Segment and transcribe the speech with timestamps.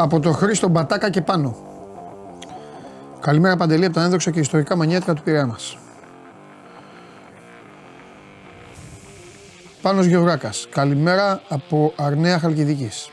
[0.00, 1.56] Από το Χρήστο Μπατάκα και πάνω.
[3.20, 5.78] Καλημέρα Παντελή από τα ένδοξα και ιστορικά μανιάτικα του Πειραιά μας.
[9.82, 10.66] Πάνος Γεωργάκας.
[10.70, 13.10] Καλημέρα από Αρνέα Χαλκιδικής.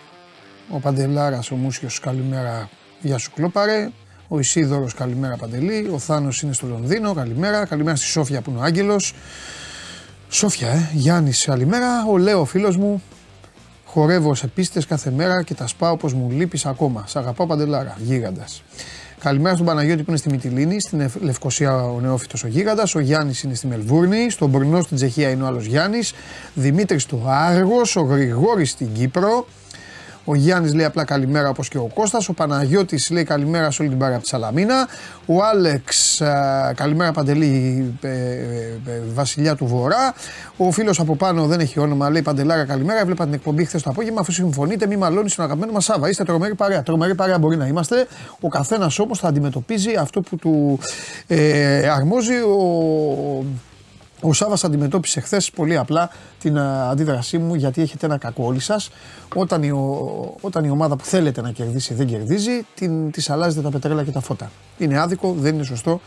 [0.70, 2.70] Ο Παντελάρας, ο Μούσιος, καλημέρα.
[3.02, 3.89] Γεια σου Κλόπαρε.
[4.27, 5.89] Ο Ισίδωρος, καλημέρα Παντελή.
[5.94, 7.66] Ο Θάνος είναι στο Λονδίνο, καλημέρα.
[7.66, 9.13] Καλημέρα στη Σόφια που είναι ο Άγγελος.
[10.30, 10.89] Σόφια, ε.
[10.94, 12.05] Γιάννης, καλημέρα.
[12.09, 13.03] Ο Λέο, φίλος μου.
[13.95, 17.03] Χορεύω σε πίστες κάθε μέρα και τα σπάω όπως μου λείπεις ακόμα.
[17.08, 18.64] Σ' αγαπάω Παντελάρα, γίγαντας.
[19.20, 22.95] Καλημέρα στον Παναγιώτη που είναι στη Μυτιλίνη, στην Λευκοσία ο νεόφυτος ο Γίγαντας.
[22.95, 24.30] Ο Γιάννης είναι στη Μελβούρνη.
[24.30, 26.14] Στον Μπρνό στην Τσεχία είναι ο άλλος Γιάννης.
[26.53, 27.95] Δημήτρης του Άργος.
[27.95, 29.47] Ο Γρηγόρης στην Κύπρο.
[30.26, 32.30] Ο Γιάννης λέει απλά καλημέρα όπως και ο Κώστας.
[32.30, 34.88] Ο Παναγιώτης λέει καλημέρα σε όλη την παρέα από τη Σαλαμίνα.
[35.26, 36.22] Ο Άλεξ,
[36.76, 38.14] καλημέρα Παντελή, ε, ε,
[38.86, 40.14] ε, βασιλιά του Βορρά.
[40.58, 43.00] Ο φίλος από πάνω δεν έχει όνομα, λέει Παντελάρα καλημέρα.
[43.00, 44.20] Έβλεπα την εκπομπή χθες το απόγευμα.
[44.20, 46.09] Αφού συμφωνείτε, μη μαλώνεις στον αγαπημένο μας Σάβα.
[46.09, 46.84] Είστε τρομερή παρέα.
[46.84, 48.08] Τρομερή παρέα μπορεί να είμαστε.
[48.39, 50.80] Ο καθένας όμως θα αντιμετωπίζει αυτό που του
[51.28, 52.36] ε, αρμόζει.
[52.36, 53.45] Ο,
[54.28, 56.09] ο Σάβα αντιμετώπισε χθες πολύ απλά
[56.40, 58.90] την αντίδρασή μου γιατί έχετε ένα κακό όλοι σας.
[59.36, 59.72] Όταν, η,
[60.42, 64.12] όταν η ομάδα που θέλετε να κερδίσει δεν κερδίζει, την, της αλλάζετε τα πετρέλα και
[64.12, 64.52] τα φώτα.
[64.78, 66.02] Είναι άδικο, δεν είναι σωστό.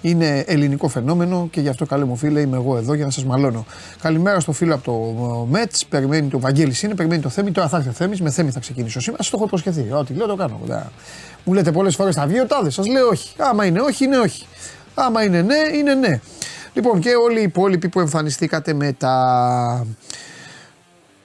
[0.00, 3.24] Είναι ελληνικό φαινόμενο και γι' αυτό καλέ μου φίλε είμαι εγώ εδώ για να σας
[3.24, 3.64] μαλώνω.
[4.02, 5.72] Καλημέρα στο φίλο από το Μέτ.
[5.88, 7.50] Περιμένει το Βαγγέλης είναι, περιμένει το Θέμη.
[7.50, 8.20] Τώρα θα έρθει ο Θέμης.
[8.20, 9.22] Με Θέμη θα ξεκινήσω σήμερα.
[9.22, 9.92] Σας το έχω υποσχεθεί.
[9.92, 10.60] Ό,τι λέω το κάνω.
[11.44, 12.74] Μου λέτε πολλές φορές θα βγει ο τάδες.
[12.74, 13.34] Σας λέω όχι.
[13.38, 14.46] Άμα είναι όχι, είναι όχι.
[14.94, 16.20] Άμα είναι ναι, είναι ναι.
[16.78, 19.86] Λοιπόν και όλοι οι υπόλοιποι που εμφανιστήκατε με τα...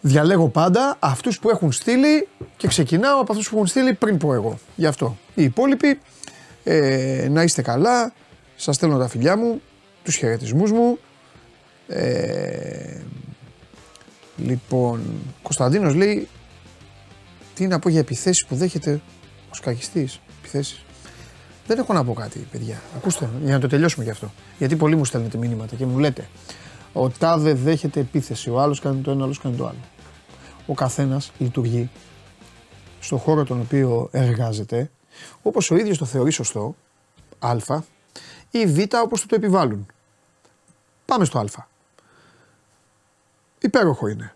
[0.02, 2.28] Διαλέγω πάντα αυτούς που έχουν στείλει
[2.58, 4.60] και ξεκινάω από αυτούς που έχουν στείλει πριν πω εγώ.
[4.76, 5.18] Γι' αυτό.
[5.36, 6.00] Οι υπόλοιποι
[6.64, 8.14] ε, να είστε καλά,
[8.56, 9.62] σας στέλνω τα φιλιά μου,
[10.04, 11.00] τους χαιρετισμούς μου.
[11.88, 12.98] Ε,
[14.38, 15.02] λοιπόν,
[15.42, 16.28] Κωνσταντίνος λέει
[17.56, 19.02] τι να πω για επιθέσεις που δέχεται
[19.50, 20.20] ο σκακιστής.
[20.40, 20.86] Επιθέσεις.
[21.68, 22.82] Δεν έχω να πω κάτι, παιδιά.
[22.96, 24.32] Ακούστε, για να το τελειώσουμε γι' αυτό.
[24.58, 26.30] Γιατί πολλοί μου στέλνετε μηνύματα και μου λέτε
[26.94, 29.80] Ο τάδε δέχεται επίθεση, ο άλλος κάνει το ένα, ο άλλος κάνει το άλλο.
[30.66, 31.90] Ο καθένας λειτουργεί
[33.00, 34.92] στον χώρο τον οποίο εργάζεται
[35.42, 36.76] όπως ο ίδιος το θεωρεί σωστό,
[37.40, 37.58] Α,
[38.52, 39.86] ή Β όπως του το επιβάλλουν.
[41.06, 41.68] Πάμε στο Α.
[43.60, 44.36] Υπέροχο είναι.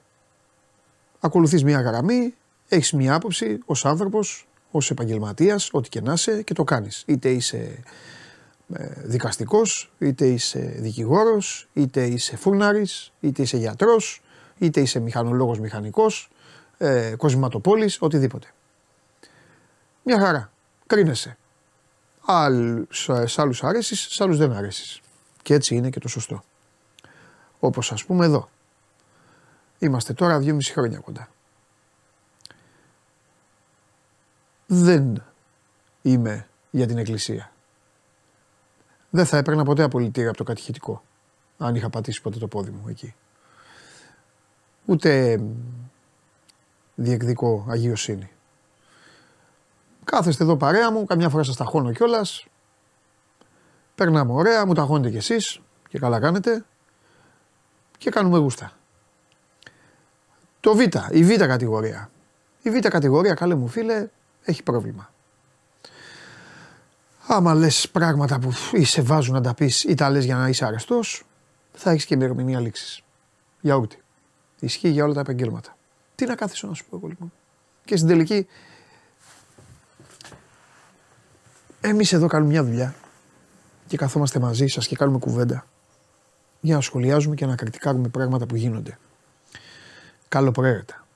[1.20, 2.34] Ακολουθείς μια γραμμή,
[2.68, 7.04] έχεις μια άποψη ως άνθρωπος, ως επαγγελματίας, ό,τι και να είσαι και το κάνεις.
[7.06, 7.84] Είτε είσαι
[8.74, 14.22] ε, δικαστικός, είτε είσαι δικηγόρος, είτε είσαι φούρναρης, είτε είσαι γιατρός,
[14.58, 16.30] είτε είσαι μηχανολόγος μηχανικός,
[16.78, 18.48] ε, κοσηματοπόλη, οτιδήποτε.
[20.04, 20.52] Μια χαρά.
[20.88, 21.38] Κρίνεσαι.
[23.26, 25.02] σε άλλους αρέσεις, σε άλλους δεν αρέσεις.
[25.42, 26.44] Και έτσι είναι και το σωστό.
[27.60, 28.50] Όπως ας πούμε εδώ.
[29.80, 31.30] Είμαστε τώρα δυόμιση χρόνια κοντά.
[34.68, 35.24] Δεν
[36.02, 37.52] είμαι για την εκκλησία.
[39.10, 41.04] Δεν θα έπαιρνα ποτέ απολυτήρια από το κατηχητικό,
[41.58, 43.16] αν είχα πατήσει ποτέ το πόδι μου εκεί.
[44.86, 45.42] Ούτε
[46.96, 48.32] διεκδικώ αγιοσύνη.
[50.04, 52.46] Κάθεστε εδώ παρέα μου, καμιά φορά σας ταχώνω κιόλας.
[53.96, 56.66] Περνάμε ωραία, μου ταχώνετε κι εσείς και καλά κάνετε
[57.98, 58.72] και κάνουμε γούστα.
[60.60, 60.80] Το Β,
[61.12, 62.10] η Β κατηγορία.
[62.62, 64.08] Η Β κατηγορία, καλέ μου φίλε,
[64.48, 65.12] έχει πρόβλημα.
[67.28, 70.48] Άμα λες πράγματα που ή σε βάζουν να τα πεις ή τα λες για να
[70.48, 71.24] είσαι αρεστός,
[71.74, 73.02] θα έχεις και ημερομηνία λήξης.
[73.62, 73.98] Για ό,τι.
[74.60, 75.78] Ισχύει για όλα τα επαγγέλματα.
[76.16, 77.34] Τι να κάθεσαι να σου πω εγώ λοιπόν.
[77.86, 78.48] Και στην τελική,
[81.82, 82.96] εμείς εδώ κάνουμε μια δουλειά
[83.88, 85.66] και καθόμαστε μαζί σας και κάνουμε κουβέντα
[86.60, 88.98] για να σχολιάζουμε και να κριτικάρουμε πράγματα που γίνονται.
[90.28, 91.07] Καλοπροαίρετα.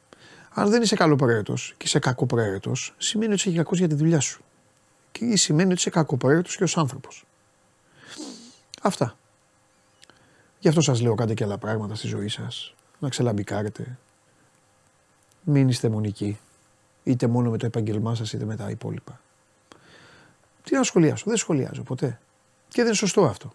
[0.53, 4.44] Αν δεν είσαι καλοπροαίρετο και είσαι κακοπροαίρετο, σημαίνει ότι είσαι κακό για τη δουλειά σου.
[5.12, 7.25] Και σημαίνει ότι είσαι κακοπροαίρετο και ως άνθρωπος.
[8.81, 9.18] Αυτά.
[10.59, 12.74] Γι' αυτό σας λέω κάντε και άλλα πράγματα στη ζωή σας.
[13.00, 13.98] Να ξελαμπικάρετε.
[15.44, 16.39] Μην είστε μονικοί.
[17.04, 19.21] Είτε μόνο με το επάγγελμά σας είτε με τα υπόλοιπα.
[20.63, 22.19] Τι να σχολιάσω; Δεν σχολιάζω ποτέ.
[22.68, 23.54] Και δεν είναι σωστό αυτό.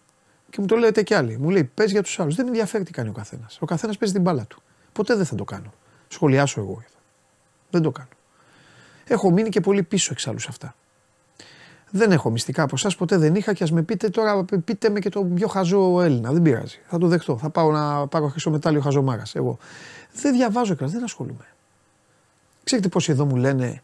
[0.51, 1.39] Και μου το λέτε κι άλλοι.
[1.39, 2.35] Μου λέει πες για τους άλλους.
[2.35, 3.59] Δεν με ενδιαφέρει τι κάνει ο καθένας.
[3.61, 4.63] Ο καθένας παίζει την μπάλα του.
[4.93, 5.73] Ποτέ δεν θα το κάνω
[6.09, 6.83] σχολιάσω εγώ.
[7.71, 8.09] Δεν το κάνω.
[9.07, 10.75] Έχω μείνει και πολύ πίσω εξάλλου σε αυτά.
[11.91, 15.01] Δεν έχω μυστικά από εσάς, ποτέ δεν είχα και ας με πείτε τώρα, πείτε με
[15.01, 16.33] και το πιο χαζό Έλληνα.
[16.33, 16.79] Δεν πειράζει.
[16.87, 17.39] Θα το δεχτώ.
[17.39, 19.35] Θα πάω να πάρω χρυσό μετάλλιο χαζομάρας.
[19.35, 19.59] Εγώ
[20.13, 21.47] δεν διαβάζω και δεν ασχολούμαι.
[22.65, 23.83] Ξέρετε πόσοι εδώ μου λένε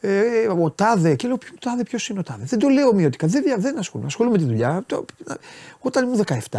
[0.00, 3.26] ε, ο Τάδε, και λέω ποιο Τάδε, ποιος είναι ο Τάδε; Δεν το λέω ομοιωτικά.
[3.26, 4.08] Δεν, δεν ασχολούμαι.
[4.08, 4.82] Ασχολούμαι με τη δουλειά.
[4.86, 5.04] Το,
[5.78, 6.58] όταν ήμουν 17,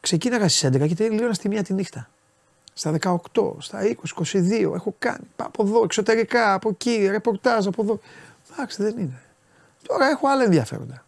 [0.00, 2.08] ξεκίναγα στις 11 και τελείωνα στη μία τη νύχτα.
[2.74, 2.92] Στα
[3.32, 3.94] 18, στα 20,
[4.32, 4.72] 22.
[4.74, 8.00] Έχω κάνει από εδώ, εξωτερικά, από εκεί, ρεπορτάζ από εδώ.
[8.52, 9.22] Εντάξει, δεν είναι.
[9.86, 11.04] Τώρα έχω άλλα ενδιαφέροντα.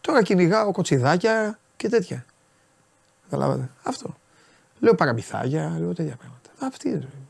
[0.00, 2.24] Τώρα κυνηγάω κοτσιδάκια και τέτοια.
[3.22, 3.70] Καταλάβατε.
[3.82, 4.16] Αυτό.
[4.78, 6.50] Λέω παραμυθάκια, λέω τέτοια πράγματα.
[6.58, 7.28] Αυτή είναι η ζωή μου.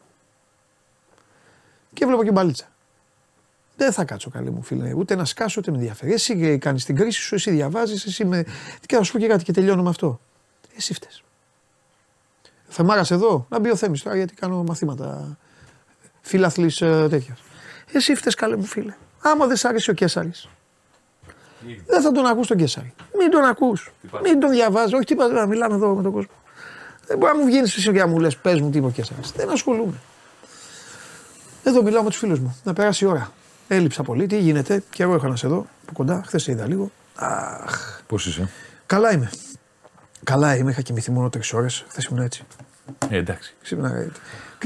[1.93, 2.69] Και βλέπω και μπαλίτσα.
[3.76, 6.12] Δεν θα κάτσω καλή μου φίλε, ούτε να σκάσω ούτε με ενδιαφέρει.
[6.12, 8.44] Εσύ κάνεις την κρίση σου, εσύ διαβάζεις, εσύ με.
[8.87, 10.21] Και θα σου πω και κάτι και τελειώνω με αυτό.
[10.76, 11.23] Εσύ φταίς.
[12.72, 15.38] Θεμάρας εδώ, να μπει ο Θέμης τώρα γιατί κάνω μαθήματα
[16.20, 17.37] φιλαθλής ε, τέτοια.
[17.93, 18.94] Εσύ φταίς καλέ μου φίλε.
[19.20, 20.49] Άμα δεν σ' άρεσε ο Κέσσαρης,
[21.87, 22.94] δεν θα τον ακούς τον Κέσσαρη.
[23.19, 23.93] Μην τον ακούς.
[24.22, 24.94] Μην τον διαβάζει.
[24.94, 26.32] Όχι τίποτα, να μιλάμε εδώ με τον κόσμο.
[27.06, 28.90] Δεν μπορεί να μου βγαίνεις εσύ και να μου λες: Πες μου τι είπε ο
[28.90, 29.32] Κέσσαρης.
[29.32, 30.00] Δεν ασχολούμαι.
[31.64, 32.56] Εδώ μιλάω με τους φίλους μου.
[32.64, 33.32] Να περάσει η ώρα.
[33.69, 34.26] Έλειψα πολύ.
[34.26, 34.82] Τι γίνεται.
[34.90, 36.23] Και εγώ έχω να σε δω από κοντά.
[36.26, 36.90] Χθες σε είδα λίγο.
[37.14, 38.02] Αχ.
[38.06, 38.50] Πώς είσαι;
[38.87, 39.31] Καλά είμαι.
[40.25, 40.70] Καλά είμαι.
[40.70, 41.84] Είχα κοιμηθεί μόνο τρεις ώρες.
[41.88, 42.43] Χθες ήμουν έτσι.
[43.08, 43.55] Ε, εντάξει.
[43.62, 43.88] Ξύπνα.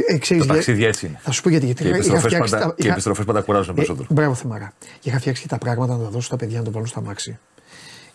[0.08, 1.18] Ε, ξέρεις, Τα λέ- ταξίδια έτσι είναι.
[1.22, 1.64] Θα σου πω γιατί.
[1.66, 3.70] γιατί Και οι είχα- είχα επιστροφέ φτιάξει πάντα, τα- και οι είχα- επιστροφές πάντα κουράζουν
[3.72, 4.06] Ε, περισσότερο.
[4.10, 4.72] μπράβο, Θεμαρά.
[5.00, 7.00] Και είχα φτιάξει και τα πράγματα να τα δώσω στα παιδιά να το βάλουν στα
[7.02, 7.38] μάξι.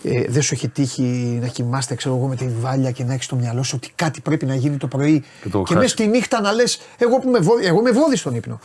[0.03, 1.01] Ε, δεν σου έχει τύχει
[1.41, 4.21] να κοιμάστε, ξέρω εγώ, με τη βάλια και να έχεις στο μυαλό σου ότι κάτι
[4.21, 5.23] πρέπει να γίνει το πρωί.
[5.41, 5.73] Και το Και, χάσει.
[5.75, 8.59] μέσα στη νύχτα να λες: Εγώ που με βόδι, εγώ με βόδι στον ύπνο.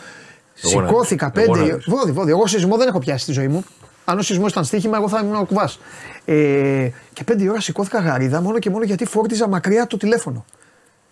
[0.63, 1.75] Εγώ να- Σηκώθηκα εγώ να πέντε.
[1.77, 1.85] δεις.
[1.89, 2.31] Βόδι, βόδι.
[2.31, 3.65] Εγώ σεισμό δεν έχω πιάσει στη ζωή μου.
[4.05, 5.79] Αν ο σεισμός ήταν στοίχημα, εγώ θα ήμουν ο κουβάς.
[6.25, 10.45] Ε, και πέντε ώρα σηκώθηκα γαρίδα μόνο και μόνο γιατί φόρτιζα μακριά το τηλέφωνο.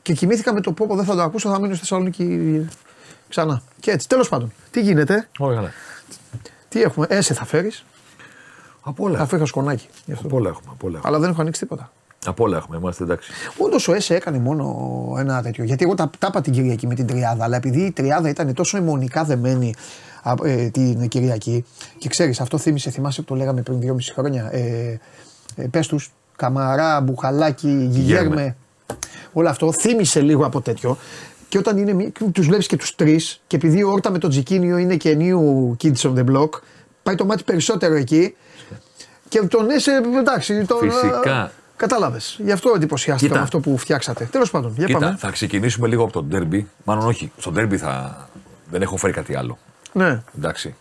[0.03, 2.69] Και κοιμήθηκα με το πόπο, δεν θα το ακούσω, θα μείνω στη Θεσσαλονίκη
[3.29, 3.63] ξανά.
[3.81, 4.53] Και έτσι, τέλος πάντων.
[4.71, 5.71] Τι γίνεται, Όλα καλά.
[6.69, 7.85] τι έχουμε, έσαι θα φέρεις.
[8.83, 9.21] Από όλα.
[9.21, 9.89] Αφού είχα σκονάκι.
[10.05, 10.27] Γι αυτό.
[10.27, 10.67] Από όλα έχουμε.
[10.73, 11.13] Από όλα έχουμε.
[11.15, 11.93] Αλλά δεν έχω ανοίξει τίποτα.
[12.27, 12.77] Από όλα έχουμε.
[12.77, 13.33] Είμαστε εντάξει.
[13.59, 14.77] Όντως ο ΕΣΕ έκανε μόνο
[15.19, 15.65] ένα τέτοιο.
[15.65, 18.55] Γιατί εγώ τα, τα είπα την Κυριακή με την Τριάδα, αλλά επειδή η Τριάδα ήταν
[18.55, 20.12] τόσο αιμονικά δεμένη α,
[20.43, 21.65] ε, την Κυριακή,
[21.99, 24.49] και ξέρεις, αυτό θύμισε, θυμάσαι που το λέγαμε πριν 2,5 χρόνια.
[24.53, 25.01] Ε,
[25.57, 28.57] ε, Πες τους, Καμαρά, Μπουχαλάκι, Γιγέρμε.
[29.33, 30.97] Όλο αυτό θύμισε λίγο από τέτοιο.
[31.49, 34.77] Και όταν είναι, τους βλέπεις και τους τρεις, και επειδή η όρτα με το Τζικίνιο
[34.77, 35.37] είναι και new
[35.83, 36.49] kids on the block,
[37.03, 38.35] πάει το μάτι περισσότερο εκεί.
[39.29, 40.79] Και τον ΕΣΕ, εντάξει, τον.
[40.81, 41.53] Φυσικά.
[41.77, 42.41] Κατάλαβες.
[42.45, 43.39] Γι' αυτό εντυπωσιάστηκα Κοίτα.
[43.39, 44.29] με αυτό που φτιάξατε.
[44.33, 45.17] Τέλος πάντων, για Κοίτα, πάμε.
[45.19, 46.69] θα ξεκινήσουμε λίγο από το ντέρμπι.
[46.85, 47.33] Μάλλον όχι.
[47.39, 48.29] Στο ντέρμπι θα...
[48.71, 49.59] δεν έχω φέρει κάτι άλλο.
[49.93, 50.23] Ναι.
[50.37, 50.75] Εντάξει.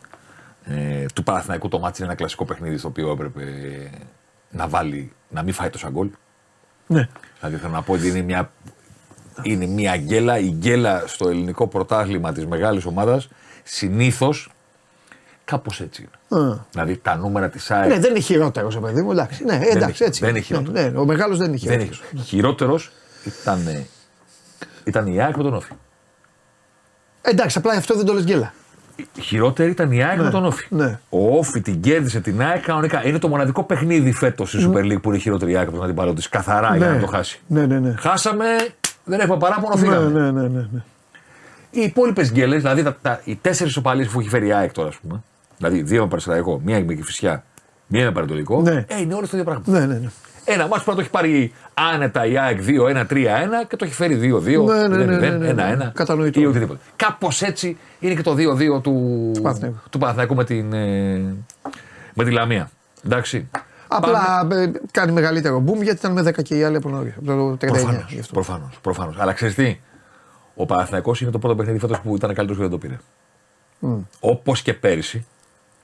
[0.66, 3.44] Ε, του Παναθηναϊκού το μάτι είναι ένα κλασικό παιχνίδι στο οποίο έπρεπε
[4.52, 6.10] να βάλει, να μην φάει τόσα γκολ.
[6.88, 7.08] ναι.
[7.40, 8.52] Δηλαδή θέλω να πω ότι είναι μια,
[9.44, 10.38] είναι μια γκέλα.
[10.40, 13.30] Η γκέλα στο ελληνικό πρωτάθλημα της μεγάλης ομάδας
[13.64, 14.50] συνήθως
[15.46, 16.44] κάπως έτσι είναι.
[16.44, 16.58] Α.
[16.72, 19.12] Δηλαδή τα νούμερα της ΑΕΚ Ναι, δεν είναι χειρότερος, παιδί μου.
[19.12, 20.20] Εντάξει, ναι, εντάξει είναι- έτσι.
[20.20, 20.90] δεν είναι Ναι, χειρότερο.
[20.90, 22.02] Ναι, ο μεγάλος δεν είναι δεν χειρότερος.
[22.16, 22.24] έχει.
[22.24, 22.92] Χειρότερος
[23.42, 23.86] ήταν, ε,
[24.84, 25.72] ήταν η ΑΕΚ με τον Όφη.
[27.22, 28.54] Εντάξει, απλά αυτό δεν το λες γκέλα.
[29.22, 30.66] Χειρότερη ήταν η ΑΕΚ με τον Όφη.
[30.70, 31.00] ναι.
[31.10, 33.06] Ο Όφη την κέρδισε την ΑΕΚ κανονικά.
[33.08, 35.86] Είναι το μοναδικό παιχνίδι φέτος στη Super League που είναι χειρότερη η ΑΕΚ από τον
[35.86, 36.30] αντιπάλο τη.
[36.30, 36.94] Καθαρά για Ναι.
[36.94, 37.40] να το χάσει.
[37.48, 37.96] Ναι, ναι, ναι.
[38.00, 38.46] Χάσαμε,
[39.04, 40.20] δεν έχουμε παράπονο, Ναι, φύγαμε.
[40.20, 40.82] ναι, ναι, ναι, ναι.
[41.72, 44.88] Οι υπόλοιπες γκέλες, δηλαδή τα, τα, οι τέσσερις οπαλίες που έχει φέρει η ΑΕΚ τώρα,
[44.88, 45.24] ας πούμε.
[45.58, 47.44] Δηλαδή δύο με Παρσελαϊκό, μία με Κυφυσιά,
[47.88, 48.62] μία με Παρατολικό.
[48.62, 48.86] Ναι.
[48.88, 49.80] Ε, είναι όλες το ίδιο πράγμα.
[49.80, 50.10] Ναι, ναι, ναι.
[50.46, 53.06] Ένα μάτσο που το έχει πάρει άνετα η ΑΕΚ 2-1-3-1
[53.68, 55.76] και το έχει φέρει 2-2, Ναι, ναι, ναι, ναι, ναι, ναι.
[55.90, 56.42] 1-1 Κατανοητό.
[56.42, 56.80] ή οτιδήποτε.
[56.96, 58.36] Κάπως έτσι είναι και το
[58.78, 59.78] 2-2 του, Παναθηναϊκού.
[59.90, 61.36] του Παναθηναϊκού με, την, ε,
[62.14, 62.70] με τη Λαμία.
[63.06, 63.50] Εντάξει.
[63.88, 67.14] Απλά ε, κάνει μεγαλύτερο boom γιατί ήταν με 10 και οι άλλοι από νωρί.
[67.18, 67.58] Από το 39.
[67.72, 68.06] Προφανώς.
[68.12, 68.34] γι' αυτό.
[68.34, 69.16] Προφανώς, προφανώς.
[69.20, 69.80] Αλλά ξέρεις τι,
[70.56, 72.98] ο Παναθηναϊκός είναι το πρώτο παιχνίδι φέτος που ήταν καλύτερος και δεν το πήρε.
[74.20, 75.26] Όπως και πέρυσι.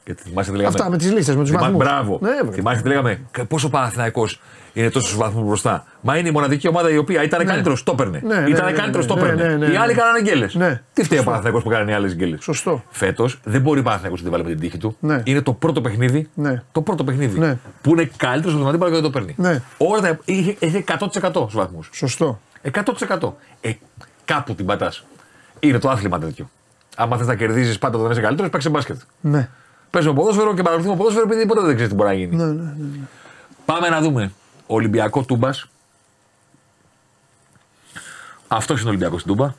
[0.08, 1.84] Γιατί θυμάσαι τι λέγαμε; Αυτά με τις λίστες, με τους Θυμά- βαθμούς.
[1.86, 2.20] Μπράβο.
[2.22, 2.52] Ναι, βρε.
[2.56, 4.42] θυμάσαι τι λέγαμε; «Κα- Πόσο ο Παναθηναϊκός
[4.74, 5.86] είναι τόσους βαθμούς μπροστά.
[6.02, 8.22] Μα είναι η μοναδική ομάδα η οποία ήταν καλύτερο, το έπαιρνε.
[8.26, 9.44] Ναι, ναι, ήταν ναι, καλύτερο, ναι, το ναι, έπαιρνε.
[9.48, 9.78] ναι, ναι, Οι ναι.
[9.80, 10.56] άλλοι κάνανε γκέλες.
[10.56, 10.82] Ναι.
[10.94, 12.84] Τι φταίει ο Παναθηναϊκός που κάνανε οι άλλες γκέλες; Σωστό.
[12.90, 14.98] Φέτος δεν μπορεί ο Παναθηναϊκός να την βάλει με την τύχη του.
[15.00, 15.22] Ναι.
[15.26, 16.30] Είναι το πρώτο παιχνίδι.
[16.34, 16.64] Ναι.
[16.72, 17.40] Το πρώτο παιχνίδι.
[17.40, 17.58] Ναι.
[17.82, 19.34] Που είναι καλύτερος από τον αντίπαλο και δεν το παίρνει.
[19.38, 19.62] Ναι.
[19.78, 21.90] Όλα τα, είχε, είχε 100% στους βαθμούς.
[21.94, 22.40] Σωστό.
[22.62, 23.34] 100%.
[23.62, 23.72] Ε,
[24.26, 25.06] κάπου την πατάς.
[25.60, 26.50] Είναι το άθλημα τέτοιο.
[26.98, 28.98] Άμα θες να κερδίζεις πάντα όταν είσαι καλύτερος, παίξε μπάσκετ.
[29.22, 29.50] Ναι.
[29.90, 32.36] Παίζουμε ποδόσφαιρο και παρακολουθούμε ποδόσφαιρο επειδή ποτέ δεν ξέρεις τι μπορεί να γίνει.
[32.36, 32.62] Ναι, ναι, ναι.
[32.78, 33.00] ναι.
[33.66, 34.32] Πάμε να δούμε.
[34.68, 35.68] Ολυμπιακό Τούμπας.
[38.48, 39.54] Αυτός είναι ο Ολυμπιακός στην Τούμπα.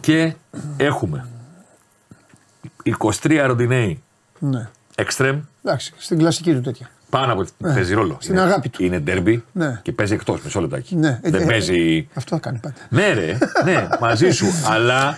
[0.00, 0.34] Και
[0.76, 1.26] έχουμε
[3.22, 4.02] 23 Ροντινέοι
[4.38, 4.68] ναι.
[4.94, 6.90] εξτρέμ Εντάξει, στην κλασική του τέτοια.
[7.10, 7.44] πάνω από.
[7.62, 8.16] Παίζει ρόλο.
[8.20, 8.84] στην είναι, αγάπη του.
[8.84, 9.80] Είναι ντέρμπι Ναι.
[9.82, 10.96] και παίζει εκτός μισό λεπτάκι.
[10.96, 11.20] Ναι.
[11.22, 12.08] Δεν Ε, ε, παίζει.
[12.14, 12.74] Αυτό θα κάνει πάντα.
[12.88, 14.46] Ναι, ρε, ναι, μαζί σου.
[14.72, 15.16] αλλά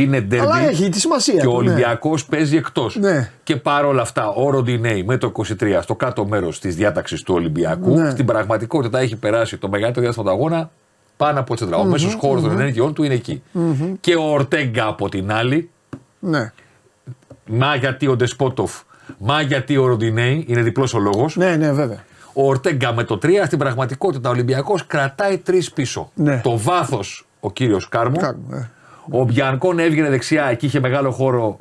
[0.00, 0.46] είναι ντέρμπι.
[0.46, 1.34] Αλλά έχει τη σημασία.
[1.40, 1.70] Και ο του, ναι.
[1.70, 2.96] Ολυμπιακός παίζει εκτός.
[2.96, 3.30] Ναι.
[3.42, 7.90] Και παρόλα αυτά, ο Ροντινέη με το 23 στο κάτω μέρος της διάταξης του Ολυμπιακού,
[7.94, 8.10] Ναι.
[8.10, 10.70] στην πραγματικότητα έχει περάσει το μεγαλύτερο διάστημα του αγώνα
[11.16, 11.76] πάνω από τσεντρά.
[11.76, 13.42] Ο μέσος χώρος των ενέργειών του είναι εκεί.
[14.00, 15.70] Και ο Ορτέγκα από την άλλη,
[16.18, 16.52] Ναι.
[17.46, 18.80] μα γιατί ο Ντεσπότοφ,
[19.18, 21.36] μα γιατί ο Ροντινέη, είναι διπλός ο λόγος.
[21.36, 22.04] ναι, ναι, βέβαια.
[22.32, 26.10] Ο Ορτέγκα με το 3 στην πραγματικότητα ο Ολυμπιακός κρατάει τρεις πίσω.
[26.14, 26.40] Ναι.
[26.44, 28.16] Το βάθος ο κύριος Κάρμου.
[28.16, 28.68] Κάρμου, ε.
[29.10, 31.58] Ο Μπιανκόν έβγαινε δεξιά, εκεί είχε μεγάλο χώρο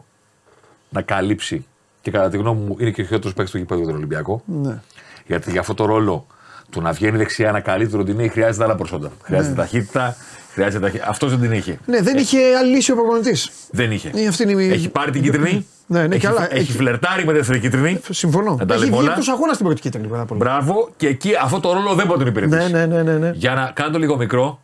[0.89, 1.65] να καλύψει.
[2.01, 4.41] Και κατά τη γνώμη μου είναι και ο χειρότερος παίκτης του γηπέδου για τον Ολυμπιακό.
[4.45, 4.79] Ναι.
[5.27, 6.27] Γιατί για αυτό το ρόλο
[6.69, 9.11] του να βγαίνει δεξιά να καλύπτει τον Ροντινέη χρειάζεται άλλα προσόντα.
[9.23, 10.15] Χρειάζεται ταχύτητα.
[10.53, 10.99] Χρειάζεται ταχύ...
[11.07, 11.79] Αυτός δεν την είχε.
[11.85, 13.49] Ναι, δεν είχε άλλη λύση ο προπονητής.
[13.71, 14.11] Δεν είχε.
[14.15, 15.65] Ε, αυτή είναι η- Έχει πάρει την κίτρινη.
[15.87, 16.43] Ναι, ναι, έχει, και άλλα.
[16.43, 17.99] έχει Έχει- φλερτάρει με δεύτερη κίτρινη.
[18.09, 18.55] Συμφωνώ.
[18.55, 19.11] Να τα Έχει λέμε βγει όλα.
[19.11, 20.07] εκτός αγώνας στην πρώτη κίτρινη.
[20.07, 20.39] Πάρα πολύ.
[20.39, 20.89] Μπράβο.
[20.97, 22.71] Και εκεί αυτό το ρόλο δεν μπορεί να τον υπηρετήσει.
[22.71, 23.31] Ναι, ναι, ναι, ναι, ναι.
[23.35, 24.59] Για να κάνω το λίγο μικρό,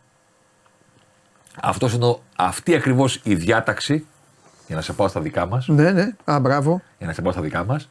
[1.62, 4.06] αυτός είναι ο, αυτή ακριβώς η διάταξη.
[4.66, 5.68] Για να σε πάω στα δικά μας.
[5.68, 6.12] Ναι, ναι.
[6.24, 6.82] Α, μπράβο.
[6.98, 7.88] Για να σε πάω στα δικά μας.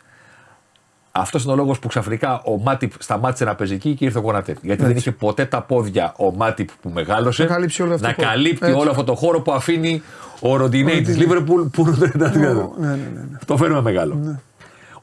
[1.11, 4.21] Αυτός είναι ο λόγος που ξαφνικά ο Μάτιπ σταμάτησε να παίζει εκεί και ήρθε ο
[4.21, 4.55] Κονατέ.
[4.61, 8.13] Γιατί δεν είχε ποτέ τα πόδια ο Μάτιπ που μεγάλωσε Να καλύψει όλο αυτό να
[8.13, 8.31] το χώρο.
[8.33, 8.79] καλύπτει Έτσι.
[8.79, 10.01] όλο αυτό το χώρο που αφήνει
[10.39, 12.17] ο Ροντινέη της Λίβερπουλ που είναι το 33.
[12.17, 12.47] Ναι,
[12.87, 12.95] ναι, ναι,
[13.31, 13.37] ναι.
[13.45, 14.39] Το φέρουμε μεγάλο.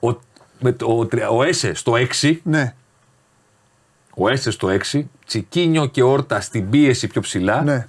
[0.00, 0.18] Ο,
[0.60, 1.92] με το, ο, τρια- ο Έσε στο
[2.22, 2.74] 6, Ναι,
[4.14, 7.62] ο Έσε στο 6, Τσικίνιο και Όρτα στην πίεση πιο ψηλά.
[7.62, 7.86] ναι.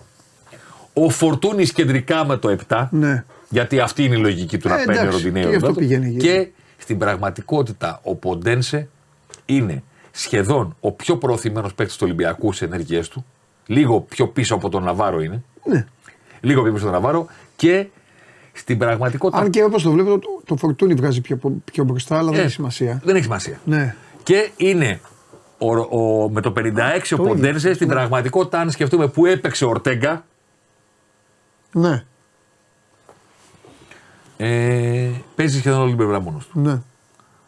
[1.05, 2.87] Ο Φορτούνης κεντρικά με το 7.
[2.91, 3.23] Ναι.
[3.49, 5.43] Γιατί αυτή είναι η λογική του να Ε, παίρνει ο εντάξει, Ροντινέη.
[5.43, 5.79] και γι' αυτό εδώ.
[5.79, 6.17] πηγαίνει εκεί.
[6.17, 8.87] Και στην πραγματικότητα ο Ποντένσε
[9.45, 13.25] είναι σχεδόν ο πιο προωθημένος παίκτης του Ολυμπιακού σε ενέργειές του.
[13.65, 15.43] Λίγο πιο πίσω από τον Ναβάρο είναι.
[15.65, 15.85] ναι.
[16.41, 17.27] Λίγο πιο πίσω από τον Ναβάρο.
[17.55, 17.85] Και
[18.53, 19.41] στην πραγματικότητα.
[19.41, 21.39] Αν και όπως το βλέπω, το, το φορτούνι βγάζει πιο,
[21.71, 23.01] πιο μπροστά, αλλά δεν Ε, έχει σημασία.
[23.03, 23.59] Δεν έχει σημασία.
[23.65, 23.95] Ναι.
[24.23, 24.99] Και είναι
[25.57, 27.33] ο, ο- με το 56 ο ίδιο.
[27.33, 27.93] Ποντένσε στην Ναι.
[27.93, 30.25] πραγματικότητα, αν σκεφτούμε που έπαιξε ο Ορτέγκα,
[31.77, 32.03] Ναι,
[34.37, 36.59] ε, παίζει σχεδόν όλη την πλευρά μόνος του.
[36.59, 36.81] ναι.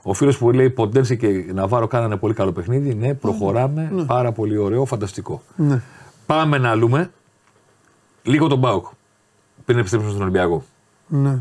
[0.03, 2.93] Ο φίλος που λέει Ποντένσε και Ναβάρο κάνανε πολύ καλό παιχνίδι.
[2.93, 4.03] Ναι, προχωράμε.
[4.07, 5.41] Πάρα πολύ ωραίο, φανταστικό.
[5.55, 5.81] ναι.
[6.25, 7.11] Πάμε να λούμε
[8.23, 8.85] λίγο τον Μπάουκ
[9.65, 10.63] πριν επιστρέψουμε στον Ολυμπιακό.
[11.07, 11.37] ναι.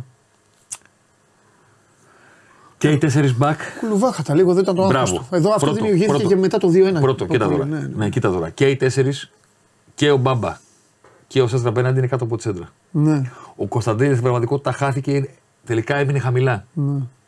[2.78, 3.60] Και οι τέσσερις μπακ.
[3.80, 5.16] Κουλουβάχατα λίγο, δεν ήταν το άγχος Μπράβο.
[5.28, 5.34] του.
[5.36, 6.28] Εδώ αυτό Πρώτο, δημιουργήθηκε πρώτο.
[6.28, 7.00] και μετά το 2-1.
[7.00, 7.68] Πρώτο, κοίτα Πολύ, τώρα.
[7.68, 8.08] Ναι, Ναι, ναι.
[8.08, 8.50] κοίτα τώρα.
[8.50, 9.30] Και οι τέσσερις
[9.94, 10.56] και ο Μπάμπα
[11.28, 12.68] και ο Σάστρα απέναντι είναι κάτω από τη σέντρα.
[12.90, 13.30] ναι.
[13.56, 15.28] Ο Κωνσταντίνης στην πραγματικότητα χάθηκε.
[15.66, 16.66] Τελικά έμεινε χαμηλά.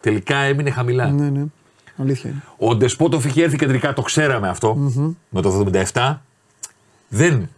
[0.01, 1.11] Τελικά έμεινε χαμηλά.
[1.11, 1.45] ναι, ναι.
[1.97, 2.43] Αλήθεια είναι.
[2.59, 4.75] Ο Ντεσπότοφ είχε έρθει κεντρικά, το ξέραμε αυτό,
[5.29, 6.17] με το 77.
[7.09, 7.49] Δεν,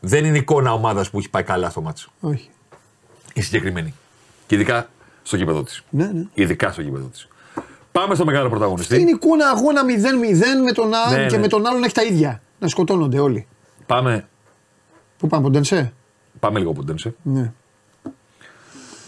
[0.00, 2.10] δεν είναι εικόνα ομάδας που έχει πάει καλά στο μάτσο.
[2.20, 2.48] Όχι.
[3.34, 3.94] Η συγκεκριμένη.
[4.46, 4.88] Και ειδικά
[5.22, 5.82] στο γήπεδο της.
[5.90, 6.24] Ναι, ναι.
[6.34, 7.28] Ειδικά στο γήπεδο της.
[7.92, 9.00] Πάμε στο μεγάλο πρωταγωνιστή.
[9.00, 11.40] Είναι εικόνα αγώνα 0-0 με τον άλλον Ναι, και ναι.
[11.42, 12.42] με τον άλλον έχει τα ίδια.
[12.58, 13.46] Να σκοτώνονται όλοι.
[13.86, 14.28] Πάμε,
[15.24, 15.92] Πού πάμε, Ποντενσέ.
[16.40, 17.14] πάμε λίγο ποντένσε.
[17.22, 17.52] Ναι.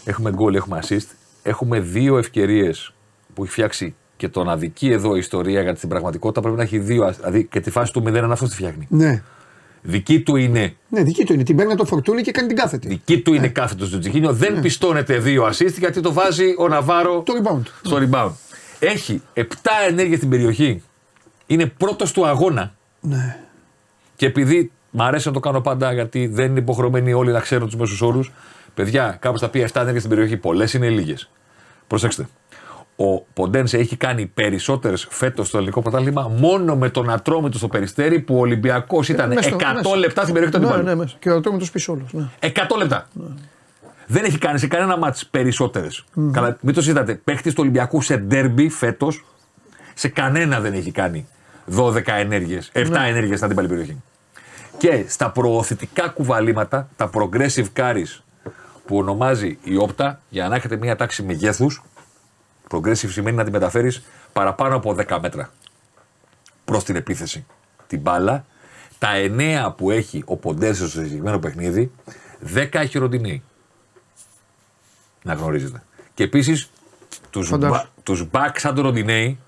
[0.05, 1.05] Έχουμε γκολ, έχουμε assist.
[1.43, 2.93] Έχουμε δύο ευκαιρίες
[3.33, 6.79] που έχει φτιάξει και τον αδική εδώ η ιστορία γιατί στην πραγματικότητα πρέπει να έχει
[6.79, 7.11] δύο.
[7.13, 8.87] Δηλαδή και τη φάση του 0 αυτός τη φτιάχνει.
[8.89, 9.23] Ναι.
[9.81, 11.43] Δική του είναι Ναι, δική του είναι.
[11.43, 12.87] Την παίρνει από το φορτούνι και κάνει την κάθετη.
[12.87, 14.33] Δική του είναι κάθετος του Τζικίνιο.
[14.33, 17.61] Δεν πιστώνεται δύο assist γιατί το βάζει ο Ναβάρο Το rebound.
[17.81, 18.31] στο rebound.
[18.79, 19.43] Έχει 7
[19.89, 20.83] ενέργειε στην περιοχή.
[21.47, 22.75] Είναι πρώτος του αγώνα.
[23.01, 23.39] Ναι.
[24.15, 27.65] Και επειδή μ' αρέσει να το κάνω πάντα γιατί δεν είναι υποχρεωμένοι όλοι να ξέρουν
[27.67, 28.31] τους μέσους όρους.
[28.73, 30.37] Παιδιά, κάπως θα πει 7 ενέργειε στην περιοχή.
[30.37, 31.29] Πολλές είναι λίγες.
[31.87, 32.27] Προσέξτε.
[32.95, 38.19] Ο Ποντένσε έχει κάνει περισσότερες φέτος στο ελληνικό πρωτάθλημα μόνο με τον ατρόμητο στο περιστέρι
[38.19, 39.95] που ο Ολυμπιακός ήταν 100 Μέσα στο- μέσα.
[39.95, 40.87] λεπτά στην περιοχή του Ναι, αντιπάλου.
[40.89, 41.15] ναι, μέσα.
[41.19, 42.13] Και ο Ατρόμητος πίσω όλος.
[42.13, 42.23] Ναι.
[42.39, 43.07] 100 λεπτά.
[44.07, 46.03] Δεν έχει κάνει σε κανένα μάτς περισσότερες.
[46.31, 47.13] Καλά, μην το συζητάτε.
[47.23, 49.25] Παίχτης του Ολυμπιακού σε ντέρμπι φέτος,
[49.93, 51.27] σε κανένα δεν έχει κάνει
[51.65, 53.07] 12 ενέργειες, 7 Ναι.
[53.07, 54.01] ενέργειες στην αντίπαλη περιοχή.
[54.77, 58.21] Και στα προωθητικά κουβαλήματα, τα progressive carries
[58.85, 61.83] που ονομάζει η όπτα, για να έχετε μια τάξη μεγέθους,
[62.69, 64.03] progressive σημαίνει να τη μεταφέρεις
[64.33, 65.49] παραπάνω από 10 μέτρα
[66.65, 67.45] προς την επίθεση.
[67.87, 68.45] Την μπάλα,
[68.99, 71.91] τα 9 που έχει ο Ποντένσε στο συγκεκριμένο παιχνίδι,
[72.53, 73.43] 10 έχει ο Ροντινέη.
[75.23, 75.83] Να γνωρίζετε.
[76.13, 76.69] Και επίσης
[77.29, 77.87] τους Φαντάσου.
[78.03, 79.39] τους back σαν τον Ροντινέη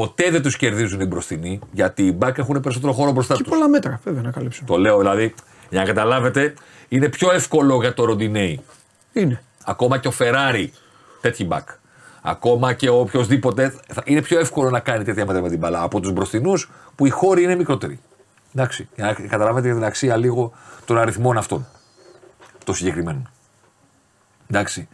[0.00, 3.52] ποτέ δεν τους κερδίζουν οι μπροστινοί γιατί οι back έχουν περισσότερο χώρο μπροστά Και τους.
[3.52, 4.66] πολλά μέτρα βέβαια να καλύψουν.
[4.66, 5.34] Το λέω δηλαδή
[5.70, 6.54] για να καταλάβετε,
[6.88, 8.60] είναι πιο εύκολο για το Ροντινέη.
[9.12, 9.42] Είναι.
[9.64, 10.72] Ακόμα και ο Φεράρι,
[11.20, 11.64] τέτοιοι back.
[12.22, 13.74] Ακόμα και ο οποιοδήποτε.
[13.88, 17.06] θα- Είναι πιο εύκολο να κάνει τέτοια μέτρα με την μπαλά από τους μπροστινούς που
[17.06, 18.00] οι χώροι είναι μικρότεροι.
[18.54, 20.52] Εντάξει, για να καταλάβετε την αξία λίγο
[20.84, 21.66] των αριθμών αυτών.
[22.64, 23.22] Το συγκεκριμένο.
[24.50, 24.88] Εντάξει.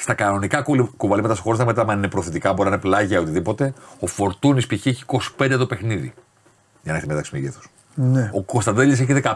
[0.00, 3.20] Στα κανονικά κουλ- κουβαλήματα στο χώρο θα μετά, αν είναι προθετικά, μπορεί να είναι πλάγια
[3.20, 3.72] οτιδήποτε.
[4.00, 4.86] Ο Φορτούνης π.χ.
[4.86, 5.04] έχει
[5.38, 6.12] 25 το παιχνίδι.
[6.82, 7.68] Για να έχει μεταξύ μεγέθους.
[7.94, 8.30] Ναι.
[8.34, 9.34] Ο Κωνσταντέλης έχει 15.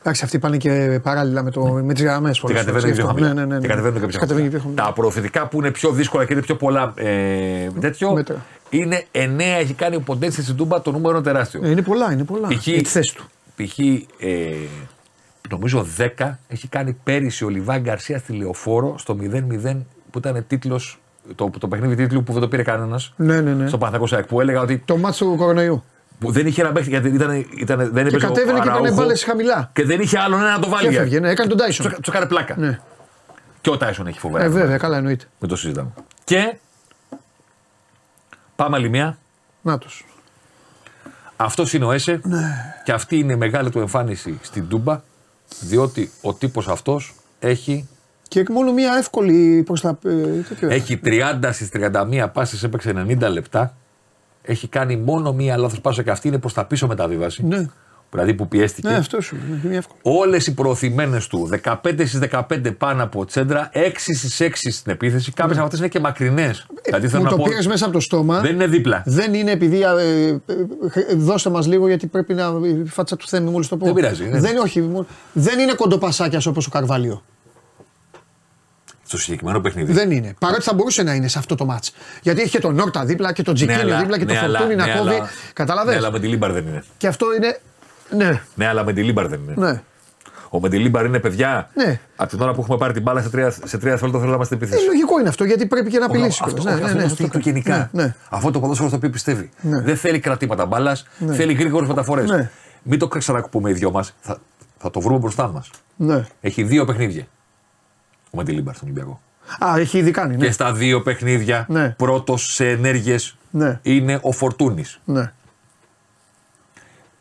[0.00, 2.40] Εντάξει, αυτοί πάνε και παράλληλα με, το, με τις γραμμές.
[2.46, 3.26] Και κατεβαίνουν και πιο χαμηλά.
[3.26, 3.60] Ναι, ναι, ναι, ναι.
[3.60, 4.72] Και κατεβαίνουν και πιο Κατεβαίνουν και χαμηλά.
[4.74, 4.82] πιο χαμηλά.
[4.84, 8.12] Τα προωθητικά που είναι πιο δύσκολα και είναι πιο πολλά ε, τέτοιο.
[8.12, 8.44] Μέτρα.
[8.70, 11.60] Είναι 9 έχει κάνει ο Ποντένσε στην Τούμπα, το νούμερο είναι τεράστιο.
[11.64, 12.48] Ε, είναι πολλά, είναι πολλά.
[12.48, 12.66] Π.χ.
[12.66, 13.24] Για τη θέση του.
[13.56, 13.78] Π.χ.
[13.78, 14.50] Ε,
[15.50, 15.86] νομίζω
[16.18, 19.76] 10 έχει κάνει πέρυσι ο Λιβάι Γκαρσία στη Λεωφόρο στο 0-0
[20.10, 20.98] που ήταν τίτλος.
[21.34, 23.12] Το, το παιχνίδι τίτλου που δεν το πήρε κανένας.
[23.16, 23.68] Ναι, ναι, ναι.
[23.68, 25.84] Στο Παναθηναϊκός-ΑΕΚ που έλεγα ότι Το μάτσο του κορονοϊού.
[26.18, 28.78] Που δεν είχε ένα παίχτη γιατί ήταν, ήταν, δεν Και έπαιζε ο κατέβαινε και Αραούχο
[28.86, 29.70] έπαιρνε μπάλες χαμηλά.
[29.72, 30.88] Και δεν είχε άλλον ένα να το βάλει.
[30.88, 31.90] Και έφευγε, ναι, έκανε τον Τάισον.
[31.90, 32.54] Του έκανε πλάκα.
[32.58, 32.80] Ναι.
[33.60, 34.44] Και ο Τάισον έχει φοβερά.
[34.44, 35.24] Ε, βέβαια, καλά εννοείται.
[35.38, 35.90] Δεν το συζητάμε.
[36.24, 36.56] Και
[38.56, 39.18] πάμε άλλη μία.
[39.62, 40.04] Να τους.
[41.36, 42.74] Αυτός είναι ο Έσε Ναι.
[42.84, 45.00] και αυτή είναι η μεγάλη του εμφάνιση στην Τούμπα.
[45.60, 47.88] Διότι ο τύπος αυτός έχει,
[48.28, 49.98] Και μόνο μία εύκολη προ τα.
[50.04, 50.10] ε,
[50.48, 50.68] τέτοιο.
[50.68, 53.76] έχει 30 στις 31 πάσει, έπαιξε 90 λεπτά.
[54.42, 57.46] Έχει κάνει μόνο μία λάθος πάσα και αυτή είναι προς τα πίσω μεταβίβαση.
[57.46, 57.66] Ναι.
[58.14, 58.88] Δηλαδή που πιέστηκε.
[58.88, 59.98] Ναι, αυτό σου είναι μία εύκολη.
[60.02, 65.32] Όλες οι προωθημένες του, 15 στις 15 πάνω από τσέντρα, 6 στις 6 στην επίθεση.
[65.32, 66.66] Κάποιες από αυτές είναι και μακρινές.
[66.84, 67.36] Δηλαδή θέλω Μου να Ναι.
[67.36, 67.48] το πω.
[67.50, 68.40] πήρες μέσα από το στόμα.
[68.40, 69.02] Δεν είναι δίπλα.
[69.06, 69.80] Δεν είναι επειδή.
[69.82, 70.28] ε, ε,
[71.10, 72.52] ε, δώστε μας λίγο γιατί πρέπει να.
[72.84, 73.84] Η φάτσα του Θέμη μόλις το πω.
[73.84, 74.40] Δεν πειράζει, ναι.
[74.40, 77.22] Δεν, όχι, μου- δεν είναι κοντοπασάκιας όπως ο Καρβάλιο.
[79.06, 79.92] Στο συγκεκριμένο παιχνίδι.
[79.92, 80.34] Δεν είναι.
[80.38, 81.92] Παρότι θα μπορούσε να είναι σε αυτό το μάτς.
[82.22, 84.58] Γιατί έχει και τον Χόρτα δίπλα και τον Τσικίνιο αλλά- δίπλα και τον ναι, αλλά-
[84.58, 85.08] Φορτούνι να ναι, κόβει.
[85.14, 85.90] αλλά- Κατάλαβε.
[85.90, 86.84] Ναι, αλλά με τη Λίμπαρ δεν είναι.
[86.96, 87.60] Και αυτό είναι.
[88.16, 89.66] Ναι, Ναι, αλλά Μεντιλίμπαρ δεν είναι.
[89.66, 89.82] ναι.
[90.50, 91.68] Ο Μεντιλίμπαρ είναι παιδιά.
[91.74, 92.00] Ναι.
[92.16, 94.34] Από την ώρα που έχουμε πάρει την μπάλα σε τρία, σε τρία δευτερόλεπτα θέλω να
[94.34, 94.86] είμαστε Ε, επίθεση.
[94.86, 96.40] λογικό είναι αυτό γιατί πρέπει και να απειλήσει.
[96.44, 96.72] Αυτό, κιόλας.
[96.74, 97.88] αυτό, αυτό είναι το στυλ του γενικά.
[97.92, 98.14] Ναι, ναι.
[98.28, 99.50] Αυτό το ποδόσφαιρο στο οποίο πιστεύει.
[99.60, 99.80] Ναι.
[99.80, 102.30] Δεν θέλει κρατήματα μπάλας, θέλει γρήγορες μεταφορές.
[102.30, 102.50] Ναι.
[102.82, 104.14] Μην το ξανακουπούμε οι δυο μας.
[104.20, 104.38] Θα,
[104.78, 105.70] θα το βρούμε μπροστά μας.
[105.96, 106.24] ναι.
[106.40, 107.26] Έχει δύο παιχνίδια.
[108.30, 109.20] Ο Μεντιλίμπαρ στον Ολυμπιακό.
[109.64, 110.36] Α, έχει ήδη κάνει.
[110.36, 110.46] Ναι.
[110.46, 111.88] Και στα δύο παιχνίδια Ναι.
[111.90, 113.78] πρώτος σε ενέργειες Ναι.
[113.82, 115.00] είναι ο Φορτούνης.
[115.04, 115.32] ναι.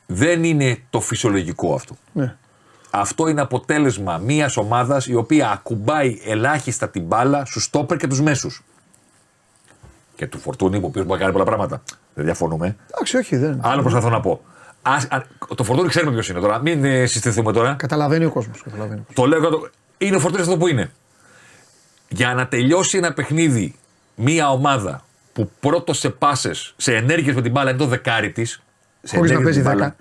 [0.05, 1.97] Δεν είναι το φυσιολογικό αυτό.
[2.13, 2.35] ναι.
[2.95, 8.21] Αυτό είναι αποτέλεσμα μιας ομάδας η οποία ακουμπάει ελάχιστα την μπάλα στους στόπερ και τους
[8.21, 8.63] μέσους.
[10.15, 11.83] Και του Φορτούνη, ο οποίος μπορεί να κάνει πολλά πράγματα.
[12.13, 12.75] Δεν διαφωνούμε.
[12.91, 13.59] Εντάξει, όχι, δεν.
[13.63, 14.41] Άλλο προσπαθώ να πω.
[14.81, 15.23] Ας, α,
[15.55, 16.59] το Φορτούνη ξέρουμε ποιος είναι τώρα.
[16.59, 17.73] Μην ε, συστηθούμε τώρα.
[17.73, 18.61] Καταλαβαίνει ο κόσμος.
[18.63, 18.99] Καταλαβαίνει.
[18.99, 19.15] ο κόσμος.
[19.15, 19.69] Το λέω για το...
[19.97, 20.91] Είναι ο Φορτούνης αυτό που είναι.
[22.09, 23.75] Για να τελειώσει ένα παιχνίδι
[24.15, 28.61] μια ομάδα που πρώτος σε πάσες, σε ενέργειες με την μπάλα είναι το δεκάρι της.
[29.07, 29.95] Χωρίς να παίζει δέκα.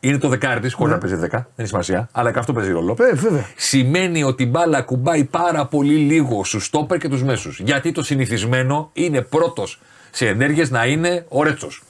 [0.00, 0.94] Είναι το δεκάρι της, χωρίς Ναι.
[0.94, 1.38] να παίζει δέκα.
[1.38, 2.08] Δεν έχει σημασία.
[2.12, 2.96] Αλλά και αυτό παίζει ρόλο.
[3.00, 3.46] Ε, βέβαια.
[3.56, 7.60] Σημαίνει ότι η μπάλα κουμπάει πάρα πολύ λίγο στους στόπερ και τους μέσους.
[7.60, 9.80] Γιατί το συνηθισμένο είναι πρώτος
[10.10, 11.82] σε ενέργειες να είναι ο Ρέτσος,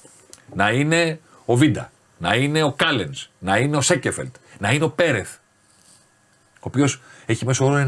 [0.54, 4.90] να είναι ο Βίντα, να είναι ο Κάλενς, να είναι ο Σέκεφελτ, να είναι ο
[4.90, 5.34] Πέρεθ.
[6.54, 7.86] Ο οποίος έχει μέσο όρο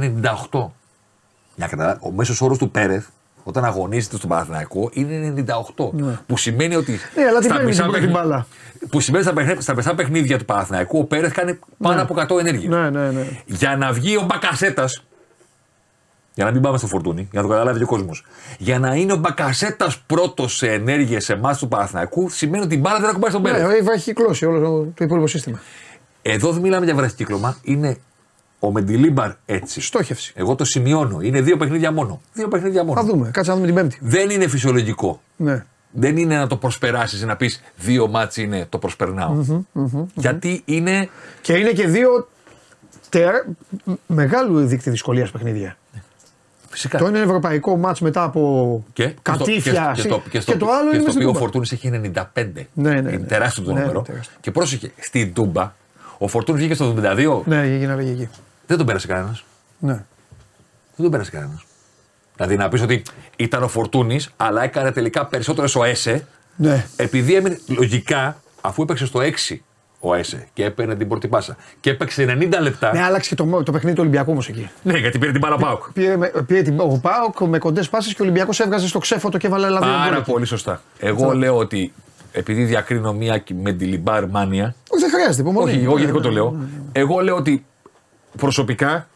[0.50, 0.72] 98.
[1.56, 3.06] Για καταλάβει, ο μέσος όρος του Πέρεθ
[3.48, 5.44] όταν αγωνίζεται στον Παναθηναϊκό είναι
[5.76, 5.90] 98.
[6.26, 6.98] Που σημαίνει ότι.
[7.16, 8.46] Ναι, αλλά τι στα παίρνει μισά την πρώτη παιχνίδια- μπάλα.
[8.90, 12.38] Που σημαίνει στα, παιχνίδια- στα μισά παιχνίδια του Παναθηναϊκού ο Πέρεθ κάνει πάνω από 100
[12.38, 12.68] ενέργειε.
[12.68, 13.26] Ναι, ναι, ναι.
[13.46, 15.02] Για να βγει ο Μπακασέτας.
[16.34, 18.24] Για να μην πάμε στο φορτούνι, για να το καταλάβει και ο κόσμος.
[18.58, 22.78] Για να είναι ο Μπακασέτας πρώτος σε ενέργειε σε εμάς του Παναθηναϊκού, σημαίνει ότι η
[22.82, 23.66] μπάλα δεν ακουμπάει στον Πέρεθ.
[23.66, 25.60] Ναι, έχει κυκλώσει όλο το υπόλοιπο σύστημα.
[26.22, 27.96] Εδώ δεν μιλάμε για βραχικύκλωμα, είναι
[28.66, 29.80] ο Μεντιλίμπαρ έτσι.
[29.80, 30.32] Στόχευση.
[30.36, 31.20] Εγώ το σημειώνω.
[31.20, 32.20] Είναι δύο παιχνίδια μόνο.
[32.32, 33.00] Δύο παιχνίδια μόνο.
[33.00, 33.30] Θα δούμε.
[33.32, 33.98] Κάτσε να δούμε την Πέμπτη.
[34.00, 35.20] Δεν είναι φυσιολογικό.
[35.36, 35.64] Ναι.
[35.90, 39.44] Δεν είναι να το προσπεράσεις να πεις δύο μάτς είναι το προσπερναω
[40.14, 41.08] Γιατί είναι.
[41.40, 42.28] Και είναι και δύο
[43.08, 43.34] τερ...
[44.06, 45.76] μεγάλου δείκτη δυσκολίας παιχνίδια.
[46.70, 46.98] Φυσικά.
[46.98, 49.92] Το ένα είναι ευρωπαϊκό μάτς μετά από Και, κατήφια.
[49.94, 51.38] και, στο, και, στο, και το άλλο και είναι στο στην οποίο ο Τούμπα.
[51.38, 52.22] Φορτούνης έχει 95.
[52.72, 53.18] Ναι, ναι, Είναι ναι.
[53.18, 54.02] τεράστιο το Ναι, νούμερο.
[54.02, 54.36] τεράστιο.
[54.40, 55.74] Και πρόσεχε, στην Τούμπα,
[56.18, 57.42] ο Φορτούνης βγήκε στο 72.
[57.44, 58.28] Ναι, έγινε να εκεί.
[58.66, 59.44] Δεν τον πέρασε κανένας.
[59.78, 59.92] Ναι.
[59.92, 60.04] Δεν
[60.96, 61.64] τον πέρασε κανένας.
[62.36, 63.02] Δηλαδή να πεις ότι
[63.36, 66.26] ήταν ο Φορτούνης, αλλά έκανε τελικά περισσότερο ο Έσε,
[66.56, 66.86] ναι.
[66.96, 69.56] επειδή έμεινε λογικά, αφού έπαιξε στο 6
[70.00, 72.92] ο Έσε και έπαιρνε την πρώτη πάσα και έπαιξε 90 λεπτά.
[72.92, 74.70] Ναι, άλλαξε και το, το παιχνίδι του Ολυμπιακού όμως εκεί.
[74.82, 75.90] Ναι, γιατί πήρε την μπάλα Πάουκ.
[75.92, 79.38] Πήρε, με- πήρε την, ο Πάοκ με κοντές πάσει και ο Ολυμπιακός έβγαζε στο ξέφωτο
[79.38, 80.22] και έβαλε άλλα δύο Πάρα γκολ.
[80.22, 80.80] πολύ σωστά.
[80.98, 81.92] Εγώ λέω ότι
[82.32, 85.70] επειδή διακρίνω μία με τη Λιμπάρ μάνια, Όχι, δεν χρειάζεται υπομονή.
[85.70, 86.50] Όχι, εγώ γιατί Ναι, εγώ το ναι, λέω.
[86.50, 86.66] ναι.
[86.92, 87.64] Εγώ λέω ότι
[88.36, 89.08] προσωπικά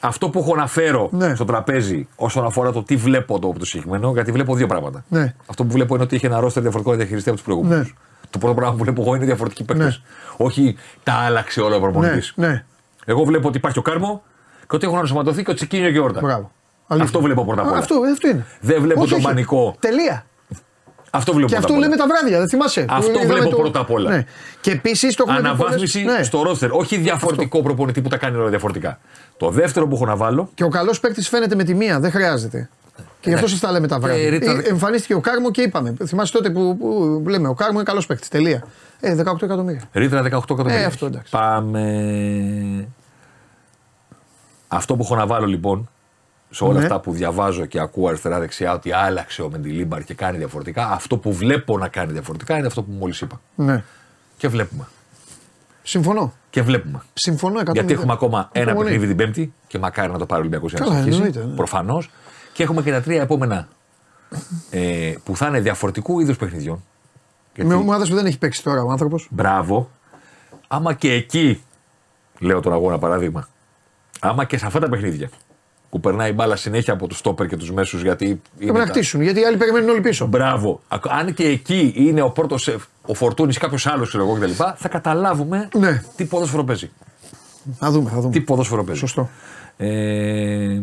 [0.00, 1.34] αυτό που έχω να φέρω Ναι.
[1.34, 5.04] στο τραπέζι όσον αφορά το τι βλέπω το, το συγκεκριμένο, γιατί βλέπω δύο πράγματα.
[5.08, 5.34] Ναι.
[5.46, 7.86] Αυτό που βλέπω είναι ότι είχε ένα ρόστερ διαφορετικό να διαχειριστεί από τους προηγούμενους.
[7.86, 7.92] Ναι.
[8.30, 9.86] Το πρώτο πράγμα που βλέπω εγώ είναι διαφορετικοί παίκτες.
[9.86, 10.46] Ναι.
[10.46, 12.32] Όχι τα άλλαξε όλο ο Ναι, προπονητής.
[12.36, 12.64] ναι.
[13.04, 14.22] Εγώ βλέπω ότι υπάρχει ο Κάρμο
[14.68, 16.20] και ότι έχουν ενσωματωθεί και ο Τσικίνιο και ο Όρτα.
[16.20, 16.50] Μπράβο.
[16.86, 17.06] Αλήθεια.
[17.06, 17.78] Αυτό βλέπω πρώτα απ' όλα.
[17.78, 18.46] Αυτό, αυτό είναι.
[18.60, 19.26] Δεν βλέπω Όχι, τον όχι.
[19.26, 19.76] πανικό.
[19.80, 20.26] Τελεία.
[21.16, 21.86] Αυτό βλέπω Και πρώτα αυτό απ' όλα.
[21.88, 24.10] λέμε τα βράδια, δεν θυμάσαι; Αυτό Που είδαμε βλέπω πρώτα απ' όλα.
[24.10, 24.24] Ναι.
[24.60, 26.22] Και επίσης το έχουμε πει πολλές- Αναβάθμιση ναι.
[26.22, 26.72] στο ρόστερ.
[26.72, 28.98] Όχι διαφορετικό προπονητή που τα κάνει όλα διαφορετικά.
[29.36, 30.50] Το δεύτερο που έχω να βάλω.
[30.54, 32.68] Και ο καλός παίκτης φαίνεται με τη μία, δεν χρειάζεται.
[33.20, 34.24] Και γι' αυτό σας τα λέμε τα βράδια.
[34.26, 35.94] Ε, Ρίτα- Ε, εμφανίστηκε ο Κάρμο και είπαμε.
[36.06, 38.28] Θυμάσαι τότε που, που λέμε: Ο Κάρμο είναι καλός παίκτης.
[38.28, 38.66] Τελεία.
[39.00, 39.80] Ε, 18 εκατομμύρια.
[39.92, 40.80] Ρήτρα 18 εκατομμύρια.
[40.80, 41.30] Ε, αυτό εντάξει.
[41.30, 42.88] Πάμε.
[44.68, 45.88] Αυτό που έχω να βάλω λοιπόν
[46.56, 46.82] σε όλα Ναι.
[46.82, 50.90] αυτά που διαβάζω και ακούω αριστερά-δεξιά ότι άλλαξε ο Μεντιλίμπαρ και κάνει διαφορετικά.
[50.90, 53.40] Αυτό που βλέπω να κάνει διαφορετικά είναι αυτό που μόλις είπα.
[53.54, 53.84] Ναι.
[54.36, 54.86] Και βλέπουμε.
[55.82, 56.32] Συμφωνώ.
[56.50, 57.02] Και βλέπουμε.
[57.14, 57.72] Συμφωνώ 100%.
[57.72, 58.88] Γιατί έχουμε ακόμα ένα Υπομονή.
[58.90, 61.22] παιχνίδι την Πέμπτη και μακάρι να το πάρει ο Ολυμπιακός για να Καλά, συνεχίσει.
[61.26, 61.56] εννοείται, ναι.
[61.56, 62.10] Προφανώς.
[62.52, 63.68] Και έχουμε και τα τρία επόμενα
[64.70, 66.84] ε, που θα είναι διαφορετικού είδους παιχνιδιών.
[67.54, 69.28] Γιατί- Με ομάδες που δεν έχει παίξει τώρα ο άνθρωπος.
[69.30, 69.90] Μπράβο.
[70.68, 71.62] Άμα και εκεί,
[72.38, 73.48] λέω τον αγώνα παράδειγμα,
[74.20, 75.30] άμα και σε αυτά τα παιχνίδια
[75.90, 78.40] που περνάει η μπάλα συνέχεια από τους στόπερ και τους μέσους γιατί.
[78.58, 80.26] Πρέπει να τα- χτίσουν γιατί οι άλλοι περιμένουν όλοι πίσω.
[80.26, 80.80] Μπράβο.
[80.88, 82.68] Ακ- Αν και εκεί είναι ο πρώτος
[83.06, 86.02] ο Φορτούνης ή κάποιος άλλος, ξέρω εγώ κτλ., θα καταλάβουμε Ναι.
[86.16, 86.90] τι ποδόσφαιρο παίζει.
[87.78, 88.32] Θα δούμε, θα δούμε.
[88.32, 89.00] Τι ποδόσφαιρο παίζει.
[89.00, 89.28] Σωστό.
[89.76, 90.80] Ε,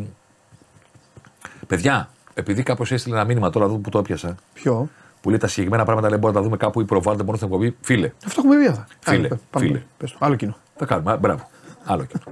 [1.68, 4.90] παιδιά, επειδή κάπως έστειλε ένα μήνυμα τώρα εδώ που το έπιασα, Ποιο;
[5.22, 7.48] που λέει τα συγκεκριμένα πράγματα λέει μπορούμε να τα δούμε κάπου ή προβάλλονται μόνο στην
[7.50, 7.76] εκπομπή.
[7.82, 8.66] Φίλε, Αυτό έχουμε πει.
[8.68, 8.88] αυτά.
[9.00, 9.82] Φίλε, Άντε, πάμε, φίλε.
[9.98, 10.18] πες το.
[10.20, 10.56] Άλλο κοινό.
[10.78, 11.12] θα κάνουμε.
[11.12, 11.50] Α, Μπράβο.
[11.84, 12.24] Άλλο κοινό.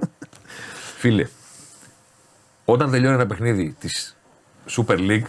[0.98, 1.26] Φίλε,
[2.72, 4.16] όταν τελειώνει ένα παιχνίδι της
[4.70, 5.26] Super League,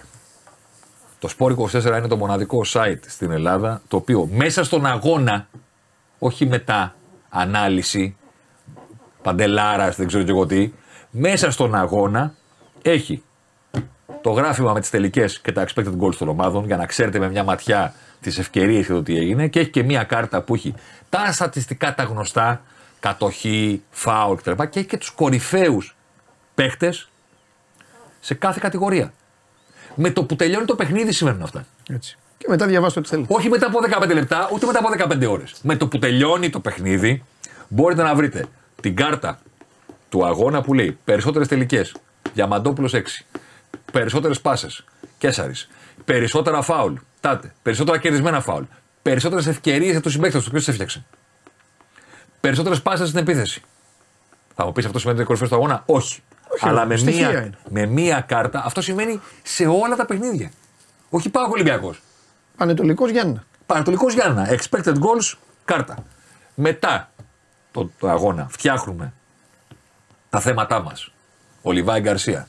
[1.20, 5.48] το Sport 24 είναι το μοναδικό site στην Ελλάδα το οποίο μέσα στον αγώνα,
[6.20, 6.96] όχι μετά
[7.30, 8.16] ανάλυση,
[9.22, 10.74] παντελάρας, δεν ξέρω και εγώ τι,
[11.10, 12.34] μέσα στον αγώνα
[12.82, 13.24] έχει
[14.22, 17.30] το γράφημα με τις τελικές και τα expected goals των ομάδων για να ξέρετε με
[17.30, 19.48] μια ματιά τις ευκαιρίες και το τι έγινε.
[19.48, 20.74] Και έχει και μια κάρτα που έχει
[21.10, 22.62] τα στατιστικά τα γνωστά,
[23.00, 24.52] κατοχή, φάουλ κτλ.
[24.52, 25.96] Και έχει και τους κορυφαίους
[26.56, 26.94] παίχτε
[28.24, 29.14] σε κάθε κατηγορία.
[29.96, 31.66] Με το που τελειώνει το παιχνίδι συμβαίνουν αυτά.
[31.90, 32.18] Έτσι.
[32.38, 33.34] Και μετά διαβάστε ό,τι θέλετε.
[33.34, 35.54] Όχι μετά από 15 λεπτά, ούτε μετά από 15 ώρες.
[35.62, 37.24] Με το που τελειώνει το παιχνίδι,
[37.68, 38.46] μπορείτε να βρείτε
[38.82, 39.40] την κάρτα
[40.10, 41.96] του αγώνα που λέει περισσότερες τελικές.
[42.34, 43.26] Διαμαντόπουλος 6.
[43.92, 44.86] Περισσότερες πάσες.
[45.18, 45.54] Κέσσαρη.
[46.06, 46.94] Περισσότερα φάουλ.
[47.20, 47.54] Τάτε.
[47.62, 48.64] Περισσότερα κερδισμένα φάουλ.
[49.02, 50.50] Περισσότερες ευκαιρίες για τους συμπαίκτες του.
[50.50, 51.06] Ποιος τις έφτιαξε.
[52.40, 53.62] Περισσότερες πάσες στην επίθεση.
[54.56, 56.22] Θα μου πεις αυτό σημαίνει ότι είναι κορυφαίος του αγώνα; Όχι.
[56.60, 57.58] Αλλά με στοιχεία μία, είναι.
[57.70, 60.52] με μία κάρτα αυτό σημαίνει σε όλα τα παιχνίδια.
[61.10, 62.02] Όχι πάω Ολυμπιακός.
[62.58, 63.44] Πανετολικός Γιάννα.
[63.66, 64.50] Πανατολικό Γιάννα.
[64.50, 65.34] Expected goals,
[65.66, 65.98] κάρτα.
[66.56, 67.12] Μετά
[67.72, 69.14] το, το αγώνα φτιάχνουμε
[70.30, 71.12] τα θέματά μας.
[71.62, 72.48] Ο Λιβάη Γκαρσία,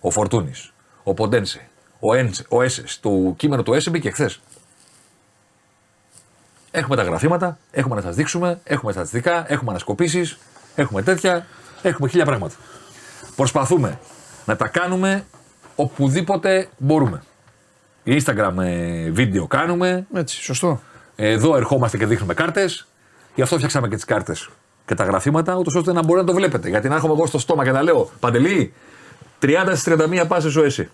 [0.00, 1.68] ο Φορτούνης, ο Ποντένσε,
[2.00, 3.00] ο, Έντσε, ο Έσες.
[3.00, 4.40] Το κείμενο του Έσε μπήκε χθες.
[6.70, 10.38] Έχουμε τα γραφήματα, έχουμε να σας δείξουμε, έχουμε στατιστικά, έχουμε ανασκοπήσεις,
[10.74, 11.46] έχουμε τέτοια,
[11.82, 12.54] έχουμε χίλια πράγματα.
[13.36, 13.98] Προσπαθούμε
[14.44, 15.24] να τα κάνουμε
[15.76, 17.22] οπουδήποτε μπορούμε.
[18.06, 20.80] Instagram ε, βίντεο κάνουμε, Έτσι, σωστό.
[21.16, 22.86] εδώ ερχόμαστε και δείχνουμε κάρτες.
[23.34, 24.48] Γι' αυτό φτιάξαμε και τις κάρτες
[24.86, 26.68] και τα γραφήματα, ούτως ώστε να μπορεί να το βλέπετε.
[26.68, 28.72] Γιατί να έρχομαι εγώ στο στόμα και να λέω Παντελή,
[29.42, 30.88] 30 στις 31 πάσες ο εσύ.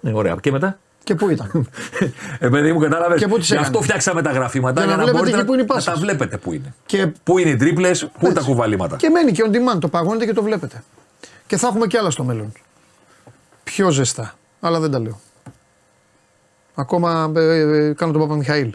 [0.00, 0.36] Ναι, ωραία.
[0.40, 1.68] Και μετά; Και πού ήταν;
[2.38, 3.20] Ε, παιδί μου, κατάλαβες.
[3.20, 5.38] Και πού τις Γι' αυτό έκανε; φτιάξαμε τα γραφήματα Για να για να, βλέπετε μπορείτε
[5.38, 5.94] και πού είναι οι να, να πάσες.
[5.94, 6.74] τα βλέπετε πού είναι.
[6.86, 8.50] και, Πού είναι οι τρίπλες, πού είναι τα Έτσι.
[8.52, 8.96] κουβαλήματα.
[8.96, 9.78] και μένει και on demand.
[9.80, 10.82] Το παγώνετε και το βλέπετε.
[11.52, 12.52] Και θα έχουμε και άλλα στο μέλλον.
[13.64, 14.34] Πιο ζεστά.
[14.60, 15.20] Αλλά δεν τα λέω.
[16.74, 18.74] Ακόμα ε, ε, κάνω τον Παπα Μιχαήλ.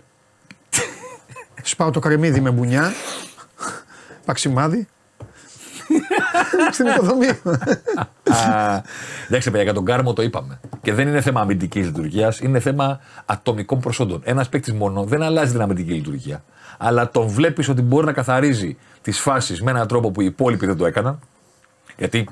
[1.61, 2.93] Σπάω το κρεμμύδι με μπουνιά.
[4.25, 4.87] Παξιμάδι.
[6.71, 7.27] Στην υποδομή.
[7.27, 8.81] Α,
[9.27, 10.59] Εντάξει, παιδιά, για τον Κάρμο το είπαμε.
[10.81, 14.21] Και δεν είναι θέμα αμυντικής λειτουργίας, είναι θέμα ατομικών προσόντων.
[14.23, 16.43] Ένας παίκτης μόνο δεν αλλάζει την αμυντική λειτουργία.
[16.77, 20.65] Αλλά τον βλέπεις ότι μπορεί να καθαρίζει τις φάσεις με έναν τρόπο που οι υπόλοιποι
[20.65, 21.19] δεν το έκαναν.
[21.97, 22.29] Γιατί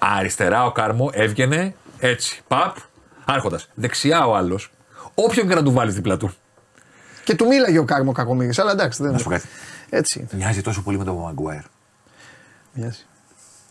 [0.00, 2.42] αριστερά ο Κάρμο έβγαινε έτσι.
[2.48, 2.76] Παπ,
[3.24, 3.68] άρχοντας.
[3.74, 4.72] Δεξιά ο άλλος,
[5.14, 6.34] όποιον και να του βάλεις δίπλα του.
[7.24, 9.02] και του μίλαγε ο Κάρμο Κακομοίρης, Αλλά εντάξει.
[9.02, 9.46] Δεν Να σου πω κάτι.
[9.90, 10.18] Έτσι.
[10.18, 10.28] είναι.
[10.32, 11.62] Μοιάζει τόσο πολύ με τον Μαγκουάιρ.
[12.72, 13.04] Μοιάζει.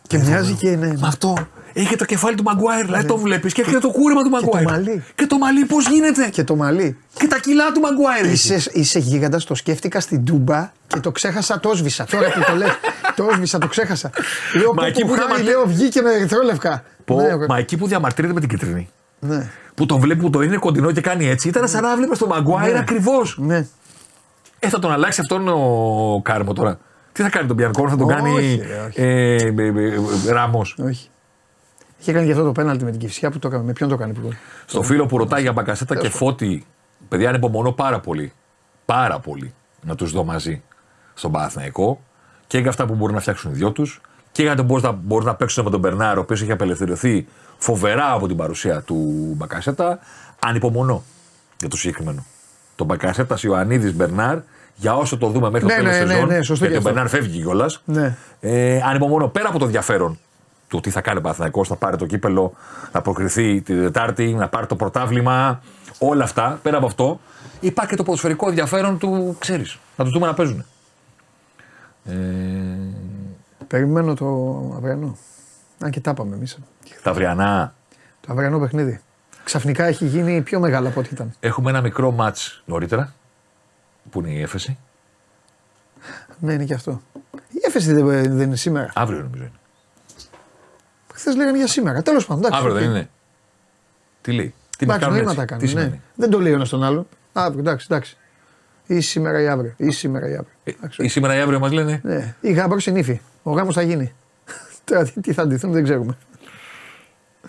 [0.09, 0.87] Και μοιάζει και ναι.
[0.87, 1.37] Με αυτό.
[1.73, 4.65] Έχει το κεφάλι του Μαγκουάιρ, δηλαδή το βλέπεις και έχει και το κούρεμα του Μαγκουάιρ.
[4.69, 5.03] μαλλί.
[5.15, 6.97] Και το μαλλί πώς γίνεται; Και, Και το μαλλί.
[7.29, 8.25] τα κιλά του Μαγκουάιρ.
[8.25, 8.53] έχει.
[8.55, 12.05] Είσαι, είσαι γίγαντας, το σκέφτηκα στην Τούμπα και το ξέχασα, το έσβησα.
[12.11, 12.69] Τώρα που το λες,
[13.15, 14.09] το έσβησα, το ξέχασα.
[14.55, 16.83] Λέω Μα πω, εκεί που που χάρη, διαμαρτύρει- λέω βγήκε με ερυθρόλευκα.
[17.05, 18.89] Πω, Ναι, ο- μα εκεί που διαμαρτύρεται με την κίτρινη.
[19.19, 21.47] ναι, Που τον βλέπει που το είναι κοντινό και κάνει έτσι.
[21.47, 22.79] Ήταν σαν να βλέπεις τον Μαγκουάιρ Ναι.
[22.79, 23.37] ακριβώς.
[23.39, 23.65] ναι.
[24.59, 26.79] Ε, θα τον αλλάξει αυτόν ο Κάρμο τώρα.
[27.19, 29.01] Τι θα κάνει τον Πιανκόνο, θα τον Όχι, κάνει ρε, όχι.
[29.01, 29.93] ε, ε, ε,
[30.27, 30.75] ε, Ράμος.
[30.83, 31.09] Όχι.
[31.97, 33.63] Είχε κάνει και αυτό το πέναλτι με την Κυφσιά που το έκανε.
[33.63, 34.29] Με ποιον το έκανε που
[34.65, 36.65] Στο φίλο που ρωτάει για Μπακασέτα και Φώτη,
[37.07, 38.33] παιδιά, ανυπομονώ πάρα πολύ.
[38.85, 40.61] Πάρα πολύ να τους δω μαζί
[41.13, 42.01] στον Παναθηναϊκό
[42.47, 44.01] και για αυτά που μπορούν να φτιάξουν οι δυο τους
[44.31, 47.27] και για το πώς θα μπορούν να παίξουν με τον Μπερνάρ, ο οποίος έχει απελευθερωθεί
[47.57, 49.99] φοβερά από την παρουσία του Μπακασέτα.
[50.39, 51.03] Ανυπομονώ
[51.59, 52.25] για το συγκεκριμένο.
[52.75, 54.37] Τον Μπακασέτα Ιωαννίδης Μπερνάρ,
[54.79, 56.27] για όσο το δούμε μέχρι Ναι, το τέλος ναι, ναι, σεζόν.
[56.27, 56.89] ναι, σωστό γιατί και ο αυτό.
[56.89, 57.81] Μπερνάρ φεύγει κιόλας.
[57.85, 58.15] Ναι.
[58.39, 60.19] Ε, ανυπομονώ πέρα από το ενδιαφέρον
[60.67, 62.53] του τι θα κάνει ο Παναθηναϊκός, θα πάρει το κύπελο,
[62.91, 65.61] να προκριθεί την Τετάρτη, να πάρει το πρωτάθλημα,
[65.99, 66.59] όλα αυτά.
[66.61, 67.19] Πέρα από αυτό,
[67.59, 70.65] υπάρχει και το ποδοσφαιρικό ενδιαφέρον του, ξέρεις, να τους δούμε να παίζουν.
[72.05, 72.13] Ε,
[73.67, 74.25] Περιμένω το
[74.77, 75.17] αυριανό.
[75.79, 76.57] Αν και τα είπαμε εμείς.
[77.03, 77.73] τα αυριανά
[78.21, 78.99] Το αυριανό παιχνίδι.
[79.43, 81.33] Ξαφνικά έχει γίνει πιο μεγάλο από ό,τι ήταν.
[81.39, 83.13] έχουμε ένα μικρό μάτς νωρίτερα,
[84.11, 84.77] που είναι η έφεση;
[86.39, 87.01] Ναι, είναι και αυτό.
[87.49, 88.91] Η έφεση δεν, δεν είναι σήμερα.
[88.95, 89.51] Αύριο νομίζω είναι.
[91.13, 92.01] Χθες λέγανε για σήμερα.
[92.01, 92.43] Τέλος πάντων.
[92.45, 92.95] εντάξει, Αύριο δεν οκ.
[92.95, 93.09] είναι.
[94.21, 95.67] Τι λέει; Τι μας Εντάξει, κάνουν νοήματα έτσι; κάνουν.
[95.67, 95.81] Τι ναι.
[95.81, 97.07] σημαίνει; Δεν το λέει ο ένας τον άλλο.
[97.33, 98.17] Αύριο, εντάξει, εντάξει.
[98.87, 99.73] Ή σήμερα ή αύριο.
[99.77, 100.51] Ή σήμερα ή αύριο.
[100.63, 102.35] Ε, Εντάξει, Ή σήμερα ή αύριο μας λένε; Ναι.
[102.41, 103.21] Η γάμπρο είναι ύφη.
[103.43, 104.13] Ο γάμος θα γίνει.
[104.83, 106.17] Τώρα τι- τι θα ντυθούν δεν ξέρουμε.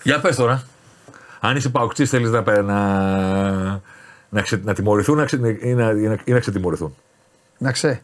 [0.03, 0.64] Για πες τώρα.
[1.40, 3.81] Αν είσαι παοξή, θέλεις να, πε- να,
[4.31, 6.95] να, ξε, να τιμωρηθούν να ξε, ή, να, ή, να, ή να ξετιμωρηθούν.
[7.59, 8.03] Να ξέ.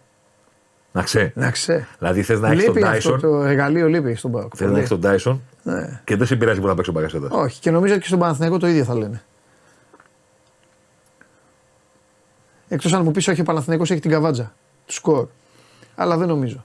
[0.92, 1.32] Να ξέ.
[1.34, 1.86] Να ξέ.
[1.98, 3.20] Δηλαδή θες να έχεις τον Λείπει αυτό Dyson.
[3.20, 4.52] το εργαλείο, λείπει στον Πάοκ.
[4.56, 6.00] Θες να έχεις τον Dyson Ναι.
[6.04, 7.28] και δεν σε πειράζει που να παίξει ο Μπαγκασέτα.
[7.30, 9.22] Όχι, και νομίζω ότι και στον Παναθηναϊκό το ίδιο θα λένε.
[12.68, 14.54] Εκτός αν μου πεις όχι, ο Παναθηναϊκός έχει την καβάτζα
[14.86, 15.26] του σκορ.
[15.94, 16.64] Αλλά δεν νομίζω.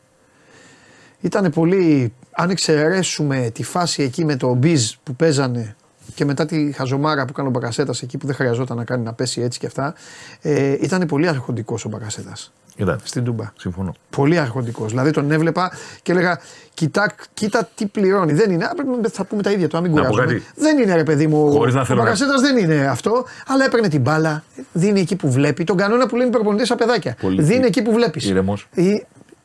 [1.22, 2.14] Ήταν πολύ.
[2.32, 5.76] Αν εξαιρέσουμε τη φάση εκεί με το μπιζ που παίζανε
[6.16, 9.14] και μετά τη χαζομάρα που έκανε ο Μπακασέτας εκεί που δεν χρειαζόταν να κάνει να
[9.14, 9.94] πέσει έτσι και αυτά.
[10.42, 13.00] Ε, ήταν πολύ αρχοντικός ο Μπακασέτας Ήταν.
[13.04, 13.52] στην Τούμπα.
[13.58, 13.94] Συμφωνώ.
[14.10, 14.90] Πολύ αρχοντικός.
[14.90, 15.72] Δηλαδή τον έβλεπα
[16.02, 16.40] και έλεγα:
[16.74, 18.34] Κοιτά, κοίτα τι πληρώνει.
[18.34, 18.66] Δεν είναι.
[18.66, 20.40] Α, πρέπει να- θα πούμε τα ίδια του, να μην Να πω κουράζουμε.
[20.40, 20.52] κάτι.
[20.62, 21.52] Δεν είναι ρε παιδί μου.
[21.52, 23.26] Χωρίς να ο θέλω να- Μπακασέτας δεν είναι αυτό.
[23.48, 24.44] Αλλά έπαιρνε την μπάλα,
[24.74, 25.64] δίνει εκεί που βλέπει.
[25.64, 27.16] Τον κανόνα που λένε οι προπονητές στα παιδάκια.
[27.22, 28.26] Πολύ Δίνει εκεί που βλέπεις.
[28.30, 28.68] ήρεμος.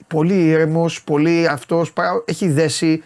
[0.07, 1.92] Πολύ ήρεμος, πολύ αυτός.
[2.24, 3.02] Έχει δέσει.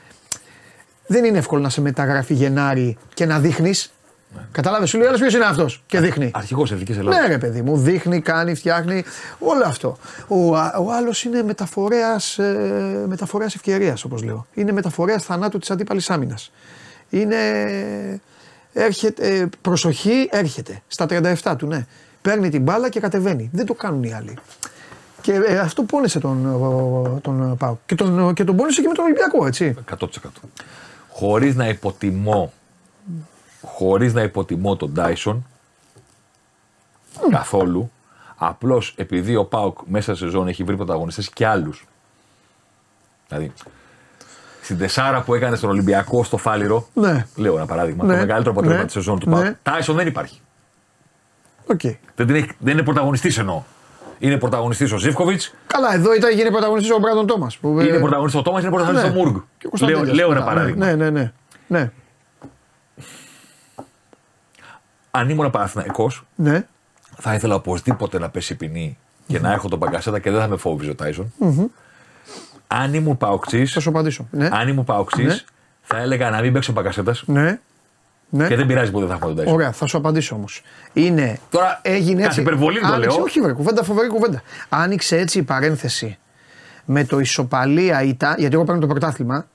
[1.12, 3.92] Δεν είναι εύκολο να σε μεταγράφει Γενάρη και να δείχνεις.
[4.34, 4.40] Ναι.
[4.52, 6.30] Κατάλαβες, σου λέει άλλος ποιος είναι αυτός και δείχνει.
[6.34, 7.20] Αρχηγός Εθνικής Ελλάδας.
[7.20, 9.04] Ναι, ρε παιδί μου, δείχνει, κάνει, φτιάχνει,
[9.38, 9.96] όλο αυτό.
[10.28, 14.46] Ο, α- ο άλλος είναι μεταφορέας ε, μεταφορέας ευκαιρίας, όπως λέω.
[14.54, 16.52] Είναι μεταφορέας θανάτου της αντίπαλης άμυνας.
[17.10, 17.36] Είναι.
[18.72, 20.82] Έρχεται, ε, προσοχή, έρχεται.
[20.86, 21.86] Στα 37 του, ναι.
[22.22, 23.50] Παίρνει την μπάλα και κατεβαίνει.
[23.52, 24.38] Δεν το κάνουν οι άλλοι.
[25.20, 27.76] Και ε, αυτό πόνεσε τον, ο- τον Πάο.
[27.86, 29.74] Και τον, και τον πόνεσε και με τον Ολυμπιακό, έτσι.
[29.98, 30.06] 100%.
[31.20, 32.52] Χωρίς να υποτιμώ.
[33.62, 35.36] Χωρίς να υποτιμώ τον Τάισον
[37.30, 37.90] καθόλου.
[38.36, 41.86] Απλώς επειδή ο ΠΑΟΚ μέσα σε ζώνη έχει βρει πρωταγωνιστές και άλλους.
[43.28, 43.52] Δηλαδή,
[44.62, 47.26] στην τεσσάρα που έκανε στον Ολυμπιακό στο Φάληρο, Ναι.
[47.36, 48.12] λέω ένα παράδειγμα, Ναι.
[48.12, 48.84] το μεγαλύτερο αποτέλεσμα Ναι.
[48.86, 49.34] της σεζόν του Ναι.
[49.42, 49.56] Πάουκ.
[49.62, 50.40] Τάισον δεν υπάρχει.
[51.66, 51.80] Οκ.
[51.80, 53.62] Δεν, την έχει- δεν είναι πρωταγωνιστής εννοώ.
[54.22, 57.58] Είναι πρωταγωνιστής ο Ζίβκοβιτς, Καλά, εδώ ήταν γίνει πρωταγωνιστής ο Μπράντον Τόμας.
[57.62, 59.34] είναι πρωταγωνιστής ο Τόμας, είναι πρωταγωνιστής ο Μούργκ.
[59.36, 60.46] Ε, Και ο Λέω, Κωνσταντίνος λέω ένα μετά.
[60.46, 60.84] παράδειγμα.
[60.86, 61.32] Ναι, ναι, ναι.
[61.66, 61.90] ναι.
[65.10, 66.66] Αν ήμουν Παναθυναϊκό, ναι.
[67.18, 70.48] θα ήθελα οπωσδήποτε να πέσει η ποινή και να έχω τον Παγκασέτα και δεν θα
[70.48, 71.32] με φόβιζε ο ταισον
[72.66, 74.26] Αν ήμουν παοξή, Θα σου απαντήσω.
[74.30, 74.48] Ναι.
[74.52, 75.36] αν ήμουν παοξή, Ναι.
[75.82, 77.60] θα έλεγα να μην παίξει ο Παγκασέτα Ναι.
[78.30, 78.46] Ναι.
[78.48, 79.54] και δεν πειράζει που δεν θα έχουμε τον Τάισον.
[79.54, 80.62] Ωραία, θα σου απαντήσω όμως.
[80.92, 81.38] Είναι.
[81.50, 82.40] Τώρα, έγινε κατ' έτσι.
[82.40, 83.22] υπερβολή το Άνοιξε- λέω.
[83.24, 84.42] Όχι, βρε, κουβέντα, φοβερή κουβέντα.
[84.68, 86.18] Άνοιξε έτσι η παρένθεση
[86.84, 89.46] με το ισοπαλία ήττα, γιατί εγώ παίρνω το πρωτάθλημα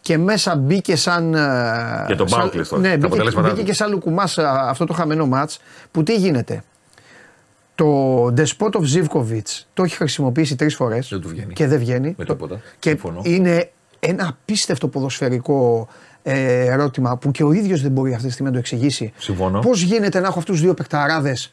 [0.00, 1.34] και μέσα μπήκε σαν.
[1.34, 1.38] ε,
[2.06, 3.66] Για τον σαν- Πάοκ λες τώρα, Ναι, τα μπήκε, αποτελέσματά μπήκε του.
[3.66, 6.62] και σαν λουκουμάς αυτό το χαμένο μάτς που τι γίνεται;
[7.74, 9.42] Το Despotov Zivkovic
[9.74, 11.52] το έχει χρησιμοποιήσει τρεις φορές Δεν του βγαίνει.
[11.52, 12.14] και δεν βγαίνει.
[12.18, 12.60] Με Το- τίποτα.
[12.78, 13.20] Και Συμφωνώ.
[13.24, 13.70] είναι
[14.00, 15.88] ένα απίστευτο ποδοσφαιρικό
[16.22, 19.12] ε, ερώτημα που και ο ίδιος δεν μπορεί αυτή τη στιγμή να το εξηγήσει.
[19.16, 19.58] Συμφωνώ.
[19.58, 21.52] Πώς γίνεται να έχω αυτούς τους δύο παικταράδες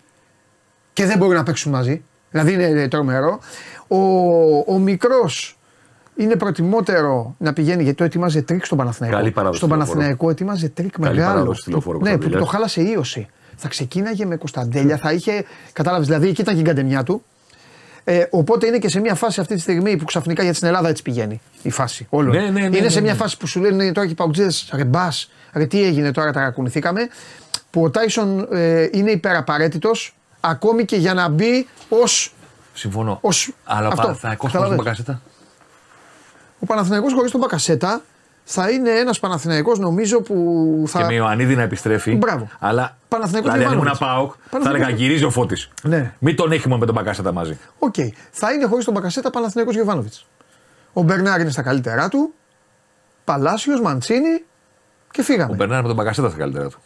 [0.94, 3.40] και δεν μπορούν να παίξουν μαζί; Δηλαδή είναι τρομερό.
[3.88, 3.98] Ο,
[4.74, 5.58] ο μικρός
[6.16, 9.18] είναι προτιμότερο να πηγαίνει γιατί το ετοιμάζει τρικ στον Παναθηναϊκό.
[9.18, 9.94] Καλή παράδοση Στου Λουτσέσκου.
[9.96, 11.34] Παναθηναϊκό ετοιμάζει τρικ Καλή μεγάλο.
[11.34, 12.40] παράδοση τηλεφόρου, ναι, που Κωνσταντέλια.
[12.40, 13.28] το χάλασε ίωση.
[13.56, 15.44] Θα ξεκίναγε με Κωνσταντέλια, θα είχε.
[15.74, 17.24] Κατάλαβες, δηλαδή εκεί ήταν και η καντεμιά του.
[18.12, 20.90] Ε, οπότε είναι και σε μια φάση αυτή τη στιγμή που ξαφνικά για την Ελλάδα
[20.90, 22.08] έτσι πηγαίνει η φάση.
[22.10, 22.32] Όλο.
[22.32, 23.18] Ναι, ναι, ναι, είναι ναι, σε μια ναι.
[23.18, 27.08] φάση που σου λένε τώρα και οι Παοκτσήδες, ρε μπας, ρε τι έγινε τώρα, ταρακουνηθήκαμε.
[27.70, 32.08] Που ο Τάισον ε, είναι υπεραπαραίτητος ακόμη και για να μπει ω.
[32.74, 33.18] Συμφωνώ.
[33.22, 34.02] Ως- Αλλά ο αυτό.
[34.02, 34.84] Παναθηναϊκός χωρίς τον Καταλαβες.
[34.84, 35.22] Μπακασέτα.
[36.60, 38.02] Ο Παναθηναϊκός χωρίς τον Μπακασέτα
[38.52, 41.00] θα είναι ένας Παναθηναϊκός νομίζω που θα.
[41.00, 42.16] Και με Ιωαννίδη να επιστρέφει.
[42.16, 42.48] Μπράβο.
[42.60, 44.00] Αλλά Παναθηναϊκός δηλαδή, αν ήμουν Γιοβάνοβιτς.
[44.00, 45.70] ΠΑΟΚ, θα Παναθηναϊκός- έλεγα γυρίζει ο Φώτης.
[45.84, 46.14] Ναι.
[46.20, 47.58] Μην τον έχει μόνο με τον Μπακασέτα μαζί.
[47.80, 47.96] Οκ.
[48.32, 50.26] Θα είναι χωρίς τον Μπακασέτα Παναθηναϊκός Γιοβάνοβιτς.
[50.94, 52.34] Ο Μπερνάρ είναι στα καλύτερά του.
[53.24, 54.44] Παλάσιος, Μαντσίνη
[55.12, 55.52] και φύγαμε.
[55.52, 56.78] Ο Μπερνάρ με τον Παγκασέτα στα καλύτερα του.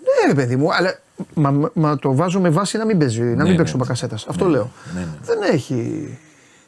[0.00, 0.98] Ναι, ρε παιδί μου, αλλά
[1.34, 3.76] μα, μα- μα το βάζω με βάση να μην παίζει, να μην ναι, παίξει ο
[3.76, 3.82] ναι.
[3.82, 4.26] Μπακασέτας.
[4.28, 4.70] Αυτό λέω.
[4.94, 5.06] ναι, ναι.
[5.22, 6.18] Δεν έχει.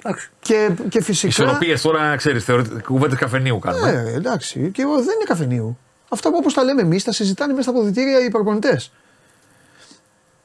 [0.04, 0.30] Εντάξει.
[0.40, 1.28] Και, και φυσικά.
[1.28, 2.46] Ισορροπίες τώρα, ξέρεις,
[2.84, 3.92] κουβέντε καφενείου κάνουμε.
[3.92, 4.70] Ναι, εντάξει.
[4.70, 5.78] Και εγώ δεν είναι καφενείου.
[6.08, 8.92] Αυτά που όπως τα λέμε εμείς τα συζητάνε μέσα στα αποδητήρια οι προπονητές.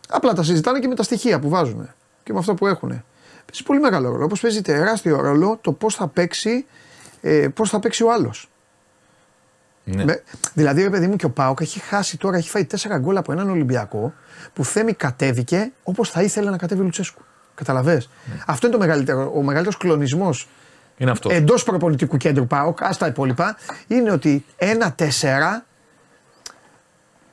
[0.10, 1.90] Απλά τα συζητάνε και με τα στοιχεία που βάζουν
[2.24, 2.90] και με αυτό που έχουν.
[2.90, 4.24] Παίζει πολύ μεγάλο ρόλο.
[4.24, 6.66] Όπως παίζει τεράστιο ρόλο το πώς θα παίξει,
[7.22, 8.50] ε, πώς θα παίξει ο άλλος.
[9.84, 10.04] Ναι.
[10.04, 13.18] Με, δηλαδή, ρε παιδί μου, και ο Πάοκ έχει χάσει τώρα, έχει φάει τέσσερα γκολ
[13.18, 14.14] από έναν Ολυμπιακό
[14.54, 17.22] που θέμη κατέβηκε όπως θα ήθελε να κατέβει ο Λουτσέσκου.
[17.58, 18.10] Καταλαβες;
[18.46, 20.48] Αυτό είναι το μεγαλύτερο, ο μεγαλύτερος κλονισμός
[20.98, 21.34] Είναι αυτός.
[21.34, 25.66] εντός προπονητικού κέντρου ΠΑΟΚ, ας τα υπόλοιπα, είναι ότι ένα τέσσερα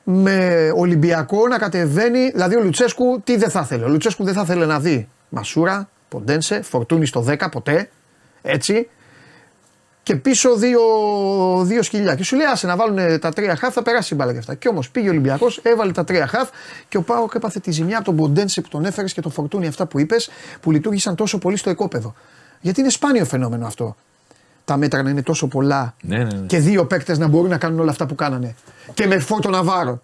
[0.04, 2.30] με Ολυμπιακό να κατεβαίνει.
[2.30, 3.84] Δηλαδή ο Λουτσέσκου τι δεν θα ήθελε.
[3.84, 7.90] Ο Λουτσέσκου δεν θα ήθελε να δει Μασούρα, Ποντένσε, Φορτούνη στο 10 ποτέ.
[8.42, 8.88] Έτσι.
[10.04, 10.80] Και πίσω δύο,
[11.62, 12.14] δύο σκυλιά.
[12.14, 14.54] Και σου λέει άσε να βάλουν τα τρία χαφ, θα περάσει η μπάλα και αυτά.
[14.54, 16.48] Και όμως πήγε ο Ολυμπιακός, έβαλε τα τρία χαφ
[16.88, 19.66] και ο Πάοκ έπαθε τη ζημιά από τον Ποντένσε που τον έφερες και τον Φορτούνι
[19.66, 22.14] αυτά που είπες που λειτουργήσαν τόσο πολύ στο εκόπεδο.
[22.60, 23.96] Γιατί είναι σπάνιο φαινόμενο αυτό.
[24.64, 26.46] Τα μέτρα να είναι τόσο πολλά Ναι, ναι, ναι.
[26.46, 28.54] και δύο παίκτες να μπορούν να κάνουν όλα αυτά που κάνανε.
[28.94, 30.02] Και με φόρτο Ναβάρο.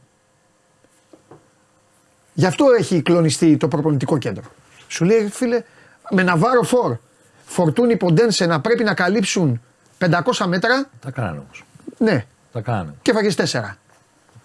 [2.32, 4.44] Γι' αυτό έχει κλονιστεί το προπονητικό κέντρο.
[4.88, 5.62] Σου λέει, φίλε,
[6.10, 6.96] με Ναβάρο Φορ,
[7.44, 9.60] Φορτούνι Ποντένσε να πρέπει να καλύψουν
[10.00, 11.64] 500 μέτρα, Τα κάνανε όμως.
[11.98, 12.94] ναι, Τα κάνανε.
[13.02, 13.76] και φαγες 4.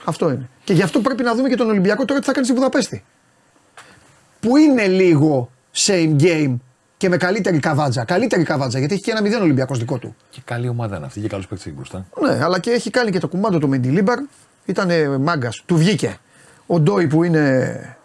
[0.05, 0.49] Αυτό είναι.
[0.63, 3.03] Και γι' αυτό πρέπει να δούμε και τον Ολυμπιακό τώρα τι θα κάνει στη Βουδαπέστη.
[4.39, 6.55] Που είναι λίγο same game
[6.97, 8.03] και με καλύτερη καβάτζα.
[8.05, 10.15] Καλύτερη καβάτζα γιατί έχει και ένα 0 Ολυμπιακός δικό του.
[10.29, 12.05] Και καλή ομάδα είναι αυτή και καλό παίκτη εκεί μπροστά.
[12.21, 14.19] Ναι, αλλά και έχει κάνει και το κουμάντο του Μεντιλίμπαρ.
[14.65, 15.63] Ήταν μάγκας.
[15.65, 16.17] Του βγήκε.
[16.65, 17.97] Ο Ντόι που είναι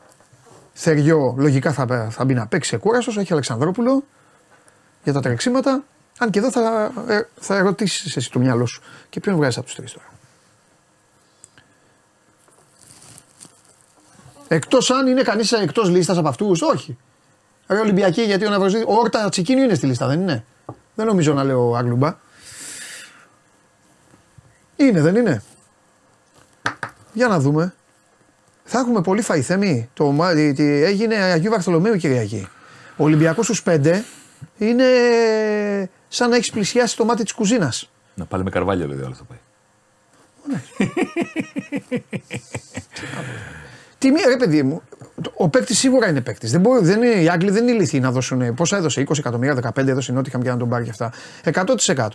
[0.73, 3.17] θεριό, λογικά θα, θα μπει να παίξει κούραστος.
[3.17, 4.05] Έχει Αλεξανδρόπουλο
[5.05, 5.83] για τα τρεξίματα.
[6.23, 8.83] Αν και εδώ θα, ε, θα ερωτήσεις εσύ το μυαλό σου.
[9.09, 10.07] Και ποιον βγάζεις από τους τρεις τώρα;
[14.49, 16.99] Εκτός αν είναι κανείς εκτός λίστας από αυτούς, όχι.
[17.67, 18.85] Ρε Ολυμπιακή, γιατί ο Ναυροζήτη.
[18.89, 20.45] Ο Όρτα Τσικίνιο είναι στη λίστα, δεν είναι;
[20.95, 22.17] Δεν νομίζω να λέω Αγλουμπά.
[24.77, 25.43] Είναι, δεν είναι;
[27.13, 27.75] Για να δούμε.
[28.65, 29.91] Θα έχουμε πολύ φαΐ θέμη.
[29.95, 32.49] Το, μα- τι- τι έγινε Αγίου Βαρθολομαίου Κυριακή.
[32.97, 34.03] Ο Ολυμπιακός στους 5
[34.59, 34.85] είναι
[36.09, 37.91] σαν να έχεις πλησιάσει το μάτι της κουζίνας.
[38.15, 39.39] Να πάλι με καρβάλιο λέει άλλο θα πάει.
[43.99, 44.83] Τι μία, ρε παιδί μου,
[45.35, 46.51] ο παίκτης σίγουρα είναι παίκτης.
[46.51, 48.55] Δεν μπορεί, δεν είναι, οι Άγγλοι δεν είναι ηλικιοί να δώσουν.
[48.55, 51.13] Πόσα έδωσε, 20 εκατομμύρια, 15 έδωσε η Νότιχαμ για να τον πάρει και αυτά.
[51.45, 52.09] 100%.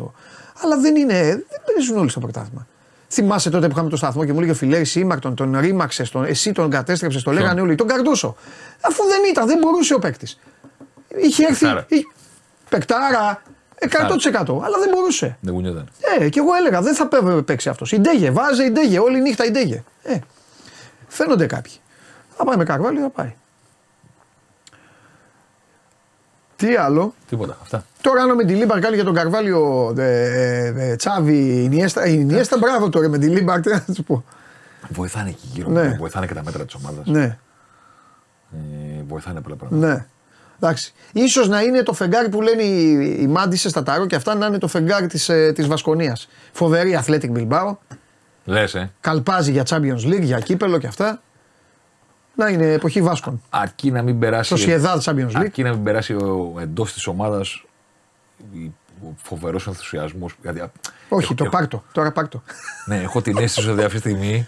[0.62, 2.68] Αλλά δεν είναι, δεν παίζουν όλοι στο πρωτάθλημα.
[3.10, 6.24] Θυμάσαι τότε που είχαμε το σταθμό και μου λέγε ο Φιλέρης Σίμακτον, τον ρήμαξε, τον,
[6.26, 7.76] εσύ τον κατέστρεψες, το λέγανε όλοι.
[7.76, 8.36] Τον Καρντούσο.
[8.82, 10.40] Αφού δεν ήταν, δεν μπορούσε ο παίκτης.
[11.24, 11.60] Είχε έρθει.
[11.60, 11.86] Παικτάρα.
[11.90, 12.06] είχε-
[12.78, 13.42] Παικτάρα
[13.80, 14.64] 100%.
[14.64, 15.38] Αλλά δεν μπορούσε.
[15.42, 15.88] Δεν γουνιόταν.
[16.20, 17.92] Ε, και εγώ έλεγα δεν θα πέ- παίξει αυτός.
[17.92, 19.84] Η Ντέγε, βάζει η Ντέγε, όλη νύχτα η Ντέγε.
[20.04, 20.20] Ε,
[21.08, 21.74] φαίνονται κάποιοι.
[22.38, 23.34] Θα πάει με Καρβάλιο, θα πάει.
[26.56, 27.58] Τι άλλο; Τίποτα.
[27.62, 27.86] Αυτά.
[28.02, 32.90] Τώρα αν ο Μεντιλίμπαρ κάνει για τον Καρβάλιο ε, ε, ε, Τσάβη, Ινιέστα, Ινιέστα, μπράβο
[32.90, 34.24] τώρα με Μεντιλίμπαρ, τι να σου πω.
[34.90, 35.70] Βοηθάνε εκεί γύρω.
[35.70, 35.96] Ναι.
[36.00, 37.06] Βοηθάνε και τα μέτρα της ομάδας.
[37.08, 37.38] Ναι,
[38.54, 39.88] Ε, βοηθάνε πολλά πράγματα.
[39.88, 40.06] ναι.
[40.60, 40.94] Εντάξει.
[41.14, 44.46] Ίσως να είναι το φεγγάρι που λένε οι, οι μάντισες στα ταρό και αυτά να
[44.46, 46.28] είναι το φεγγάρι της, ε, της Βασκονίας.
[46.52, 47.76] Φοβερή Athletic Bilbao.
[48.46, 48.92] Λες, ε.
[49.00, 51.22] Καλπάζει για Champions League, για κύπελο και αυτά.
[52.36, 53.42] Να είναι εποχή Βάσκων.
[53.50, 54.56] Αρκεί να μην περάσει.
[54.58, 55.32] Sociedad Champions League.
[55.36, 56.16] Αρκεί να μην περάσει
[56.62, 57.64] εντός της ομάδας
[59.04, 60.36] ο φοβερός ενθουσιασμός.
[61.10, 61.84] Όχι, το πάρτο.
[61.92, 62.44] Τώρα πάρτο.
[62.86, 64.48] Ναι, έχω την αίσθηση ότι αυτή τη στιγμή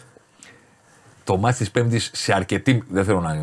[1.24, 2.84] το μάτι της Πέμπτης σε αρκετή.
[2.90, 3.34] Δεν θέλω να,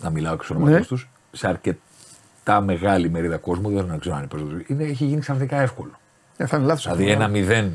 [0.00, 0.86] να μιλάω εξ ονόματος Ναι.
[0.86, 1.09] τους.
[1.32, 4.62] Σε αρκετά μεγάλη μερίδα κόσμου, δεν θέλω να ξέρω αν είναι περισσότερο.
[4.66, 5.90] Είναι, έχει γίνει ξαφνικά εύκολο.
[6.36, 6.84] Ε, θα είναι λάθος.
[6.84, 7.68] Δηλαδή ένα 0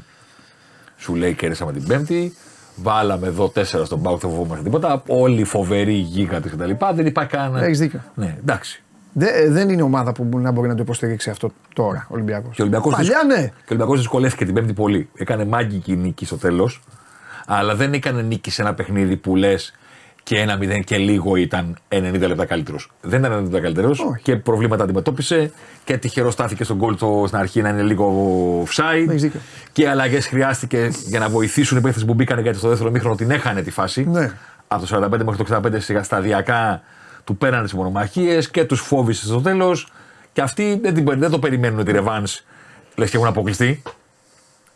[0.98, 2.36] σου λέει κέρδισαμε την Πέμπτη.
[2.76, 5.04] Βάλαμε εδώ 4 στον Πάο, δεν φοβόμαστε τίποτα.
[5.08, 6.72] Όλοι οι φοβεροί γίγαντες κτλ.
[6.94, 7.66] Δεν υπάρχει κανένα.
[7.66, 8.02] Έχεις δίκιο.
[8.16, 8.84] Ναι, εντάξει.
[9.18, 12.14] Δε, ε, δεν είναι ομάδα που μπορεί να μπορεί να το υποστηρίξει αυτό τώρα ο
[12.14, 12.56] Ολυμπιακός.
[12.56, 13.42] Και ο Ολυμπιακός Παλιά ναι.
[13.42, 15.10] Και ο Ολυμπιακός δυσκολεύτηκε την Πέμπτη πολύ.
[15.16, 16.82] Έκανε μάγκικη νίκη στο τέλος.
[17.46, 19.74] Αλλά δεν έκανε νίκη σε ένα παιχνίδι που λες
[20.26, 22.92] και ένα 0 και λίγο ήταν 90 λεπτά καλύτερος.
[23.02, 24.22] Δεν ήταν 90 λεπτά καλύτερος Όχι.
[24.22, 25.52] και προβλήματα αντιμετώπισε
[25.84, 29.10] και τυχερός στάθηκε στον γκολ το, στην αρχή να είναι λίγο offside.
[29.10, 29.40] Έχεις δίκιο.
[29.72, 33.32] Και αλλαγές χρειάστηκε για να βοηθήσουν οι παίχτε που μπήκαν γιατί στο δεύτερο μήχρονο την
[33.32, 34.10] έχανε τη φάση.
[34.10, 34.32] Ναι.
[34.68, 36.82] Από το 45 μέχρι το 65 σιγά σταδιακά
[37.24, 39.92] του πέρανε τις μονομαχίες και τους φόβησε στο τέλος.
[40.34, 42.28] Και αυτοί δεν, την, δεν το περιμένουν τη ρεβάν.
[42.96, 43.82] Λες και έχουν αποκλειστεί.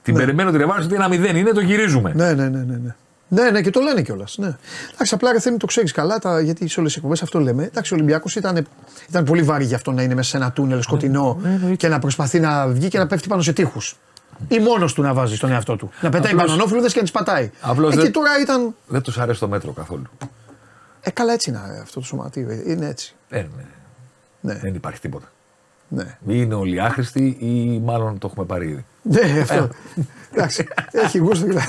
[0.02, 2.12] Την περιμένουν τη ρεβάν ότι ένα 0 είναι, το γυρίζουμε.
[2.16, 2.78] Ναι, ναι, ναι, ναι.
[2.78, 2.96] ναι.
[3.32, 4.38] Ναι, ναι, και το λένε κιόλας.
[4.38, 4.56] Ναι.
[4.94, 7.64] Εντάξει, απλά ρε Θέμη, το ξέρεις καλά, τα, γιατί σε όλες τις εκπομπές αυτό λέμε.
[7.64, 8.68] Εντάξει, ο Ολυμπιακός ήταν,
[9.10, 12.00] ήταν πολύ βάρη για αυτό να είναι μέσα σε ένα τούνελ σκοτεινό Ναι, και να
[12.00, 13.98] προσπαθεί να βγει και να πέφτει πάνω σε τείχους.
[14.48, 15.90] Ή μόνος του να βάζει στον εαυτό του.
[16.02, 17.52] Να πετάει Απλώς- μπανανόφιλουδε και να τις πατάει.
[17.62, 18.76] Απλώς Εκεί δεν- τώρα ήταν.
[18.88, 20.04] Δεν τους αρέσει το μέτρο καθόλου.
[21.02, 22.50] Ε, καλά έτσι είναι αυτό το σωματείο.
[22.50, 23.16] ε, Είναι έτσι.
[23.30, 23.64] Ε, ναι.
[24.42, 25.32] Ναι, Δεν υπάρχει τίποτα.
[25.88, 26.04] ναι.
[26.04, 29.70] Ή είναι όλοι άχρηστοι ή μάλλον το έχουμε πάρει ήδη; Ναι, αυτό.
[30.34, 31.68] Εντάξει, έχει γούστο δηλαδή.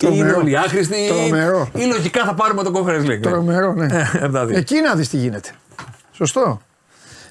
[0.00, 0.38] Ή είναι Τρομερό.
[0.38, 1.68] όλοι άχρηστοι Τρομερό.
[1.74, 3.06] ή λογικά θα πάρουμε το Conference League.
[3.06, 3.16] ναι.
[3.18, 4.10] Τρομερό, ναι.
[4.22, 4.56] από τα δύο.
[4.58, 5.50] Εκεί να δεις τι γίνεται.
[6.12, 6.60] Σωστό.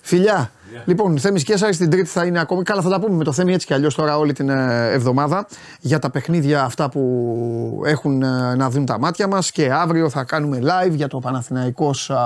[0.02, 0.52] Φιλιά.
[0.86, 2.64] Λοιπόν, Θέμη Κέσσαρη την Τρίτη θα είναι ακόμη.
[2.64, 5.48] Καλά, θα τα πούμε με το Θέμη έτσι κι αλλιώς τώρα όλη την ε, εβδομάδα
[5.80, 9.52] για τα παιχνίδια αυτά που έχουν ε, να δουν τα μάτια μας.
[9.52, 12.18] Και αύριο θα κάνουμε live για το Παναθηναϊκός α,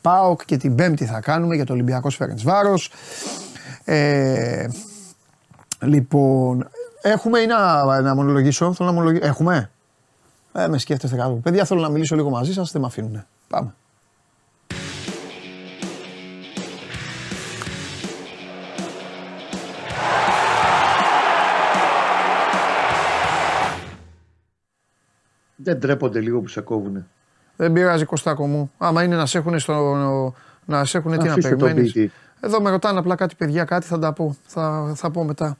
[0.00, 2.90] ΠΑΟΚ και την Πέμπτη θα κάνουμε για το Ολυμπιακός Φέρεντ Βάρος.
[3.84, 4.66] Ε,
[5.80, 6.68] λοιπόν,
[7.06, 9.26] Έχουμε ή να, να μονολογήσω, θέλω να μονολογήσω.
[9.26, 9.70] Έχουμε;
[10.52, 11.40] Ε, με σκέφτεστε κάπου.
[11.40, 12.72] Παιδιά, θέλω να μιλήσω λίγο μαζί σας.
[12.72, 13.24] δεν με αφήνουν.
[13.48, 13.74] Πάμε.
[25.56, 27.06] Δεν τρέπονται λίγο που σε κόβουνε.
[27.56, 28.70] Δεν πειράζει Κωστάκο μου.
[28.78, 30.32] Άμα είναι να σε έχουν στο...
[30.64, 31.34] Να σε έχουν τι να.
[32.40, 34.36] Εδώ με ρωτάνε απλά κάτι παιδιά, κάτι θα τα πω.
[34.46, 35.56] Θα, θα πω μετά.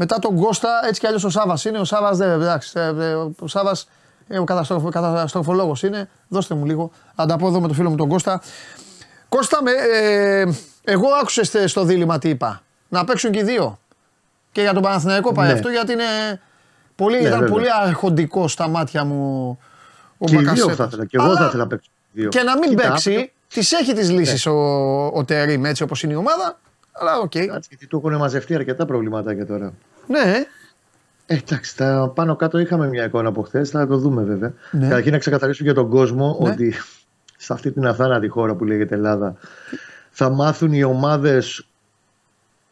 [0.00, 1.78] Μετά τον Κώστα, έτσι κι αλλιώς ο Σάβα είναι.
[1.78, 2.30] Ο Σάβα δεν.
[2.30, 3.76] Εντάξει, ε, ε, ο Σάβα
[4.40, 4.44] ο
[4.90, 6.08] καταστροφολόγος είναι.
[6.28, 6.90] Δώστε μου λίγο.
[7.14, 8.42] Θα τα πω εδώ με τον φίλο μου τον Κώστα.
[9.28, 10.46] Κώστα, με, ε,
[10.84, 12.62] εγώ άκουσε στο δίλημα τι είπα.
[12.88, 13.78] Να παίξουν και οι δύο.
[14.52, 15.52] Και για τον Παναθηναϊκό πάει ναι.
[15.52, 16.40] αυτό γιατί είναι
[16.94, 19.48] πολύ, ναι, ήταν πολύ αρχοντικό στα μάτια μου
[20.18, 21.04] ο και δύο θα ήθελα.
[21.04, 21.90] Και εγώ θα ήθελα να παίξω.
[22.12, 22.28] Δύο.
[22.28, 24.52] Και να μην Κοίτα, παίξει, τις έχει τις λύσεις ναι.
[24.52, 26.58] ο, ο Τερήμ έτσι όπως είναι η ομάδα.
[27.00, 27.32] Αλλά οκ.
[27.34, 27.46] Okay.
[27.68, 29.72] γιατί του έχουν μαζευτεί αρκετά προβληματάκια τώρα.
[30.06, 30.44] Ναι.
[31.26, 34.52] Ε, εντάξει, τα πάνω κάτω είχαμε μια εικόνα από χθες, θα το δούμε βέβαια.
[34.70, 34.88] Ναι.
[34.88, 36.50] Καταρχήν να ξεκαθαρίσω για τον κόσμο ναι.
[36.50, 36.74] ότι
[37.36, 39.36] σε αυτή την αθάνατη χώρα που λέγεται Ελλάδα
[40.10, 41.66] θα μάθουν οι ομάδες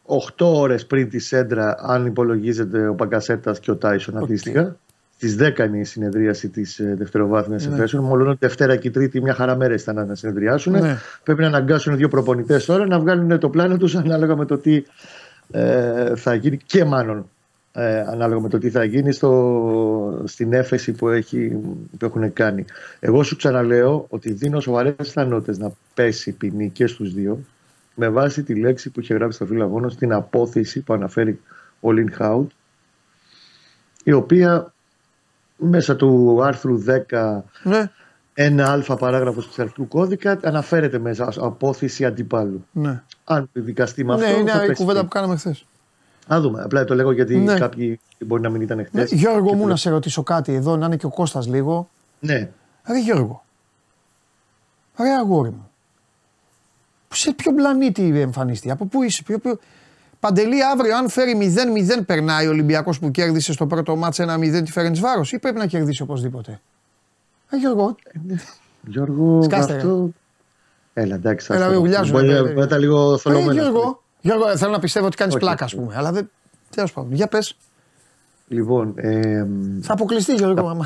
[0.06, 4.22] 8 ώρες πριν τη σέντρα αν υπολογίζεται ο Μπακασέτας και ο Τάισον okay.
[4.22, 4.76] αντίστοιχα.
[5.16, 7.74] Στις 10 είναι η συνεδρίαση της ε, δευτεροβάθμιας ναι.
[7.74, 8.04] εφέσεων.
[8.04, 10.72] Μολονότι Δευτέρα και Τρίτη μια χαρά μέρες ήταν να συνεδριάσουν.
[10.72, 10.98] Ναι.
[11.22, 14.82] Πρέπει να αναγκάσουν δύο προπονητές τώρα να βγάλουν το πλάνο τους ανάλογα με το τι
[15.50, 17.28] ε, θα γίνει και μάλλον
[17.72, 21.60] ε, ανάλογα με το τι θα γίνει στο, στην έφεση που, έχει,
[21.98, 22.64] που έχουν κάνει.
[23.00, 27.38] Εγώ σου ξαναλέω ότι δίνω σοβαρές πιθανότητες να πέσει ποινή και στους δύο
[27.94, 31.40] με βάση τη λέξη που είχε γράψει στο φίλο αγώνα στην απόθεση που αναφέρει
[31.80, 32.50] ο Λιν Χάουτ
[34.04, 34.72] η οποία
[35.56, 37.90] μέσα του άρθρου 10 ναι.
[38.34, 42.66] ένα αλφα παράγραφος του αρχικού κώδικα αναφέρεται μέσα ως απόθεση αντιπάλου.
[42.72, 43.02] Ναι.
[43.24, 44.42] Αν δικαστεί με ναι, αυτό.
[44.42, 45.66] Ναι, είναι η κουβέντα που κάναμε χθες.
[46.34, 46.62] Α δούμε.
[46.62, 47.54] Απλά το λέγω γιατί ναι.
[47.54, 49.12] κάποιοι μπορεί να μην ήταν χθες.
[49.12, 51.88] Ναι, Γιώργο, μου να σε ρωτήσω κάτι εδώ, να είναι και ο Κώστας λίγο.
[52.20, 52.50] Ναι.
[52.86, 53.44] Ρε Γιώργο.
[54.98, 55.70] Ρε αγόρι μου.
[57.12, 59.58] Σε ποιο πλανήτη εμφανίστηκε, από πού είσαι, ποιο, ποιο...
[60.26, 61.54] Παντελή, αύριο αν φέρει
[61.98, 65.58] 0-0 περνάει ο Ολυμπιακός που κέρδισε στο πρώτο μάτσα 1-0 τη Φέρεντ Βάρος ή πρέπει
[65.58, 66.60] να κερδίσει οπωσδήποτε;
[67.54, 67.96] Α, Γιώργο.
[68.80, 70.08] Γιώργο, Σκάστε, αυτό.
[70.92, 71.48] Έλα, εντάξει.
[71.54, 72.12] Έλα, μην ουλιάζουν.
[72.12, 73.52] Μπορεί να ήταν λίγο θολωμένο.
[73.52, 75.94] Γιώργο, Γιώργο, θέλω να πιστεύω ότι κάνεις πλάκα, ας πούμε.
[75.96, 76.30] Αλλά δεν.
[76.74, 77.56] Τέλος πάντων, για πες.
[78.48, 78.92] Λοιπόν.
[78.96, 79.46] Ε,
[79.80, 80.76] θα αποκλειστεί, Γιώργο,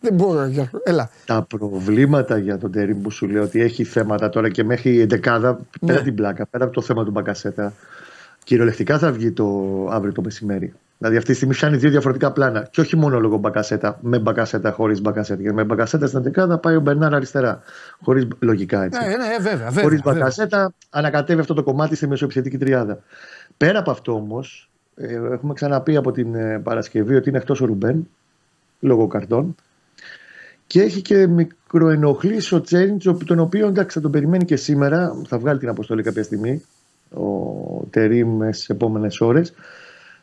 [0.00, 0.80] Δεν μπορώ, Γιώργο.
[0.84, 1.10] Έλα.
[1.26, 5.04] Τα προβλήματα για τον Τερήμ που σου λέω ότι έχει θέματα τώρα και μέχρι η
[5.04, 5.92] δεκάδα, ναι.
[5.92, 7.72] πέρα την πλάκα, πέρα από το θέμα του Μπακασέτα,
[8.44, 9.46] κυριολεκτικά θα βγει το
[9.90, 10.74] αύριο το μεσημέρι.
[10.98, 12.68] Δηλαδή αυτή τη στιγμή φτιάχνει δύο διαφορετικά πλάνα.
[12.70, 15.40] Και όχι μόνο λόγω μπακασέτα, με μπακασέτα, χωρίς μπακασέτα.
[15.40, 17.62] Γιατί με μπακασέτα στην δεκάδα πάει ο Μπερνάρ αριστερά.
[18.04, 19.00] Χωρίς λογικά έτσι.
[19.00, 19.56] Ναι, ναι, βέβαια.
[19.56, 22.98] βέβαια χωρίς μπακασέτα ανακατεύει αυτό το κομμάτι στη μεσοεπιθετική τριάδα.
[23.56, 27.64] Πέρα από αυτό όμως, ε, έχουμε ξαναπεί από την ε, Παρασκευή ότι είναι εκτός ο
[27.66, 28.08] Ρουμπέν
[28.80, 29.54] λόγω καρτών.
[30.68, 35.16] Και έχει και μικροενοχλήσει ο Τσέρντ, τον οποίο εντάξει θα τον περιμένει και σήμερα.
[35.26, 36.62] Θα βγάλει την αποστολή κάποια στιγμή
[37.14, 39.54] ο Τερήμ στις επόμενες ώρες.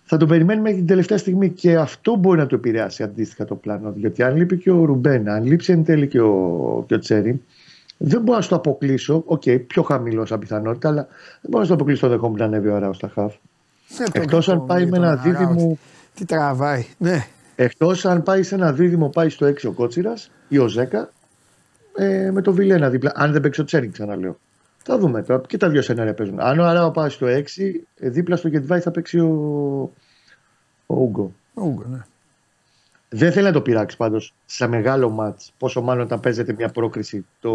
[0.03, 3.55] Θα τον περιμένει μέχρι την τελευταία στιγμή και αυτό μπορεί να το επηρεάσει αντίστοιχα το
[3.55, 3.93] πλάνο.
[3.95, 7.41] Γιατί αν λείπει και ο Ρουμπένα, αν λείψει εν τέλει και ο, και ο Τσέρι,
[7.97, 9.23] δεν μπορώ να σου το αποκλείσω.
[9.25, 11.07] Οκ, okay, πιο χαμηλό σαν πιθανότητα, αλλά
[11.41, 13.33] δεν μπορώ να σου το αποκλείσω το δεχόμενο να ανέβει ο Αράο στα χαφ.
[14.11, 15.77] Εκτός αν πάει με ένα δίδυμο.
[16.13, 17.25] Τι τραβάει, ναι.
[17.55, 21.09] Εκτός αν πάει σε ένα δίδυμο, πάει στο 6 ο Κότσιρας ή ο Ζέκα
[21.95, 23.11] ε, με το Βιλιένα δίπλα.
[23.15, 24.37] Αν δεν παίξει ο Τσέρινγκ, ξαναλέω.
[24.83, 25.41] Θα δούμε τώρα.
[25.47, 26.39] Και τα δύο σενάρια παίζουν.
[26.39, 27.41] Αν ο Αράο πάει στο 6,
[27.99, 29.29] ε, δίπλα στο Γεντβάι θα παίξει ο,
[30.85, 31.33] ο Ούγκο.
[31.89, 32.05] ναι.
[33.09, 35.53] Δεν θέλει να το πειράξει πάντως σε μεγάλο μάτς.
[35.57, 37.51] Πόσο μάλλον όταν παίζεται μια πρόκριση το,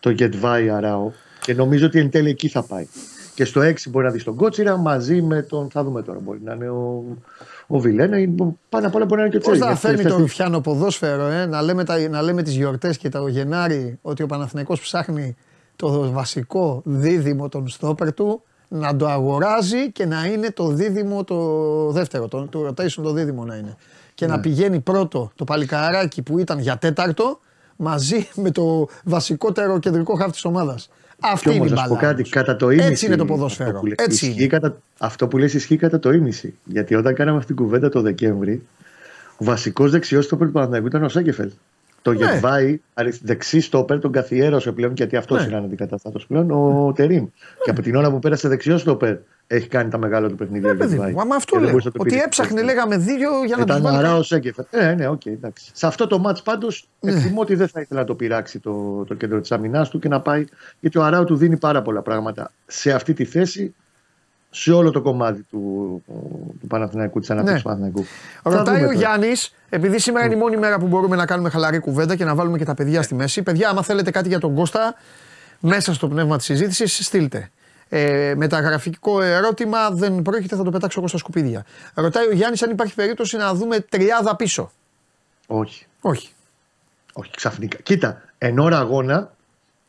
[0.00, 1.10] το Γετβάη Αράο.
[1.40, 2.86] Και νομίζω ότι εν τέλει εκεί θα πάει.
[3.34, 5.70] Και στο 6 μπορεί να δεις τον Κότσιρα μαζί με τον.
[5.70, 6.18] Θα δούμε τώρα.
[6.18, 7.04] Μπορεί να είναι ο,
[7.66, 8.34] ο Βιλένα ή
[8.68, 9.58] πάνω απ' όλα μπορεί να είναι και ο Τσέλι.
[9.58, 13.08] Πώς θα φέρνει το ρουφιάνο ποδόσφαιρο, ε; να λέμε, τα, να λέμε τις γιορτές και
[13.08, 15.36] τα Γενάρη ότι ο Παναθηναϊκός ψάχνει
[15.76, 21.90] το βασικό δίδυμο των στόπερ του να το αγοράζει και να είναι το δίδυμο το
[21.90, 23.76] δεύτερο, το, το rotation το δίδυμο να είναι.
[24.14, 24.42] Και να ναι.
[24.42, 27.40] πηγαίνει πρώτο το παλικαράκι που ήταν για τέταρτο
[27.76, 30.90] μαζί με το βασικότερο κεντρικό χάφτη της ομάδας.
[31.32, 31.96] Αυτή είναι η μπαλά.
[31.96, 33.68] κάτι, κατά το ίμιση, Έτσι είναι το ποδόσφαιρο.
[33.68, 34.46] Αυτό που, Έτσι είναι.
[34.46, 36.54] Κατά, αυτό που λες ισχύει κατά το ίμιση.
[36.64, 38.62] Γιατί όταν κάναμε αυτή την κουβέντα το Δεκέμβρη,
[39.36, 41.50] ο βασικός δεξιός του Παναθηναϊκού ήταν ο Σέγκεφελ.
[42.04, 42.24] Το ναι.
[42.24, 42.80] Γετβάη,
[43.22, 45.46] δεξί στόπερ, τον καθιέρωσε πλέον, γιατί αυτός ναι.
[45.46, 47.22] είναι αντικαταστάτος πλέον, ο Τερήμ.
[47.22, 47.28] Ναι.
[47.64, 50.72] Και από την ώρα που πέρασε δεξιό στόπερ, έχει κάνει τα μεγάλα του παιχνίδια.
[50.72, 51.78] Ναι, παιδί μου, μα αυτό λέω.
[51.98, 53.98] Ότι έψαχνε, λέγαμε δύο για να τους βάλει.
[53.98, 54.64] Ήταν ο Σένκεφελντ.
[54.70, 55.70] Ε, ναι, οκ, okay, εντάξει.
[55.74, 57.12] Σε αυτό το ματς πάντως ναι.
[57.12, 60.08] εκτιμώ ότι δεν θα ήθελα να το πειράξει το, το κέντρο της άμυνάς του και
[60.08, 60.44] να πάει.
[60.80, 63.74] Γιατί ο Αράο του δίνει πάρα πολλά πράγματα σε αυτή τη θέση
[64.56, 66.02] σε όλο το κομμάτι του,
[66.60, 67.62] του Παναθηναϊκού, της ανάπτυξη ναι.
[67.62, 68.04] του Παναθηναϊκού.
[68.42, 72.16] Ρωτάει ο Γιάννης, επειδή σήμερα είναι η μόνη μέρα που μπορούμε να κάνουμε χαλαρή κουβέντα
[72.16, 73.42] και να βάλουμε και τα παιδιά στη μέση.
[73.42, 74.94] Παιδιά, άμα θέλετε κάτι για τον Κώστα,
[75.60, 77.50] μέσα στο πνεύμα της συζήτησης, στείλτε.
[77.88, 81.64] Ε, μεταγραφικό ερώτημα δεν πρόκειται, θα το πετάξω εγώ στα σκουπίδια.
[81.94, 84.70] Ρωτάει ο Γιάννης αν υπάρχει περίπτωση να δούμε τριάδα πίσω.
[85.46, 85.86] Όχι.
[86.00, 86.28] Όχι.
[87.12, 87.78] Όχι, ξαφνικά.
[87.82, 89.32] Κοίτα, εν ώρα αγώνα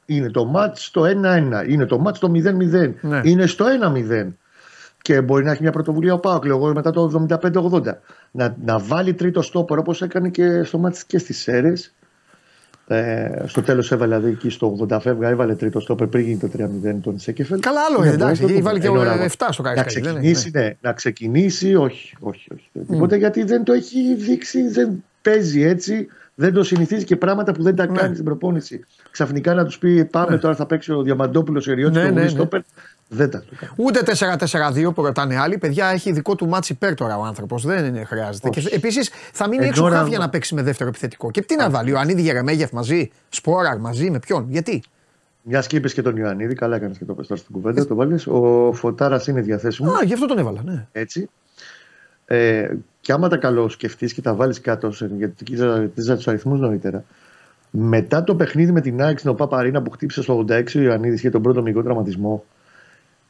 [0.05, 3.21] είναι το μάτς στο 1-1, είναι το μάτς στο 0-0, Ναι.
[3.23, 4.27] είναι στο 1-0.
[5.05, 7.81] Και μπορεί να έχει μια πρωτοβουλία ο Πάοκ, λέω εγώ, μετά το 75-80.
[8.31, 11.93] Να, να βάλει τρίτο στόπερ όπως έκανε και στο μάτς και στις Σέρες.
[12.87, 16.49] Ε, στο τέλος έβαλε δηλαδή εκεί στο 80 φεύγα, έβαλε τρίτο στόπερ πριν γίνει το
[16.57, 17.59] 3-0 τον Σέκεφελ.
[17.59, 19.51] Καλά, άλλο Είναι είναι, εντάξει, μπορεί, έχει το βάλει και πούμε, εν ώρα 7 αγώνα.
[19.51, 20.05] στο Να Καραϊσκάκι.
[20.05, 20.75] δεν είναι, ξεκινήσει, ναι.
[20.81, 22.85] να ξεκινήσει, όχι, όχι, όχι.
[22.89, 27.63] Τίποτα γιατί δεν το έχει δείξει, δεν παίζει έτσι, δεν το συνηθίζει και πράγματα που
[27.63, 27.97] δεν τα Ναι.
[27.97, 28.85] κάνει στην προπόνηση.
[29.11, 32.11] Ξαφνικά να τους πει πάμε τώρα θα παίξει ο Διαμαντόπουλος ο Ιριώτης Ναι, και ο
[32.13, 32.39] ναι, Γουλής ναι.
[32.39, 32.61] Στόπερ.
[33.09, 33.71] Δεν τα το κάνει.
[33.75, 34.01] Ούτε
[34.87, 35.57] 4-4-2 που ρωτάνε άλλοι.
[35.57, 37.65] Παιδιά έχει δικό του μάτσι υπέρ τώρα ο άνθρωπος.
[37.65, 38.49] Δεν είναι, χρειάζεται.
[38.49, 38.61] Όχι.
[38.67, 41.31] Και επίσης θα μείνει Εν έξω ώρα- χάβια να παίξει με δεύτερο επιθετικό.
[41.31, 44.83] Και τι να βάλει, ο Ανίδη Γερεμέγεφ μαζί, Σπόραρ μαζί, με ποιον, γιατί;
[45.47, 47.87] Μιας και είπες και τον Ιωαννίδη, καλά έκανες και το πες τώρα στην κουβέντα.
[47.87, 48.27] Το βάλεις.
[48.27, 49.95] Ο Φωτάρας είναι διαθέσιμος.
[49.99, 50.87] Α, γι' αυτό τον έβαλα, ναι.
[50.91, 51.29] Έτσι.
[52.25, 52.67] Ε,
[53.01, 57.03] και άμα τα καλό σκεφτεί και τα βάλεις κάτω, σε- γιατί κοίταζα τους αριθμούς νωρίτερα.
[57.71, 61.21] Μετά το παιχνίδι με την ΑΕΚ στην ΟΠΑ Αρίνα που χτύπησε στο 86 ο Ιωαννίδης
[61.21, 62.43] για τον πρώτο μικρό τραυματισμό,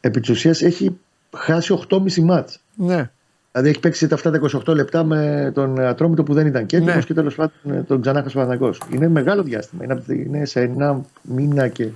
[0.06, 0.98] επί της ουσίας έχει
[1.38, 2.60] χάσει 8,5 μάτς.
[2.76, 3.10] Ναι.
[3.52, 6.94] Δηλαδή έχει παίξει αυτά τα 28 λεπτά με τον Ατρόμητο που δεν ήταν και έτοιμο
[6.96, 7.02] Ναι.
[7.02, 8.82] και τέλος πάντων ε, τον ξανά χάσει ο Παναθηναϊκός.
[8.92, 9.84] Είναι μεγάλο διάστημα.
[9.84, 11.88] Είναι, από τη- είναι σε ένα μήνα και.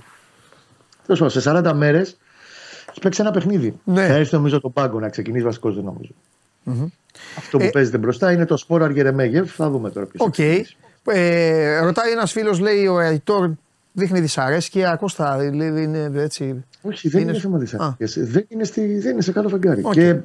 [1.06, 1.40] Τέλος πάντων, σε
[1.70, 2.16] 40 μέρες
[2.90, 3.78] έχει παίξει ένα παιχνίδι.
[3.84, 4.06] Ναι.
[4.06, 6.12] Θα έρθει νομίζω με ΠΑΟΚ να ξεκινήσει βασικός, δεν νομίζω
[7.38, 9.54] Αυτό που Ε, παίζεται μπροστά είναι το Σπόραρ Γερεμέγεφ.
[9.54, 10.26] Θα δούμε τώρα ποιος.
[10.26, 10.38] Οκ.
[11.04, 13.50] Ε, ρωτάει ένας φίλος, λέει ο Αϊτόρ
[13.92, 14.96] δείχνει δυσαρέσκεια.
[14.96, 16.64] Κώστα, λέει, είναι έτσι.
[16.82, 17.60] Όχι, δεν είναι είναι, σου- θέμα Α.
[17.60, 18.24] δυσαρέσκεια.
[18.24, 19.80] Δεν, είναι στη- δεν είναι σε καλό φεγγάρι.
[19.84, 19.92] Οκ.
[19.92, 20.16] Και,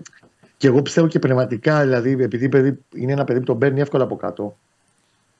[0.58, 4.04] και εγώ πιστεύω και πνευματικά, δηλαδή, επειδή παιδί, είναι ένα παιδί που τον παίρνει εύκολα
[4.04, 4.58] από κάτω.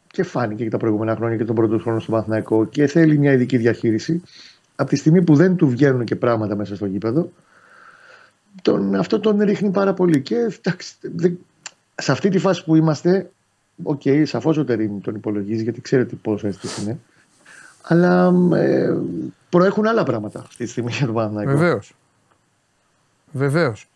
[0.08, 3.32] Και φάνηκε και τα προηγούμενα χρόνια και τον πρώτο χρόνο στο Παναθηναϊκό και θέλει μια
[3.32, 4.22] ειδική διαχείριση.
[4.76, 7.32] Από τη στιγμή που δεν του βγαίνουν και πράγματα μέσα στο γήπεδο,
[8.62, 10.22] τον, αυτό τον ρίχνει πάρα πολύ.
[10.22, 11.38] Και εντάξει, δεν-
[11.96, 13.30] σε αυτή τη φάση που είμαστε,
[13.84, 17.00] OK, okay, σαφώς ο Τερίμ τον υπολογίζει γιατί ξέρετε πόσο αίσθηση είναι.
[17.88, 18.94] Αλλά ε,
[19.50, 21.52] προέχουν άλλα πράγματα αυτή τη στιγμή για τον Παναθηναϊκό.
[21.52, 21.96] Βεβαίως.
[23.32, 23.88] Βεβαίως.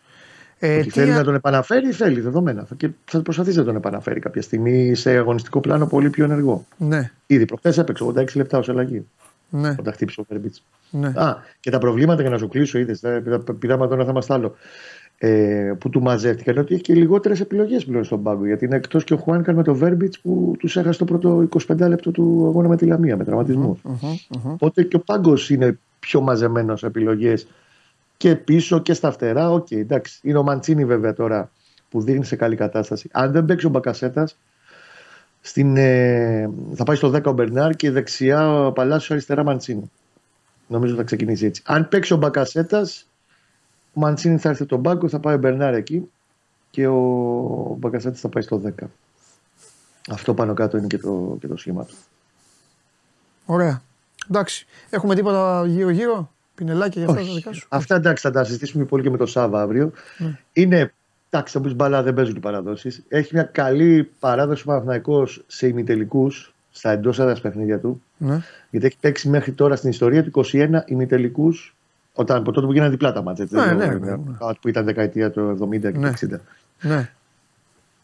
[0.58, 2.66] Ε, Ότι τι θέλει α- να τον επαναφέρει, θέλει δεδομένα.
[2.76, 6.66] Και θα προσπαθήσει να τον επαναφέρει κάποια στιγμή σε αγωνιστικό πλάνο πολύ πιο ενεργό.
[6.76, 9.06] Ναι, Ήδη προχθές έπαιξε 86 λεπτά ως αλλαγή
[9.52, 10.62] ναι, όταν χτύπησε ο Βέρμπιτς.
[10.90, 11.08] ναι.
[11.08, 13.02] Α, και τα προβλήματα για να σου κλείσω, είδες.
[13.58, 14.54] Πηδάμε εδώ ένα θέμα στ' άλλο.
[15.22, 18.46] Ε, που του μαζεύτηκαν ότι έχει και λιγότερες επιλογές πλέον στον πάγκο.
[18.46, 21.76] Γιατί είναι εκτός και ο Χουάνκαν με το Βέρμπιτς που τους έχασε το πρώτο 25
[21.76, 23.80] λεπτό του αγώνα με τη Λαμία με τραυματισμούς.
[23.82, 24.52] Μμμ, μμμ.
[24.52, 27.46] Οπότε και ο πάγκος είναι πιο μαζεμένος σε επιλογές
[28.16, 29.50] και πίσω και στα φτερά.
[29.50, 30.20] Οκ, εντάξει.
[30.22, 31.50] Είναι ο Μαντσίνι βέβαια τώρα
[31.88, 33.08] που δίνει σε καλή κατάσταση.
[33.12, 34.36] Αν δεν παίξει ο Μπακασέτας,
[35.40, 39.90] στην, ε, θα πάει στο 10 ο Μπερνάρ και δεξιά ο Παλάσιο αριστερά Μαντσίνη.
[40.66, 41.62] Νομίζω θα ξεκινήσει έτσι.
[41.64, 43.09] Αν παίξει ο Μπακασέτας,
[43.92, 46.10] ο Μαντσίνη θα έρθει τον πάγκο, θα πάει ο Μπερνάρ εκεί
[46.70, 48.84] και ο Μπακασέτα θα πάει στο 10.
[50.10, 51.94] Αυτό πάνω κάτω είναι και το, και το σχήμα του.
[53.46, 53.82] Ωραία.
[54.30, 54.66] Εντάξει.
[54.90, 59.02] Έχουμε τίποτα γύρω-γύρω; Πινελάκια για αυτά τα δικά σου; Αυτά εντάξει θα τα συζητήσουμε πολύ
[59.02, 59.92] και με τον Σάβα αύριο.
[60.52, 60.92] Είναι,
[61.30, 63.02] εντάξει, θα πεις μπαλά δεν παίζουν οι παραδόσεις.
[63.08, 68.02] Έχει μια καλή παράδοση ο Παναθηναϊκός σε ημιτελικούς στα εντός έδρας παιχνίδια του.
[68.16, 68.40] Ναι.
[68.70, 71.74] Γιατί έχει παίξει μέχρι τώρα στην ιστορία του 21 ημιτελικούς.
[72.14, 73.44] Όταν από τότε που γίνανε διπλά τα μάτια.
[73.44, 74.10] έτσι, Ναι, δεν ναι, λέω, ναι,
[74.46, 74.54] ναι.
[74.60, 76.12] Που ήταν δεκαετία του 70 και Ναι.
[76.12, 76.40] του 60.
[76.80, 77.10] Ναι.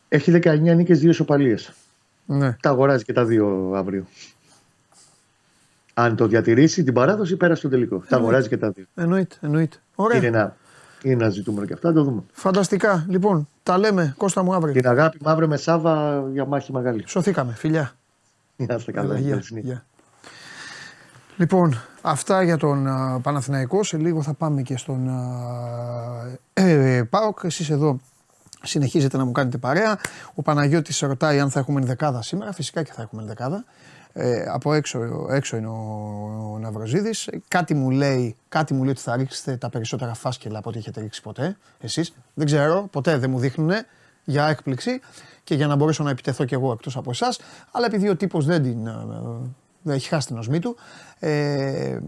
[0.09, 1.55] Έχει 19 νίκες, 2 ισοπαλίε.
[2.27, 2.57] ναι.
[2.61, 4.05] Τα αγοράζει και τα δύο αύριο.
[5.95, 8.03] Αν το διατηρήσει την παράδοση, πέρασε στο τελικό.
[8.09, 8.85] Τα αγοράζει και τα δύο.
[8.95, 9.77] Εννοείται, εννοείται.
[9.95, 10.17] Ωραία.
[10.19, 10.57] Είναι ένα,
[11.03, 12.23] είναι ένα ζητούμενο και αυτά, το δούμε.
[12.33, 13.07] Φανταστικά.
[13.09, 14.15] Λοιπόν, τα λέμε.
[14.17, 14.73] Κώστα μου αύριο.
[14.73, 17.05] Την αγάπη μου αύριο με Σάβα για μάχη μεγάλη.
[17.07, 17.53] Σωθήκαμε.
[17.53, 17.93] Φιλιά.
[18.57, 19.11] Να είστε καλά.
[19.15, 19.71] Έλα, γεια, καλή συνέχεια.
[19.73, 19.85] γεια.
[21.39, 23.85] Λοιπόν, αυτά για τον α, Παναθηναϊκό.
[23.85, 27.39] Σε λίγο θα πάμε και στον α, ε, ε, ΠΑΟΚ.
[27.43, 27.99] Εσείς εδώ
[28.63, 29.99] συνεχίζετε να μου κάνετε παρέα.
[30.35, 32.53] Ο Παναγιώτης ρωτάει αν θα έχουμε δεκάδα σήμερα.
[32.53, 33.65] Φυσικά και θα έχουμε δεκάδα.
[34.13, 37.31] Ε, από έξω, έξω είναι ο, ο Ναυροζίδης.
[37.49, 41.01] Κάτι μου, λέει, κάτι μου λέει ότι θα ρίξετε τα περισσότερα φάσκελα από ό,τι έχετε
[41.01, 42.15] ρίξει ποτέ εσείς.
[42.35, 43.71] Δεν ξέρω, ποτέ δεν μου δείχνουν
[44.25, 45.01] για έκπληξη
[45.45, 47.41] και για να μπορέσω να επιτεθώ κι εγώ εκτός από εσάς.
[47.71, 49.57] Αλλά επειδή ο τύπος δεν την, ε, δεν
[49.93, 50.77] έχει χάσει την οσμή του,
[51.19, 51.99] ε,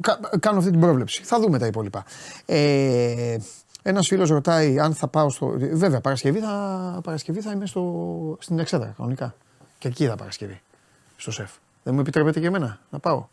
[0.00, 1.22] κα- κάνω αυτή την πρόβλεψη.
[1.22, 2.04] Θα δούμε τα υπόλοιπα.
[2.46, 3.36] Ε,
[3.82, 5.46] ένας φίλος ρωτάει αν θα πάω στο...
[5.72, 9.34] Βέβαια, Παρασκευή θα, Παρασκευή θα είμαι στο, στην Εξέδρα, κανονικά.
[9.78, 10.60] Και εκεί θα Παρασκευή,
[11.16, 11.50] στο ΣΕΦ.
[11.82, 13.26] Δεν μου επιτρέπετε και εμένα να πάω.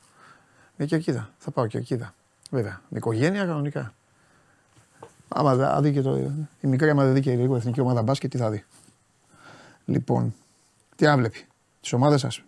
[0.77, 2.13] Ε, και εκεί θα, θα πάω και εκεί θα.
[2.49, 3.93] Βέβαια, με οικογένεια κανονικά.
[5.27, 6.17] Άμα θα δει και το,
[6.61, 8.65] η μικρή άμα δεν δει και λίγο εθνική ομάδα μπάσκετ, τι θα δει.
[9.85, 10.35] Λοιπόν,
[10.95, 11.45] τι να βλέπει,
[11.87, 12.43] τις ομάδες σας.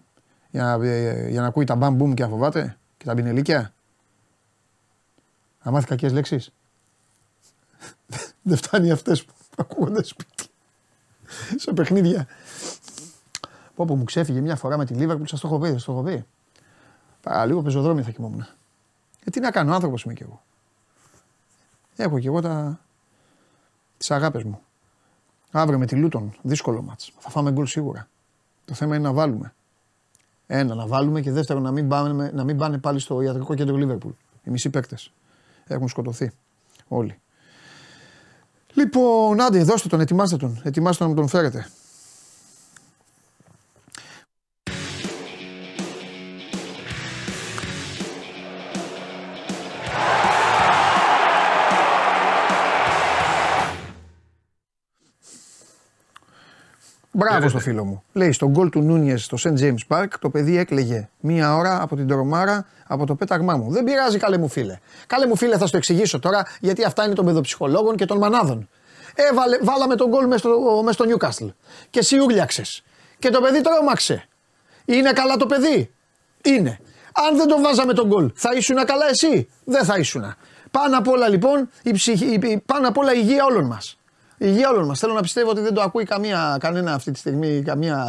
[0.52, 3.74] Για να, ε, για να ακούει τα μπαμ μπουμ και να φοβάται και τα πινελίκια.
[5.64, 6.54] Να μάθει κακές λέξεις.
[8.42, 10.46] Δεν φτάνει αυτές που ακούγονται σπίτι.
[11.56, 12.28] σε παιχνίδια.
[13.76, 16.04] Πω πω μου ξέφυγε μια φορά με τη Λίβερπουλ, σας το έχω πει, το έχω
[16.04, 16.26] πει.
[17.22, 18.48] Παραλίγο πεζοδρόμιο θα κοιμόμουν.
[19.24, 20.42] Ε, τι να κάνω, άνθρωπος είμαι κι εγώ.
[21.96, 22.80] Έχω κι εγώ τα...
[23.98, 24.62] τις αγάπες μου.
[25.52, 27.14] Αύριο με τη Λούτον, δύσκολο μάτς.
[27.20, 28.08] Θα φάμε γκολ σίγουρα.
[28.70, 29.54] Το θέμα είναι να βάλουμε.
[30.48, 33.76] Ένα, να βάλουμε και δεύτερο, να μην πάνε, να μην πάνε πάλι στο ιατρικό κέντρο
[33.76, 34.12] Λίβερπουλ.
[34.44, 35.12] Οι μισοί παίκτες.
[35.68, 36.32] Έχουν σκοτωθεί.
[36.88, 37.20] Όλοι.
[38.74, 40.62] Λοιπόν, άντε, δώστε τον, ετοιμάστε τον.
[40.64, 41.68] Ετοιμάστε τον να τον φέρετε.
[57.20, 58.04] Μπράβο στο φίλο μου.
[58.14, 59.60] Λέει στον γκολ του Νούνιες στο St.
[59.60, 63.72] James Park το παιδί έκλεγε μία ώρα από την τρομάρα από το πέταγμά μου.
[63.72, 64.78] Δεν πειράζει, καλέ μου φίλε.
[65.08, 68.70] Καλέ μου φίλε, θα στο εξηγήσω τώρα γιατί αυτά είναι των παιδοψυχολόγων και των μανάδων.
[69.16, 71.54] Έβαλε, βάλαμε τον γκολ μέσα στο, μες στο Newcastle
[71.90, 72.84] και εσύ ούρλιαξες.
[73.20, 74.28] Και το παιδί τρόμαξε.
[74.86, 75.92] Είναι καλά το παιδί;
[76.44, 76.80] Είναι.
[77.14, 80.36] Αν δεν το βάζαμε τον γκολ, θα ήσουν καλά εσύ; Δεν θα ήσουν.
[80.72, 83.99] Πάνω απ' όλα λοιπόν, η ψυχή, πάνω απ' όλα η υγεία όλων μας
[84.40, 85.00] υγεία όλων μας.
[85.00, 88.06] Θέλω να πιστεύω ότι δεν το ακούει καμία, κανένα αυτή τη στιγμή, καμία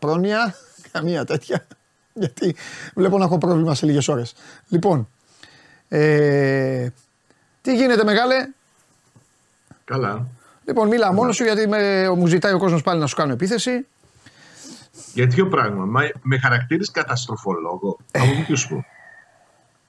[0.00, 0.54] πρόνοια,
[0.92, 1.66] καμία τέτοια.
[2.20, 2.56] Γιατί
[2.94, 4.34] βλέπω να έχω πρόβλημα σε λίγες ώρες.
[4.68, 5.08] Λοιπόν,
[5.88, 6.88] ε,
[7.60, 8.34] τι γίνεται, μεγάλε;
[9.84, 10.26] Καλά.
[10.64, 13.86] Λοιπόν, μίλα μόνος σου γιατί με, μου ζητάει ο κόσμος πάλι να σου κάνω επίθεση.
[15.14, 15.84] Για ποιο πράγμα.
[15.84, 17.98] Μα, με χαρακτήρι καταστροφολόγο.
[18.10, 18.20] Ε.
[18.20, 18.84] Από ποιο σου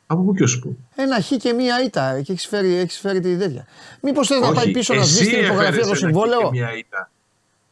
[0.07, 0.77] από πού και ως πού.
[0.95, 3.65] Ένα χ και μία ήττα και έχεις φέρει, έχεις φέρει τη τέτοια.
[4.01, 7.09] Μήπως θες να πάει πίσω να σβήσει την υπογραφή από το συμβόλαιο; Μία ήττα.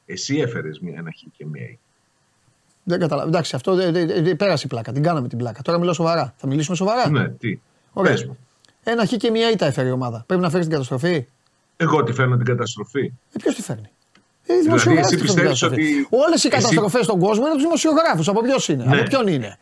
[0.06, 1.80] Εσύ έφερες ένα χ και μία ήττα.
[2.84, 3.36] Δεν καταλαβαίνω.
[3.36, 4.92] Εντάξει, αυτό δε, δε, δε, πέρασε η πλάκα.
[4.92, 5.62] Την κάναμε την πλάκα.
[5.62, 6.34] Τώρα μιλάω σοβαρά.
[6.38, 7.60] Θα μιλήσουμε σοβαρά; Ναι, τι;
[7.94, 8.16] Ωραία.
[8.84, 10.24] Ένα χ και μία ήττα έφερε η ομάδα.
[10.28, 11.26] Πρέπει να φέρεις την καταστροφή;
[11.78, 13.14] Εγώ τη φέρνω την καταστροφή.
[13.34, 13.90] Ε, Ποιος τη φέρνει;
[14.46, 16.08] Ε, δηλαδή, εσύ πιστεύεις ότι.
[16.10, 18.28] Όλες οι καταστροφές στον κόσμο είναι από τους δημοσιογράφους.
[18.28, 18.96] Από ποιο είναι; Ναι.
[18.96, 19.58] Από ποιον είναι;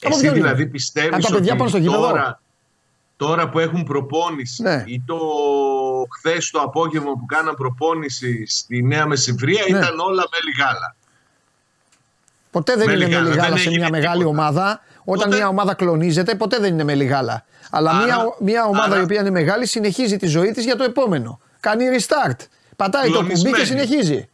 [0.00, 2.40] Εσύ δηλαδή πιστεύεις ότι τώρα,
[3.16, 4.84] τώρα που έχουν προπόνηση ναι.
[4.86, 5.18] ή το
[6.18, 9.78] χθες το απόγευμα που κάναν προπόνηση στη Νέα Μεσημβρία ναι.
[9.78, 10.96] ήταν όλα με λιγάλα.
[12.50, 14.80] Ποτέ δεν είναι με λιγάλα σε μια μεγάλη ομάδα.
[15.04, 17.44] Όταν μια ομάδα κλονίζεται, ποτέ δεν είναι με λιγάλα.
[17.70, 21.40] Αλλά μια, μια ομάδα η οποία είναι μεγάλη συνεχίζει τη ζωή της για το επόμενο.
[21.60, 22.46] Κάνει restart.
[22.76, 24.28] Πατάει το κουμπί και συνεχίζει.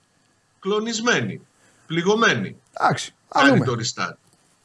[0.61, 1.41] Κλονισμένη.
[1.87, 2.57] Πληγωμένη.
[2.73, 3.15] Εντάξει.
[3.29, 4.15] Κάνει το restart.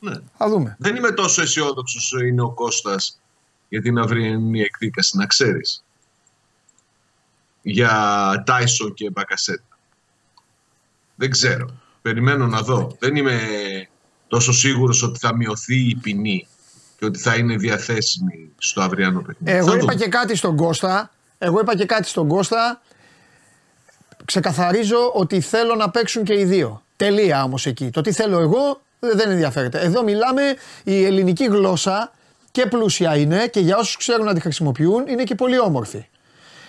[0.04, 0.14] Ναι.
[0.38, 0.76] Θα δούμε.
[0.80, 3.20] Δεν είμαι τόσο αισιόδοξο όσο είναι ο Κώστας
[3.70, 5.84] για την αυριανή εκδίκαση, να ξέρεις.
[7.62, 9.78] Για Τάισο και Μπακασέτα.
[11.16, 11.70] Δεν ξέρω.
[12.02, 12.96] Περιμένω να δω.
[13.00, 13.40] Δεν είμαι
[14.28, 16.48] τόσο σίγουρος ότι θα μειωθεί η ποινή
[17.00, 19.58] και ότι θα είναι διαθέσιμη στο αυριανό παιχνίδι.
[19.58, 21.12] Εγώ είπα και κάτι στον Κώστα.
[21.38, 22.82] Εγώ είπα και κάτι στον Κώστα.
[24.26, 26.84] Ξεκαθαρίζω ότι θέλω να παίξουν και οι δύο.
[26.96, 27.90] Τελεία όμως εκεί.
[27.90, 29.80] Το τι θέλω εγώ δεν ενδιαφέρεται.
[29.80, 30.42] Εδώ μιλάμε
[30.84, 32.12] η ελληνική γλώσσα
[32.52, 36.08] και πλούσια είναι και για όσους ξέρουν να τη χρησιμοποιούν είναι και πολύ όμορφη.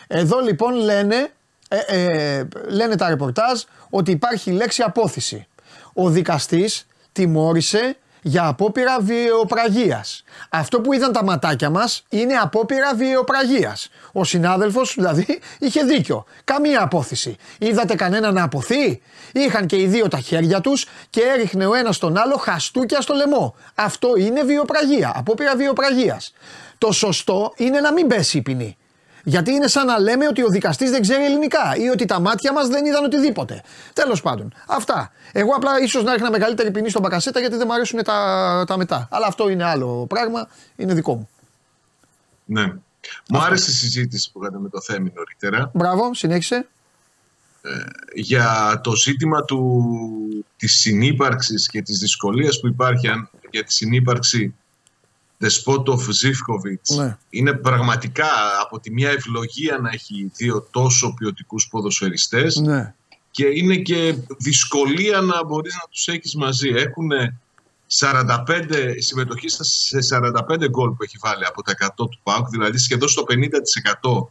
[0.06, 1.32] Εδώ λοιπόν λένε,
[1.68, 5.46] ε, ε, λένε τα ρεπορτάζ ότι υπάρχει λέξη απόθεση.
[5.92, 10.24] Ο δικαστής τιμώρησε για απόπειρα βιαιοπραγίας.
[10.50, 13.88] Αυτό που είδαν τα ματάκια μας είναι απόπειρα βιαιοπραγίας.
[14.12, 16.24] Ο συνάδελφος δηλαδή είχε δίκιο.
[16.44, 17.36] Καμία απόθεση.
[17.58, 19.02] Είδατε κανένα να αποθεί;
[19.32, 23.14] Είχαν και οι δύο τα χέρια τους και έριχνε ο ένας τον άλλο χαστούκια στο
[23.14, 23.54] λαιμό.
[23.74, 25.12] Αυτό είναι βιοπραγία.
[25.14, 26.32] Απόπειρα βιοπραγίας.
[26.78, 28.76] Το σωστό είναι να μην πέσει η ποινή.
[29.24, 32.52] Γιατί είναι σαν να λέμε ότι ο δικαστής δεν ξέρει ελληνικά ή ότι τα μάτια
[32.52, 33.62] μας δεν είδαν οτιδήποτε.
[33.92, 34.54] Τέλος πάντων.
[34.66, 35.12] Αυτά.
[35.32, 38.76] Εγώ απλά ίσως να ρίχνα μεγαλύτερη ποινή στον Μπακασέτα γιατί δεν μου αρέσουν τα, τα
[38.76, 39.08] μετά.
[39.10, 40.48] Αλλά αυτό είναι άλλο πράγμα.
[40.76, 41.28] Είναι δικό μου.
[42.44, 42.72] Ναι.
[43.28, 45.70] Μου άρεσε η συζήτηση που είχατε με το Θέμη νωρίτερα.
[45.74, 46.66] Μπράβο, συνέχισε.
[47.62, 47.70] Ε,
[48.14, 49.82] για το ζήτημα του,
[50.56, 53.08] της συνύπαρξης και της δυσκολίας που υπάρχει
[53.50, 54.54] για τη συνύπαρξη
[55.42, 57.18] Δεσπότοφ Ζήφκοβιτς ναι.
[57.30, 58.26] είναι πραγματικά
[58.62, 62.94] από τη μια ευλογία να έχει δύο τόσο ποιοτικούς ποδοσφαιριστές ναι.
[63.30, 66.68] και είναι και δυσκολία να μπορείς να τους έχεις μαζί.
[66.68, 67.10] Έχουν
[67.98, 73.08] 45, συμμετοχή σε 45 γκολ που έχει βάλει από τα 100 του ΠΑΟΚ, δηλαδή σχεδόν
[73.08, 73.24] στο
[74.02, 74.26] 50%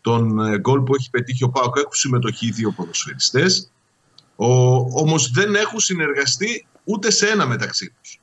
[0.00, 3.70] των ε, γκολ που έχει πετύχει ο ΠΑΟΚ έχουν συμμετοχή οι δύο ποδοσφαιριστές.
[4.94, 8.20] Όμως δεν έχουν συνεργαστεί ούτε σε ένα μεταξύ τους.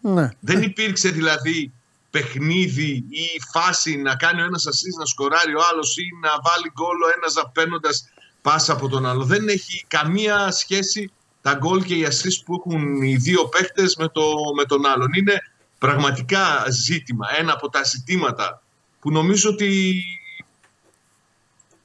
[0.00, 0.28] Ναι.
[0.40, 1.72] Δεν υπήρξε δηλαδή
[2.10, 6.72] παιχνίδι ή φάση να κάνει ο ένας ασίς να σκοράρει ο άλλος ή να βάλει
[6.72, 7.90] γκολ ο ένας παίρνοντα
[8.42, 9.24] πάσα από τον άλλο.
[9.24, 14.08] Δεν έχει καμία σχέση τα γκολ και οι ασίς που έχουν οι δύο παίχτες με,
[14.08, 15.08] το, με τον άλλον.
[15.12, 15.38] Είναι
[15.78, 18.62] πραγματικά ζήτημα, ένα από τα ζητήματα
[19.00, 20.02] που νομίζω ότι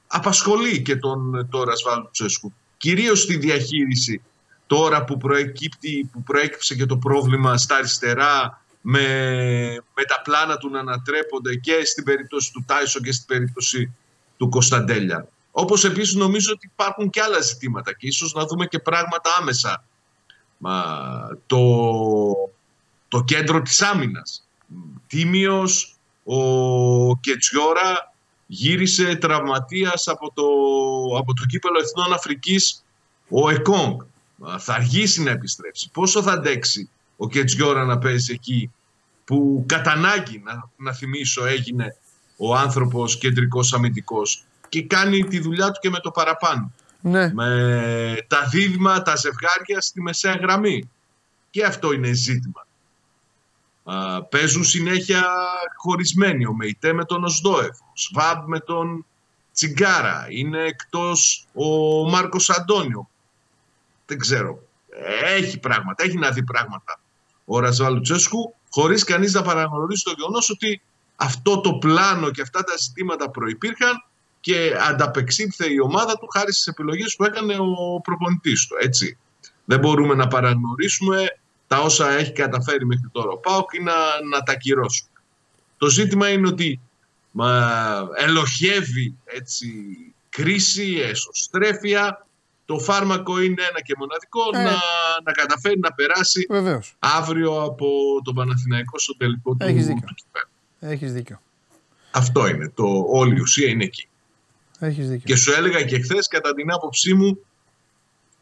[0.06, 4.22] απασχολεί και τον τώρα Σβάλου Τσέσκου κυρίως στη διαχείριση
[4.66, 9.06] τώρα που, προεκύπτει, που προέκυψε και το πρόβλημα στα αριστερά με,
[9.94, 13.94] με τα πλάνα του να ανατρέπονται και στην περίπτωση του Τάισο και στην περίπτωση
[14.36, 15.28] του Κωνσταντέλια.
[15.50, 19.84] Όπως επίσης νομίζω ότι υπάρχουν και άλλα ζητήματα και ίσως να δούμε και πράγματα άμεσα.
[20.56, 20.84] Μα,
[21.46, 21.60] το,
[23.08, 24.48] το κέντρο της άμυνας.
[25.06, 28.14] Τίμιος, ο Κετσιόρα
[28.46, 30.46] γύρισε τραυματίας από το,
[31.18, 32.84] από το κύπελο Εθνών Αφρικής
[33.28, 34.00] ο Εκόνγκ.
[34.58, 35.90] Θα αργήσει να επιστρέψει.
[35.92, 38.70] Πόσο θα αντέξει ο Κετσιόρα να παίζει εκεί
[39.24, 41.96] που κατά ανάγκη, να, να θυμίσω, έγινε
[42.36, 46.72] ο άνθρωπος κεντρικός αμυντικός και κάνει τη δουλειά του και με το παραπάνω.
[47.00, 47.32] Ναι.
[47.32, 50.90] Με τα δίδυμα, τα ζευγάρια στη μεσαία γραμμή.
[51.50, 52.66] Και αυτό είναι ζήτημα.
[53.84, 55.24] Α, παίζουν συνέχεια
[55.76, 56.46] χωρισμένοι.
[56.46, 59.06] Ο Μεϊτέ με τον Οσδόεφ, ο Σβάμπ με τον
[59.52, 60.26] Τσιγκάρα.
[60.30, 61.68] Είναι εκτός ο
[62.10, 63.08] Μάρκος Αντώνιο.
[64.06, 64.62] Δεν ξέρω.
[65.24, 66.98] Έχει πράγματα, έχει να δει πράγματα
[67.44, 70.82] ο Ραζβαλουτσέσκου χωρίς κανείς να παραγνωρίσει το γεγονός ότι
[71.16, 74.04] αυτό το πλάνο και αυτά τα ζητήματα προϋπήρχαν
[74.40, 78.76] και ανταπεξήλθε η ομάδα του χάρη στις επιλογές που έκανε ο προπονητής του.
[78.80, 79.18] Έτσι.
[79.64, 81.26] Δεν μπορούμε να παραγνωρίσουμε
[81.66, 83.92] τα όσα έχει καταφέρει μέχρι τώρα ο ΠΑΟΚ ή να,
[84.30, 85.10] να τα κυρώσουμε.
[85.78, 86.80] Το ζήτημα είναι ότι
[87.30, 89.68] μα, ελοχεύει έτσι,
[90.28, 92.23] κρίση, εσωστρέφεια.
[92.66, 94.62] Το φάρμακο είναι ένα και μοναδικό Ε.
[94.62, 94.72] να,
[95.24, 96.94] να καταφέρει να περάσει Βεβαίως.
[96.98, 97.86] αύριο από
[98.24, 100.06] τον Παναθηναϊκό στο τελικό του, Έχεις δίκιο.
[100.06, 100.48] του κυπέλλου.
[100.94, 101.40] Έχεις δίκιο.
[102.10, 102.68] Αυτό είναι.
[102.68, 104.08] Το, όλη η ουσία είναι εκεί.
[104.78, 105.24] Έχεις δίκιο.
[105.24, 107.38] Και σου έλεγα και χθες, κατά την άποψή μου,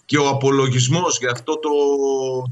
[0.04, 1.70] και ο απολογισμός για αυτό το,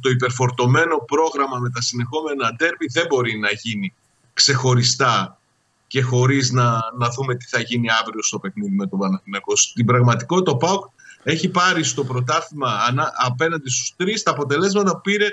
[0.01, 3.95] το υπερφορτωμένο πρόγραμμα με τα συνεχόμενα ντέρμπι δεν μπορεί να γίνει
[4.35, 5.39] ξεχωριστά
[5.87, 9.57] και χωρίς να, να δούμε τι θα γίνει αύριο στο παιχνίδι με τον Παναθηναϊκό.
[9.57, 10.85] Στην πραγματικότητα ο ΠΑΟΚ
[11.23, 15.27] έχει πάρει στο πρωτάθλημα ανά- απέναντι στους τρεις τα αποτελέσματα που πήρε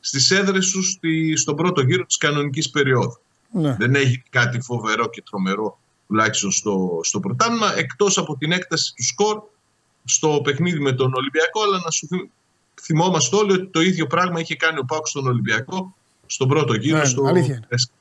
[0.00, 3.18] στις έδρες του στη, στον πρώτο γύρο της κανονικής περίοδου.
[3.52, 3.76] Ναι.
[3.78, 9.04] Δεν έχει κάτι φοβερό και τρομερό τουλάχιστον στο, στο πρωτάθλημα εκτός από την έκταση του
[9.04, 9.42] σκορ
[10.04, 12.30] στο παιχνίδι με τον Ολυμπιακό αλλά να σου θυμ-
[12.82, 15.94] θυμόμαστε όλοι ότι το ίδιο πράγμα είχε κάνει ο ΠΑΟΚ στον Ολυμπιακό
[16.26, 17.66] στον πρώτο γύρο Ναι, στο αλήθεια είναι.
[17.68, 17.92] Έσκα.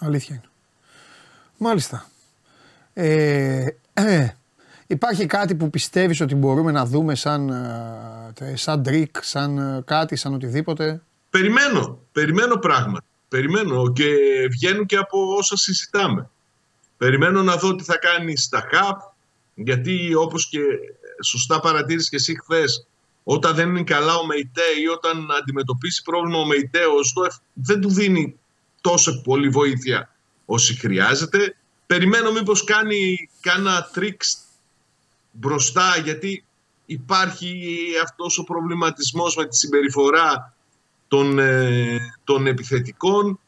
[0.00, 0.44] Αλήθεια είναι.
[1.56, 2.10] Μάλιστα.
[2.92, 4.28] Ε, ε,
[4.90, 7.48] υπάρχει κάτι που πιστεύεις ότι μπορούμε να δούμε σαν,
[8.40, 13.04] ε, σαν τρίκ, σαν ε, κάτι, σαν οτιδήποτε; Περιμένω, περιμένω πράγματα.
[13.28, 14.14] Περιμένω και
[14.50, 16.30] βγαίνουν και από όσα συζητάμε.
[16.96, 19.00] Περιμένω να δω τι θα κάνει στα ΧΑΠ,
[19.54, 20.60] γιατί όπως και
[21.24, 22.86] σωστά παρατήρησες και εσύ χθες,
[23.24, 27.80] όταν δεν είναι καλά ο ΜΕΙΤΕ ή όταν αντιμετωπίσει πρόβλημα ο ΜΕΙΤΕ, ο ΣΤΟΕΦ δεν
[27.80, 28.38] του δίνει
[28.80, 30.14] τόσο πολύ βοήθεια
[30.44, 31.56] όσοι χρειάζεται.
[31.86, 34.38] Περιμένω μήπως κάνει κάνα τρίξ
[35.30, 36.44] μπροστά, γιατί
[36.86, 40.54] υπάρχει αυτός ο προβληματισμός με τη συμπεριφορά
[41.08, 43.38] των, ε, των επιθετικών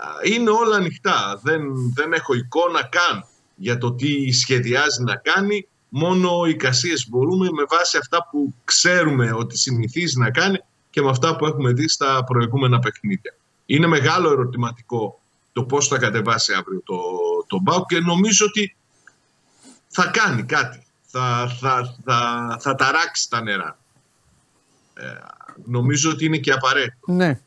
[0.00, 1.40] Α, είναι όλα ανοιχτά.
[1.42, 1.62] Δεν,
[1.94, 3.24] δεν έχω εικόνα καν
[3.54, 5.68] για το τι σχεδιάζει να κάνει.
[5.88, 10.58] Μόνο οι κασίες μπορούμε με βάση αυτά που ξέρουμε ότι συνηθίζει να κάνει
[10.90, 13.34] και με αυτά που έχουμε δει στα προηγούμενα παιχνίδια.
[13.66, 15.20] Είναι μεγάλο ερωτηματικό
[15.52, 17.00] το πώς θα κατεβάσει αύριο το,
[17.46, 18.76] το Μπάουκ και νομίζω ότι
[19.88, 20.86] θα κάνει κάτι.
[21.12, 23.78] Θα, θα, θα, θα ταράξει τα νερά.
[24.94, 25.04] Ε,
[25.64, 27.12] νομίζω ότι είναι και απαραίτητο.
[27.12, 27.40] Ναι.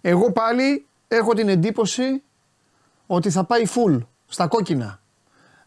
[0.00, 2.22] Εγώ πάλι έχω την εντύπωση
[3.06, 5.00] ότι θα πάει full στα κόκκινα.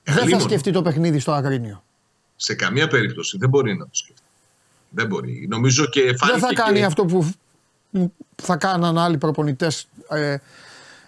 [0.04, 0.44] Δεν θα Λίμωνο.
[0.44, 1.84] σκεφτεί το παιχνίδι στο Αγρίνιο.
[2.36, 4.22] Σε καμία περίπτωση δεν μπορεί να το σκεφτεί.
[4.90, 5.48] Δεν μπορεί.
[5.50, 6.86] Νομίζω και Δεν φάνηκε θα κάνει και...
[6.86, 7.32] αυτό που
[8.36, 10.38] θα κάναν άλλοι προπονητές ε,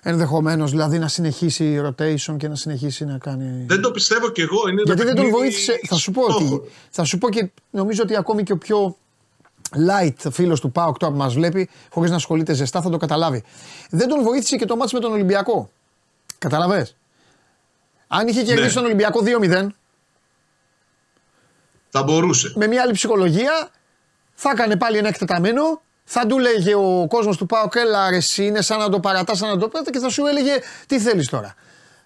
[0.04, 3.66] ενδεχομένως, δηλαδή να συνεχίσει rotation και να συνεχίσει να κάνει.
[3.68, 4.68] Δεν το πιστεύω κι εγώ.
[4.70, 5.80] Είναι Γιατί ένα δεν τον παιχνίδι βοήθησε.
[5.88, 6.56] Θα σου πω στόχο.
[6.56, 6.70] ότι.
[6.90, 8.98] Θα σου πω και νομίζω ότι ακόμη και ο πιο
[9.90, 13.44] light φίλος του Πάοκ τώρα που μας βλέπει, χωρίς να ασχολείται ζεστά, θα το καταλάβει.
[13.90, 15.70] Δεν τον βοήθησε και το μάτς με τον Ολυμπιακό.
[16.38, 16.88] Καταλαβέ.
[18.08, 18.74] Αν είχε κερδίσει Ναι.
[18.74, 19.68] τον Ολυμπιακό 2-0,
[21.90, 22.54] Θα μπορούσε.
[22.56, 23.70] με μια άλλη ψυχολογία,
[24.34, 25.82] θα έκανε πάλι ένα εκτεταμένο.
[26.04, 29.38] Θα του λέγε ο κόσμος του Πάοκ, έλα ρε, εσύ είναι σαν να το παρατάς,
[29.38, 30.52] σαν να το πέτα και θα σου έλεγε
[30.88, 31.56] τι θέλεις τώρα;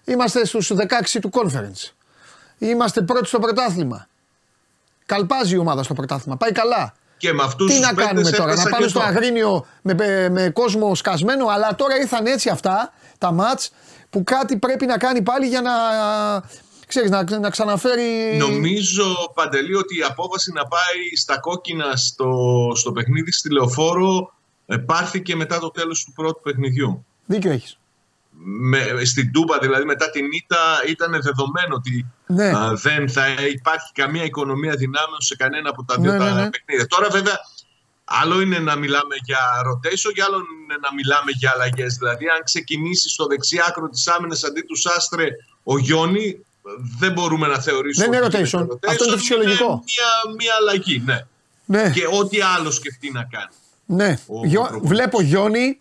[0.04, 1.90] Είμαστε στους 16 του conference.
[2.58, 4.08] Είμαστε πρώτοι στο πρωτάθλημα.
[5.06, 6.36] Καλπάζει η ομάδα στο πρωτάθλημα.
[6.36, 6.94] Πάει καλά.
[7.16, 9.08] Και με αυτούς Τι τους να πέντες κάνουμε τώρα, να έπεσα πάμε και στο εγώ.
[9.08, 13.70] Αγρίνιο με, με, με κόσμο σκασμένο, αλλά τώρα ήρθαν έτσι αυτά τα μάτς
[14.10, 15.72] που κάτι πρέπει να κάνει πάλι για να,
[16.86, 18.36] ξέρεις, να, να ξαναφέρει...
[18.38, 22.32] Νομίζω, Παντελή, ότι η απόφαση να πάει στα κόκκινα στο,
[22.74, 24.34] στο παιχνίδι στη Λεωφόρο
[24.66, 27.06] ε, πάρθηκε μετά το τέλος του πρώτου παιχνιδιού.
[27.26, 27.78] Δίκιο έχεις.
[28.38, 30.56] με, στην Τούμπα, δηλαδή μετά την ήττα,
[30.88, 32.48] ήταν δεδομένο ότι Ναι.
[32.56, 36.42] α, δεν θα υπάρχει καμία οικονομία δυνάμεων σε κανένα από τα δύο Ναι, τα ναι,
[36.42, 36.50] ναι.
[36.50, 36.86] παιχνίδια.
[36.86, 37.38] Τώρα βέβαια
[38.04, 41.94] άλλο είναι να μιλάμε για rotation και άλλο είναι να μιλάμε για αλλαγές.
[41.94, 45.26] Δηλαδή αν ξεκινήσει στο δεξί άκρο της άμυνας αντί του Σάστρε
[45.62, 46.45] ο Γιόνι,
[46.98, 48.06] δεν μπορούμε να θεωρήσουμε.
[48.06, 48.66] Δεν είναι ότι rotation.
[48.88, 49.66] Αυτό είναι το φυσιολογικό.
[49.66, 51.20] Μια, μια αλλαγή, ναι.
[51.64, 53.52] Ναι, Και ό,τι άλλο σκεφτεί να κάνει.
[53.86, 54.18] ναι.
[54.26, 54.88] ο Γιο- προπονητής.
[54.90, 55.80] βλέπω Γιόνι.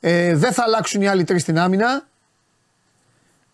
[0.00, 2.06] Ε, δεν θα αλλάξουν οι άλλοι τρεις στην άμυνα.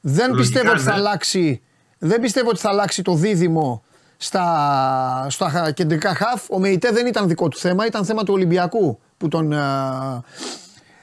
[0.00, 0.96] Δεν Λογικά, πιστεύω ότι θα ναι.
[0.96, 1.62] αλλάξει.
[1.98, 3.84] Δεν πιστεύω ότι θα αλλάξει το δίδυμο
[4.16, 6.50] στα, στα κεντρικά χαφ.
[6.50, 9.60] Ο Μεϊτέ δεν ήταν δικό του θέμα, ήταν θέμα του Ολυμπιακού που τον, ε,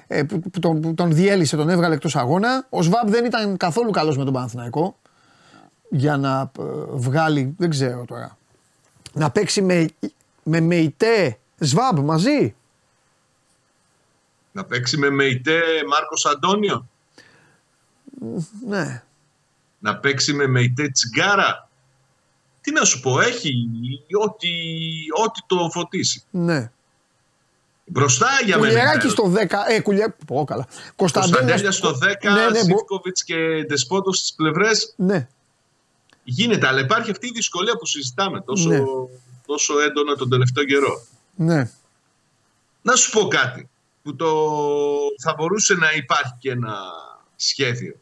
[0.07, 2.65] ε, που, που τον, που τον διέλυσε, τον έβγαλε εκτός αγώνα.
[2.69, 4.95] Ο Σβάμπ δεν ήταν καθόλου καλός με τον Παναθηναϊκό
[5.95, 8.37] για να ε, βγάλει, δεν ξέρω τώρα,
[9.13, 9.89] να παίξει με,
[10.43, 12.55] με Μεϊτέ Σβάμπ μαζί.
[14.51, 16.87] Να παίξει με Μεϊτέ Μάρκος Αντώνιο.
[18.67, 19.03] Ναι.
[19.79, 21.69] Να παίξει με Μεϊτέ Τσιγκάρα.
[22.61, 23.53] Τι να σου πω, έχει
[24.23, 24.49] ό,τι,
[25.25, 26.23] ό,τι το φωτίσει.
[26.29, 26.71] Ναι.
[27.85, 28.67] Μπροστά για μένα.
[28.69, 29.33] Κουλιεράκι είναι στο
[29.67, 29.71] 10.
[29.71, 30.05] Ε, κουλιέ...
[30.27, 30.67] Πω, καλά.
[30.95, 34.93] Κωνσταντέλια Κωνσταντέλια στο 10, Ναι, ναι, μπο- Ζήφκοβιτς και Ντεσπότος στις πλευρές.
[34.97, 35.27] Ναι.
[36.23, 38.79] Γίνεται, αλλά υπάρχει αυτή η δυσκολία που συζητάμε τόσο, Ναι.
[39.45, 41.01] τόσο έντονα τον τελευταίο καιρό.
[41.35, 41.69] Ναι.
[42.81, 43.69] Να σου πω κάτι
[44.03, 44.27] που το...
[45.23, 46.75] θα μπορούσε να υπάρχει και ένα
[47.35, 47.95] σχέδιο.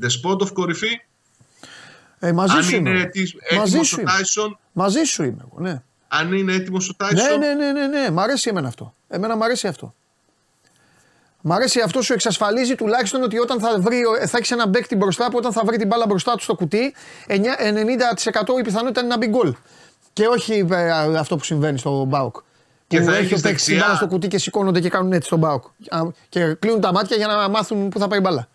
[0.00, 1.00] Ντεσπότοφ κορυφή,
[2.18, 3.00] Ε, μαζί αν σου είναι είμαι.
[3.00, 4.10] έτοιμ- Μαζί έτοιμος σου ο είμαι.
[4.10, 5.82] Τάισον, Μαζί σου είμαι εγώ, ναι.
[6.08, 8.10] αν είναι έτοιμος ο Τάισον, Ναι, ναι, ναι, ναι, ναι.
[8.10, 8.94] Μ' αρέσει εμένα αυτό.
[9.08, 9.94] Εμένα μ' αρέσει αυτό.
[11.46, 15.30] Μ' αρέσει αυτό σου εξασφαλίζει τουλάχιστον ότι όταν θα, βρει, θα έχει ένα παίκτη μπροστά
[15.30, 16.94] που όταν θα βρει την μπάλα μπροστά του στο κουτί,
[17.28, 19.54] 9 90% η πιθανότητα είναι να μπει γκολ.
[20.12, 22.36] Και όχι ε, αυτό που συμβαίνει στο Μπάουκ.
[22.86, 24.88] Και που θα έχει ο έχεις παίκτης την δεξιά- μπάλα στο κουτί και σηκώνονται και
[24.88, 25.64] κάνουν έτσι στον Μπάουκ.
[25.88, 28.48] Α, Και κλείνουν τα μάτια για να μάθουν πού θα πάει η μπάλα.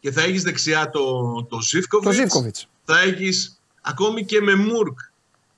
[0.00, 1.00] και θα έχεις δεξιά το,
[1.34, 2.68] το Το Ζήφκοβιτς, Ζήφκοβιτς.
[2.84, 4.98] θα έχεις ακόμη και με Μουρκ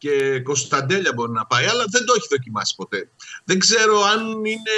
[0.01, 3.09] και Κωνσταντέλια μπορεί να πάει, αλλά δεν το έχει δοκιμάσει ποτέ.
[3.45, 4.77] Δεν ξέρω αν είναι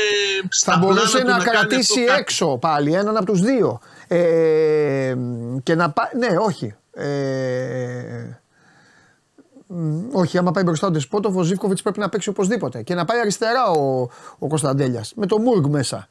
[0.49, 2.21] στα Θα μπορούσε πλάνα του να, κάνει κρατήσει αυτό κάτι.
[2.21, 3.81] έξω πάλι έναν από τους δύο.
[4.09, 5.17] Ε,
[5.63, 6.11] και να πάει.
[6.19, 6.75] Ναι, όχι.
[6.93, 8.39] Ε,
[9.67, 12.83] μ, όχι, άμα πάει μπροστά ο Ντεσπότοφ, ο Ζήφκοβιτς πρέπει να παίξει οπωσδήποτε.
[12.83, 14.09] Και να πάει αριστερά ο,
[14.39, 15.13] ο Κωνσταντέλιας.
[15.17, 16.09] Με το Μούργκ μέσα.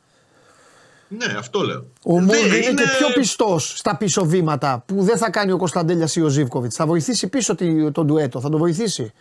[1.17, 1.85] Ναι, αυτό λέω.
[2.03, 5.57] Ο Δεν Μούργκ είναι, και πιο πιστός στα πίσω βήματα που δεν θα κάνει ο
[5.57, 6.75] Κωνσταντέλια ή ο Ζήφκοβιτς.
[6.75, 9.11] Θα βοηθήσει πίσω τη- τον ντουέτο, θα τον βοηθήσει.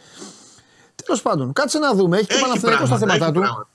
[1.05, 2.17] Τέλος πάντων, κάτσε να δούμε.
[2.17, 3.41] Έχει και ο Παναθηναϊκός στα πράγματα, θέματα έχει του.
[3.41, 3.69] πράγματα.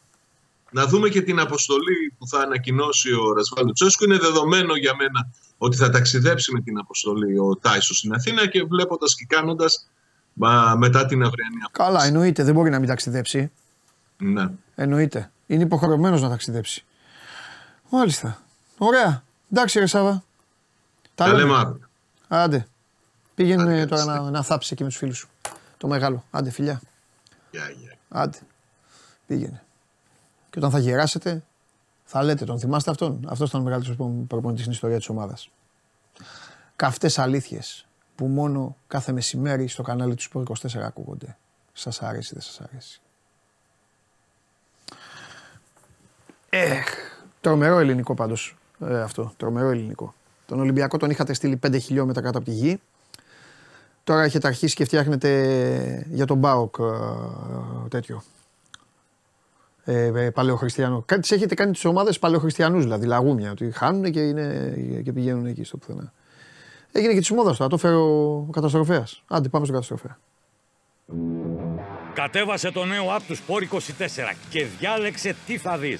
[0.72, 4.04] Να δούμε και την αποστολή που θα ανακοινώσει ο Ρασβάλου Τσέσκου.
[4.04, 8.64] Είναι δεδομένο για μένα ότι θα ταξιδέψει με την αποστολή ο Τάισος στην Αθήνα και
[8.64, 9.88] βλέποντας και κάνοντας
[10.78, 11.92] μετά την αυριανή απόφαση.
[11.92, 13.52] Καλά, εννοείται, δεν μπορεί να μην ταξιδέψει.
[14.18, 14.50] Ναι.
[14.76, 15.32] Εννοείται.
[15.48, 16.86] Είναι υποχρεωμένος να ταξιδέψει.
[17.90, 18.42] Μάλιστα.
[18.78, 19.24] Ωραία.
[19.52, 20.24] Εντάξει, ρε Σάβα.
[21.16, 21.88] Τα λέμε αύριο.
[22.28, 22.68] Άντε.
[23.36, 25.30] Πήγαινε Άντε, τώρα καλή να, να θάψει εκεί με τους φίλους σου.
[25.78, 26.24] Το μεγάλο.
[26.32, 26.82] Άντε, φιλιά.
[27.52, 27.98] Γεια, γεια.
[28.10, 28.38] Άντε.
[29.28, 29.64] Πήγαινε.
[30.50, 31.44] Και όταν θα γεράσετε,
[32.04, 32.60] θα λέτε τον.
[32.60, 35.50] Θυμάστε αυτόν; Αυτός ήταν ο μεγαλύτερος προπονητής στην ιστορία της ομάδας.
[36.76, 41.38] Καυτές αλήθειες που μόνο κάθε μεσημέρι στο κανάλι του Sport 24 ακούγονται.
[41.74, 43.02] Σας αρέσει, δεν σας αρέσει;
[46.50, 47.15] Εχ,
[47.46, 49.34] τρομερό ελληνικό πάντως ε, αυτό.
[49.38, 50.14] Τρομερό ελληνικό.
[50.46, 52.80] Τον Ολυμπιακό τον είχατε στείλει 5 χιλιόμετρα κάτω από τη γη.
[54.04, 56.84] Τώρα έχετε αρχίσει και φτιάχνετε για τον Μπάοκ ε,
[57.90, 58.24] τέτοιο.
[59.84, 61.04] Ε, ε, παλαιοχριστιανό.
[61.06, 63.52] Κάτι τις έχετε κάνει τις ομάδες παλαιοχριστιανούς δηλαδή, λαγούμια.
[63.52, 66.14] Ότι χάνουν και, είναι, και πηγαίνουν εκεί στο πουθενά.
[66.92, 67.70] Έγινε και της ομάδας τώρα.
[67.70, 69.24] Το έφερε ο καταστροφέας.
[69.28, 70.18] Άντε, πάμε στον καταστροφέα.
[72.14, 73.80] Κατέβασε το νέο app του Sport 24
[74.50, 76.00] και διάλεξε τι θα δεις.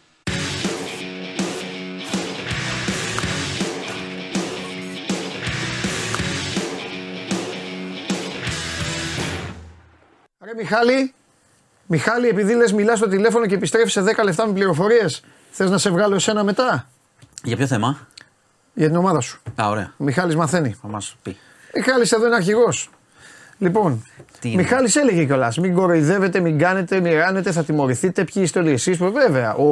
[10.45, 11.13] Ρε Μιχάλη,
[11.85, 15.77] Μιχάλη, επειδή λες μιλάς στο τηλέφωνο και επιστρέφεις σε 10 λεπτά με πληροφορίες, θες να
[15.77, 16.87] σε βγάλω εσένα μετά;
[17.43, 18.07] Για ποιο θέμα;
[18.73, 19.41] για την ομάδα σου.
[19.61, 19.93] Α, ωραία.
[19.97, 20.75] Ο Μιχάλης μαθαίνει.
[20.81, 21.37] Θα μας πει.
[21.75, 22.89] Μιχάλης εδώ είναι αρχηγός.
[23.57, 24.05] Λοιπόν,
[24.39, 28.23] Τι είναι; Μιχάλης έλεγε κιόλας: Μην κοροϊδεύετε, μην κάνετε, μην ράνετε, θα τιμωρηθείτε.
[28.23, 28.97] Ποιοι είστε όλοι εσείς.
[28.97, 29.67] Βέβαια, ο,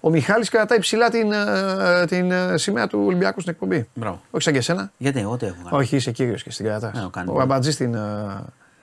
[0.00, 3.88] ο Μιχάλης κρατάει ψηλά την, ε, την ε, σημαία του Ολυμπιακού στην εκπομπή.
[3.94, 4.20] Μπράβο.
[4.30, 4.92] Όχι σαν και εσένα.
[4.96, 6.90] Γιατί εγώ τι έχω κάνει; Όχι, είσαι κύριος και στην κρατά.
[6.94, 7.30] Ναι, το κάνει.
[7.32, 8.00] ο Αμπατζής την, ε,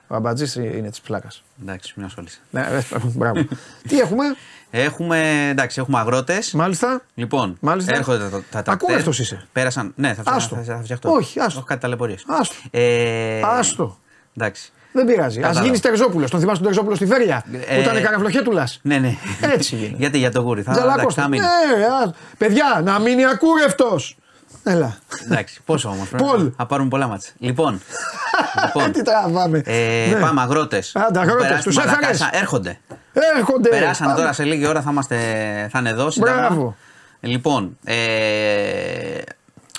[0.06, 1.42] Ο αμπατζής είναι της πλάκας.
[1.62, 2.38] Εντάξει, μην ασχολείσαι.
[2.50, 3.44] Ναι, ε, μπράβο.
[3.88, 4.24] Τι έχουμε,
[4.70, 6.52] Έχουμε, εντάξει, έχουμε αγρότες.
[6.52, 7.02] μάλιστα.
[7.14, 7.94] Λοιπόν, Μάλιστα.
[7.94, 8.72] έρχονται τα, τα τρακτέρ.
[8.72, 9.46] Ακούνευτος είσαι.
[9.52, 9.92] Πέρασαν.
[9.96, 10.56] Ναι, θα, Άστο.
[10.56, 11.10] θα, θα φτιαχτώ.
[11.10, 11.58] Όχι, άστο.
[11.58, 12.24] Έχω κάτι ταλαιπωρίες.
[12.26, 12.54] Άστο.
[12.70, 13.98] Ε, Άστο.
[14.36, 14.70] Εντάξει.
[14.92, 15.38] Δεν πειράζει.
[15.38, 15.66] Α Κατάλαβα.
[15.66, 16.28] γίνει Τερζόπουλο.
[16.28, 17.44] Τον θυμάσαι τον Τερζόπουλο στη Φέρια.
[17.66, 18.68] Ε, που ήταν καραφλοχέτουλα.
[18.82, 19.16] Ναι, ναι.
[19.40, 19.96] Έτσι γίνεται.
[20.02, 20.62] Γιατί για το γούρι.
[20.62, 21.22] Θα, εντάξει, Τζαλακώστα.
[21.22, 21.42] θα μείνει.
[21.42, 24.16] Ναι, α, παιδιά, να μείνει ακούρευτος.
[24.68, 24.96] Έλα.
[25.24, 26.08] Εντάξει, πόσο όμως.
[26.16, 26.50] Πολ.
[26.56, 27.30] Θα πάρουμε πολλά μάτσα.
[27.38, 27.80] Λοιπόν,
[28.64, 29.62] λοιπόν Τι τραβάμε.
[29.64, 30.20] ε, Ναι.
[30.20, 30.92] πάμε αγρότες.
[30.96, 32.28] Άντε, αγρότες, τους έφερες.
[32.32, 32.78] Έρχονται.
[33.36, 33.68] Έρχονται.
[33.68, 34.20] Περάσανε Πάμε.
[34.20, 35.16] τώρα σε λίγη ώρα θα, είμαστε,
[35.72, 36.10] θα είναι εδώ.
[36.10, 36.40] Σύνταγμα.
[36.40, 36.76] Μπράβο.
[37.20, 37.94] Λοιπόν, ε,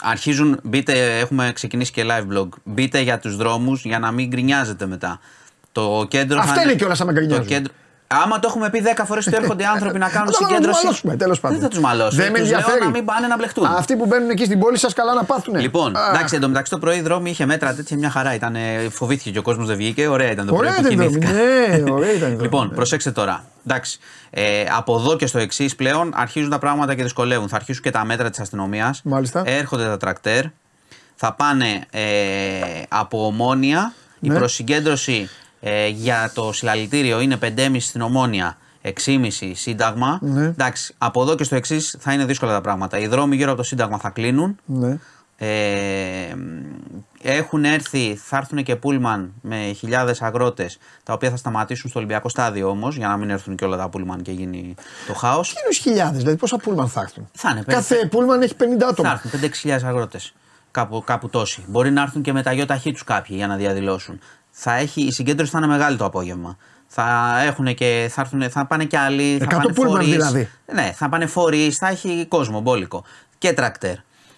[0.01, 2.47] αρχίζουν, μπείτε, έχουμε ξεκινήσει και live blog.
[2.63, 5.19] Μπείτε για τους δρόμους για να μην γκρινιάζετε μετά.
[5.71, 7.43] Το κέντρο Αυτά θα είναι κιόλας άμα γκρινιάζουν.
[7.43, 7.73] το κέντρο,
[8.07, 10.83] Άμα το έχουμε πει 10 φορές ότι έρχονται οι άνθρωποι να κάνουν Θα τους συγκέντρωση.
[10.85, 11.57] μαλώσουμε, τέλος πάντων.
[11.57, 12.23] Δεν θα τους μαλώσουμε.
[12.23, 12.83] Δεν με Τους λέω ενδιαφέρει.
[12.85, 13.65] να μην πάνε να μπλεχτούν.
[13.65, 15.55] Αυτοί που μπαίνουν εκεί στην πόλη σας καλά να πάθουν.
[15.59, 18.33] Λοιπόν, εντάξει, εντωμεταξύ το πρωί η δρόμη είχε μέτρα τέτοια μια χαρά.
[18.33, 18.55] Ήταν,
[18.91, 20.07] φοβήθηκε και ο κόσμος δεν βγήκε.
[20.07, 20.67] Ωραία ήταν το πρωί.
[20.67, 21.17] Ωραία που ήταν η δρόμη.
[21.25, 21.77] κοιμήθηκα.
[21.83, 22.41] Ναι, ωραία ήταν η δρόμη.
[22.41, 22.75] Λοιπόν, Ναι.
[22.75, 23.43] προσέξτε τώρα.
[23.67, 23.99] Εντάξει,
[24.29, 27.47] ε, από εδώ και στο εξής πλέον αρχίζουν τα πράγματα και δυσκολεύουν.
[27.49, 29.01] Θα αρχίσουν και τα μέτρα της αστυνομίας.
[29.03, 29.41] Μάλιστα.
[29.45, 30.43] Έρχονται τα τρακτέρ.
[31.15, 32.01] Θα πάνε ε,
[32.89, 33.93] από ομόνια.
[34.19, 34.35] Η Ναι.
[34.37, 35.29] προσυγκέντρωση
[35.59, 38.57] ε, για το συλλαλητήριο είναι 5,5 στην ομόνια.
[39.05, 40.19] 6,5 σύνταγμα.
[40.21, 40.43] Ναι.
[40.43, 42.99] Εντάξει, από εδώ και στο εξής θα είναι δύσκολα τα πράγματα.
[42.99, 44.57] Οι δρόμοι γύρω από το σύνταγμα θα κλείνουν.
[44.65, 44.97] Ναι.
[45.39, 46.35] Ε,
[47.21, 52.29] έχουν έρθει, θα έρθουν και πούλμαν με χιλιάδες αγρότες, τα οποία θα σταματήσουν στο Ολυμπιακό
[52.29, 54.75] στάδιο όμως, για να μην έρθουν και όλα τα πούλμαν και γίνει
[55.07, 55.53] το χάος.
[55.53, 58.87] Κοινού χιλιάδες, δηλαδή πόσα πούλμαν θα έρθουν; Θα είναι Κάθε πέντε- πούλμαν έχει 50 Θα
[58.87, 59.11] άτομα.
[59.11, 60.33] έρθουν 5-6 αγρότες.
[60.71, 61.63] Κάπου, κάπου τόσοι.
[61.67, 64.19] Μπορεί να έρθουν και με τα γιοταχή τους κάποιοι για να διαδηλώσουν.
[64.59, 66.57] Θα έχει, η συγκέντρωση θα είναι μεγάλη το απόγευμα.
[66.87, 69.37] Θα, έχουν και, θα, έρθουν, θα πάνε και άλλοι.
[69.37, 70.09] Θα Εκατό πάνε πούλμαν φορείς.
[70.09, 70.49] δηλαδή.
[70.73, 73.03] Ναι, θα πάνε φορείς, θα έχει κόσμο μπόλικο.
[73.37, 73.95] Και τρακτέρ.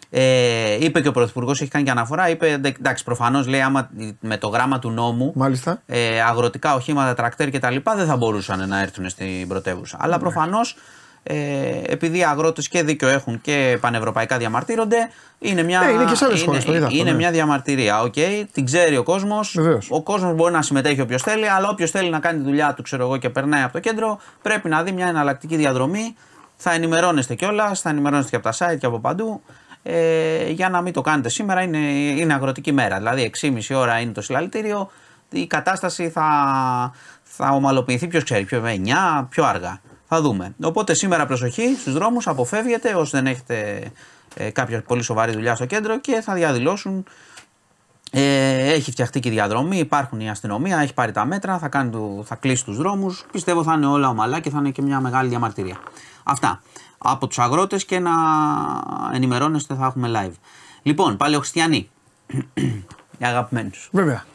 [0.10, 2.30] Ε, είπε και ο Πρωθυπουργός, έχει κάνει και αναφορά.
[2.30, 3.90] Είπε εντάξει, προφανώς λέει άμα
[4.20, 5.82] με το γράμμα του νόμου Μάλιστα.
[5.86, 7.76] ε, αγροτικά οχήματα, τρακτέρ κτλ.
[7.96, 9.98] δεν θα μπορούσαν να έρθουν στην πρωτεύουσα.
[10.02, 10.76] Αλλά προφανώς
[11.24, 11.36] ε,
[11.86, 15.10] επειδή οι αγρότες και δίκιο έχουν και πανευρωπαϊκά διαμαρτύρονται,
[15.40, 17.18] είναι μια, Ε, είναι και σε άλλες είναι, χώρες, το είδα αυτό, είναι ναι.
[17.18, 18.02] μια διαμαρτυρία.
[18.02, 18.14] Οκ,
[18.52, 19.54] την ξέρει ο κόσμος.
[19.56, 19.88] Βεβαίως.
[19.90, 22.82] Ο κόσμος μπορεί να συμμετέχει όποιος θέλει, αλλά όποιος θέλει να κάνει τη δουλειά του,
[22.82, 26.16] ξέρω εγώ, και περνάει από το κέντρο, πρέπει να δει μια εναλλακτική διαδρομή.
[26.56, 29.42] Θα ενημερώνεστε κιόλα, θα ενημερώνεστε και από τα site και από παντού.
[29.84, 32.98] Ε, για να μην το κάνετε σήμερα, είναι, είναι αγροτική μέρα.
[32.98, 34.92] Δηλαδή, 6,5 ώρα είναι το συλλαλητήριο.
[35.30, 36.28] Η κατάσταση θα,
[37.24, 39.82] θα ομαλοποιηθεί, ποιος ξέρει, πιο 9, πιο αργά.
[40.12, 40.56] Θα δούμε.
[40.64, 43.84] Οπότε σήμερα προσοχή στους δρόμους, αποφεύγετε όσοι δεν έχετε
[44.36, 47.06] ε, κάποια πολύ σοβαρή δουλειά στο κέντρο και θα διαδηλώσουν
[48.12, 51.90] ε, έχει φτιαχτεί και η διαδρομή, υπάρχουν η αστυνομία, έχει πάρει τα μέτρα, θα, κάνει
[51.92, 53.26] το, θα κλείσει τους δρόμους.
[53.32, 55.78] Πιστεύω θα είναι όλα ομαλά και θα είναι και μια μεγάλη διαμαρτυρία.
[56.24, 56.62] Αυτά.
[56.98, 58.12] Από τους αγρότες και να
[59.14, 60.36] ενημερώνεστε, θα έχουμε live.
[60.82, 61.90] Λοιπόν, παλαιοχριστιανοί.
[63.18, 63.80] οι αγαπημένοι του.
[63.92, 64.26] Βέβαια.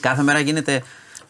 [0.00, 0.82] Κάθε μέρα γίνεται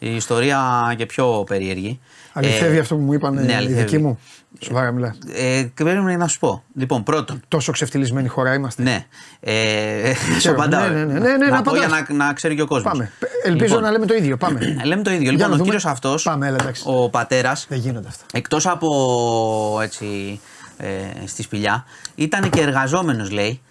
[0.09, 1.99] η ιστορία και πιο περίεργη.
[2.33, 3.81] Αληθεύει Ε, αυτό που μου είπαν ναι, οι αληθεύει.
[3.81, 4.19] δικοί μου.
[4.59, 5.15] Σοβαρά μιλά.
[5.35, 6.63] Ε, και πρέπει να σου πω.
[6.75, 8.83] Λοιπόν, πρώτον, Τόσο ξεφτυλισμένη χώρα είμαστε.
[8.83, 9.05] ναι.
[9.39, 10.87] Ε, Ξέρω, σου απαντάω.
[10.87, 12.09] ναι, ναι, ναι, ναι, ναι, να να πω για απαντάς.
[12.09, 12.91] να, να ξέρει και ο κόσμος.
[12.91, 13.11] Πάμε.
[13.43, 14.37] Ελπίζω να λέμε το ίδιο.
[14.37, 14.59] Πάμε.
[14.85, 15.21] Λέμε το ίδιο.
[15.23, 15.63] Για Λοιπόν, να ο δούμε.
[15.63, 16.83] κύριος αυτός, Πάμε, έλα, εντάξει.
[16.85, 18.23] ο πατέρας, Δεν γίνονται αυτά.
[18.33, 20.39] εκτός από έτσι,
[20.77, 20.87] ε,
[21.25, 21.85] στη σπηλιά,
[22.15, 23.61] ήταν και εργαζόμενος, λέει.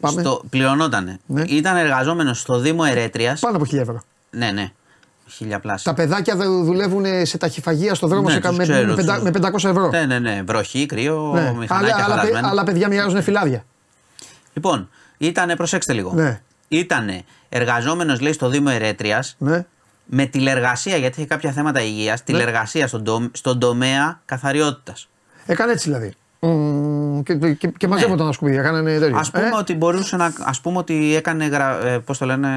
[0.00, 0.20] Πάμε.
[0.20, 1.18] Στο, πληρωνότανε.
[1.26, 1.42] Ναι.
[1.46, 3.40] Ήταν εργαζόμενος στο Δήμο Ερέτριας.
[3.40, 4.02] Πάνω από 1000 ευρώ.
[4.30, 4.72] Ναι, ναι.
[5.36, 5.92] Χίλια πλάσια.
[5.94, 8.94] Τα παιδάκια δε- δουλεύουν σε ταχυφαγία στο δρόμο Ναι, σε, κα- τους με, ξέρω, με,
[8.94, 9.88] πεντα- τους- με 500 ευρώ.
[9.88, 10.42] Ναι, ναι, ναι.
[10.46, 11.52] Βροχή, κρύο, Ναι.
[11.58, 12.48] μηχανάκια Άλλα, άλλα, παι- χαλασμένα.
[12.48, 13.64] άλλα παιδιά μοιράζουν φυλάδια.
[14.52, 16.12] Λοιπόν, ήτανε, προσέξτε λίγο.
[16.14, 16.40] Ναι.
[16.68, 19.34] Ήτανε εργαζόμενος, λέει, στο Δήμο Ερέτριας.
[19.38, 19.64] Ναι.
[20.04, 25.08] με τηλεργασία, γιατί είχε κάποια θέματα υγείας, τηλεργασία στον, το- στον τομέα καθαριότητας.
[25.46, 26.12] Έκανε έτσι δηλαδή.
[26.40, 28.62] Μμμ, και, και, και μαζεύονταν τα σκουπίδια.
[28.62, 29.16] Κάνανε τέτοιο.
[29.16, 30.32] Α πούμε Ε, ότι μπορούσε να.
[30.44, 32.48] Ας πούμε ότι έκανε γρα, ε, πώς το λένε,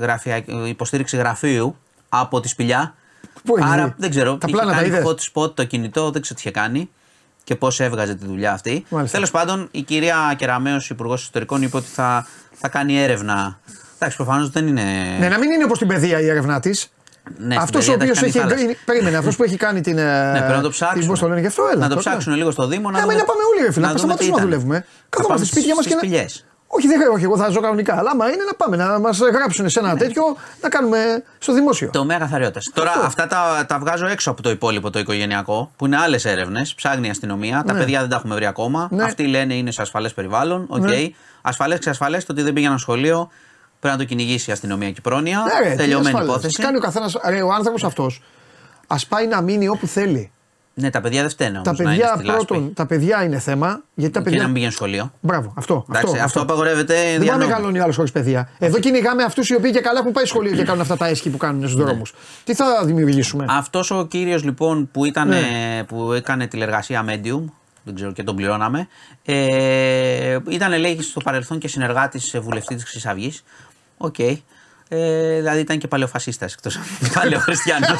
[0.00, 1.76] γραφεια, υποστήριξη γραφείου
[2.20, 2.94] από τη σπηλιά.
[3.44, 4.30] Πού έχει Άρα δει; δεν ξέρω.
[4.36, 6.90] Τα είχε πλάνα τα κάνει είδες; hot spot το κινητό, δεν ξέρω τι είχε κάνει
[7.44, 8.84] και πώς έβγαζε τη δουλειά αυτή.
[8.88, 9.14] Μάλιστα.
[9.16, 13.58] Τέλος πάντων, η κυρία Κεραμέο, υπουργός Εσωτερικών, είπε ότι θα, θα κάνει έρευνα.
[13.94, 14.82] Εντάξει, προφανώς δεν είναι.
[15.18, 16.92] Ναι, να μην είναι όπως την παιδεία η έρευνά της.
[17.38, 18.46] Ναι, αυτός στην ο παιδεία οποίος τα έχει έχει.
[18.48, 19.94] κάνει εγκρίνει- Περίμενε, αυτός που έχει κάνει την.
[20.32, 21.06] Ναι, πρέπει να το ψάξουν.
[21.06, 21.74] Πώς το λένε γι' αυτό, έλα.
[21.80, 22.00] Να το τώρα.
[22.00, 22.90] ψάξουν λίγο στο Δήμο.
[22.90, 23.86] Ναι, μην να πάμε όλοι, ρε φίλε.
[23.86, 24.44] Να δούμε σταματήσουμε τι να ήταν.
[24.44, 24.74] δουλεύουμε.
[24.76, 26.06] Να Καθόμαστε πάμε σπίτια μας στις και να.
[26.06, 26.44] σπηλιές.
[26.76, 27.96] Όχι, δεν όχι, εγώ θα ζω κανονικά.
[27.98, 30.22] Αλλά άμα είναι να πάμε να μας γράψουν σε ένα τέτοιο
[30.62, 31.90] να κάνουμε στο δημόσιο.
[31.92, 32.60] Τομέα καθαριότητα.
[32.74, 36.74] Τώρα αυτά τα, τα βγάζω έξω από το υπόλοιπο το οικογενειακό, που είναι άλλες έρευνες.
[36.74, 37.62] Ψάχνει η αστυνομία.
[37.66, 37.78] Τα Ναι.
[37.78, 38.88] παιδιά δεν τα έχουμε βρει ακόμα.
[38.90, 39.02] Ναι.
[39.04, 40.66] Αυτοί λένε είναι σε ασφαλές περιβάλλον.
[40.68, 40.80] Οκ.
[40.82, 40.96] Ναι.
[41.42, 43.28] Ασφαλές, ξε ασφαλές το ότι δεν πήγε ένα σχολείο.
[43.80, 45.38] Πρέπει να το κυνηγήσει η αστυνομία και η πρόνοια.
[45.38, 46.28] Ναι, ρε, τι Τελειωμένη ασφάλεια.
[46.32, 46.62] υπόθεση.
[46.62, 47.14] Κάνει ο καθένας.
[47.14, 48.22] Ο άνθρωπος αυτός
[48.86, 50.32] ας πάει να μείνει όπου θέλει.
[50.76, 51.60] Ναι, τα παιδιά δεν φταίνε.
[51.64, 52.44] Τα όμως, να είναι παιδιά, στη λάσπη.
[52.46, 53.82] πρώτον, τα παιδιά είναι θέμα.
[53.94, 54.44] Γιατί τα Και να παιδιά.
[54.44, 55.12] μην πηγαίνει σχολείο.
[55.20, 55.84] Μπράβο, αυτό.
[55.90, 56.94] Εντάξει, αυτό, απαγορεύεται.
[56.94, 57.46] Δεν πάει διανόμου.
[57.46, 58.48] μεγαλώνει άλλος χωρίς παιδιά.
[58.58, 61.30] Εδώ κυνηγάμε αυτούς οι οποίοι και καλά έχουν πάει σχολείο και κάνουν αυτά τα έσχη
[61.30, 62.14] που κάνουν στους δρόμους.
[62.44, 65.38] Τι θα δημιουργήσουμε; Αυτός ο κύριος λοιπόν που, ήταν, Ναι.
[65.78, 67.42] ε, που έκανε τηλεργασία Medium,
[67.84, 68.88] δεν ξέρω και τον πληρώναμε,
[69.24, 73.44] ε, ήταν λέει στο παρελθόν και συνεργάτης βουλευτή της Χρυσής Αυγής.
[73.96, 74.16] Οκ.
[74.88, 76.84] Ε, δηλαδή ήταν και παλαιοφασίστας εκτός από
[77.20, 77.86] παλαιοχριστιανό.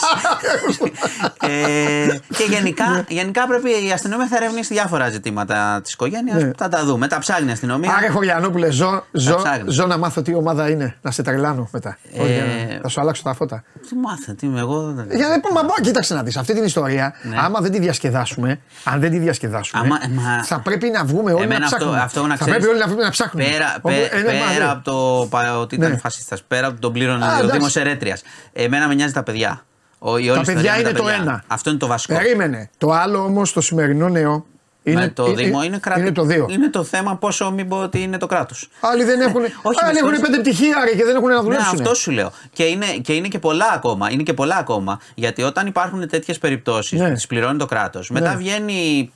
[1.40, 2.06] ε,
[2.36, 6.42] και γενικά, γενικά πρέπει η αστυνομία θα ερευνήσει διάφορα ζητήματα της οικογένειας.
[6.42, 6.50] Ναι.
[6.56, 7.06] Θα τα δούμε.
[7.08, 7.94] Τα ψάχνει η αστυνομία.
[7.96, 9.70] Άρε Χωριανόπουλε, ζω, ζω, ψάχνει.
[9.70, 10.96] ζω να μάθω τι ομάδα είναι.
[11.02, 11.98] Να σε τρελάνω μετά.
[12.14, 12.32] Ε, Όχι,
[12.72, 13.62] να- θα σου αλλάξω τα φώτα.
[13.88, 14.80] Τι μάθε, τι είμαι εγώ.
[14.92, 17.14] δεν- Για να πούμε, μα, κοίταξε να δεις αυτή την ιστορία.
[17.22, 17.36] Ναι.
[17.38, 21.32] Άμα δεν τη διασκεδάσουμε, αν δεν τη διασκεδάσουμε, Άμα- ε, μα- θα πρέπει να βγούμε
[21.32, 22.00] όλοι Εμένα να αυτό, ψάχνουμε.
[22.02, 23.48] αυτό να θα ξέρεις, πρέπει όλοι να βγούμε να ψάχνουμε.
[23.50, 24.70] Πέρα, Όπου- πέ- ε, ναι, μα, πέρα ναι.
[24.70, 25.96] από το πα- ότι ήταν Ναι.
[25.96, 27.50] φασίστας, πέρα από τον πλήρωνε Α, ο εντάξει.
[27.56, 28.22] Δήμος Ερέτριας.
[28.52, 29.64] Εμένα με νοιάζει τα παιδιά.
[29.98, 31.20] Ο, η όλη Τα ιστορία παιδιά με είναι τα το παιδιά.
[31.22, 31.44] ένα.
[31.46, 32.14] Αυτό είναι το βασικό.
[32.16, 32.70] Περίμενε.
[32.78, 34.46] Το άλλο όμως το σημερινό νέο.
[34.86, 36.00] Είναι, με το ε, Δήμο ε, είναι κράτη.
[36.00, 36.46] Είναι το δύο.
[36.50, 38.68] Είναι το θέμα πόσο μην πω ότι είναι το κράτος.
[38.80, 39.40] Άλλοι δεν έχουν.
[39.42, 39.48] Όχι,
[39.84, 40.20] άλλοι με έχουν συγχωρείς.
[40.20, 41.78] πέντε πτυχία ρε, και δεν έχουν να Ναι, δουλέψουν.
[41.80, 42.30] αυτό σου λέω.
[42.52, 44.10] Και είναι, και είναι και πολλά ακόμα.
[44.10, 45.00] Είναι και πολλά ακόμα.
[45.14, 47.08] Γιατί όταν υπάρχουν τέτοιες περιπτώσεις Ναι.
[47.08, 48.36] που τις πληρώνει το κράτος, μετά Ναι.
[48.36, 49.12] βγαίνει.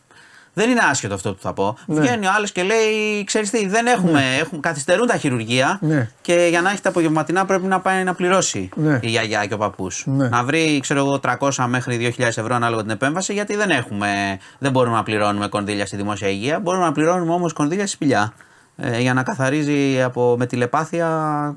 [0.58, 1.76] Δεν είναι άσχετο αυτό που θα πω.
[1.86, 2.00] Ναι.
[2.00, 4.22] Βγαίνει ο άλλος και λέει: Ξέρεις τι, δεν έχουμε.
[4.40, 6.10] έχουμε καθυστερούν τα χειρουργεία Ναι.
[6.20, 8.98] και για να έχει τα απογευματινά πρέπει να πάει να πληρώσει Ναι.
[9.02, 10.02] η γιαγιά και ο παππούς.
[10.06, 10.28] Ναι.
[10.28, 14.38] Να βρει, ξέρω εγώ, 300 μέχρι 2.000 ευρώ ανάλογα την επέμβαση, γιατί δεν έχουμε.
[14.58, 16.58] Δεν μπορούμε να πληρώνουμε κονδύλια στη δημόσια υγεία.
[16.60, 18.32] Μπορούμε να πληρώνουμε όμως κονδύλια στη σπηλιά.
[18.76, 21.08] Ε, για να καθαρίζει από, με τηλεπάθεια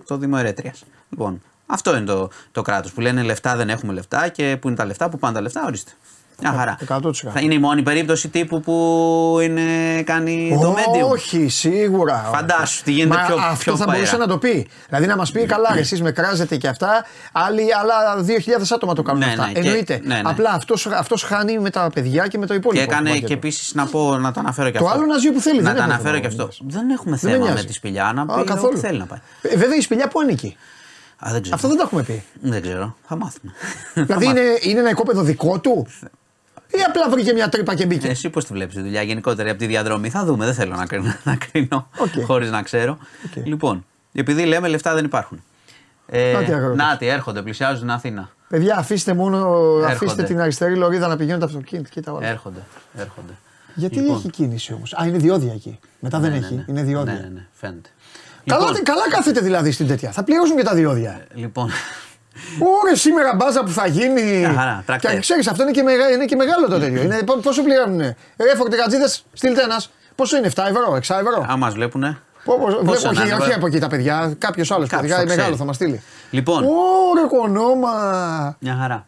[0.08, 0.84] το Δήμο Ερέτριας.
[1.10, 4.78] Λοιπόν, αυτό είναι το, το κράτος που λένε λεφτά δεν έχουμε λεφτά και πού είναι
[4.78, 5.92] τα λεφτά, πού πάνε τα λεφτά, ορίστε.
[6.42, 6.78] Μια χαρά.
[6.88, 7.12] 100%.
[7.34, 9.62] Θα είναι η μόνη περίπτωση τύπου που είναι,
[10.04, 11.10] κάνει το medium.
[11.12, 12.30] Όχι, σίγουρα.
[12.34, 13.98] Φαντάσου, τι γίνεται Μα πιο- Αυτό πιο θα πέρα.
[13.98, 14.68] μπορούσε να το πει.
[14.88, 17.06] Δηλαδή να μας πει, καλά, ρε, εσείς με κράζετε και αυτά.
[17.32, 19.46] Άλλοι, άλλα 2.000 άτομα το κάνουν Ναι, αυτά.
[19.46, 20.00] ναι, και- Εννοείται.
[20.04, 20.22] ναι, ναι.
[20.26, 22.84] Απλά αυτός αυτός χάνει με τα παιδιά και με το Και υπόλοιπο.
[22.84, 23.34] έκανε κομμάτι και του.
[23.34, 24.98] επίσης να πω, να το αναφέρω και Το αυτό.
[24.98, 26.44] άλλο να ζει όπου θέλει, Να δεν το έχουμε αναφέρω και πρόβλημα.
[26.50, 26.66] αυτό.
[26.80, 27.68] Δεν έχουμε Δεν με θέμα με νοιάζει.
[27.68, 28.12] τη σπηλιά.
[28.16, 28.72] Να Α, πει καθόλου.
[28.72, 29.20] ό,τι θέλει να πάει.
[29.42, 30.58] Ε, Βέβαια η σπηλιά που ανήκει.
[31.26, 31.56] Α, δεν ξέρω.
[31.56, 32.24] Αυτό δεν το έχουμε πει.
[32.42, 32.96] Δεν ξέρω.
[33.08, 33.52] Θα μάθουμε.
[33.94, 35.88] δηλαδή είναι, είναι ένα οικόπεδο δικό του;
[36.72, 38.08] Ή απλά βρήκε μια τρύπα και μπήκε.
[38.08, 40.46] Εσύ πώς τη βλέπεις τη δουλειά γενικότερα από τη διαδρομή; Θα δούμε.
[40.46, 42.26] Δεν θέλω να κρίνω, να κρίνω Οκ.
[42.26, 42.98] χωρίς να ξέρω.
[43.38, 43.46] Οκ.
[43.46, 45.44] Λοιπόν, επειδή λέμε λεφτά δεν υπάρχουν.
[46.08, 46.76] Ε, Να τοι αγρότες.
[46.78, 48.30] νά τοι, έρχονται, πλησιάζουν την Αθήνα.
[48.50, 49.86] Παιδιά, αφήστε μόνο Έρχονται.
[49.92, 51.90] αφήστε την αριστερή λωρίδα να πηγαίνουν τα αυτοκίνητα.
[51.90, 52.28] Κοίτα όλα.
[52.28, 52.60] Έρχονται.
[52.98, 53.34] έρχονται.
[53.76, 54.16] Γιατί Λοιπόν.
[54.16, 54.94] έχει κίνηση όμως.
[54.94, 55.80] Α, είναι διόδια εκεί.
[56.00, 56.54] Μετά δεν Ναι, έχει.
[56.54, 56.66] ναι, ναι.
[56.68, 57.14] Είναι διόδια.
[57.14, 57.90] Ναι, ναι, ναι, φαίνεται.
[58.46, 60.12] Καλά, Λοιπόν, καλά κάθεται δηλαδή στην τέτοια.
[60.12, 61.26] Θα πληρώσουν και τα διόδια.
[61.34, 61.70] λοιπόν,
[62.82, 64.22] Ωραία, σήμερα μπάζα που θα γίνει.
[64.38, 65.12] Μια χαρά, τρακτέρ.
[65.14, 67.02] και ξέρεις, αυτό είναι και, μεγα- είναι και μεγάλο το τέτοιο.
[67.02, 69.92] είναι, πό- πόσο πληρώνουνε; Ρε, φορτηγατζίδε, στείλτε ένας.
[70.16, 72.18] Πόσο είναι, 7 ευρώ, 6 ευρώ; αν μας βλέπουνε.
[72.44, 74.36] Πω, πω, βλέπω, Πόσο να όχι, είναι, όχι βα- από εκεί τα παιδιά.
[74.38, 75.58] Κάποιος άλλος Κάποιος παιδιά το μεγάλο ξέρει.
[75.58, 76.02] θα μας στείλει.
[76.30, 78.56] Λοιπόν, Ωραία, κονόμα.
[78.60, 79.06] μια χαρά.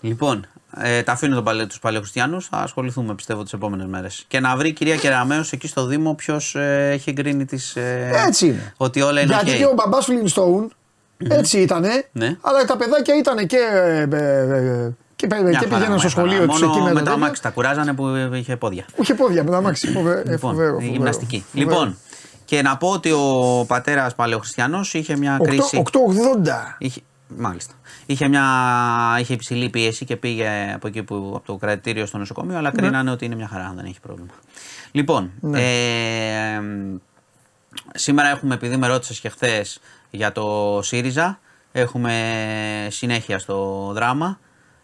[0.00, 0.46] Λοιπόν,
[0.80, 4.24] ε, τα αφήνω τον παλαι, τους παλαιοχριστιανούς, θα ασχοληθούμε πιστεύω τις επόμενες μέρες.
[4.28, 7.76] Και να βρει η κυρία Κεραμέως εκεί στο Δήμο ποιος ε, έχει εγκρίνει τις...
[7.76, 8.72] ε, Έτσι είναι.
[8.76, 9.56] Ότι όλα είναι Γιατί ok.
[9.56, 10.72] και ο μπαμπάς Φλινστόουν
[11.18, 12.08] έτσι ήτανε.
[12.12, 12.36] Ναι.
[12.40, 13.56] Αλλά τα παιδάκια ήταν και.
[13.72, 16.28] ε, ε, ε, και, πε- Μια και χαρά, πήγαιναν μια στο χαρά.
[16.30, 17.12] σχολείο τους εκεί Μόνο με με το το τέτοιο.
[17.22, 18.84] αμάξι τα κουράζανε που είχε πόδια.
[18.96, 19.92] Είχε πόδια με το αμάξι.
[19.92, 21.44] Φοβε- ε, Λοιπόν, φοβερό, η φοβερό, γυμναστική.
[21.52, 21.70] φοβερό.
[21.70, 21.98] Λοιπόν,
[22.44, 25.82] και να πω ότι ο πατέρας παλαιοχριστιανός είχε μια Οκτώ- κρίση...
[25.92, 26.76] 880.
[26.78, 27.00] Είχε,
[27.36, 27.74] μάλιστα.
[28.06, 28.44] Είχε, μια,
[29.20, 32.58] είχε υψηλή πίεση και πήγε από εκεί που, από το κρατήριο στο νοσοκομείο, Ναι.
[32.58, 34.30] αλλά κρίνανε ότι είναι μια χαρά, δεν έχει πρόβλημα.
[34.92, 35.60] Λοιπόν, Ναι.
[35.60, 36.60] ε,
[37.94, 39.80] σήμερα έχουμε, επειδή με ρώτησες και χθες
[40.16, 41.38] για το ΣΥΡΙΖΑ,
[41.72, 42.12] έχουμε
[42.90, 44.38] συνέχεια στο δράμα.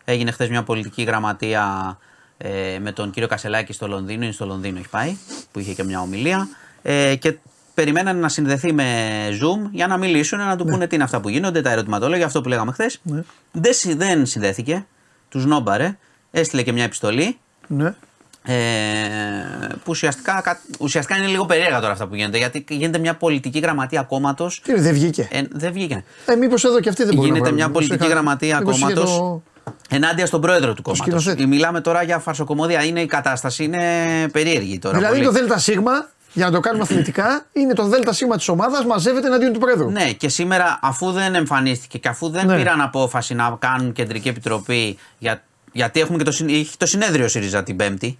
[0.04, 1.98] Έγινε χθες μια πολιτική γραμματεία
[2.38, 5.16] ε, με τον κύριο Κασελάκη στο Λονδίνο, είναι στο Λονδίνο έχει πάει,
[5.52, 6.48] που είχε και μια ομιλία.
[6.82, 7.36] Ε, και
[7.74, 8.84] περιμένανε να συνδεθεί με
[9.30, 12.40] Zoom για να μιλήσουν, να του πούνε τι είναι αυτά που γίνονται, τα ερωτηματολόγια, αυτό
[12.40, 13.00] που λέγαμε χθες.
[13.52, 14.86] Δεν, συ- δεν συνδέθηκε,
[15.28, 15.98] τους νόμπαρε,
[16.30, 17.38] έστειλε και μια επιστολή.
[17.66, 17.94] Ναι.
[18.44, 18.52] Ε,
[19.74, 22.39] που ουσιαστικά, κα- ουσιαστικά είναι λίγο περίεργα τώρα αυτά που γίνεται.
[22.39, 24.60] Γιατί γίνεται μια πολιτική γραμματεία κόμματος.
[24.64, 26.05] Τι είναι, δεν βγήκε; Ε, δεν βγήκε.
[26.27, 27.73] Ε, μήπως εδώ και αυτή δεν μπορεί Γίνεται να μια βγάλει.
[27.73, 29.43] πολιτική Μήπως γραμματεία μήπως είχε κόμματος το-
[29.89, 31.23] ενάντια στον πρόεδρο του κόμματος.
[31.23, 31.47] σκηνοθέτη.
[31.47, 32.85] Μιλάμε τώρα για φαρσοκομωδία.
[32.85, 33.82] Είναι η κατάσταση, είναι
[34.32, 34.97] περίεργη τώρα.
[34.98, 35.47] Δηλαδή πολύ.
[35.47, 35.69] το ΔΣ,
[36.35, 39.90] για να το κάνουμε αθλητικά, είναι το ΔΣ της ομάδας μαζεύεται εναντίον του Πρόεδρου.
[39.90, 42.56] Ναι, και σήμερα αφού δεν εμφανίστηκε και αφού δεν Ναι.
[42.56, 44.98] πήραν απόφαση να κάνουν κεντρική επιτροπή.
[45.19, 48.18] Για, γιατί έχουμε και το, συν- έχει το συνέδριο ΣΥΡΙΖΑ την Πέμπτη.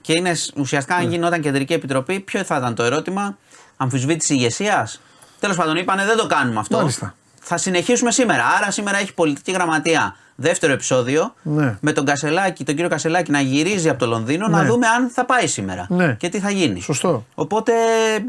[0.00, 1.04] Και είναι σ- ουσιαστικά Ναι.
[1.04, 3.36] αν γινόταν κεντρική επιτροπή, ποιο θα ήταν το ερώτημα,
[3.76, 5.00] αμφισβήτηση ηγεσίας;
[5.40, 6.76] Τέλος πάντων, είπανε δεν το κάνουμε αυτό.
[6.76, 7.14] Μάλιστα.
[7.40, 8.44] Θα συνεχίσουμε σήμερα.
[8.58, 11.76] Άρα σήμερα έχει πολιτική γραμματεία δεύτερο επεισόδιο Ναι.
[11.80, 14.68] με τον Κασελάκη, τον κύριο Κασελάκη να γυρίζει από το Λονδίνο να Ναι.
[14.68, 16.14] δούμε αν θα πάει σήμερα Ναι.
[16.14, 16.80] και τι θα γίνει.
[16.80, 17.26] Σωστό.
[17.34, 17.72] Οπότε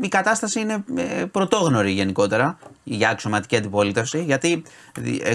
[0.01, 4.23] η κατάσταση είναι ε, πρωτόγνωρη γενικότερα για αξιωματική αντιπολίτευση.
[4.23, 4.63] Γιατί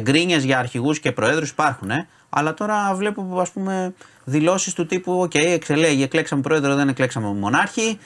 [0.00, 1.90] γκρίνιε για αρχηγούς και προέδρους υπάρχουν.
[1.90, 2.06] Ε,
[2.38, 3.94] Αλλά τώρα βλέπω ας πούμε
[4.24, 7.98] δηλώσεις του τύπου: Οκ, εξελέγει, εκλέξαμε πρόεδρο, δεν εκλέξαμε μονάρχη.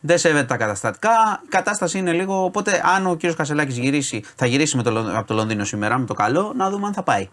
[0.00, 1.40] Δεν σέβεται τα καταστατικά.
[1.44, 2.44] Η κατάσταση είναι λίγο.
[2.44, 5.98] Οπότε, αν ο κύριος Κασελάκης γυρίσει, θα γυρίσει με το, Λον- από το Λονδίνο σήμερα
[5.98, 7.28] με το καλό, να δούμε αν θα πάει.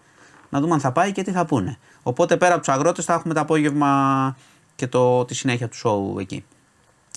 [0.48, 1.78] Να δούμε αν θα πάει και τι θα πούνε.
[2.02, 4.36] Οπότε, πέρα από τους αγρότες, θα έχουμε το απόγευμα
[4.76, 6.44] και το, τη συνέχεια του σοου εκεί.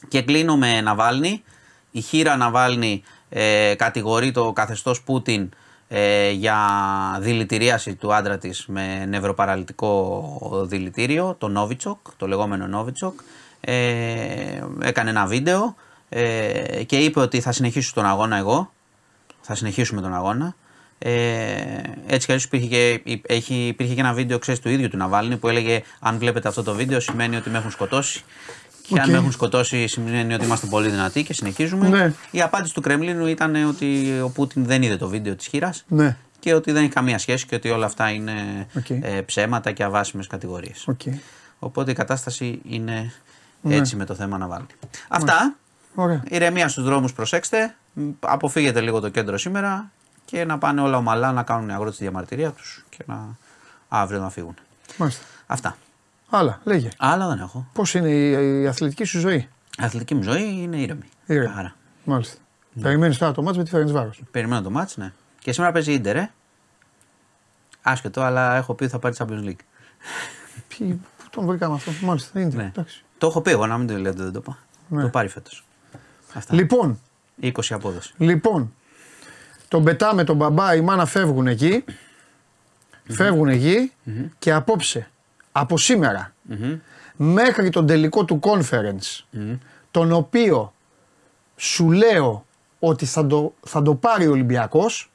[0.07, 1.43] Και κλείνω με Ναβάλνη.
[1.91, 5.49] Η χείρα Ναβάλνη ε, κατηγορεί το καθεστώς Πούτιν
[5.91, 6.57] ε, για
[7.19, 13.19] δηλητηρίαση του άντρα της με νευροπαραλυτικό δηλητήριο, το Νόβιτσοκ, το λεγόμενο Νόβιτσοκ.
[13.61, 15.75] Ε, έκανε ένα βίντεο
[16.09, 18.71] ε, και είπε ότι θα συνεχίσω τον αγώνα εγώ.
[19.41, 20.55] Θα συνεχίσουμε τον αγώνα.
[20.97, 21.11] Ε,
[22.07, 25.37] έτσι κι αλλιώς υπήρχε και, έχει, υπήρχε και ένα βίντεο ξέρεις, του ίδιου του Ναβάλνι
[25.37, 28.23] που έλεγε αν βλέπετε αυτό το βίντεο σημαίνει ότι με έχουν σκοτώσει
[28.89, 29.11] και αν Οκ.
[29.11, 31.87] με έχουν σκοτώσει σημαίνει ότι είμαστε πολύ δυνατοί και συνεχίζουμε.
[31.87, 32.13] Ναι.
[32.31, 36.17] Η απάντηση του Κρεμλίνου ήταν ότι ο Πούτιν δεν είδε το βίντεο της χείρας Ναι.
[36.39, 38.89] και ότι δεν έχει καμία σχέση και ότι όλα αυτά είναι Οκ.
[38.89, 40.83] ε, ψέματα και αβάσιμες κατηγορίες.
[40.87, 41.01] Οκ.
[41.59, 43.11] Οπότε η κατάσταση είναι
[43.61, 43.75] Ναι.
[43.75, 44.67] έτσι με το θέμα Ναβάλνι.
[45.07, 45.55] Αυτά.
[45.95, 46.23] Ωραία.
[46.29, 47.75] Ηρεμία στους δρόμους προσέξτε.
[47.93, 49.91] Μ, Αποφύγετε λίγο το κέντρο σήμερα
[50.25, 53.37] και να πάνε όλα ομαλά να κάνουν οι αγρότες τη διαμαρτυρία τους και να
[53.89, 54.53] αύριο να φύγουν.
[54.97, 55.23] Μάλιστα.
[55.47, 55.77] Αυτά.
[56.29, 56.89] Άλλα, λέγε.
[56.97, 57.67] Άλλα δεν έχω.
[57.73, 59.35] Πώς είναι η, η αθλητική σου ζωή;
[59.79, 61.09] Η αθλητική μου ζωή είναι ήρεμη.
[61.25, 61.53] Ήρεμη.
[61.57, 61.75] Άρα.
[62.03, 62.37] Μάλιστα.
[62.73, 62.83] Ναι.
[62.83, 65.13] Περιμένεις τώρα το μάτς με τη φέρνεις βάρος; Περιμένω το μάτς, ναι.
[65.39, 66.31] Και σήμερα παίζει Ίντερ, ε.
[67.81, 69.63] Άσχετο, αλλά έχω πει ότι θα πάρει Champions League.
[70.67, 72.39] Ποιοι πού τον βρήκαμε αυτό; Μάλιστα.
[72.39, 72.55] Είναι.
[72.55, 72.63] Ναι.
[72.63, 73.03] Εντάξει.
[73.17, 74.57] Το έχω πει εγώ, να μην το λέτε, δεν το είπα.
[74.87, 75.01] Ναι.
[75.01, 75.65] Το πάρει φέτος.
[76.33, 76.55] Αυτά.
[76.55, 76.99] Λοιπόν,
[77.41, 78.13] 20 απόδοση.
[78.17, 78.73] λοιπόν,
[79.67, 81.83] τον πετάμε τον μπαμπά, η μάνα φεύγουν εκεί.
[83.09, 83.91] Φεύγουν εκεί
[84.39, 85.09] και απόψε,
[85.51, 86.33] από σήμερα,
[87.15, 89.23] μέχρι τον τελικό του conference,
[89.91, 90.73] τον οποίο
[91.55, 92.45] σου λέω
[92.79, 95.11] ότι θα το, θα το πάρει ο Ολυμπιακός,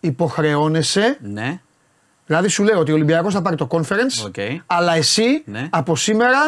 [0.00, 1.60] υποχρεώνεσαι, Ναι.
[2.26, 4.34] δηλαδή σου λέω ότι ο Ολυμπιακός θα πάρει το conference, OK.
[4.66, 5.68] αλλά εσύ Ναι.
[5.70, 6.38] από σήμερα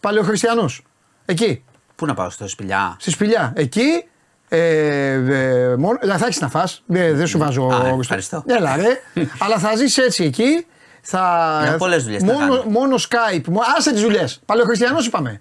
[0.00, 0.82] παλαιοχριστιανός.
[1.24, 1.64] Εκεί,
[1.96, 3.52] Πού να πάω στο σπηλιά; στη σπηλιά.
[3.56, 4.04] Εκεί,
[4.48, 7.98] ε, ε, μόνο, δηλαδή θα έχεις να φας, δεν, δεν σου βάζω Α, όριστο.
[8.00, 8.42] ευχαριστώ.
[8.46, 9.00] Έλα ρε,
[9.44, 10.66] αλλά θα ζεις έτσι εκεί.
[11.06, 12.70] Θα, Για πολλές δουλειές θα μόνο, κάνω.
[12.70, 14.40] μόνο Skype, μο- άσε τις δουλειές.
[14.46, 15.40] Παλαιοχριστιανός είπαμε.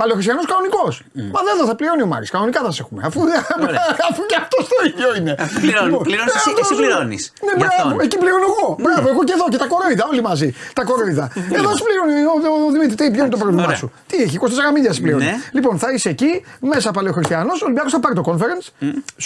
[0.00, 0.92] Παλαιοχριστιανό κανονικός.
[1.34, 2.30] Μα δεν θα πληρώνει ο Μάρης.
[2.34, 3.00] Κανονικά θα σε έχουμε.
[3.08, 3.18] Αφού,
[3.66, 3.84] Ωραία.
[4.10, 5.32] αφού και αυτό το ίδιο είναι.
[5.64, 7.88] πληρώνει- Λοιπόν, πληρώνεις ε, εσύ- αυτός- εσύ πληρώνεις Ναι, για μπράβο.
[7.88, 8.04] αυτόν.
[8.06, 8.66] Εκεί πληρώνω εγώ.
[8.84, 10.04] Μπράβο, εγώ και εδώ και τα κοροϊδά.
[10.12, 10.48] Όλοι μαζί.
[10.78, 11.26] Τα κοροϊδά.
[11.58, 12.94] Εδώ σου πληρώνει ο, ο, ο Δημήτρη.
[13.00, 13.76] Τι ποιο είναι το πρόβλημά Ωραία.
[13.82, 13.88] σου.
[14.10, 15.24] Τι έχει, 24 μίλια σου πληρώνει.
[15.30, 15.36] Ναι.
[15.56, 16.32] Λοιπόν, θα είσαι εκεί,
[16.72, 17.52] μέσα παλαιοχριστιανό.
[17.62, 18.66] Ο Ολυμπιακός θα πάρει το conference.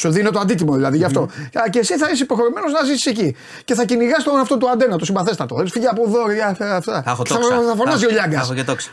[0.01, 1.23] Σου δίνω το αντίτιμο δηλαδή γι' αυτό.
[1.61, 3.29] Α, Και εσύ θα είσαι υποχρεωμένος να ζήσεις εκεί.
[3.65, 5.55] Και θα κυνηγάς τον αυτό το αντένα, το συμπαθέστατο.
[5.59, 6.77] Θα φύγει από εδώ, για αυτά.
[6.77, 7.03] αυτά.
[7.05, 7.55] Θα έχω Θα- τόξα.
[7.69, 8.35] Θα φωνάζει Θα- ο Λιάγκας.
[8.37, 8.91] θα έχω και τόξα.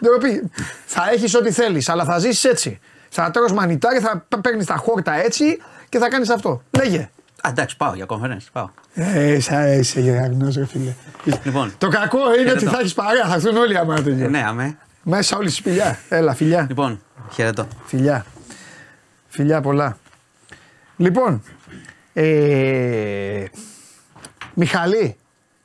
[0.85, 2.79] Θα έχεις ό,τι θέλει, αλλά θα ζήσεις έτσι.
[3.09, 5.57] Θα τρως μανιτάρι, θα παίρνεις τα χόρτα έτσι
[5.89, 6.61] και θα κάνεις αυτό.
[6.71, 7.09] Λέγε.
[7.41, 8.45] Α, εντάξει, πάω για conference.
[8.51, 8.69] Πάω.
[8.93, 10.93] Ε, σα είσαι γεραγνός ρε φίλε.
[11.43, 11.73] Λοιπόν.
[11.77, 12.69] Το κακό είναι ότι Χαιρετώ.
[12.71, 14.31] θα έχεις παρέα, θα έρθουν όλοι άμα Ε, τελειώσει.
[14.31, 14.77] ναι, αμέ.
[15.03, 15.99] Μέσα όλη στη σπηλιά.
[16.09, 16.65] Έλα, φιλιά.
[16.69, 17.01] Λοιπόν,
[17.33, 17.67] χαιρετώ.
[17.85, 18.25] Φιλιά.
[19.27, 19.97] Φιλιά πολλά.
[20.97, 21.43] Λοιπόν,
[22.13, 23.43] ε,
[24.53, 25.15] Μιχαλή,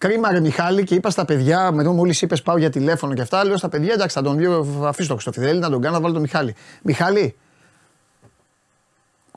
[0.03, 3.21] κρίμα ρε Μιχάλη και είπα στα παιδιά, με το μόλις είπες πάω για τηλέφωνο και
[3.21, 4.47] αυτά, λέω στα παιδιά, εντάξει θα τον βγει,
[4.81, 6.55] θα αφήσω το Χριστοφιδέλη να τον κάνω, να βάλω τον Μιχάλη.
[6.83, 7.37] Μιχάλη,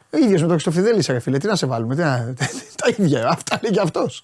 [0.09, 2.33] ο ίδιος με τον Χριστοφιδέλη είσαι ρε φίλε, τι να σε βάλουμε, τι να,
[2.81, 4.23] τα ίδια, αυτά λέει και αυτός.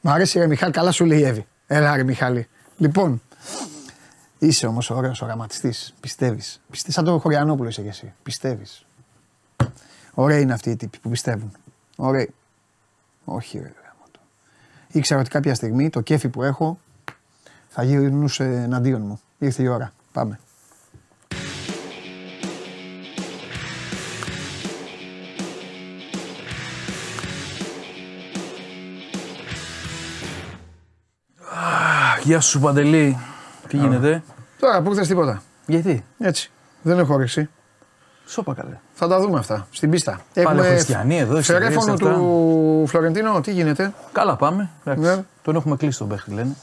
[0.00, 1.46] Μ' αρέσει ρε Μιχάλη, καλά σου λέει η Εύη.
[1.66, 2.48] Έλα ρε Μιχάλη.
[2.76, 3.22] Λοιπόν,
[4.38, 5.94] Είσαι όμως ωραίος οραματιστής.
[6.00, 6.60] Πιστεύεις.
[6.70, 8.12] Πιστεύει σαν τον Χωριανόπουλο είσαι και εσύ.
[8.22, 8.86] Πιστεύεις.
[10.14, 11.52] Ωραίοι είναι αυτοί οι τύποι που πιστεύουν.
[11.96, 12.34] Ωραίοι.
[13.24, 13.83] Όχι, ρε γάμο το.
[14.94, 16.78] Ήξερα ότι κάποια στιγμή το κέφι που έχω
[17.68, 19.20] θα γυρνούσε εναντίον μου.
[19.38, 19.92] Ήρθε η ώρα.
[20.12, 20.38] Πάμε.
[32.22, 33.18] Γεια σου Παντελή.
[33.68, 34.22] Τι γίνεται;
[34.58, 35.42] Τώρα που ήρθες τίποτα.
[35.66, 36.50] Γιατί; Έτσι.
[36.82, 37.48] Δεν έχω όρεξη.
[38.26, 38.78] Σώπα καλέ.
[38.92, 40.20] Θα τα δούμε αυτά στην πίστα.
[40.62, 42.12] χριστιανοί εδώ, ιστορίες Φερέφωνο αυτά.
[42.14, 44.70] του Φλωρεντίνο, τι γίνεται; Καλά πάμε.
[44.84, 45.16] Εντάξει.
[45.16, 45.24] Ναι.
[45.42, 46.56] Τον έχουμε κλείσει τον παίχτη λένε.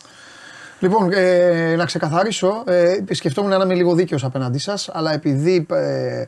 [0.79, 6.23] Λοιπόν, ε, να ξεκαθαρίσω, ε, σκεφτόμουν να είμαι λίγο δίκαιος απέναντί σας, αλλά επειδή ε,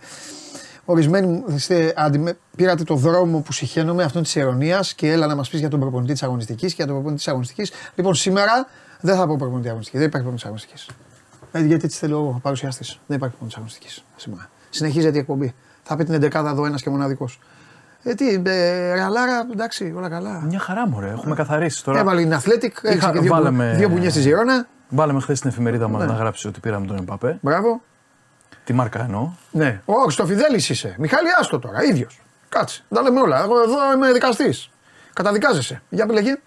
[0.86, 5.36] ορισμένοι μου, είστε, αντιμε- πήρατε το δρόμο που συχαίνομαι αυτόν της ειρωνία και έλα να
[5.36, 7.72] μας πεις για τον προπονητή της αγωνιστικής και για τον προπονητή της αγωνιστικής.
[7.96, 8.68] Λοιπόν, σήμερα
[9.02, 10.00] δεν θα πω προπονητή αγωνιστικής.
[10.00, 10.88] Δεν υπάρχει προπονητής αγωνιστικής.
[11.52, 12.84] Ε, γιατί έτσι θέλω εγώ παρουσιαστή.
[13.08, 14.50] Δεν υπάρχει προπονητής αγωνιστικής σήμερα.
[14.74, 15.54] Συνεχίζεται η εκπομπή.
[15.84, 17.40] Θα πει την 11 εδώ ένας και μοναδικός.
[18.04, 20.42] Ε, τι, ε, ρεαλάρα, εντάξει, όλα καλά.
[20.46, 22.00] Μια χαρά μου, Έχουμε καθαρίσει τώρα.
[22.00, 24.68] Έβαλε την Athletic, έχει Είχα- και δύο, βάλαμε- δύο μπουνιές στη Ζηρώνα.
[24.90, 26.08] Βάλαμε χθες στην εφημερίδα μας Ναι.
[26.12, 27.38] να γράψει ότι πήραμε τον Εμπαπέ.
[27.42, 27.82] Μπράβο.
[28.64, 29.30] Τη μάρκα εννοώ.
[29.52, 29.82] Ναι.
[29.86, 30.96] Ο Χριστοφιδέλη είσαι.
[31.00, 32.22] Μιχάλη, άστο τώρα, ίδιος.
[32.50, 32.84] Κάτσε.
[32.90, 33.44] Τα λέμε όλα.
[33.44, 34.70] Εγώ εδώ είμαι δικαστής.
[35.14, 35.82] Καταδικάζεσαι.
[35.90, 36.38] Για λέγε.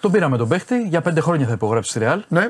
[0.00, 2.18] Τον πήραμε τον παίχτη, για πέντε χρόνια θα υπογράψει στη Real.
[2.28, 2.46] Ναι,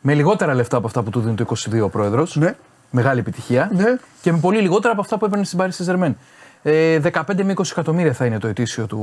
[0.00, 2.36] Με λιγότερα λεφτά από αυτά που του δίνει το 22 ο πρόεδρος.
[2.36, 2.54] ναι.
[2.90, 3.70] Μεγάλη επιτυχία.
[3.72, 3.96] Ναι.
[4.22, 6.12] Και με πολύ λιγότερα από αυτά που έπαιρνε στην Paris Saint-Germain.
[6.62, 9.00] Ε, 15 με 20 εκατομμύρια θα είναι το ετήσιο του,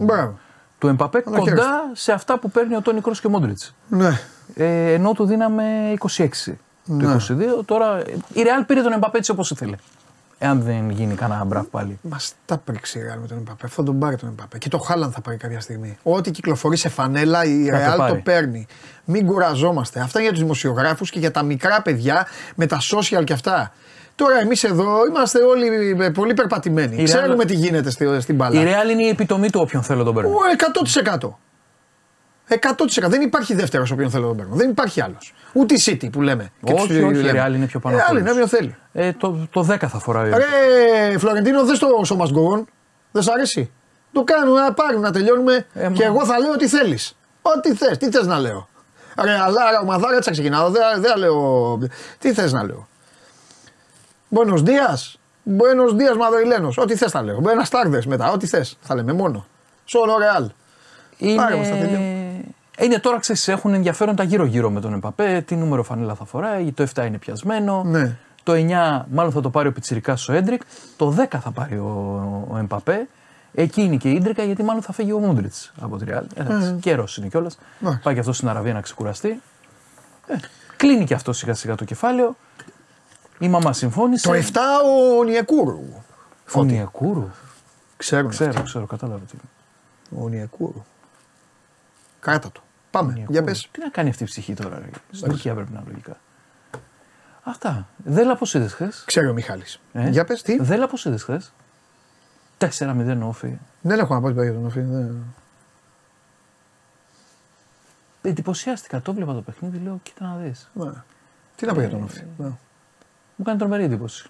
[0.00, 0.38] Μπράβο.
[0.78, 1.68] του Εμπαπέ, το κοντά χαίρεσαι.
[1.92, 3.58] σε αυτά που παίρνει ο Τόνι Κρός και ο Μόντριτ.
[3.88, 4.20] Ναι.
[4.54, 5.64] Ε, ενώ του δίναμε
[6.16, 6.28] 26
[6.84, 7.04] Ναι.
[7.04, 7.64] το 22.
[7.64, 9.76] Τώρα η Real πήρε τον Εμπαπέ έτσι όπως ήθελε.
[10.38, 11.98] Εάν δεν γίνει κανένα μπραφ πάλι.
[12.02, 13.66] Μα τα πρίξει η Real με τον Εμπαπέ.
[13.66, 14.58] Θα τον πάρει τον Εμπαπέ.
[14.58, 15.98] Και το Χάλαν θα πάρει κάποια στιγμή.
[16.02, 18.20] Ό,τι κυκλοφορεί σε φανέλα η Θα το Real το, πάρει.
[18.20, 18.66] παίρνει.
[19.04, 20.00] Μην κουραζόμαστε.
[20.00, 23.72] Αυτά είναι για τους δημοσιογράφους και για τα μικρά παιδιά με τα social και αυτά.
[24.14, 26.96] Τώρα εμείς εδώ είμαστε όλοι ε, πολύ περπατημένοι.
[26.96, 28.60] Η Real- Ξέρουμε τι γίνεται στη- στην μπάλα.
[28.60, 30.30] Η Real είναι η επιτομή του όποιον θέλω τον παίρνω.
[30.30, 30.34] Ο,
[31.22, 31.28] 100%.
[32.48, 33.08] 100%.
[33.08, 34.54] Δεν υπάρχει δεύτερος όποιον θέλω να τον παίρνω.
[34.54, 35.34] Δεν υπάρχει άλλος.
[35.52, 36.52] Ούτε η City που λέμε.
[36.64, 37.44] Και Όχι, τους όχι, η λέμε.
[37.48, 38.32] Real είναι πιο πάνω Ε, από άλλη, όλους.
[38.32, 38.76] είναι όποιον θέλει.
[38.92, 40.30] Ε, το, το 10 θα φοράει.
[41.10, 42.64] Ρε Φλωρεντίνο, δεν το So Must Go On.
[43.12, 43.70] Δεν σ' αρέσει.
[44.12, 47.16] Το κάνουμε να πάρουμε να τελειώνουμε Ε, και μα- εγώ θα λέω τι θέλεις.
[47.42, 48.68] Ό,τι θες, τι θες να λέω.
[49.22, 50.70] Ρε, αλλά ρε, ομαδάρα έτσι θα ξεκινάω.
[50.70, 51.78] Δεν δεν λέω.
[52.18, 52.88] Τι θες να λέω.
[54.28, 54.98] Μπόνος Δία.
[55.42, 56.72] Μπόνος Δία Μαδριλένο.
[56.76, 57.38] Ό,τι θες θα λέω.
[57.40, 58.30] Μπένα Στάρδε μετά.
[58.32, 58.78] Ό,τι θες.
[58.80, 59.46] Θα λέμε μόνο.
[59.84, 60.50] Σόλο Ρεάλ.
[61.36, 61.98] Πάρε μας τα τελειώ.
[62.78, 62.86] Είναι...
[62.92, 65.42] είναι τώρα ξέρεις, έχουν ενδιαφέρον τα γύρω-γύρω με τον Εμπαπέ.
[65.46, 67.82] Τι νούμερο φανέλα θα φοράει, το 7 είναι πιασμένο.
[67.84, 68.16] Ναι.
[68.42, 70.62] Το 9 μάλλον θα το πάρει ο Πιτσυρικά ο Έντρικ.
[70.96, 73.08] Το 10 θα πάρει ο, ο Εμπαπέ.
[73.54, 76.22] Εκεί είναι και η ίντρικα γιατί μάλλον θα φύγει ο Μούντριτς από τη Real.
[76.34, 76.44] Ε,
[76.80, 77.58] Καιρός είναι κιόλας.
[77.80, 78.00] Εντάξει.
[78.02, 79.40] Πάει και αυτός στην Αραβία να ξεκουραστεί.
[80.26, 80.34] Ε,
[80.76, 82.36] κλείνει και αυτός σιγά σιγά το κεφάλαιο.
[83.38, 84.28] Η μαμά συμφώνησε.
[84.28, 84.40] Το 7
[85.20, 85.82] ο Νιεκούρου.
[86.52, 87.30] Ο Νιακούρου.
[87.96, 88.30] Ξέρουν.
[88.30, 89.32] Ξέρω, ξέρω, κατάλαβα τι.
[89.34, 90.22] είναι.
[90.24, 90.84] Ο Νιεκούρου.
[92.20, 92.60] Κράτα το.
[92.96, 93.12] Πάμε.
[93.12, 93.32] Νιακούρου.
[93.32, 93.68] Για πες.
[93.72, 94.88] Τι να κάνει αυτή η ψυχή τώρα, ρε.
[95.10, 96.16] Στην Τουρκία πρέπει να είναι λογικά.
[97.42, 97.88] Αυτά.
[97.96, 99.80] Δέλα πώς είδες χθες; Ξέρει ο Μιχάλης.
[99.92, 101.52] Ε; Για πες τι; Δέλα πώς είδες χθες;
[102.58, 103.58] 4-0 όφη.
[103.80, 104.80] Δεν έχω να πω τίποτα για τον Οφή.
[104.80, 105.16] Δεν...
[108.22, 110.70] Εντυπωσιάστηκα, το βλέπα το παιχνίδι, λέω κοίτα να δεις.
[110.72, 110.90] Ναι.
[111.56, 112.22] Τι να πω για τον Οφή.
[112.38, 112.50] Ναι.
[113.36, 114.28] Μου κάνει τρομερή εντύπωση.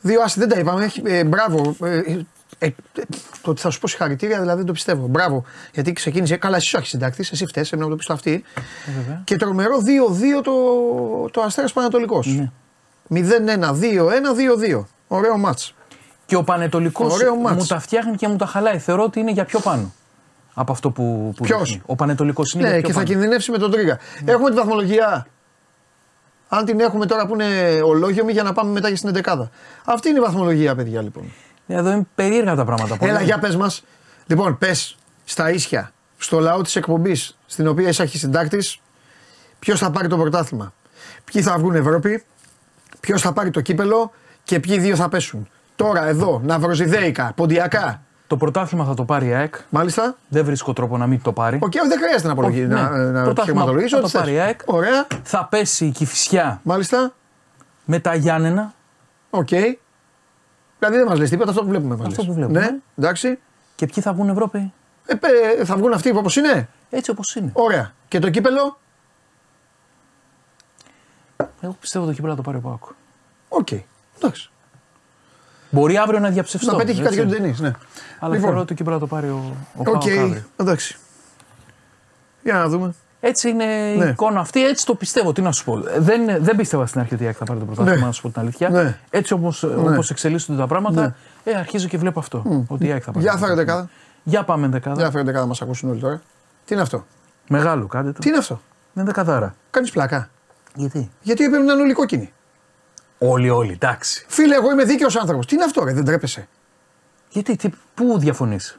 [0.00, 0.84] Δύο άσοι δεν τα είπαμε.
[0.84, 1.76] Έχει, ε, μπράβο.
[1.82, 2.20] Ε,
[2.58, 2.70] ε, ε,
[3.42, 5.06] το ότι θα σου πω συγχαρητήρια δηλαδή δεν το πιστεύω.
[5.06, 5.44] Μπράβο.
[5.74, 6.36] Γιατί ξεκίνησε.
[6.36, 8.44] Καλά, εσύ όχι συντάκτη, εσύ φταίει, έπρεπε να το πει το αυτή.
[8.86, 9.20] Ε, βέβαια.
[9.24, 9.76] Και τρομερό
[10.38, 10.52] 2-2 το,
[11.30, 12.22] το Αστέρας Πανατολικό.
[12.24, 12.50] Ναι.
[13.14, 14.84] 0-1-2-1-2-2.
[15.08, 15.74] Ωραίο μάτς.
[16.26, 17.56] Και ο Πανετολικός Ωραίο μάτς.
[17.56, 18.78] μου τα φτιάχνει και μου τα χαλάει.
[18.78, 19.92] Θεωρώ ότι είναι για πιο πάνω
[20.54, 21.82] από αυτό που, που Ποιος; δείχνει.
[21.86, 23.10] Ο Πανετολικός είναι Ναι, για και πιο θα πάνω.
[23.12, 23.98] κινδυνεύσει με τον Τρίγκα.
[24.24, 25.26] Έχουμε τη βαθμολογία.
[26.48, 29.48] Αν την έχουμε τώρα που είναι ολόγιομη για να πάμε μετά και στην 11.
[29.84, 31.32] Αυτή είναι η βαθμολογία, παιδιά λοιπόν.
[31.70, 32.96] Εδώ είναι περίεργα τα πράγματα.
[33.00, 33.24] Έλα, πολύ.
[33.24, 33.84] για πες μας.
[34.26, 38.58] Λοιπόν, πες στα ίσια, στο λαό της εκπομπής, στην οποία είσαι αρχισυντάκτη,
[39.58, 40.72] ποιος θα πάρει το πρωτάθλημα.
[41.24, 42.24] Ποιοι θα βγουν Ευρώπη,
[43.00, 44.12] ποιος θα πάρει το κύπελο
[44.44, 45.48] και ποιοι δύο θα πέσουν.
[45.76, 48.02] Τώρα, εδώ, Ναυροζιδέικα, Ποντιακά.
[48.26, 49.54] Το πρωτάθλημα θα το πάρει η ΑΕΚ.
[49.68, 50.16] Μάλιστα.
[50.28, 51.58] Δεν βρίσκω τρόπο να μην το πάρει.
[51.62, 53.04] Οκ, δεν χρειάζεται να, απολογεί, Όχι, να, ναι.
[53.04, 54.20] να Πρωτάθλημα επιχειρηματολογείς, θα ό,τι το θες.
[54.20, 54.60] πάρει η ΑΕΚ.
[54.64, 55.06] Ωραία.
[55.22, 57.12] Θα πέσει η Κηφισιά Μάλιστα.
[57.84, 58.74] με τα Γιάννενα.
[59.30, 59.48] Οκ.
[60.80, 61.96] Δηλαδή δεν μας λες τίποτα, αυτό που βλέπουμε.
[61.96, 62.30] Μας Αυτό λες.
[62.30, 62.60] που βλέπουμε.
[62.60, 63.38] Ναι, εντάξει.
[63.76, 64.72] Και ποιοι θα βγουν Ευρώπη;
[65.06, 67.50] Ε, πε- θα βγουν αυτοί όπως είναι; Έτσι όπως είναι.
[67.52, 67.92] Ωραία.
[68.08, 68.78] Και το κύπελο;
[71.60, 72.82] Εγώ πιστεύω το κύπελο θα το πάρει ο ΠΑΟΚ.
[73.48, 73.68] Οκ.
[74.18, 74.50] Εντάξει.
[75.70, 76.72] Μπορεί αύριο να διαψευστώ.
[76.72, 77.26] Να πετύχει κάτι έτσι.
[77.26, 77.56] για τον ταινί.
[77.60, 77.72] Ναι.
[78.18, 78.40] Αλλά Λοιπόν.
[78.40, 79.84] θεωρώ ότι το κύπελο θα το πάρει ο, ο Οκ.
[79.84, 80.44] ΠΑΟΚ αύριο.
[80.56, 80.96] Εντάξει.
[82.42, 82.94] Για να δούμε.
[83.20, 83.64] Έτσι είναι
[83.96, 84.04] Ναι.
[84.04, 85.32] η εικόνα αυτή, έτσι το πιστεύω.
[85.32, 85.82] Τι να σου πω.
[85.98, 88.04] Δεν, δεν πίστευα στην αρχή ότι η ΑΕΚ θα πάρει το πρωτάθλημα, Ναι.
[88.06, 88.68] να σου πω την αλήθεια.
[88.68, 88.98] Ναι.
[89.10, 91.14] Έτσι όπως όπως εξελίσσονται τα πράγματα, Ναι.
[91.52, 92.64] ε, αρχίζω και βλέπω αυτό.
[92.68, 93.24] Ότι η ΑΕΚ θα πάρει.
[93.24, 93.80] Για το φέρε πρωτάθλημα.
[93.80, 93.90] δεκάδα.
[94.24, 95.00] Για πάμε δεκάδα.
[95.00, 96.22] Για φέρε δεκάδα, μας ακούσουν όλοι τώρα.
[96.64, 97.06] Τι είναι αυτό;
[97.48, 98.18] Μεγάλο, κάντε το.
[98.18, 98.60] Τι είναι αυτό;
[98.94, 99.54] Είναι δεκαδάρα.
[99.70, 100.30] Κάνεις πλάκα.
[100.74, 102.32] Γιατί; Γιατί έπρεπε να είναι όλοι κόκκινοι.
[103.18, 104.24] Όλοι, όλοι, εντάξει.
[104.28, 105.46] Φίλε, εγώ είμαι δίκαιος άνθρωπος.
[105.46, 106.48] Τι είναι αυτό, ρε, δεν τρέπεσαι.
[107.28, 108.78] Γιατί, τι, πού διαφωνείς;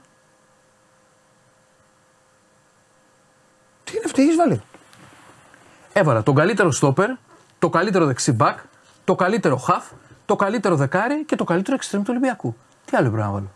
[4.13, 4.61] Τι είναι αυτό, έχει βάλει.
[5.93, 7.09] Έβαλα τον καλύτερο στόπερ,
[7.59, 8.59] το καλύτερο δεξί μπακ,
[9.03, 9.91] το καλύτερο χαφ,
[10.25, 12.55] το καλύτερο δεκάρι και το καλύτερο εξτρέμ του Ολυμπιακού.
[12.85, 13.51] Τι άλλο πρέπει να βάλω;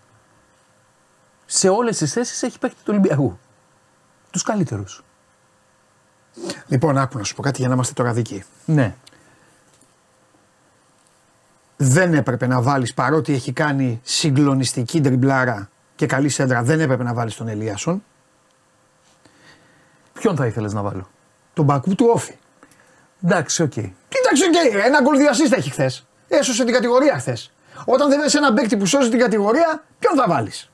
[1.45, 3.39] Σε όλες τις θέσεις έχει παίκτη του Ολυμπιακού.
[4.31, 5.03] Τους καλύτερους.
[6.67, 8.43] Λοιπόν, άκου να σου πω κάτι για να είμαστε τώρα δίκαιοι.
[8.65, 8.95] Ναι.
[11.77, 17.13] Δεν έπρεπε να βάλεις παρότι έχει κάνει συγκλονιστική τριμπλάρα και καλή σέντρα, δεν έπρεπε να
[17.13, 18.03] βάλεις τον Ελίασον.
[20.19, 21.07] Ποιον θα ήθελες να βάλω;
[21.53, 22.33] Τον Μπακού του ΟΦΗ.
[23.25, 23.71] Εντάξει, οκ.
[23.73, 26.05] Κοίταξε και ένα γκολ δύο ασίστ έχει χθες.
[26.27, 27.51] Έσωσε την κατηγορία χθες.
[27.85, 30.69] Όταν δεν βρει έναν παίκτη που σώζει την κατηγορία, ποιον θα βάλεις;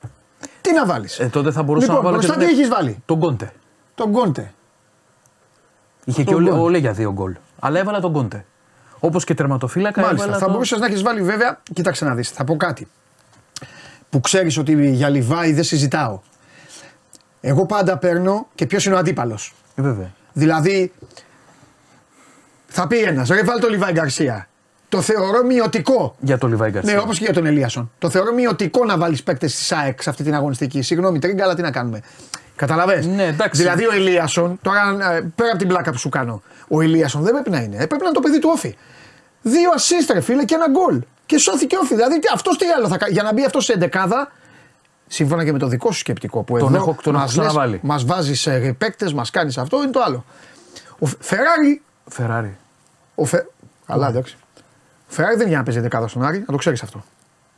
[0.60, 2.68] Τι να βάλεις; Ε, τότε θα μπορούσα λοιπόν, να βάλω μπροστά και τι τον- έχεις
[2.68, 3.52] βάλει; Τον Κόντε.
[3.94, 4.52] Τον Κόντε.
[6.04, 6.60] Είχε Τον και ο, γκολ.
[6.60, 7.36] ο Λέ για δύο γκολ.
[7.60, 8.44] Αλλά έβαλα τον Κόντε.
[9.00, 10.22] Όπως και τερματοφύλακα Μάλιστα.
[10.24, 10.52] έβαλα Θα τον...
[10.54, 11.60] μπορούσες να έχεις βάλει βέβαια.
[11.72, 12.30] Κοίταξε να δεις.
[12.30, 12.88] Θα πω κάτι.
[14.10, 16.20] Που ξέρεις ότι για Λιβάι δεν συζητάω.
[17.44, 19.54] Εγώ πάντα παίρνω και ποιος είναι ο αντίπαλος.
[19.74, 20.12] Ε, βέβαια.
[20.32, 20.92] Δηλαδή,
[22.66, 24.48] θα πει ένα, ρε βάλει το Λιβάη Γκαρσία.
[24.88, 26.14] Το θεωρώ μειωτικό.
[26.20, 26.94] Για το Λιβάη Γκαρσία.
[26.94, 27.90] Ναι, όπως και για τον Ελίασον.
[27.98, 30.82] Το θεωρώ μειωτικό να βάλεις παίκτες της ΣΑΕΚ σε αυτή την αγωνιστική.
[30.82, 32.00] Συγγνώμη, τρίγκα, αλλά τι να κάνουμε.
[32.56, 33.60] Καταλαβες; Ναι, εντάξει.
[33.60, 37.32] Δηλαδή ο Ελίασον, τώρα ε, πέρα από την πλάκα που σου κάνω, ο Ελίασον δεν
[37.32, 37.74] πρέπει να είναι.
[37.74, 38.76] Ε, πρέπει να είναι το παιδί του όφη.
[39.42, 41.02] Δύο assist, ρε φίλε, και ένα γκολ.
[41.26, 41.94] Και σώθηκε όφη.
[41.94, 43.12] Δηλαδή αυτός τι άλλο θα κάνει.
[43.12, 44.32] Για να μπει αυτός σε εντεκάδα,
[45.12, 47.46] σύμφωνα και με το δικό σου σκεπτικό που Τον εδώ έχω- τον έχω μας λες,
[47.46, 47.80] ξαναβάλει.
[47.82, 50.24] μας βάζεις ε, παίκτες, μας κάνεις αυτό, είναι το άλλο.
[50.98, 52.56] Ο Φε- Φεράρι, Φεράρι.
[53.14, 53.44] ο Φε...
[53.86, 54.36] Καλά, εντάξει.
[55.08, 57.02] Ο Φεράρι δεν είναι για να παίζει δεκάδα στον Άρη, να το ξέρεις αυτό.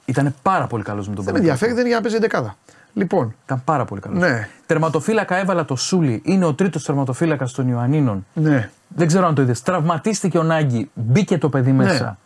[0.05, 1.64] Ήταν πάρα πολύ καλός με τον Δεν με Παναθηναϊκό.
[1.64, 2.56] ενδιαφέρει, δεν είναι για να παίζει δεκάδα.
[2.94, 4.18] Λοιπόν, Ήταν πάρα πολύ καλός.
[4.18, 4.48] Ναι.
[4.66, 6.22] Τερματοφύλακα έβαλα το Σούλι.
[6.24, 8.26] Είναι ο τρίτος τερματοφύλακας των Ιωαννίνων.
[8.32, 8.70] ναι.
[8.89, 9.62] Δεν ξέρω αν το είδες.
[9.62, 10.90] Τραυματίστηκε ο Νάγκη.
[10.94, 12.18] Μπήκε το παιδί μέσα.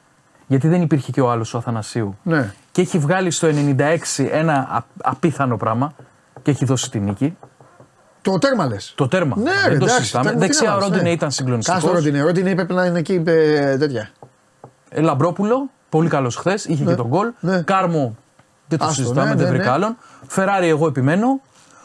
[0.48, 2.18] Γιατί δεν υπήρχε και ο άλλος ο Αθανασίου.
[2.22, 2.52] Ναι.
[2.72, 5.92] Και έχει βγάλει στο 96 ένα α- απίθανο πράγμα.
[6.42, 7.36] Και έχει δώσει τη νίκη.
[8.22, 8.92] Το τέρμα λες.
[8.96, 9.36] Το τέρμα.
[9.36, 10.24] Ναι, δεν ρε, το εντάξει, συζητάμε.
[10.24, 11.14] τέρμα, Δεξιά τι να ο βάλεις, Ρόντινε ναι.
[11.14, 11.82] ήταν συγκλονιστικός.
[11.82, 14.08] Κάστο Ροντινέ, Ροντινέ είπε να είναι εκεί είπε, τέτοια.
[14.88, 16.64] Ε, Λαμπρόπουλο, πολύ καλός χθες.
[16.64, 17.32] Είχε και τον γκολ.
[17.40, 17.62] ναι.
[17.62, 18.16] Κάρμο,
[18.68, 19.70] δεν το Άστο, συζητάμε, ναι, δεν ναι, βρήκα ναι.
[19.70, 19.96] άλλον.
[20.26, 21.40] Φεράρι, εγώ επιμένω.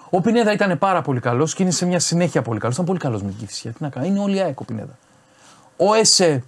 [0.10, 2.74] Ο Πινέδα ήταν πάρα πολύ καλός και είναι σε μια συνέχεια πολύ καλός.
[2.76, 3.72] Ήταν πολύ καλός με την Κυφσιά.
[3.72, 4.98] Τι να κάνει, είναι όλοι ΑΕΚ ο Πινέδα.
[5.78, 6.44] Ο Έσε,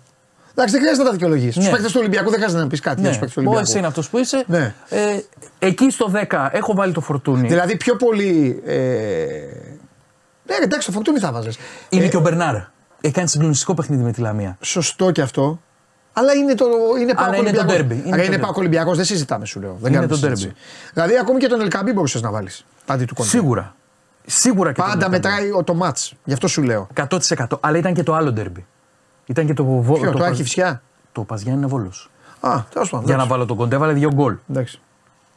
[0.58, 1.60] Εντάξει, δεν χρειάζεται να τα δικαιολογήσει.
[1.60, 1.66] Ναι.
[1.66, 3.50] Του παίκτες του Ολυμπιακού δεν χρειάζεται να πεις κάτι για ναι, του παίκτες του ο
[3.50, 3.70] Ολυμπιακού.
[3.70, 4.44] Έσε είναι αυτός που είσαι.
[4.48, 4.74] Ναι.
[4.90, 5.20] Ε,
[5.60, 7.48] εκεί στο 10 έχω βάλει το φορτούνι.
[7.48, 8.62] Δηλαδή πιο πολύ.
[8.66, 8.76] Ε...
[10.48, 11.50] Ναι, ρε, εντάξει, το φορτούνι θα βάζε.
[11.90, 12.56] είναι και ο Μπερνάρ.
[13.02, 14.58] Έχει κάνει συγκλονιστικό παιχνίδι με τη Λαμία.
[14.62, 15.60] Σωστό και αυτό.
[16.14, 16.66] Αλλά είναι το.
[17.02, 17.86] Είναι Αλλά Πάοκ είναι το Ολυμπιακός.
[17.98, 18.42] derby, είναι Άρα το είναι derby.
[18.42, 19.70] Πάοκ Ολυμπιακός, δεν συζητάμε, σου λέω.
[19.82, 20.52] Δεν Είναι κάνουμε το συζήτηση.
[20.56, 20.90] derby.
[20.94, 22.66] Δηλαδή ακόμη και τον Ελκαμπή μπορούσε να βάλεις.
[22.86, 23.30] Αντί του κοντά.
[23.30, 23.76] Σίγουρα.
[24.26, 25.16] Σίγουρα και Πάντα τον έκανε.
[25.16, 26.14] μετράει ο- το μάτς.
[26.24, 26.88] Γι' αυτό σου λέω.
[26.94, 27.58] 100%.
[27.60, 28.66] Αλλά ήταν και το άλλο ντέρμπι.
[29.26, 30.82] Ήταν και το βο- Ποιο, το Παζ- έχει φυσιά;
[31.12, 31.92] Το Παζιάννη είναι βόλο.
[32.40, 33.06] Α, τέλος πάντων.
[33.06, 33.28] Για να εντάξει.
[33.30, 34.36] βάλω τον κοντέ, έβαλε δύο γκολ.
[34.50, 34.80] Εντάξει.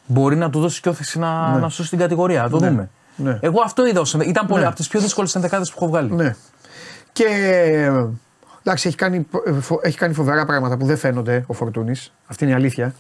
[0.07, 2.43] Μπορεί να του δώσει και όθηση να, να σώσει την κατηγορία.
[2.43, 2.91] Να το δούμε.
[3.17, 3.39] Ναι.
[3.43, 4.01] Εγώ αυτό είδα.
[4.01, 4.67] ως ενδε- Ήταν πολύ Ναι.
[4.67, 6.13] από τις πιο δύσκολες ενδεκάδες που έχω βγάλει.
[6.13, 6.35] Ναι.
[7.13, 7.25] Και
[8.63, 9.27] εντάξει, έχει κάνει,
[9.61, 12.13] φο- έχει κάνει φοβερά πράγματα που δεν φαίνονται ο Φορτούνης.
[12.27, 12.95] Αυτή είναι η αλήθεια.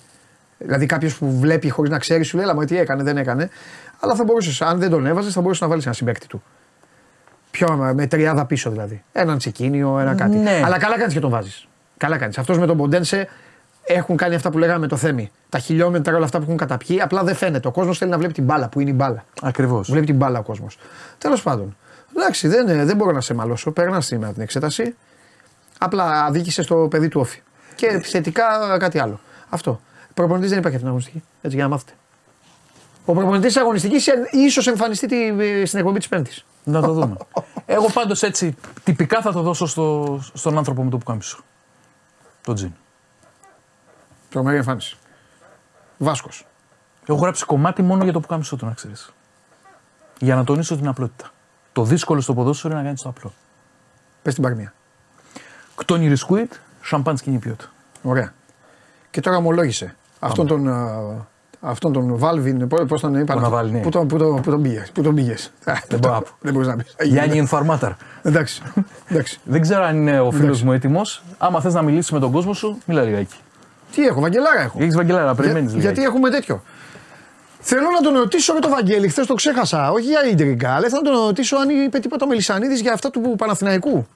[0.59, 3.51] Δηλαδή κάποιος που βλέπει χωρίς να ξέρει, σου λέει, Λα, τι έκανε, δεν έκανε.
[4.01, 6.43] Αλλά θα μπορούσες, αν δεν τον έβαζες, θα μπορούσες να βάλεις ένα συμπέκτη του.
[7.51, 9.03] Πιο με τριάδα πίσω δηλαδή.
[9.13, 10.37] Έναν τσικίνιο, ένα κάτι.
[10.37, 10.61] Ναι.
[10.65, 11.69] Αλλά καλά κάνεις και τον βάζεις.
[11.97, 12.39] Καλά κάνεις.
[12.39, 13.29] Αυτός με τον Ποντένσε
[13.85, 15.31] έχουν κάνει αυτά που λέγαμε με το Θέμη.
[15.49, 17.69] Τα χιλιόμετρα όλα αυτά που έχουν καταπιεί, απλά δεν φαίνεται.
[17.69, 19.25] Ο κόσμος θέλει να βλέπει την μπάλα που είναι η μπάλα.
[19.43, 19.91] Ακριβώς.
[19.91, 20.79] Βλέπει την μπάλα ο κόσμος.
[21.19, 21.77] Τέλος πάντων.
[22.17, 23.71] Εντάξει, δεν, δεν μπορώ να σε μαλώσω.
[23.71, 24.95] Περνάς σήμερα την εξέταση.
[25.79, 27.41] Απλά αδίκησες στο παιδί του όφη.
[27.75, 29.21] Και επιθετικά κάτι άλλο.
[29.49, 29.81] Αυτό.
[30.15, 31.23] Προπονητής δεν υπάρχει αυτή την αγωνιστική.
[31.43, 31.93] Έτσι για να μάθετε.
[33.05, 36.45] Ο προπονητής της αγωνιστικής ίσως εμφανιστεί τη- στην εκπομπή της Πέμπτης.
[36.69, 37.17] Να το δούμε.
[37.67, 41.39] Εγώ πάντως έτσι τυπικά θα το δώσω στο, στον άνθρωπο με το πουκάμισο.
[42.43, 42.73] Το τζιν.
[44.29, 44.97] Τρομερή εμφάνιση.
[45.99, 46.47] Βάσκος.
[47.07, 49.13] Έχω γράψει κομμάτι μόνο για το πουκάμισο του, να ξέρεις.
[50.19, 51.31] Για να τονίσω την απλότητα.
[51.73, 53.33] Το δύσκολο στο ποδόσφαιρο είναι να κάνεις το απλό.
[54.23, 54.73] Πες την παρμία.
[55.75, 57.61] Κτόνι ρισκούιτ, σαμπάν σκηνιπιότ.
[58.03, 58.35] Ωραία.
[59.11, 59.97] Και τώρα ομολόγησε.
[60.19, 61.27] Αυτόν τον, α,
[61.61, 63.33] αυτόν τον Βάλβιν, πώ τον είπα.
[63.33, 63.81] Τον Ναβάλνη.
[63.81, 65.53] Πού τον, πού τον, πού τον πήγες, Πού τον πήγες.
[65.65, 66.29] Α, Δεν μπορώ να πω.
[66.41, 66.95] Δεν μπορείς να πεις.
[67.03, 67.93] Γιάννη Ινφαρμάταρ.
[68.23, 68.63] Εντάξει.
[69.09, 69.41] Εντάξει.
[69.45, 70.65] Δεν ξέρω αν είναι ο φίλος Εντάξει.
[70.65, 71.23] μου έτοιμος.
[71.39, 73.37] Άμα θες να μιλήσεις με τον κόσμο σου, μιλά λιγάκι.
[73.93, 74.79] Τι έχω, Βαγγελάρα έχω.
[74.81, 75.95] Έχεις Βαγγελάρα, περιμένεις Για- λιγάκι.
[76.01, 76.63] γιατί έχουμε τέτοιο.
[77.61, 79.91] Θέλω να τον ρωτήσω για το Βαγγέλη, χθες το ξέχασα.
[79.91, 83.11] Όχι για ίντριγκα, αλλά θέλω να τον ρωτήσω αν είπε τίποτα ο Μελισανίδης για αυτά
[83.11, 84.07] του Παναθηναϊκού.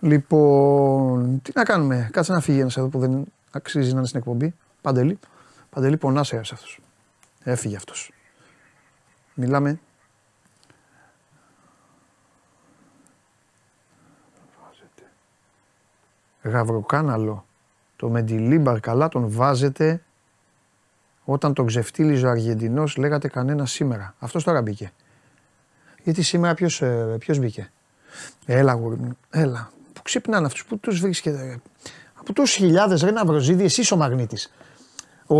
[0.00, 2.08] Λοιπόν, τι να κάνουμε.
[2.12, 4.54] Κάτσε να φύγει ένας εδώ που δεν αξίζει να είναι στην εκπομπή.
[4.82, 5.18] Παντελή.
[5.78, 6.80] Παντελή, πονάς σε αυτός.
[7.42, 8.12] Έφυγε αυτός.
[9.34, 9.80] Μιλάμε.
[16.42, 17.46] Γαβροκάναλο.
[17.96, 20.02] Το Μεντιλίμπαρ καλά τον βάζετε
[21.24, 24.14] όταν τον ξεφτύλιζε ο Αργεντινός λέγατε κανένα σήμερα.
[24.18, 24.92] Αυτός τώρα μπήκε.
[26.02, 27.70] Γιατί σήμερα ποιος, ε, ποιος μπήκε;
[28.46, 29.70] Έλα γούρι μου, έλα.
[29.92, 31.42] Πού ξυπνάνε αυτούς, πού τους βρίσκεται.
[31.42, 31.56] ρε;
[32.14, 34.52] Από τόσους χιλιάδες ρε Ναυροζίδη, εσύ είσαι ο μαγνήτης.
[35.30, 35.36] Ο,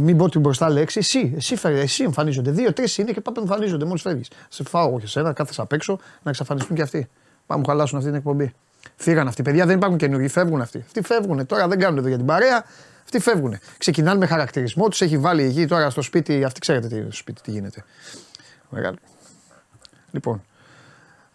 [0.00, 2.50] μην πω την μπροστά λέξη, εσύ, εσύ, φέρε, εσύ εμφανίζονται.
[2.50, 4.30] Δύο-τρει είναι και πάντα εμφανίζονται μόλις φεύγεις.
[4.48, 7.08] Σε φάω εγώ και σένα, κάθεσαι απ' έξω να εξαφανιστούν και αυτοί.
[7.46, 8.54] Πάμε μου χαλάσουν αυτή την εκπομπή.
[8.96, 9.42] Φύγαν αυτοί.
[9.42, 10.78] Παιδιά δεν υπάρχουν καινούργοι, φεύγουν αυτοί.
[10.86, 11.46] Αυτοί φεύγουν.
[11.46, 12.64] Τώρα δεν κάνουν εδώ για την παρέα.
[13.04, 13.58] Αυτοί φεύγουν.
[13.78, 15.00] Ξεκινάνε με χαρακτηρισμό τους.
[15.00, 16.44] Έχει βάλει εκεί τώρα στο σπίτι.
[16.44, 17.84] Αυτοί ξέρετε τι, στο σπίτι τι γίνεται.
[18.68, 18.96] Μεγάλο.
[20.10, 20.42] Λοιπόν.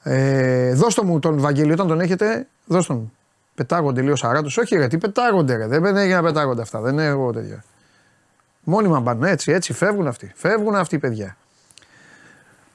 [0.03, 2.48] Ε, δώστε μου τον Βαγγέλη όταν τον έχετε.
[2.65, 3.11] Δώστε μου.
[3.56, 4.49] Πετάγονται λίγο σαράτου.
[4.60, 5.68] Όχι ρε, τι πετάγονται ρε.
[5.68, 6.82] Δεν έγινε να πετάγονται αυτά.
[6.82, 7.64] Δεν είναι εγώ τέτοια.
[8.64, 10.32] Μόνιμα μπαίνουν έτσι, έτσι φεύγουν αυτοί.
[10.36, 11.38] Φεύγουν αυτοί οι παιδιά.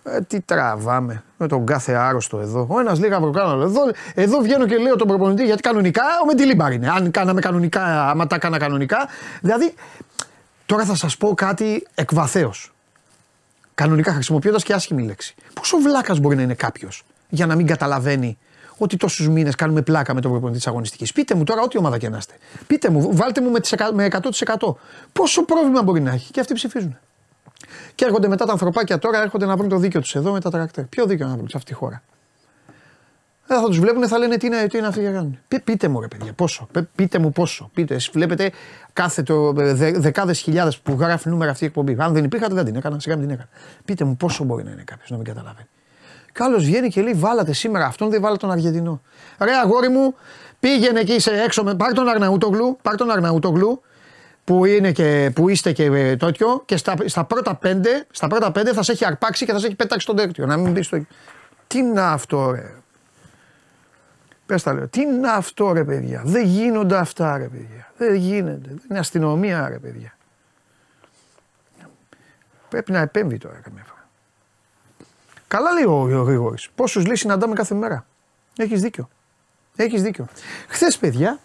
[0.04, 2.66] Ε, τι τραβάμε με τον κάθε άρρωστο εδώ.
[2.70, 3.62] Ο ένας λίγα γαβροκάναλο.
[3.62, 3.80] Εδώ,
[4.14, 6.88] εδώ βγαίνω και λέω τον προπονητή γιατί κανονικά ο Μεντιλίμπαρ είναι.
[6.90, 9.08] Αν κάναμε κανονικά, άμα τα έκανα κανονικά.
[9.40, 9.74] Δηλαδή,
[10.66, 12.72] τώρα θα σας πω κάτι εκβαθέως.
[13.74, 15.34] Κανονικά χρησιμοποιώντας και άσχημη λέξη.
[15.54, 18.38] Πόσο βλάκας μπορεί να είναι κάποιος για να μην καταλαβαίνει
[18.78, 21.12] ότι τόσους μήνες κάνουμε πλάκα με τον προπονητή της αγωνιστικής.
[21.12, 22.34] Πείτε μου τώρα, ό,τι ομάδα και να είστε.
[22.66, 24.76] Πείτε μου, βάλτε μου με, τις εκα- με 100%.
[25.12, 26.98] Πόσο πρόβλημα μπορεί να έχει; Και αυτοί ψηφίζουν.
[27.94, 30.50] Και έρχονται μετά τα ανθρωπάκια τώρα, έρχονται να βρουν το δίκιο τους εδώ με τα
[30.50, 30.84] τρακτέρ.
[30.84, 32.02] Ποιο δίκιο να βρουν σε αυτή τη χώρα;
[33.46, 35.38] Δεν θα τους βλέπουν, θα λένε τι είναι, τι είναι αυτοί για να κάνουν.
[35.48, 36.68] Πεί- Πείτε μου ρε παιδιά, πόσο.
[36.72, 37.70] Πε- Πείτε μου πόσο.
[37.74, 37.94] Πείτε.
[37.94, 38.52] Εσείς βλέπετε
[38.92, 41.96] κάθε το, ε, δε, δεκάδες χιλιάδες που γράφει νούμερα αυτή η εκπομπή.
[41.98, 42.98] Αν δεν υπήρχατε, δεν την έκανα.
[43.00, 43.48] Σιγά μην την έκανα.
[43.84, 45.66] Πείτε μου πόσο μπορεί να είναι κάποιος να μην καταλαβαίνει.
[46.36, 49.00] Και άλλος βγαίνει και λέει: Βάλατε σήμερα αυτόν, δεν βάλατε τον Αργεντινό.
[49.38, 50.14] Ρε αγόρι μου,
[50.60, 51.62] πήγαινε εκεί σε έξω.
[51.64, 53.82] Με, πάρ τον Αρναούτογλου, πάρ τον Αρναούτογλου
[54.44, 58.52] που, είναι και, που είστε και ε, τέτοιο και στα, στα, πρώτα πέντε, στα πρώτα
[58.52, 60.46] πέντε θα σε έχει αρπάξει και θα σε έχει πέταξει στον τέτοιο.
[60.46, 61.06] Να μην μπεις στο.
[61.66, 62.74] Τι είναι αυτό, ρε.
[64.46, 64.88] Πες τα λέω.
[64.88, 66.22] Τι είναι αυτό ρε παιδιά.
[66.24, 67.92] Δεν γίνονται αυτά ρε παιδιά.
[67.96, 68.68] Δεν γίνεται.
[68.68, 70.16] Δεν είναι αστυνομία ρε παιδιά.
[72.68, 74.05] Πρέπει να επέμβει τώρα καμιά φορά.
[75.48, 76.68] Καλά λέει ο, ο Γρηγόρης.
[76.74, 78.06] Πόσους λέει συναντάμε κάθε μέρα.
[78.56, 79.08] Έχεις δίκιο.
[79.76, 80.26] Έχεις δίκιο.
[80.68, 81.38] Χθες παιδιά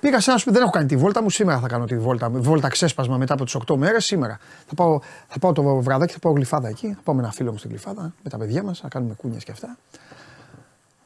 [0.00, 0.54] πήγα σε ένα σπίτι.
[0.54, 1.30] Δεν έχω κάνει τη βόλτα μου.
[1.30, 2.30] Σήμερα θα κάνω τη βόλτα.
[2.30, 4.04] Βόλτα ξέσπασμα μετά από τις 8 μέρες.
[4.04, 4.38] Σήμερα.
[4.66, 6.92] Θα πάω, θα πάω το βραδάκι, θα πάω γλυφάδα εκεί.
[6.94, 8.78] Θα πάω με ένα φίλο μου στην γλυφάδα με τα παιδιά μας.
[8.78, 9.76] Θα κάνουμε κούνιες και αυτά.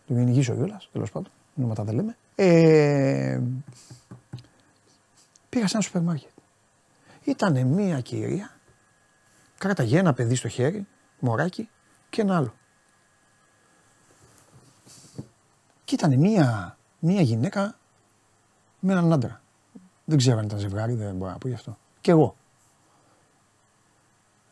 [0.07, 1.31] Του κυνηγήσω κιόλας, τέλος πάντων.
[1.59, 2.17] Ονόματα δεν λέμε.
[2.35, 3.41] Ε,
[5.49, 6.31] πήγα σε ένα σούπερ μάρκετ.
[7.25, 8.51] Ήταν μία κυρία,
[9.59, 10.87] κράταγε ένα παιδί στο χέρι,
[11.19, 11.69] μωράκι
[12.15, 12.55] και ένα άλλο.
[15.85, 17.79] Και ήταν μία, μία γυναίκα
[18.81, 19.43] με έναν άντρα.
[20.05, 21.79] Δεν ξέρω αν ήταν ζευγάρι, δεν μπορώ να πω γι' αυτό.
[22.01, 22.37] Και εγώ.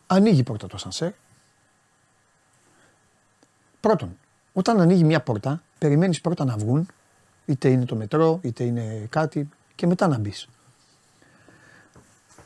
[0.07, 1.13] Ανοίγει η πόρτα το σανσέρ.
[3.81, 4.19] Πρώτον,
[4.53, 6.89] όταν ανοίγει μια πόρτα, περιμένεις πρώτα να βγουν,
[7.45, 10.49] είτε είναι το μετρό, είτε είναι κάτι, και μετά να μπεις.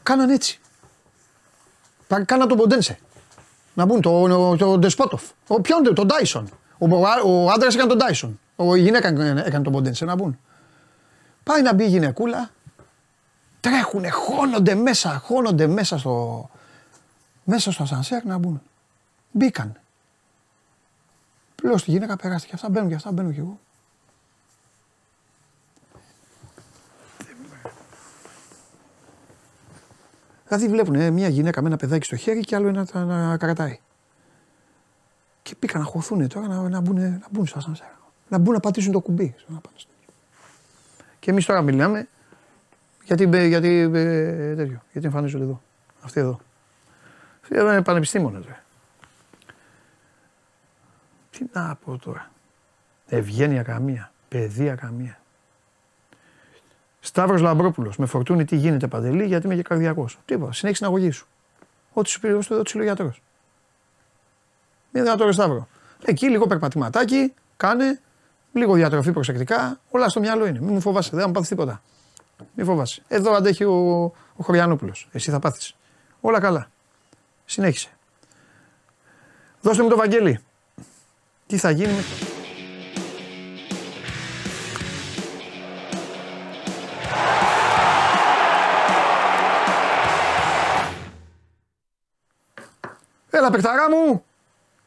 [0.02, 0.60] Κάναν έτσι.
[2.08, 2.98] Πα- Κάνα τον Ποντένσε.
[3.76, 5.22] Να μπουν, το, το, Ντεσπότοφ.
[5.46, 6.48] Ο, ποιον, τον Ντάισον.
[6.78, 8.40] Ο, ο, ο άντρας έκανε τον Ντάισον.
[8.56, 10.38] Ο, η γυναίκα έκανε, έκανε τον Ποντένσε να μπουν.
[11.42, 12.50] Πάει να μπει η γυναικούλα.
[13.60, 16.48] Τρέχουνε, χώνονται μέσα, χώνονται μέσα στο,
[17.44, 18.62] μέσα στο ασανσέρ να μπουν.
[19.30, 19.80] Μπήκαν.
[21.62, 22.54] Λέω στη γυναίκα περάστηκε.
[22.54, 23.58] Αυτά μπαίνουν και αυτά μπαίνουν κι εγώ.
[30.48, 33.36] Δηλαδή βλέπουν ε, μια γυναίκα με ένα παιδάκι στο χέρι και άλλο ένα να, να
[33.36, 33.80] κρατάει.
[35.42, 37.86] Και πήγαν να χωθούν τώρα να, να, μπουν, να μπουν στο ασανσέρ.
[38.28, 39.34] Να μπουν να πατήσουν το κουμπί.
[39.46, 39.90] Να πάνε στο-
[41.18, 42.08] Και εμείς τώρα μιλάμε
[43.04, 45.62] γιατί, γιατί, ε, τέτοιο, γιατί εμφανίζονται εδώ.
[46.02, 46.40] Αυτοί εδώ.
[47.42, 48.44] Αυτοί εδώ είναι πανεπιστήμονες.
[48.46, 48.62] ρε.
[51.30, 52.30] Τι να πω τώρα.
[53.06, 54.12] Ευγένεια καμία.
[54.28, 55.18] Παιδεία καμία.
[57.06, 57.96] Σταύρος Λαμπρόπουλος.
[57.96, 60.18] Με φορτούνη τι γίνεται παντελή γιατί είμαι και καρδιακός.
[60.24, 60.52] Τίποτα.
[60.52, 61.26] Συνέχισε την αγωγή σου.
[61.92, 63.22] Ό,τι σου πει εγώ στο ο γιατρός.
[64.90, 65.68] Μην δυνατό ρε Σταύρο.
[66.04, 68.00] Εκεί λίγο περπατηματάκι, κάνε,
[68.52, 70.60] λίγο διατροφή προσεκτικά, όλα στο μυαλό είναι.
[70.60, 71.82] Μην μου φοβάσαι, δεν θα μου πάθεις τίποτα.
[72.54, 73.02] Μην φοβάσαι.
[73.08, 74.02] Εδώ αντέχει ο,
[74.36, 75.08] ο Χωριανόπουλος.
[75.12, 75.76] Εσύ θα πάθεις.
[76.20, 76.70] Όλα καλά.
[77.44, 77.88] Συνέχισε.
[79.60, 80.40] Δώστε μου το Βαγγέλη.
[81.46, 82.02] Τι θα γίνει με...
[93.46, 94.24] Έλα παιχταρά μου,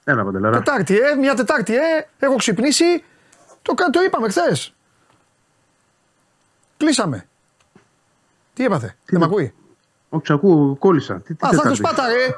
[0.04, 0.58] Έλα, Παντελάρα.
[0.58, 1.80] Τετάρτη, ε, μια Τετάρτη, ε,
[2.20, 3.04] έχω ξυπνήσει,
[3.62, 4.74] το, κα- το είπαμε χθες.
[6.78, 7.26] Κλείσαμε.
[8.54, 9.54] Τι έπαθε, δεν με ακούει;
[10.10, 11.16] Όχι, σ' ακούω, κόλλησα.
[11.22, 12.36] Τι, τι Α, θα Τετάρτη; του πάτα ρε.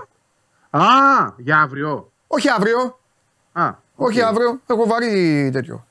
[0.83, 2.11] Α, για αύριο.
[2.27, 2.99] Όχι αύριο,
[3.51, 4.27] Α, όχι οκ.
[4.27, 5.85] αύριο, έχω βαρύ τέτοιο.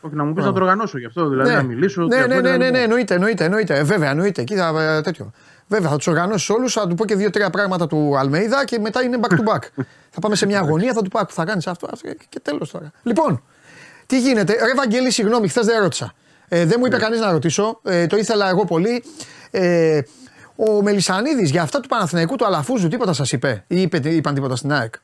[0.00, 2.02] Όχι, να μου πεις να το οργανώσω γι' αυτό, δηλαδή να μιλήσω.
[2.02, 2.82] Ναι, γι' αυτό ναι, ναι, να ναι, μην ναι, πω.
[2.84, 3.78] εννοείται, εννοείται, εννοείται.
[3.78, 4.40] Ε, βέβαια, εννοείται.
[4.42, 5.30] Εκεί θα, ε, τέτοιο.
[5.72, 9.02] Βέβαια, θα τους οργανώσεις όλους, θα του πω και δύο-τρία πράγματα του Αλμέιδα και μετά
[9.02, 9.60] είναι back to back.
[10.14, 12.70] θα πάμε σε μια αγωνία, θα του πω θα κάνεις αυτό, αυτό και, και τέλος
[12.70, 12.92] τώρα.
[13.02, 13.42] Λοιπόν,
[14.06, 16.12] τι γίνεται; Ρε Βαγγέλη, συγγνώμη, χθες δεν ρώτησα.
[16.48, 17.80] Ε, δεν μου είπε κανείς να ρωτήσω.
[17.82, 19.04] Ε, το ήθελα εγώ πολύ.
[19.50, 20.00] Ε,
[20.56, 24.56] ο Μελισανίδης για αυτά του Παναθηναϊκού του Αλαφούζου τίποτα σας είπε ή είπε, είπαν τίποτα
[24.56, 24.94] στην ΑΕΚ;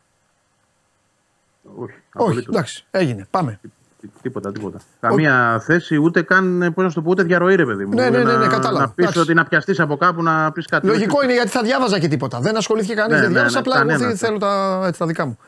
[1.62, 2.46] Όχι, Όχι, απολύτως.
[2.54, 3.26] εντάξει, έγινε.
[3.30, 3.60] Πάμε.
[4.00, 4.78] Τι- Τίποτα, τίποτα.
[5.00, 7.94] Καμία θέση, ούτε καν, πώς να σου το πω, ούτε διαρροή, ρε παιδί μου.
[7.94, 8.78] Ναι, ναι, ναι, ναι, να, κατάλαβα.
[8.80, 9.18] Να πεις Εντάξει.
[9.20, 10.86] ότι να πιαστείς από κάπου να πεις κάτι.
[10.86, 12.40] Λογικό είναι γιατί θα διάβαζα και τίποτα.
[12.40, 13.54] Δεν ασχολήθηκε κανείς, Ναι, δεν ναι, διάβασα.
[13.54, 14.18] ναι, απλά εγώ κανένας.
[14.18, 15.38] θέλω τα, έτσι, τα δικά μου.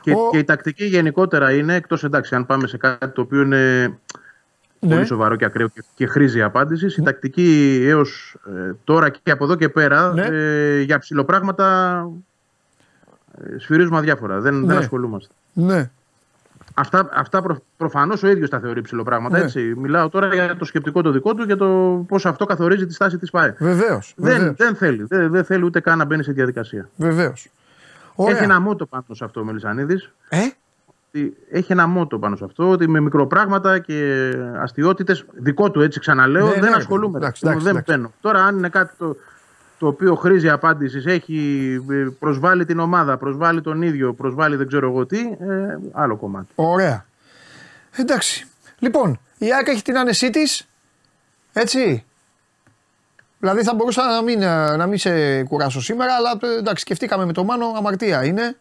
[0.00, 3.40] Και, Ο- και η τακτική γενικότερα είναι, εκτός εντάξει, αν πάμε σε κάτι το οποίο
[3.40, 3.86] είναι
[4.80, 4.94] Ναι.
[4.94, 8.36] πολύ σοβαρό και ακραίο και, και χρήζει απάντησης, η τακτική έως
[8.84, 10.26] τώρα και από εδώ και πέρα Ναι.
[10.30, 11.98] ε, για ψηλοπράγματα
[13.54, 14.40] ε, σφυρίζουμε αδιάφορα.
[14.40, 14.66] Δεν, Ναι.
[14.66, 15.34] δεν ασχολούμαστε.
[15.52, 15.90] Ναι.
[16.74, 19.38] Αυτά, αυτά προ, προφανώς ο ίδιος τα θεωρεί ψηλοπράγματα.
[19.38, 19.44] Ναι.
[19.44, 19.74] Έτσι.
[19.76, 21.66] Μιλάω τώρα για το σκεπτικό το δικό του και το
[22.08, 23.54] πώς αυτό καθορίζει τη στάση της ΠΑΕ.
[23.58, 24.14] Βεβαίως.
[24.16, 25.04] Δεν, δεν θέλει.
[25.08, 26.88] Δεν, δεν θέλει ούτε καν να μπαίνει σε διαδικασία.
[26.96, 27.50] Βεβαίως.
[28.14, 28.34] Ωραία.
[28.34, 30.10] Έχει ένα μότο πάνω σε αυτό ο Μελισανίδης.
[30.28, 30.38] Ε,
[31.50, 34.30] Έχει ένα μότο πάνω σε αυτό ότι με μικροπράγματα και
[34.60, 37.18] αστείωτητες, δικό του έτσι ξαναλέω, Ναι, δεν ναι, ασχολούμαι.
[37.18, 37.92] εντάξει, εντάξει, δεν εντάξει.
[37.96, 38.12] μπαίνω.
[38.20, 39.16] Τώρα, αν είναι κάτι το,
[39.78, 44.88] το οποίο χρήζει απάντησης, έχει ε, προσβάλλει την ομάδα, προσβάλλει τον ίδιο, προσβάλλει δεν ξέρω
[44.90, 46.52] εγώ τι, ε, άλλο κομμάτι.
[46.54, 47.04] ωραία.
[47.96, 48.46] Εντάξει.
[48.78, 50.68] Λοιπόν, η ΑΕΚ έχει την άνεσή της.
[51.52, 52.04] Έτσι.
[53.38, 57.24] Δηλαδή θα μπορούσα να μην, ε, να μην σε κουράσω σήμερα, αλλά ε, εντάξει, σκεφτήκαμε
[57.24, 58.56] με το Μάνο, αμαρτία είναι.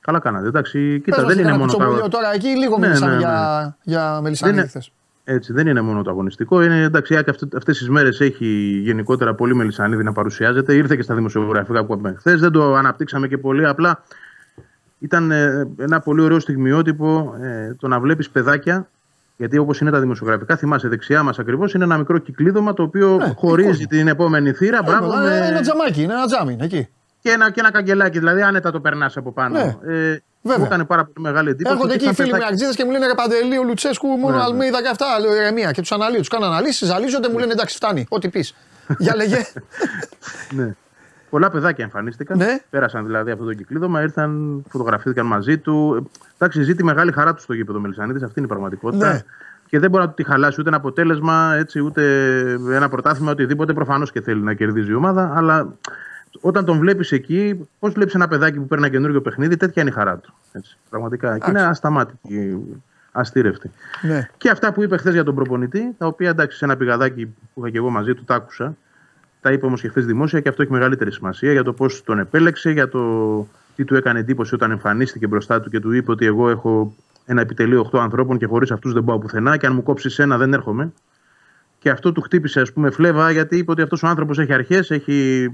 [0.00, 0.46] Καλά κάνατε.
[0.46, 2.08] Εντάξει, κοίτα, Πες μας δεν τι είναι κανένα μόνο κουτσομπολιό τα...
[2.08, 3.22] τώρα εκεί, λίγο Ναι, μιλήσαμε ναι, ναι.
[3.22, 4.92] για, για Μελισανίδη Δεν είναι- χθες.
[5.24, 6.62] Έτσι, δεν είναι μόνο το αγωνιστικό.
[6.62, 8.46] Είναι, εντάξει, η ΑΕΚ αυτέ αυτές τις μέρες έχει
[8.84, 10.74] γενικότερα πολύ μελισανίδη να παρουσιάζεται.
[10.74, 12.40] Ήρθε και στα δημοσιογραφικά που είπαμε χθες.
[12.40, 13.66] Δεν το αναπτύξαμε και πολύ.
[13.66, 14.02] Απλά
[14.98, 18.88] ήταν ε, ένα πολύ ωραίο στιγμιότυπο ε, το να βλέπεις παιδάκια.
[19.36, 23.16] Γιατί όπως είναι τα δημοσιογραφικά, θυμάσαι δεξιά μας ακριβώς, είναι ένα μικρό κυκλίδωμα το οποίο
[23.16, 23.86] Ναι, χωρίζει κόσμο.
[23.86, 24.82] την επόμενη θύρα.
[24.82, 26.88] Μπράβο, Ε, με- Ένα τζαμάκι, είναι ένα τζάμι, είναι εκεί.
[27.22, 28.18] και, ένα, και ένα καγκελάκι.
[28.18, 29.54] Δηλαδή, άνετα το περνάς από πάνω.
[29.84, 30.58] Ναι, ε, βέβαια.
[30.58, 31.74] μου έκανε πάρα πολύ μεγάλη εντύπωση.
[31.74, 33.62] Έρχονται ότι εκεί οι είχαν φίλοι με παιδάκια- Αγτζίδε και μου λένε ρε Παντελή, ο
[33.64, 34.42] Λουτσέσκου, μόνο Ναι, ναι.
[34.42, 35.06] Αλμίδα και αυτά.
[35.20, 36.18] Λέω ηρεμία και τους αναλύω.
[36.18, 38.06] Τους κάνω αναλύσεις, ζαλίζονται, μου λένε εντάξει, φτάνει.
[38.08, 38.54] Ό,τι πεις.
[38.98, 39.36] Για λέγε.
[40.56, 40.74] Ναι.
[41.30, 42.38] Πολλά παιδάκια εμφανίστηκαν.
[42.38, 42.58] Ναι.
[42.70, 46.06] Πέρασαν δηλαδή αυτό το κυκλίδωμα, ήρθαν, φωτογραφήθηκαν μαζί του.
[46.38, 49.12] Εντάξει, ζήτη μεγάλη χαρά τους στο γήπεδο Μελισανίδης, αυτή είναι η πραγματικότητα.
[49.12, 49.22] Ναι.
[49.68, 52.02] Και δεν μπορεί να του τη χαλάσει ούτε ένα αποτέλεσμα, έτσι, ούτε
[52.70, 53.72] ένα πρωτάθλημα, οτιδήποτε.
[53.72, 55.72] Προφανώς και θέλει να κερδίζει η ομάδα, αλλά
[56.40, 59.90] όταν τον βλέπεις εκεί, πώς βλέπεις ένα παιδάκι που παίρνει ένα καινούριο παιχνίδι, τέτοια είναι
[59.90, 60.34] η χαρά του.
[60.52, 61.38] Έτσι, πραγματικά.
[61.38, 62.58] Και είναι ασταμάτητη,
[63.12, 63.70] αστήρευτη.
[64.02, 64.28] ναι.
[64.36, 67.60] Και αυτά που είπε χθες για τον προπονητή, τα οποία εντάξει σε ένα πηγαδάκι που
[67.60, 68.76] είχα και εγώ μαζί του, τα άκουσα.
[69.40, 72.18] Τα είπε όμως και χθες δημόσια και αυτό έχει μεγαλύτερη σημασία για το πώς τον
[72.18, 73.46] επέλεξε, για το
[73.76, 76.94] τι του έκανε εντύπωση όταν εμφανίστηκε μπροστά του και του είπε ότι εγώ έχω
[77.24, 80.36] ένα επιτελείο 8 ανθρώπων και χωρίς αυτούς δεν πάω πουθενά και αν μου κόψεις ένα
[80.36, 80.92] δεν έρχομαι.
[81.78, 84.90] Και αυτό του χτύπησε, ας πούμε, φλέβα γιατί είπε ότι αυτός ο άνθρωπος έχει αρχές,
[84.90, 85.48] έχει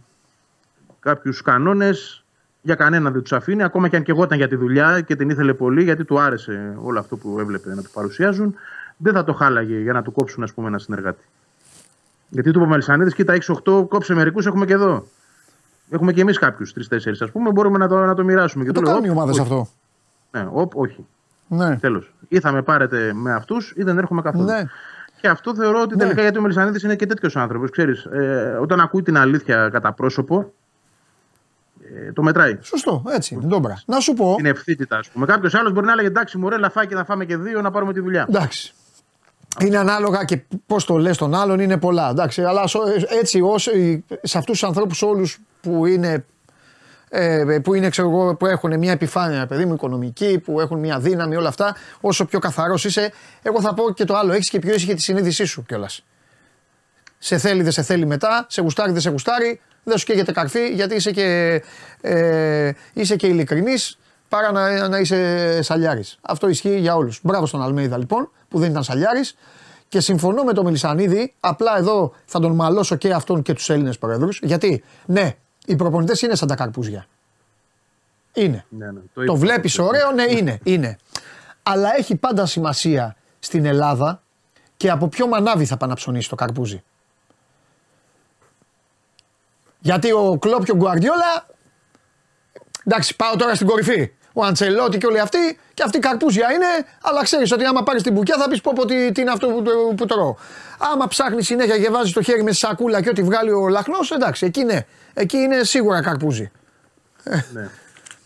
[1.00, 2.22] κάποιους κανόνες.
[2.62, 5.16] Για κανένα δεν τους αφήνει, ακόμα και αν και εγώ ήταν για τη δουλειά και
[5.16, 8.54] την ήθελε πολύ, γιατί του άρεσε όλο αυτό που έβλεπε να του παρουσιάζουν,
[8.96, 11.24] δεν θα το χάλαγε για να του κόψουν ας πούμε, ένα συνεργάτη.
[12.28, 15.06] Γιατί του είπε ο Μελισανίδης, κοίτα, έχεις 8, κόψε μερικούς, έχουμε και εδώ.
[15.90, 18.64] Έχουμε και εμείς κάποιους, τρει-τέσσερι, ας πούμε, μπορούμε να το, να το μοιράσουμε.
[18.64, 19.42] Και Το του λέω, κάνουν οι «Οπ, ομάδες όχι».
[19.42, 19.68] αυτό.
[20.30, 21.06] Ναι, οπ, όχι.
[21.48, 21.76] Ναι.
[21.76, 22.12] Τέλος.
[22.28, 24.44] Ή θα με πάρετε με αυτούς ή δεν έρχομαι καθόλου.
[24.44, 24.64] Ναι.
[25.20, 26.02] Και αυτό θεωρώ ότι Ναι.
[26.02, 27.70] τελικά γιατί ο Μελισανίδης είναι και τέτοιος άνθρωπος.
[28.12, 30.46] Ε, όταν ακούει την αλήθεια κατά πρόσωπο, ε,
[32.14, 32.58] το μετράει.
[32.60, 33.46] Σωστό, έτσι είναι.
[33.46, 33.82] Ντόμπρα.
[33.86, 34.34] Να σου πω.
[34.36, 35.26] Την ευθύτητα, ας πούμε.
[35.26, 37.92] Κάποιος άλλος μπορεί να έλεγε εντάξει, μωρέ, λαφάκι και θα φάμε και δύο να πάρουμε
[37.92, 38.26] τη δουλειά.
[38.28, 38.72] Εντάξει.
[39.60, 42.08] Είναι ανάλογα και πώς το λες τον άλλον είναι πολλά.
[42.10, 42.82] Εντάξει, αλλά σο-
[43.20, 43.70] έτσι όσο,
[44.22, 46.24] σε αυτούς τους ανθρώπους όλους που είναι.
[47.10, 50.98] Ε, που είναι, ξέρω εγώ, που έχουν μια επιφάνεια, παιδί μου, οικονομική, που έχουν μια
[50.98, 53.12] δύναμη, όλα αυτά, όσο πιο καθαρός είσαι,
[53.42, 54.32] εγώ θα πω και το άλλο.
[54.32, 56.04] Έχεις και πιο ήσυχη τη συνείδησή σου κιόλας.
[57.18, 60.68] Σε θέλει, δεν σε θέλει μετά, σε γουστάρει, δεν σε γουστάρει, δεν σου καίγεται καρφί
[60.68, 61.62] γιατί είσαι και,
[62.00, 63.98] ε, είσαι και ειλικρινής
[64.28, 66.18] παρά να, να είσαι σαλιάρης.
[66.20, 67.20] Αυτό ισχύει για όλους.
[67.22, 69.36] Μπράβο στον Αλμέιδα λοιπόν που δεν ήταν σαλιάρης.
[69.88, 73.98] Και συμφωνώ με τον Μελισανίδη, απλά εδώ θα τον μαλώσω και αυτόν και τους Έλληνες
[73.98, 74.28] πρόεδρου.
[74.42, 75.36] Γιατί, ναι,
[75.66, 77.06] οι προπονητές είναι σαν τα καρπούζια.
[78.34, 78.64] Είναι.
[78.68, 79.34] Ναι, ναι, Το είπα.
[79.34, 80.98] βλέπεις ωραίο, ναι, είναι, είναι.
[81.62, 84.22] Αλλά έχει πάντα σημασία στην Ελλάδα
[84.76, 86.82] και από ποιο μανάβι θα πάει να ψωνίσει το καρπούζι.
[89.78, 91.46] Γιατί ο Κλόπ και ο Γκουαρδιόλα.
[92.84, 94.12] Εντάξει, πάω τώρα στην κορυφή.
[94.32, 96.66] Ο Αντσελότη και όλοι αυτοί, και αυτοί καρπούζια είναι,
[97.02, 99.46] αλλά ξέρεις ότι άμα πάρεις την μπουκιά θα πεις πω, πω τι, τι είναι αυτό
[99.48, 99.62] που,
[99.96, 100.34] που τρώω.
[100.92, 104.10] Άμα ψάχνεις συνέχεια και βάζεις το χέρι με στη σακούλα και ό,τι βγάλει ο λαχνός,
[104.10, 104.86] εντάξει, εκεί είναι.
[105.14, 106.50] Εκεί είναι σίγουρα καρπούζι.
[107.52, 107.68] Ναι.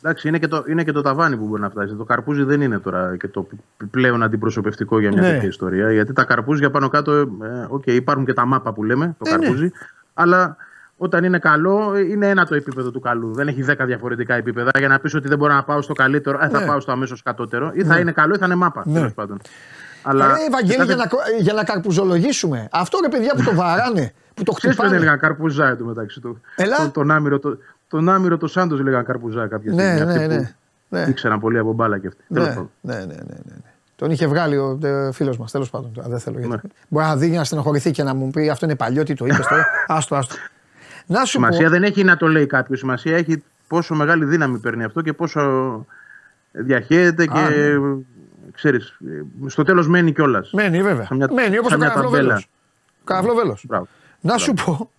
[0.02, 1.94] Εντάξει, είναι και, το, είναι και το ταβάνι που μπορεί να φτάσει.
[1.94, 3.46] Το καρπούζι δεν είναι τώρα και το
[3.90, 5.30] πλέον αντιπροσωπευτικό για μια Ναι.
[5.30, 5.92] τέτοια ιστορία.
[5.92, 7.26] Γιατί τα καρπούζια πάνω κάτω, ε,
[7.68, 9.38] οκ, υπάρχουν και τα μάπα που λέμε, το Ε, ναι.
[9.38, 9.70] καρπούζι.
[10.14, 10.56] Αλλά
[10.96, 13.32] όταν είναι καλό, ε, είναι ένα το επίπεδο του καλού.
[13.34, 16.38] Δεν έχει δέκα διαφορετικά επίπεδα για να πεις ότι δεν μπορώ να πάω στο καλύτερο,
[16.42, 16.66] ε, θα Ναι.
[16.66, 17.70] πάω στο αμέσως κατώτερο.
[17.74, 18.82] Ή θα είναι καλό ή θα είναι μάπα.
[18.86, 18.92] Ναι.
[18.98, 19.40] τέλος πάντων.
[20.02, 21.08] Αλλά Ρε Ευαγγέλη, κάθε- για να,
[21.42, 22.68] για να καρπουζολογήσουμε.
[22.70, 24.96] Αυτό ρε παιδιά που το βαράνε, που το Ξέρεις ποιον χτυπάνε.
[24.96, 26.40] έλεγαν καρπουζά εδώ μεταξύ του.
[26.56, 26.76] Έλα.
[26.76, 27.58] Τον, τον άμοιρο, το,
[27.88, 30.04] τον άμοιρο το Σάντος λέγαν καρπουζά κάποια Ναι, στιγμή.
[30.04, 30.42] ναι, Αυτοί ναι.
[30.42, 30.48] που
[30.88, 31.06] ναι.
[31.08, 32.22] Ήξεραν πολύ από μπάλα και αυτοί.
[32.28, 32.70] Ναι, Τέλος ναι, πάντων.
[32.80, 33.54] ναι, ναι, ναι, ναι.
[33.96, 34.78] Τον είχε βγάλει ο
[35.12, 35.92] φίλος μας, τέλος πάντων.
[35.92, 36.52] τώρα, Δεν θέλω γιατί.
[36.54, 36.60] Ναι.
[36.88, 39.46] Μπορεί να δει να στενοχωρηθεί και να μου πει αυτό είναι παλιό, τι το είπες
[39.46, 39.66] τώρα.
[39.86, 40.34] άστο, άστο.
[41.06, 41.70] Να σου Σημασία πω.
[41.70, 42.78] δεν έχει να το λέει κάποιος.
[42.78, 45.86] Σημασία έχει πόσο μεγάλη δύναμη παίρνει αυτό και πόσο
[46.52, 47.76] διαχέεται και Α, ναι.
[48.52, 48.98] ξέρεις,
[49.44, 50.50] ε, στο τέλος μένει κιόλας.
[50.52, 51.04] Μένει βέβαια.
[51.06, 52.28] Σαν μια- Μένει όπως ο σαν μια Καραφλοβέλο.
[52.28, 52.44] ταμπέλα.
[53.04, 53.58] Καραφλοβέλο.
[53.62, 53.88] Μπράβο.
[54.20, 54.90] Να σου πω.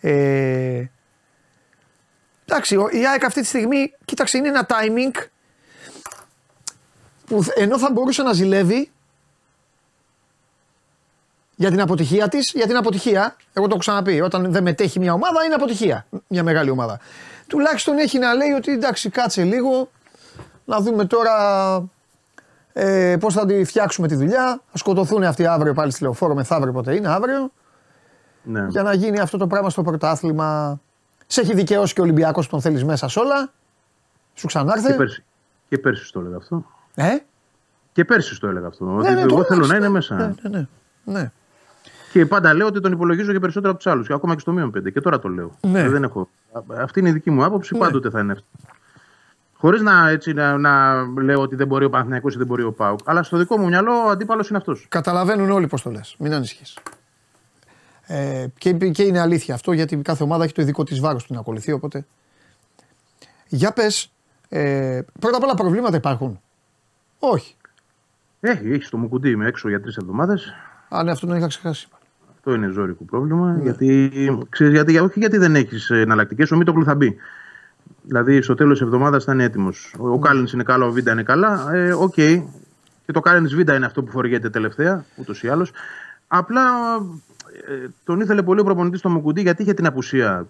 [0.00, 0.84] Ε,
[2.44, 5.26] εντάξει, ο- η ΑΕΚ αυτή τη στιγμή, κοίταξε, είναι ένα timing
[7.26, 8.90] που θ- ενώ θα μπορούσε να ζηλεύει,
[11.58, 13.36] Για την αποτυχία της, για την αποτυχία.
[13.52, 14.20] Εγώ το έχω ξαναπεί.
[14.20, 16.06] Όταν δεν μετέχει μια ομάδα, είναι αποτυχία.
[16.28, 17.00] Μια μεγάλη ομάδα.
[17.46, 19.90] Τουλάχιστον έχει να λέει ότι εντάξει, κάτσε λίγο.
[20.64, 21.34] Να δούμε τώρα
[22.72, 24.60] ε, πώς θα τη φτιάξουμε τη δουλειά.
[24.70, 27.50] Θα σκοτωθούν αυτοί αύριο πάλι στη λεωφόρο, μεθαύριο πότε είναι, αύριο.
[28.42, 28.66] Ναι.
[28.68, 30.80] Για να γίνει αυτό το πράγμα στο πρωτάθλημα.
[31.26, 33.52] Σε έχει δικαιώσει και ο Ολυμπιακός που τον θέλεις μέσα σε όλα.
[34.34, 34.90] Σου ξανάρθε.
[34.90, 35.24] Και πέρσι,
[35.68, 36.64] και πέρσι το έλεγα αυτό.
[36.94, 37.16] Ε;
[37.92, 38.96] Και πέρσι το έλεγα αυτό.
[38.96, 40.14] ότι ναι, εγώ το θέλω να εντάξει, είναι ναι, μέσα.
[40.14, 40.66] Ναι, ναι,
[41.04, 41.30] ναι.
[42.16, 42.22] Ναι.
[42.22, 44.10] Και πάντα λέω ότι τον υπολογίζω και περισσότερο από τους άλλους.
[44.10, 44.92] Ακόμα και στο μείον 5.
[44.92, 45.58] Και τώρα το λέω.
[45.60, 45.80] Ναι.
[45.80, 46.28] Ε, Δεν έχω.
[46.78, 47.74] Αυτή είναι η δική μου άποψη.
[47.74, 47.80] Ναι.
[47.80, 48.44] Πάντοτε θα είναι αυτή.
[49.58, 52.72] Χωρίς να, έτσι, να, να λέω ότι δεν μπορεί ο Παναθηναϊκός ή δεν μπορεί ο
[52.72, 52.98] Πάουκ.
[53.04, 54.86] Αλλά στο δικό μου μυαλό ο αντίπαλος είναι αυτός.
[54.88, 56.16] Καταλαβαίνουν όλοι πώς το λες.
[56.18, 56.76] Μην ανησυχείς.
[58.06, 61.34] Ε, και, και είναι αλήθεια αυτό γιατί κάθε ομάδα έχει το ειδικό της βάρος του
[61.34, 61.72] να ακολουθεί.
[61.72, 62.06] Οπότε.
[63.48, 64.12] Για πες,
[64.48, 66.40] ε, πρώτα απ' όλα προβλήματα υπάρχουν.
[67.18, 67.54] Όχι.
[68.40, 70.52] Έχει, έχει το Μουκουντί είμαι έξω για τρεις εβδομάδες.
[70.88, 71.88] Α, ναι, αυτό τον είχα ξεχάσει.
[72.48, 73.52] Αυτό είναι ζόρικο πρόβλημα.
[73.52, 73.62] Ναι.
[73.62, 74.10] Γιατί,
[74.48, 77.16] ξέρεις, γιατί, όχι γιατί δεν έχεις εναλλακτικές, ο Μίτογλου θα μπει.
[78.02, 79.94] Δηλαδή στο τέλος της εβδομάδας θα είναι έτοιμος.
[79.98, 80.12] Ο, Ναι.
[80.14, 81.74] ο Κάλεν είναι καλό, ο Βίντα είναι καλά.
[81.74, 82.14] Ε, Οκ.
[82.14, 85.72] Και το Κάλεν Βίντα είναι αυτό που φοριέται τελευταία, ούτως ή άλλως.
[86.28, 86.62] Απλά
[87.68, 90.46] ε, τον ήθελε πολύ ο προπονητής στο Μουκουντί γιατί είχε την απουσία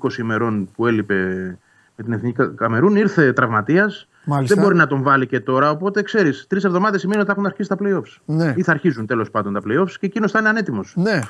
[0.00, 1.58] 20 ημερών που έλειπε
[1.96, 2.96] με την εθνική Κα- Καμερούν.
[2.96, 4.06] Ήρθε τραυματίας.
[4.24, 4.54] Μάλιστα.
[4.54, 5.70] Δεν μπορεί να τον βάλει και τώρα.
[5.70, 8.16] Οπότε ξέρεις, τρεις εβδομάδες σημαίνει ότι θα έχουν αρχίσει τα playoffs.
[8.24, 8.52] Ναι.
[8.56, 10.94] Ή θα αρχίζουν τέλος πάντων τα playoffs και εκείνος θα είναι ανέτοιμος.
[10.96, 11.20] Ναι,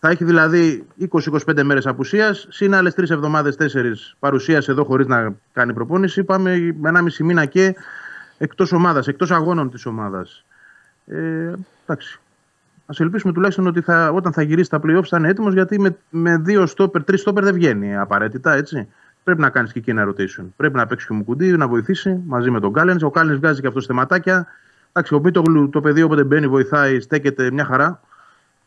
[0.00, 5.34] Θα έχει δηλαδή 20-25 μέρες απουσίας, συν άλλες 3 εβδομάδες, 4 παρουσίας εδώ χωρίς να
[5.52, 6.24] κάνει προπόνηση.
[6.24, 7.74] Πάμε με ένα μισή μήνα και
[8.38, 10.44] εκτός ομάδας, εκτός αγώνων της ομάδας.
[11.06, 11.52] Ε,
[11.86, 12.20] εντάξει.
[12.86, 15.96] Α ελπίσουμε τουλάχιστον ότι θα, όταν θα γυρίσει τα playoffs θα είναι έτοιμος γιατί με,
[16.10, 18.88] με δύο στόπερ, τρεις στόπερ δεν βγαίνει απαραίτητα έτσι.
[19.28, 20.44] Πρέπει να κάνεις και εκεί ένα rotation.
[20.56, 23.02] Πρέπει να παίξεις και ο Μουκουντή, να βοηθήσει μαζί με τον Κάλενς.
[23.02, 24.46] Ο Κάλενς βγάζει και αυτό θεματάκια.
[24.88, 28.00] Εντάξει, ο Μίτογλου το παιδί όποτε μπαίνει, βοηθάει, στέκεται μια χαρά.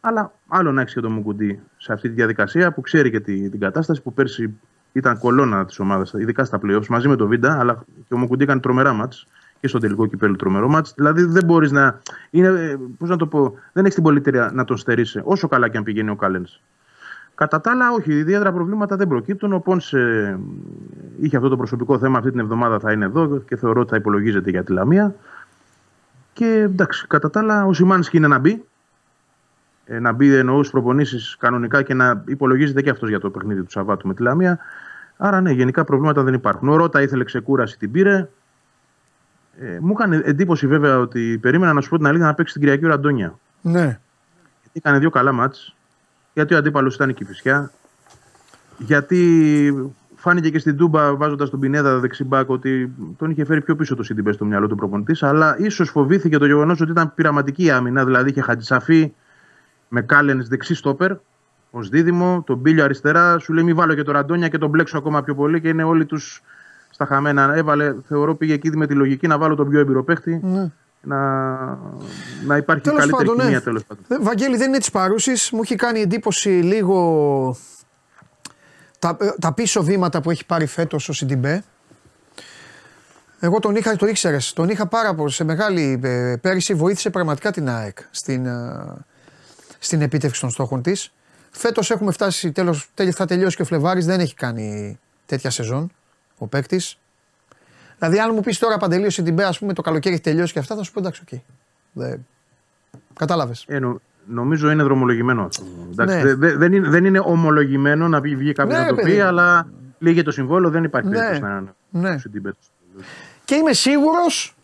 [0.01, 3.49] Αλλά άλλο να έχεις και τον Μουκουντή σε αυτή τη διαδικασία που ξέρει και τη,
[3.49, 4.59] την κατάσταση που πέρσι
[4.91, 7.59] ήταν κολόνα της ομάδας, ειδικά στα playoffs μαζί με τον Βίντα.
[7.59, 9.27] Αλλά και ο Μουκουντή έκανε τρομερά μάτς
[9.59, 10.93] και στο τελικό κυπέλο τρομερό μάτς.
[10.95, 11.99] Δηλαδή δεν μπορείς να.
[12.29, 15.69] Είναι, ε, πώς να το πω, δεν έχεις την πολυτέλεια να τον στερήσει όσο καλά
[15.69, 16.59] και αν πηγαίνει ο Κάλενς.
[17.41, 19.53] Κατά τα άλλα, όχι, ιδιαίτερα προβλήματα δεν προκύπτουν.
[19.53, 20.37] Ο Πόνσε
[21.19, 23.95] είχε αυτό το προσωπικό θέμα αυτή την εβδομάδα, θα είναι εδώ και θεωρώ ότι θα
[23.95, 25.15] υπολογίζεται για τη Λαμία.
[26.33, 28.63] Και εντάξει, κατά τα άλλα, ο Σιμάνσκι είναι να μπει.
[29.85, 33.63] Ε, να μπει εννοώ στι προπονήσεις κανονικά και να υπολογίζεται και αυτός για το παιχνίδι
[33.63, 34.59] του Σαββάτου με τη Λαμία.
[35.17, 36.69] Άρα ναι, γενικά προβλήματα δεν υπάρχουν.
[36.69, 38.29] Ο Ρότα ήθελε ξεκούραση, την πήρε.
[39.59, 42.61] Ε, μου έκανε εντύπωση βέβαια ότι περίμενα να σου πω την αλήθεια να παίξει την
[42.61, 43.39] Κυριακή ο Ραντόνια.
[43.61, 43.99] ναι.
[44.61, 45.75] Γιατί έκανε δύο καλά μάτς.
[46.33, 47.71] Γιατί ο αντίπαλος ήταν η Κηφισιά.
[48.77, 53.95] Γιατί φάνηκε και στην Τούμπα βάζοντας τον Πινέδα δεξιμπάκ ότι τον είχε φέρει πιο πίσω
[53.95, 55.23] το Σιντιμπέ στο μυαλό του προπονητής.
[55.23, 58.05] Αλλά ίσως φοβήθηκε το γεγονός ότι ήταν πειραματική η άμυνα.
[58.05, 59.13] Δηλαδή είχε Χατζησαφή
[59.87, 61.11] με Κάλενς δεξί στόπερ
[61.71, 63.39] ως δίδυμο, τον Μπίλιο αριστερά.
[63.39, 65.83] Σου λέει: Μη βάλω και τον Ραντόνια και τον μπλέξω ακόμα πιο πολύ και είναι
[65.83, 66.41] όλοι τους
[66.89, 67.53] στα χαμένα.
[67.55, 70.39] Έβαλε, θεωρώ, πήγε εκεί με τη λογική να βάλω τον πιο εμπειρό παίχτη.
[70.43, 70.71] ναι.
[71.03, 71.17] Να,
[72.45, 73.43] να υπάρχει Τέλος καλύτερη πάντων, ναι.
[73.43, 74.03] κοινία τέλος πάντων.
[74.07, 75.51] Ε, Βαγγέλη, δεν είναι της παρούσης.
[75.51, 77.57] Μου έχει κάνει εντύπωση λίγο
[78.99, 81.63] τα, ε, τα πίσω βήματα που έχει πάρει φέτος ο Σιντιμπέ.
[83.39, 86.73] Εγώ τον είχα, το ήξερες, τον είχα πάρα πολύ σε μεγάλη ε, πέρυσι.
[86.73, 88.95] Βοήθησε πραγματικά την ΑΕΚ στην, ε,
[89.79, 91.13] στην επίτευξη των στόχων της.
[91.51, 95.91] Φέτος έχουμε φτάσει, τέλος, τέλει- θα τελειώσει και ο Φλεβάρης, δεν έχει κάνει τέτοια σεζόν
[96.37, 96.97] ο παίκτης.
[98.01, 100.59] Δηλαδή, αν μου πεις τώρα Παντελή ο Σιντιμπέ, ας πούμε το καλοκαίρι έχει τελειώσει και
[100.59, 101.39] αυτά, θα σου πω εντάξει, οκ.
[101.91, 102.25] Δεν...
[103.13, 103.65] Κατάλαβες.
[103.67, 105.63] Ε, νο- νομίζω είναι δρομολογημένο αυτό.
[105.91, 106.21] Εντάξει, Ναι.
[106.23, 109.11] δε- δε- δεν, είναι, δεν είναι ομολογημένο να βγει, βγει κάποιος Ναι, να το παιδί
[109.11, 109.23] πει, μου.
[109.23, 109.67] αλλά
[109.99, 111.15] λήγει το συμβόλαιο, δεν υπάρχει Ναι.
[111.17, 111.73] περίπτωση να είναι.
[112.09, 112.17] Ναι.
[112.17, 112.55] στον Σιντιμπέ.
[113.45, 114.55] Και είμαι σίγουρος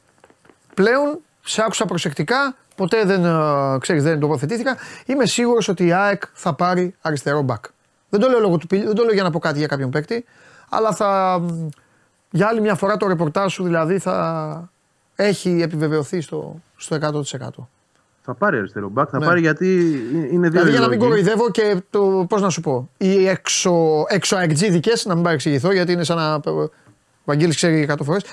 [0.74, 4.78] πλέον, σε άκουσα προσεκτικά, ποτέ δεν, ε, ξέρεις, δεν τοποθετήθηκα.
[5.06, 7.66] Είμαι σίγουρος ότι η ΑΕΚ θα πάρει αριστερό μπακ.
[8.10, 9.90] Δεν το λέω λόγω του πιλ- δεν το λέω για να πω κάτι για κάποιον
[9.90, 10.26] παίκτη,
[10.70, 11.42] αλλά θα.
[12.32, 14.70] Μ, Για άλλη μια φορά το ρεπορτάζ σου δηλαδή θα
[15.16, 17.50] έχει επιβεβαιωθεί στο, στο 100%.
[18.22, 19.26] Θα πάρει αριστερό μπακ, θα Ναι.
[19.26, 19.76] πάρει γιατί
[20.32, 21.10] είναι δύο Δηλαδή για να μην λόγοι.
[21.10, 25.92] κοροϊδεύω και το, πώς να σου πω, οι έξω, έξω αεκτζίδικες, να μην παρεξηγηθώ γιατί
[25.92, 26.70] είναι σαν να, ο
[27.26, 28.24] Βαγγέλης ξέρει 100 φορές.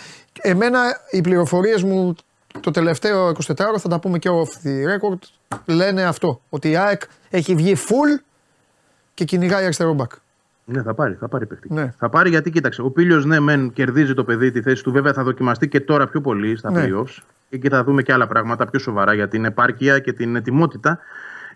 [0.40, 0.78] Εμένα
[1.10, 2.14] οι πληροφορίες μου
[2.60, 5.18] το τελευταίο 24ωρο θα τα πούμε και off the record,
[5.64, 8.22] λένε αυτό, ότι η ΑΕΚ έχει βγει full
[9.14, 10.10] και κυνηγάει αριστερό μπακ.
[10.64, 11.72] Ναι, θα πάρει, θα πάρει παίχτη.
[11.72, 11.92] Ναι.
[11.98, 12.82] Θα πάρει γιατί κοίταξε.
[12.82, 14.92] Ο Πίλιο, ναι, μεν κερδίζει το παιδί τη θέση του.
[14.92, 16.84] Βέβαια θα δοκιμαστεί και τώρα πιο πολύ στα Ναι.
[16.84, 17.16] playoffs.
[17.48, 20.98] Και εκεί θα δούμε και άλλα πράγματα πιο σοβαρά για την επάρκεια και την ετοιμότητα.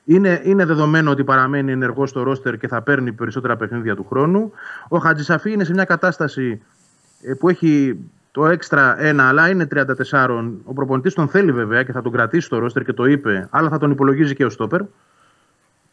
[0.04, 4.52] Είναι, είναι δεδομένο ότι παραμένει ενεργός στο ρόστερ και θα παίρνει περισσότερα παιχνίδια του χρόνου.
[4.88, 6.62] Ο Χατζησαφή είναι σε μια κατάσταση
[7.22, 7.98] ε, που έχει
[8.30, 9.68] το έξτρα ένα, αλλά είναι
[10.10, 10.52] 34.
[10.64, 13.68] Ο προπονητής τον θέλει βέβαια και θα τον κρατήσει στο ρόστερ και το είπε, αλλά
[13.68, 14.80] θα τον υπολογίζει και ο στόπερ.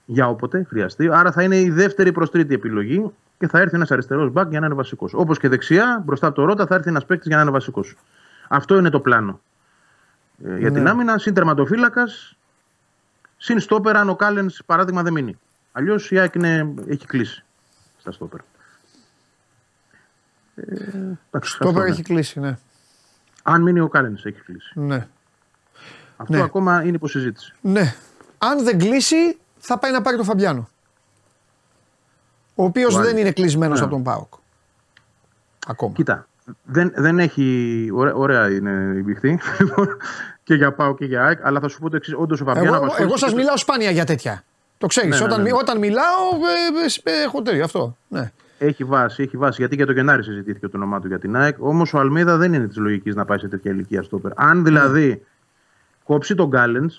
[0.06, 1.10] Για όποτε χρειαστεί.
[1.14, 4.60] Άρα θα είναι η δεύτερη προς τρίτη επιλογή και θα έρθει ένας αριστερός μπακ για
[4.60, 5.14] να είναι βασικός.
[5.14, 7.96] Όπως και δεξιά, μπροστά από το Ρότα, θα έρθει ένας παίκτης για να είναι βασικός.
[8.48, 9.42] Αυτό είναι το πλάνο.
[10.46, 10.78] Ε, για Ναι.
[10.78, 12.36] την άμυνα, συν τερματοφύλακας,
[13.38, 15.40] συν στόπερ, αν ο Κάλενς παράδειγμα δεν μείνει.
[15.72, 17.44] Αλλιώς η ΑΕΚ είναι- έχει κλείσει
[17.98, 18.40] στα στόπερ.
[20.56, 20.64] Ε,
[21.32, 21.86] εντάξει, Το αυτό, ναι.
[21.90, 22.58] έχει κλείσει, ναι.
[23.44, 24.80] Αν μείνει ο Κάλενς, έχει κλείσει.
[24.80, 25.08] ναι.
[26.18, 26.42] Αυτό Ναι.
[26.42, 27.54] ακόμα είναι υποσυζήτηση.
[27.62, 27.94] Ναι.
[28.38, 30.70] Αν δεν κλείσει, θα πάει να πάρει τον Φαμπιάνο.
[32.56, 33.08] Ο οποίος Βάλει.
[33.08, 33.86] δεν είναι κλεισμένος Ναι.
[33.86, 34.34] από τον Πάοκ.
[35.68, 35.94] Ακόμα.
[35.94, 36.28] Κοίτα,
[36.64, 37.90] δεν, δεν έχει.
[37.94, 39.40] Ωραία, ωραία είναι η μπιχτή
[40.44, 42.14] και για Πάο και για ΑΕΚ, αλλά θα σου πω το εξής.
[42.18, 44.44] Όντως ο Φαμπιάνο Εγώ, απασχόλησε εγώ σας και- μιλάω σπάνια για τέτοια.
[44.78, 45.10] Το ξέρεις.
[45.10, 45.58] Ναι, ναι, όταν, ναι, ναι.
[45.58, 46.24] όταν μιλάω,
[47.04, 47.98] ε, ε, έχω τέτοιο αυτό.
[48.08, 48.32] Ναι.
[48.58, 49.56] Έχει βάση, έχει βάση.
[49.60, 51.56] Γιατί και το Γενάρη συζητήθηκε το όνομά του για την ΑΕΚ.
[51.60, 54.32] Όμως ο Αλμίδα δεν είναι της λογικής να πάει σε τέτοια ηλικία στόπερ.
[54.36, 55.26] Αν δηλαδή
[56.04, 56.92] κόψει τον Γκάλεν,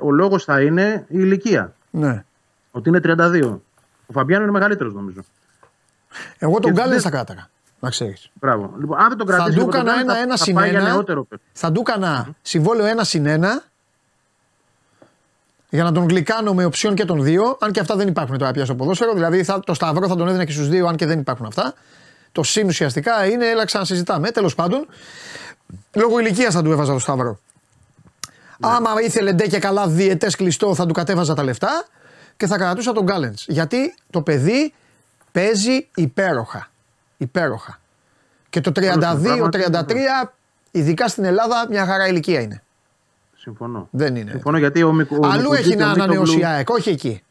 [0.00, 1.74] ο λόγος θα είναι η ηλικία.
[1.92, 2.24] Ναι.
[2.70, 3.58] Ότι είναι 32.
[4.06, 5.20] Ο Φαμπιάνο είναι μεγαλύτερος νομίζω.
[6.38, 7.48] Εγώ τον Και Γκάλεν δεν- θα κράταγα.
[7.80, 8.30] Να ξέρεις.
[8.34, 8.74] Μπράβο.
[8.78, 10.44] Λοιπόν, αν δεν τον Θα κρατήσει του λίγο τον έκανα Γκάλεν, ένα θα- ένα θα
[10.44, 10.88] συν πάει για ένα.
[10.88, 11.44] νεότερο παίκτη.
[11.52, 13.62] Θα του έκανα συμβόλαιο ένα συν ένα
[15.68, 17.56] για να τον γλυκάνω με οψιόν και των δύο.
[17.60, 19.12] Αν και αυτά δεν υπάρχουν τώρα πια στο ποδόσφαιρο.
[19.14, 21.74] Δηλαδή θα, το σταυρό θα τον έδινα και στους δύο, αν και δεν υπάρχουν αυτά.
[22.32, 24.30] Το συν ουσιαστικά είναι, έλα ξανασυζητάμε.
[24.30, 24.86] Τέλος πάντων,
[25.94, 27.38] λόγω ηλικίας θα του έβαζα το σταυρό.
[28.62, 31.84] Άμα ήθελε ντε και καλά διαιτέ κλειστό, θα του κατέβαζα τα λεφτά
[32.36, 33.34] και θα κρατούσα τον Γκάλεντ.
[33.46, 34.72] Γιατί το παιδί
[35.32, 36.70] παίζει υπέροχα.
[37.16, 37.80] Υπέροχα.
[38.50, 40.30] Και το 32-33,
[40.70, 42.62] ειδικά στην Ελλάδα, μια χαρά ηλικία είναι.
[43.36, 43.88] Συμφωνώ.
[43.90, 44.30] Δεν είναι.
[44.30, 46.70] Συμφωνώ γιατί ο, Μικ- ο Αλλού Μουκουντί έχει και ο να ανανεώσει η Μίτογλου- ΑΕΚ,
[46.70, 47.22] όχι εκεί.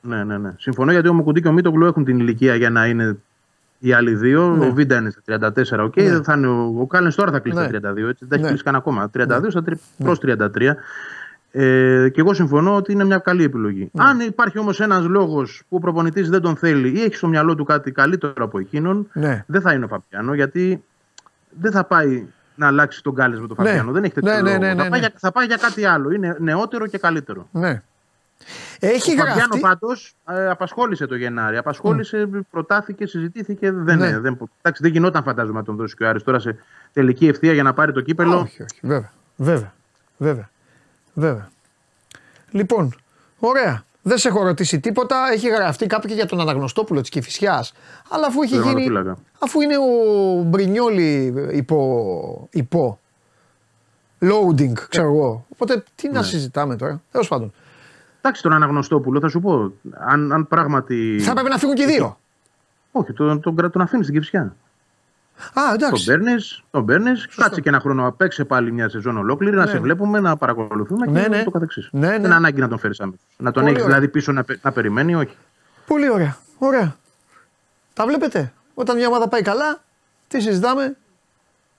[0.00, 0.52] Ναι, ναι, ναι.
[0.58, 3.16] Συμφωνώ γιατί ο Μουκουντί και ο Μίτογλου έχουν την ηλικία για να είναι
[3.78, 4.48] οι άλλοι δύο.
[4.56, 4.66] Ναι.
[4.66, 5.96] Ο Βίντα είναι στα 34, οκ.
[5.96, 6.08] Ναι.
[6.10, 7.80] Δεν θα είναι ο, ο Κάλεν τώρα θα κλείσει Ναι.
[7.80, 8.24] τα 32, έτσι.
[8.24, 8.48] Δεν έχει Ναι.
[8.48, 9.10] κλείσει καν ακόμα.
[9.18, 10.76] 32 στα τρι- προς 33.
[11.50, 13.90] Ε, και εγώ συμφωνώ ότι είναι μια καλή επιλογή.
[13.92, 14.04] Ναι.
[14.04, 17.54] Αν υπάρχει όμως ένας λόγος που ο προπονητής δεν τον θέλει ή έχει στο μυαλό
[17.54, 19.44] του κάτι καλύτερο από εκείνον, Ναι.
[19.46, 20.82] δεν θα είναι ο Φαμπιάνο γιατί
[21.60, 23.66] δεν θα πάει να αλλάξει τον Κάλε με τον Ναι.
[23.68, 23.92] Φαπιάνο.
[23.92, 24.58] Δεν έχει τέτοιο Ναι, ναι, λόγο.
[24.60, 25.06] ναι, ναι, θα, πάει ναι.
[25.06, 26.10] για, θα πάει για κάτι άλλο.
[26.10, 27.48] Είναι νεότερο και καλύτερο.
[27.52, 27.82] Ναι.
[28.80, 29.60] Έχει Ο Φαμπιάνο γραφτεί.
[29.60, 30.14] πάντως
[30.50, 31.56] απασχόλησε το Γενάρη.
[31.56, 33.72] Απασχόλησε, προτάθηκε, συζητήθηκε.
[33.72, 34.10] Δεν, Ναι.
[34.10, 34.18] ναι.
[34.18, 36.56] δεν, εντάξει, δεν γινόταν φαντάζομαι να τον δώσει και ο Άρης τώρα σε
[36.92, 38.38] τελική ευθεία για να πάρει το κύπελο.
[38.38, 38.78] Όχι, όχι.
[38.82, 39.12] Βέβαια.
[39.36, 39.72] Βέβαια.
[40.16, 40.50] Βέβαια.
[41.14, 41.48] Βέβαια.
[42.50, 42.94] Λοιπόν,
[43.38, 43.82] ωραία.
[44.02, 45.16] Δεν σε έχω ρωτήσει τίποτα.
[45.32, 47.72] Έχει γραφτεί κάποιο και για τον Αναγνωστόπουλο της Κυφυσιάς.
[48.10, 48.74] Αλλά αφού έχει Τον γίνει.
[48.74, 49.18] Τερματοφύλακα.
[49.38, 52.48] Αφού είναι ο Μπρινιόλι υπό.
[52.52, 52.98] υπό
[54.20, 55.46] loading, ξέρω εγώ.
[55.52, 57.02] Οπότε τι να συζητάμε τώρα.
[57.10, 57.52] Τέλος πάντων.
[58.28, 59.72] Εντάξει, τον Αναγνωστόπουλο θα σου πω.
[59.98, 61.18] Αν, αν πράγματι.
[61.20, 62.18] Θα έπρεπε να φύγουν και οι δύο.
[62.92, 64.40] Όχι, τον, τον, τον, τον αφήνεις στην Κυφσιά.
[64.40, 66.04] Α, Τον εντάξει.
[66.04, 69.78] παίρνεις, τον παίρνεις, κάτσε και ένα χρόνο να παίξει πάλι μια σεζόν ολόκληρη, να σε
[69.78, 71.42] βλέπουμε, να παρακολουθούμε Ναι, και ναι.
[71.42, 71.88] το καθεξή.
[71.92, 72.12] Ναι, ναι.
[72.12, 73.18] Δεν είναι ανάγκη να τον φέρεις άμεσα.
[73.36, 73.94] Να τον Πολύ έχεις ωραία.
[73.96, 75.36] δηλαδή πίσω να, πε- να περιμένει, όχι.
[75.86, 76.36] Πολύ ωραία.
[76.58, 76.96] Ωραία.
[77.94, 78.52] Τα βλέπετε.
[78.74, 79.82] Όταν μια ομάδα πάει καλά,
[80.28, 80.96] τι συζητάμε;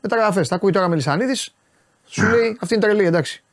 [0.02, 0.42] Μεταγραφέ.
[0.42, 1.54] Τα ακούει τώρα Μελισανίδης.
[2.06, 3.44] Σου λέει αυτή είναι τρελή, εντάξει.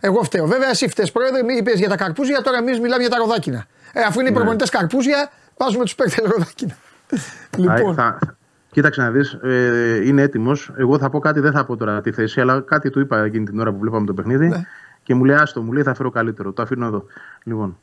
[0.00, 0.46] Εγώ φταίω.
[0.46, 3.66] Βέβαια, εσύ φταίει πρόεδρε, μη είπες για τα καρπούζια, τώρα εμείς μιλάμε για τα ροδάκινα.
[3.92, 6.76] Ε, αφού είναι οι προπονητές καρπούζια, βάζουμε τους παίκτες ροδάκινα.
[7.56, 8.36] λοιπόν, Θα, θα-
[8.70, 10.72] κοίταξε να δεις, ε, είναι έτοιμος.
[10.76, 13.44] Εγώ θα πω κάτι, δεν θα πω τώρα τη θέση, αλλά κάτι του είπα εκείνη
[13.44, 14.48] την ώρα που βλέπαμε το παιχνίδι.
[14.48, 14.64] Ναι.
[15.02, 16.52] Και μου λέει, Άστο, μου λέει, θα φέρω καλύτερο.
[16.52, 17.04] Το αφήνω εδώ.
[17.42, 17.78] Λοιπόν.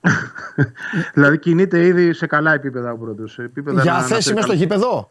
[1.14, 3.38] δηλαδή κινείται ήδη σε καλά επίπεδα ο πρώτος.
[3.82, 5.10] για θέση μέσα στο γήπεδο;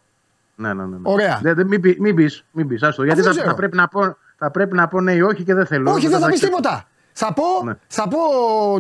[0.56, 0.90] Ναι, ναι, ναι.
[0.90, 0.98] ναι.
[1.02, 1.40] Ωραία.
[1.42, 3.50] Δεν, δεν, μην, πει- μην πεις, μην πεις, άστο, γιατί δεν θα, ξέρω.
[3.52, 5.92] θα, πρέπει να πω, θα πρέπει να πω ναι ή όχι και δεν θέλω.
[5.92, 6.50] Όχι, δεν θα πεις ξέρω.
[6.56, 6.88] τίποτα.
[7.14, 7.74] Θα πω, Ναι.
[7.88, 8.20] θα, πω,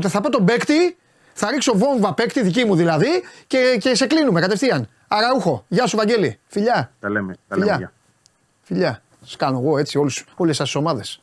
[0.09, 0.97] θα πω τον παίκτη,
[1.33, 3.07] θα ρίξω βόμβα παίκτη, δική μου δηλαδή,
[3.47, 4.87] και, και σε κλείνουμε κατευθείαν.
[5.07, 5.65] Αραούχο.
[5.67, 6.39] Γεια σου, Βαγγέλη.
[6.47, 6.91] Φιλιά.
[6.99, 7.33] Τα λέμε.
[7.47, 7.65] Τα Φιλιά.
[7.65, 7.91] λέμε γεια.
[8.61, 9.01] Φιλιά.
[9.21, 11.21] Σας κάνω εγώ έτσι όλους, όλες σας τις ομάδες.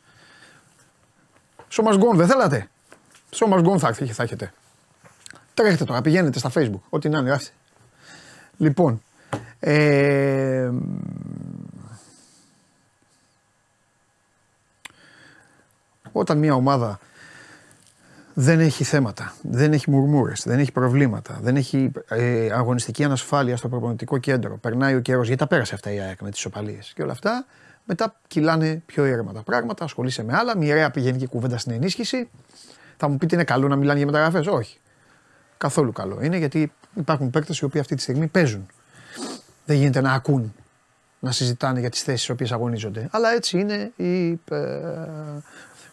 [1.69, 2.69] Σώμας γκον δεν θέλατε;
[3.31, 4.53] Σώμας γκον θα, έρθει- θα έχετε.
[5.55, 6.81] Τρέχετε τώρα, πηγαίνετε στα facebook.
[6.89, 7.51] Ό,τι να είναι, γράφτε.
[8.57, 9.03] Λοιπόν.
[9.61, 10.71] Ε,
[16.13, 16.99] όταν μια ομάδα
[18.35, 23.69] δεν έχει θέματα, δεν έχει μουρμούρες, δεν έχει προβλήματα, δεν έχει ε, αγωνιστική ανασφάλεια στο
[23.69, 27.03] προπονητικό κέντρο, περνάει ο καιρός, γιατί τα πέρασε αυτά η ΑΕΚ με τις οπαλίε και
[27.03, 27.47] όλα αυτά,
[27.85, 32.31] μετά κυλάνε πιο ήρεμα τα πράγματα, ασχολείσαι με άλλα, μοιραία πηγαίνει και κουβέντα στην ενίσχυση.
[32.97, 34.79] Θα μου πείτε είναι καλό να μιλάνε για μεταγραφές, όχι.
[35.57, 38.67] Καθόλου καλό είναι γιατί υπάρχουν παίκτες οι οποίοι αυτή τη στιγμή παίζουν.
[39.65, 40.55] Δεν γίνεται να ακούν
[41.19, 43.09] να συζητάνε για τις θέσεις στις οποίες αγωνίζονται.
[43.11, 44.41] Αλλά έτσι είναι η.
[44.51, 44.59] Ε,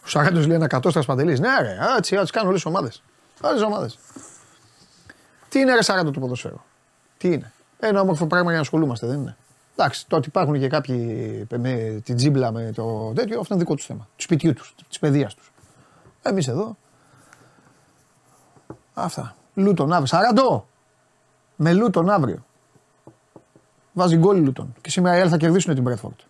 [0.08, 1.38] ο Σαράντο λέει ένα κατόστρα παντελή.
[1.38, 3.02] Ναι, ρε, έτσι, έτσι κάνουν όλες τις ομάδες.
[3.42, 3.98] Όλες τις ομάδες.
[5.48, 6.60] Τι είναι ρε Σαράντο του ποδοσφαίρου;
[7.18, 9.36] Τι είναι; Ένα όμορφο πράγμα για να ασχολούμαστε, δεν είναι;
[9.76, 13.74] Εντάξει, το ότι υπάρχουν και κάποιοι με την τζίμπλα με το τέτοιο, αυτό είναι δικό
[13.74, 14.08] τους θέμα.
[14.16, 15.52] Του σπιτιού τους, της παιδείας τους.
[16.22, 16.76] Εμείς εδώ.
[18.94, 19.36] Αυτά.
[19.54, 20.06] Λούτον αύριο.
[20.06, 20.66] Σαραντό!
[21.56, 22.44] Με Λούτον αύριο.
[23.92, 24.74] Βάζει γκολ Λούτον.
[24.80, 26.24] Και σήμερα οι άλλοι θα κερδίσουν την Bradford.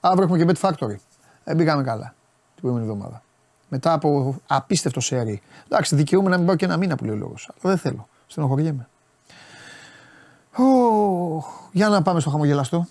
[0.00, 0.96] Αύριο έχουμε και Bet Factory.
[1.44, 2.23] Δεν πήγαμε καλά την
[2.64, 3.22] προηγούμενη εβδομάδα.
[3.68, 5.42] Μετά από απίστευτο σερί.
[5.64, 7.50] Εντάξει, δικαιούμαι να μην πάω και ένα μήνα που λέει ο λόγος.
[7.62, 8.08] Αλλά δεν θέλω.
[8.26, 8.88] Στενοχωριέμαι.
[10.56, 10.64] Ω,
[11.72, 12.86] για να πάμε στο χαμογελαστό.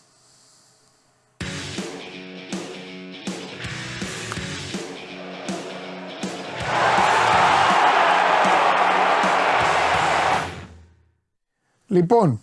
[11.87, 12.41] Λοιπόν,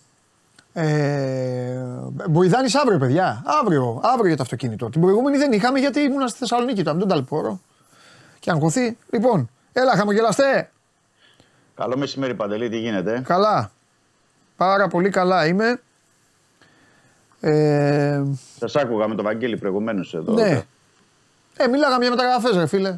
[0.73, 1.77] ε,
[2.29, 3.43] Μποϊδάνης αύριο, παιδιά.
[3.61, 4.89] Αύριο, αύριο για το αυτοκίνητο.
[4.89, 7.59] Την προηγούμενη δεν είχαμε γιατί ήμουν στη Θεσσαλονίκη τώρα, μην τον ταλαιπωρώ.
[8.39, 8.97] Και αγχωθεί.
[9.09, 10.69] Λοιπόν, έλα, χαμογελαστέ.
[11.75, 13.71] Καλό μεσημέρι, Παντελή, τι γίνεται; Καλά.
[14.57, 15.81] Πάρα πολύ καλά είμαι.
[17.39, 18.21] Ε,
[18.59, 20.33] Σας άκουγα με τον Βαγγέλη προηγουμένως εδώ.
[20.33, 20.63] ναι.
[21.57, 22.97] Ε, μιλάγαμε για μεταγραφές, ρε φίλε.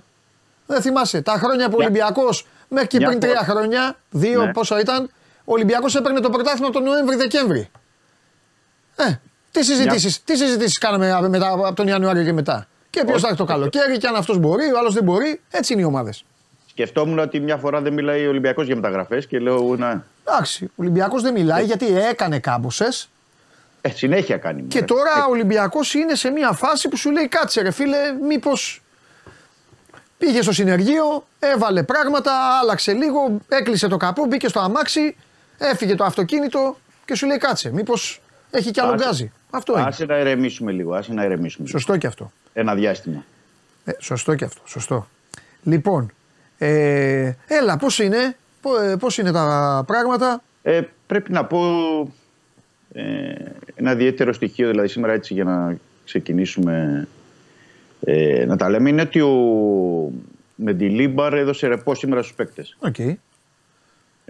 [0.68, 1.22] Δεν θυμάσαι.
[1.22, 3.34] Τα χρόνια που ο Ολυμπιακός μέχρι και Μια πριν φορά.
[3.34, 4.52] τρία χρόνια, δύο Ναι.
[4.52, 5.10] πόσο ήταν,
[5.46, 7.70] ο Ολυμπιακός έπαιρνε το πρωτάθλημα τον Νοέμβρη-Δεκέμβρη.
[8.96, 9.14] Ε,
[9.52, 12.68] τι συζητήσεις τι συζητήσεις κάναμε μετά, από τον Ιανουάριο και μετά.
[12.90, 15.42] Και ποιος θα έχει το καλοκαίρι, και αν αυτός μπορεί, ο άλλος δεν μπορεί.
[15.52, 16.26] Έτσι είναι οι ομάδες.
[16.70, 20.06] Σκεφτόμουν ότι μια φορά δεν μιλάει ο Ολυμπιακός για μεταγραφές και λέω να.
[20.26, 22.88] Εντάξει, ο Ολυμπιακός δεν μιλάει γιατί έκανε κάμποσε.
[23.82, 24.62] Ε, συνέχεια κάνει.
[24.62, 24.86] Και μωρέ.
[24.86, 27.98] τώρα ο Ολυμπιακός είναι σε μια φάση που σου λέει κάτσε ρε φίλε,
[28.28, 28.82] μήπως
[30.18, 35.16] πήγε στο συνεργείο, έβαλε πράγματα, άλλαξε λίγο, έκλεισε το καπό, μπήκε στο αμάξι,
[35.58, 38.22] έφυγε το αυτοκίνητο και σου λέει κάτσε, μήπως
[38.52, 39.04] έχει κι άλλο Άσε.
[39.06, 39.32] γκάζι.
[39.50, 39.88] Αυτό είναι.
[39.88, 40.94] Άσε να ηρεμήσουμε λίγο.
[40.94, 41.66] Άσε να ηρεμήσουμε.
[41.68, 41.78] λίγο.
[41.80, 42.32] Σωστό και αυτό.
[42.54, 43.26] Ένα διάστημα.
[43.86, 44.62] Ε, σωστό και αυτό.
[44.66, 45.08] Σωστό.
[45.64, 46.12] Λοιπόν,
[46.58, 51.60] ε, έλα, πώς είναι, πό- ε, πώς είναι τα πράγματα; Ε, πρέπει να πω
[52.94, 53.34] ε,
[53.76, 57.08] ένα ιδιαίτερο στοιχείο, δηλαδή σήμερα έτσι για να ξεκινήσουμε
[58.02, 59.32] ε, να τα λέμε, είναι ότι ο
[60.56, 62.78] Μεντιλίμπαρ έδωσε ρεπό σήμερα στους παίκτες.
[62.80, 62.96] Οκ.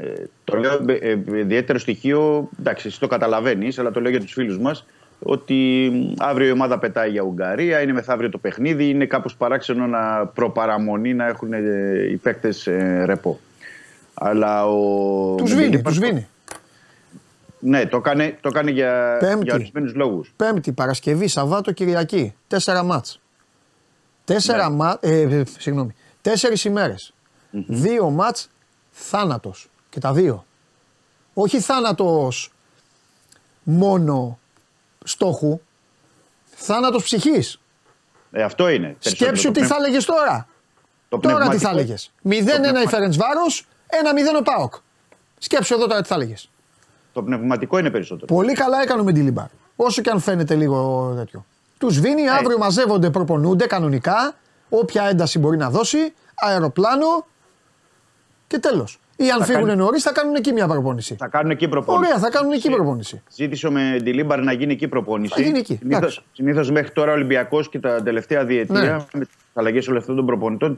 [0.03, 4.19] Ε, το λέω ε, ε, ιδιαίτερο στοιχείο, εντάξει, εσύ το καταλαβαίνεις, αλλά το λέω για
[4.19, 4.85] τους φίλους μας,
[5.19, 9.88] ότι μ, αύριο η ομάδα πετάει για Ουγγαρία, είναι μεθαύριο το παιχνίδι, είναι κάπως παράξενο
[9.88, 11.61] να προπαραμονεί να έχουν ε,
[12.11, 12.67] οι παίκτες
[13.05, 13.39] ρεπό.
[14.13, 15.35] Αλλά ο.
[15.35, 16.27] Τους σβήνει, Μεντιλίμπαρ- τους σβήνει.
[17.59, 19.43] Ναι, το έκανε, το έκανε για, Πέμπτη.
[19.43, 20.34] για ορισμένους λόγους.
[20.35, 22.34] Πέμπτη, Παρασκευή, Σαββάτο, Κυριακή.
[22.47, 23.19] Τέσσερα μάτς.
[24.25, 24.75] Τέσσερα Ναι.
[24.75, 25.93] μάτς, ε, ε, συγγνώμη.
[26.21, 27.13] Τέσσερις ημέρες.
[27.67, 28.49] Δύο μάτς
[28.91, 29.67] θάνατος.
[29.94, 30.45] Και τα δύο.
[31.34, 32.52] Όχι θάνατος
[33.64, 34.40] μόνο
[35.03, 35.60] στόχου.
[36.56, 37.60] Θάνατος ψυχής.
[38.32, 38.95] Ε, αυτό είναι.
[38.99, 40.48] Σκέψου τι θα έλεγες τώρα.
[41.10, 41.95] το Τώρα τι πνευματικό- θα έλεγε.
[42.80, 44.74] 0-1 η Φέρεντ Βάρος, 1-0 ο Πάοκ.
[45.38, 46.49] Σκέψου εδώ τώρα τι θα έλεγες.
[47.14, 48.26] Το πνευματικό είναι περισσότερο.
[48.36, 49.48] Πολύ καλά έκανε ο Μεντιλίμπαρ.
[49.76, 51.45] Όσο και αν φαίνεται λίγο τέτοιο.
[51.78, 54.36] Τους σβήνει, αύριο μαζεύονται, προπονούνται κανονικά.
[54.70, 57.26] Όποια ένταση μπορεί να δώσει, αεροπλάνο
[58.48, 58.99] και τέλος.
[59.26, 61.16] Ή αν Θα φύγουν κάνει- νωρίς, θα κάνουν εκεί μια προπόνηση.
[61.20, 62.12] Θα κάνουν εκεί προπόνηση.
[62.12, 63.22] Ωραία, θα κάνουν εκεί προπόνηση.
[63.36, 65.34] Ζήτησε ο Μεντιλίμπαρ να γίνει εκεί προπόνηση.
[65.36, 66.22] Θα γίνει εκεί, εντάξει.
[66.34, 68.91] Συνήθως μέχρι τώρα ο Ολυμπιακός και τα τελευταία διετία Ναι.
[69.14, 70.76] με τις αλλαγές όλων αυτών των προπονητών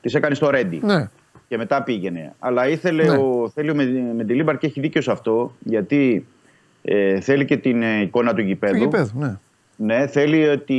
[0.00, 0.80] τις έκανε στο Ρέντι.
[0.82, 1.08] Ναι.
[1.48, 2.34] Και μετά πήγαινε.
[2.38, 3.16] Αλλά ήθελε Ναι.
[3.16, 3.84] ο, θέλει ο Με,
[4.16, 6.26] Μεντιλίμπαρ και έχει δίκιο σε αυτό γιατί
[6.82, 8.76] ε, θέλει και την ε, εικόνα του Του γηπέδου.
[8.76, 9.36] γηπέδου, ναι.
[9.76, 10.76] Ναι, θέλει ότι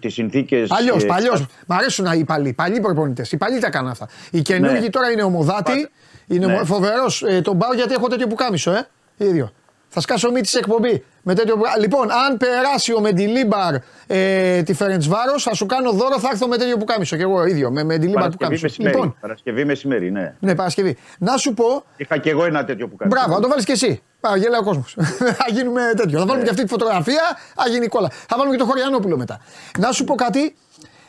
[0.00, 0.68] τις συνθήκες.
[0.68, 1.32] Παλιό, παλιό.
[1.66, 3.32] Μ' αρέσουν οι παλιοί, παλιοί προπονητές.
[3.32, 4.08] Οι παλιοί τα κάνουν αυτά.
[4.30, 4.88] Οι καινούργοι Ναι.
[4.88, 5.72] τώρα είναι ομοδάτη.
[5.72, 5.88] Πάντα.
[6.26, 6.64] Είναι Ναι.
[6.64, 7.22] φοβερός.
[7.22, 8.86] Ε, τον πάω γιατί έχω τέτοιο που κάμισο, ε.
[9.16, 9.52] ίδιο.
[9.88, 11.04] Θα σκάσω μύτη σε εκπομπή.
[11.22, 11.56] Με τέτοιο...
[11.56, 13.74] που- Λοιπόν, αν περάσει ο Μεντιλίμπαρ
[14.06, 17.16] ε, τη Φερεντσβάρος, θα σου κάνω δώρο, θα έρθω με τέτοιο που κάμισο.
[17.16, 18.62] Και εγώ ίδιο, με Μεντιλίμπαρ που Παρασκευή κάμισο.
[18.66, 18.94] μεσημέρι.
[18.94, 20.34] Λοιπόν, Παρασκευή μεσημέρι, ναι.
[20.40, 20.96] ναι, Παρασκευή.
[21.18, 23.10] Να σου πω, Είχα και εγώ ένα τέτοιο που κάνω.
[23.14, 24.02] Μπράβο, να το βάλεις και εσύ.
[24.20, 24.96] Πάμε, γελάει ο κόσμος.
[25.38, 26.18] θα γίνουμε τέτοιο.
[26.18, 27.22] Θα βάλουμε και αυτή τη φωτογραφία,
[27.54, 28.10] θα γίνει κόλλα.
[28.10, 29.40] Θα βάλουμε και το Χωριανόπουλο μετά.
[29.78, 30.56] Να σου πω κάτι.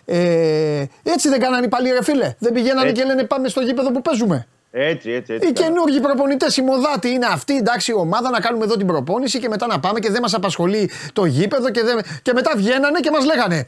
[0.05, 2.35] Ε, έτσι δεν κάνανε οι παλιοί ρε φίλε.
[2.39, 3.01] Δεν πηγαίνανε Έτσι.
[3.01, 4.47] και λένε πάμε στο γήπεδο που παίζουμε.
[4.71, 5.33] Έτσι, έτσι.
[5.33, 5.67] έτσι Οι κάνω.
[5.67, 9.49] καινούργιοι προπονητές, οι μοδάτοι είναι αυτοί, εντάξει, η ομάδα να κάνουμε εδώ την προπόνηση και
[9.49, 11.99] μετά να πάμε και δεν μας απασχολεί το γήπεδο και, δεν...
[12.21, 13.67] και μετά βγαίνανε και μας λέγανε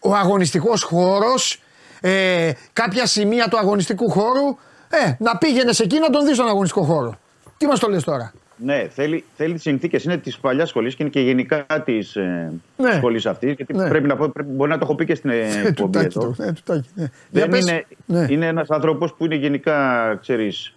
[0.00, 1.62] ο αγωνιστικός χώρος,
[2.00, 4.58] ε, κάποια σημεία του αγωνιστικού χώρου,
[4.88, 7.18] ε, να πήγαινες εκεί να τον δεις στον αγωνιστικό χώρο.
[7.58, 8.32] Τι μας το λες τώρα;
[8.64, 10.04] Ναι, θέλει, θέλει τις συνθήκες.
[10.04, 12.92] Είναι της παλιάς σχολής και είναι και γενικά της ε, Ναι.
[12.92, 13.52] σχολής αυτής.
[13.52, 13.88] Γιατί Ναι.
[13.88, 16.18] πρέπει να πω, πρέπει, μπορεί να το έχω πει και στην ε, Ε, εκπομπή τουτάκι
[16.18, 16.34] εδώ.
[16.36, 17.04] το, ε, τουτάκι, ναι.
[17.30, 17.60] Για Δεν πες.
[17.60, 18.26] είναι, Ναι.
[18.30, 20.74] είναι ένας άνθρωπος που είναι γενικά, ξέρεις,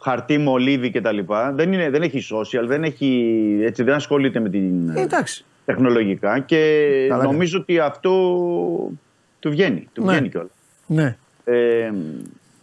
[0.00, 1.18] χαρτί, μολύβι κτλ.
[1.54, 5.44] Δεν, είναι, δεν έχει social, δεν, έχει, έτσι, δεν ασχολείται με την Ε, εντάξει.
[5.64, 8.10] τεχνολογικά και Καλά νομίζω ότι αυτό
[9.38, 9.88] του βγαίνει.
[9.92, 10.12] Του Ναι.
[10.12, 10.50] βγαίνει κιόλας.
[10.86, 11.16] Ναι.
[11.44, 11.90] Ε,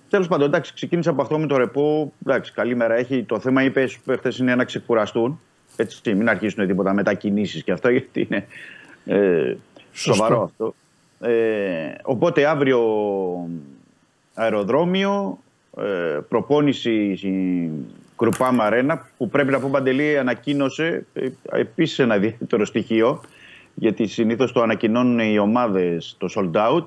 [0.09, 2.13] Τέλος πάντων, εντάξει, ξεκίνησα από αυτό με το ρεπό.
[2.25, 3.23] Εντάξει, καλή μέρα έχει.
[3.23, 5.39] Το θέμα είπες χθες είναι να ξεκουραστούν.
[5.75, 8.45] Έτσι, μην αρχίσουν τίποτα μετακινήσεις και αυτό, γιατί είναι
[9.05, 9.55] ε,
[9.93, 10.75] σοβαρό αυτό.
[11.19, 12.81] Ε, οπότε αύριο
[14.33, 15.39] αεροδρόμιο,
[15.77, 16.91] ε, προπόνηση
[17.21, 17.71] η
[18.15, 23.21] Κρουπάμα Αρένα που πρέπει να πω Παντελή ανακοίνωσε ε, επίσης ένα ιδιαίτερο στοιχείο
[23.75, 26.85] γιατί συνήθως το ανακοινώνουν οι ομάδες το sold out.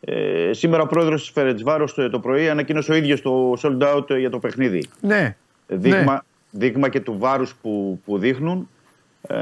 [0.00, 4.18] Ε, σήμερα ο πρόεδρος της Φερετσβάρος το, το πρωί ανακοίνωσε ο ίδιος το sold out
[4.18, 4.84] για το παιχνίδι.
[5.00, 5.36] Ναι.
[5.66, 6.18] Δείγμα, Ναι.
[6.50, 8.68] δείγμα και του βάρους που, που δείχνουν.
[9.28, 9.34] Ε,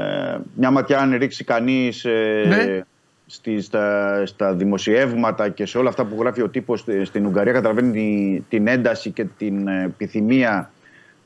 [0.55, 2.81] μια ματιά αν ρίξει κανείς ε, Ναι.
[3.25, 7.53] στη, στα, στα δημοσιεύματα και σε όλα αυτά που γράφει ο τύπος στη- στην Ουγγαρία
[7.53, 10.71] καταλαβαίνει τη- την ένταση και την ε, επιθυμία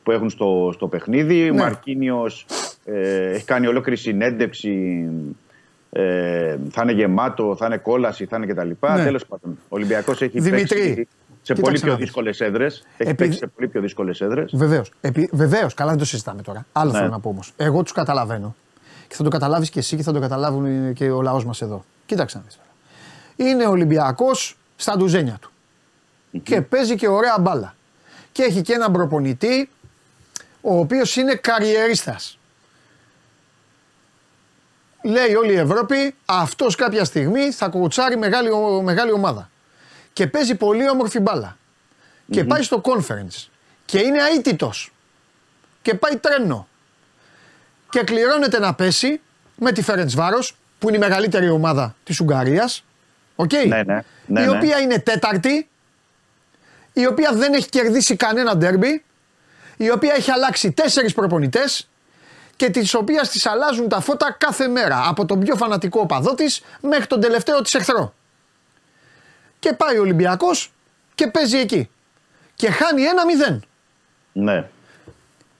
[0.03, 1.49] που έχουν στο, στο παιχνίδι.
[1.49, 1.59] Ο Ναι.
[1.61, 2.45] Μαρκίνιος
[2.85, 5.03] ε, έχει κάνει ολόκληρη συνέντευξη
[5.95, 8.67] ε, θα είναι γεμάτο, θα είναι κόλαση, θα είναι κτλ.
[8.67, 9.03] Ναι.
[9.03, 11.07] Τέλος πάντων, ο Ολυμπιακός έχει Δημητρή, παίξει
[11.41, 12.03] σε κοίταξε πολύ να πιο δεις.
[12.03, 12.75] δύσκολες έδρες.
[12.75, 14.51] Έχει Επειδή- παίξει σε πολύ πιο δύσκολες έδρες.
[14.55, 14.91] Βεβαίως.
[15.31, 16.65] Βεβαίως, καλά δεν το συζητάμε τώρα.
[16.71, 16.97] Άλλο Ναι.
[16.97, 17.53] θέλω να πω όμως.
[17.57, 18.55] Εγώ τους καταλαβαίνω.
[19.07, 21.83] Και θα το καταλάβεις και εσύ και θα το καταλάβουν και ο λαός μας εδώ.
[22.05, 23.49] Κοίταξε να δεις τώρα.
[23.51, 25.51] Είναι Ολυμπιακός στα ντουζένια του.
[26.43, 27.75] Και παίζει και ωραία μπάλα.
[28.31, 29.69] Και έχει και έναν προπονητή
[30.61, 32.37] ο οποίος είναι καριερίστας.
[35.03, 39.49] Λέει όλη η Ευρώπη αυτός κάποια στιγμή θα κοουτσάρει μεγάλη, ο- μεγάλη ομάδα.
[40.13, 41.57] Και παίζει πολύ όμορφη μπάλα.
[42.31, 43.47] Και πάει στο conference.
[43.85, 44.93] Και είναι αήττητος.
[45.81, 46.67] Και πάει τρένο.
[47.89, 49.21] Και κληρώνεται να πέσει
[49.55, 52.83] με τη Φερεντσβάρος που είναι η μεγαλύτερη ομάδα της Ουγγαρίας.
[53.35, 54.03] Οκ; Ναι, ναι.
[54.25, 54.49] Ναι, η ναι.
[54.49, 55.67] οποία είναι τέταρτη.
[56.93, 59.03] Η οποία δεν έχει κερδίσει κανένα ντέρμπι.
[59.77, 61.89] Η οποία έχει αλλάξει τέσσερις προπονητές
[62.55, 65.03] και τις οποίες τις αλλάζουν τα φώτα κάθε μέρα.
[65.07, 68.13] Από τον πιο φανατικό οπαδό της μέχρι τον τελευταίο της εχθρό.
[69.59, 70.71] Και πάει ο Ολυμπιακός
[71.15, 71.89] και παίζει εκεί.
[72.55, 73.63] Και χάνει ένα μηδέν.
[74.33, 74.69] Ναι.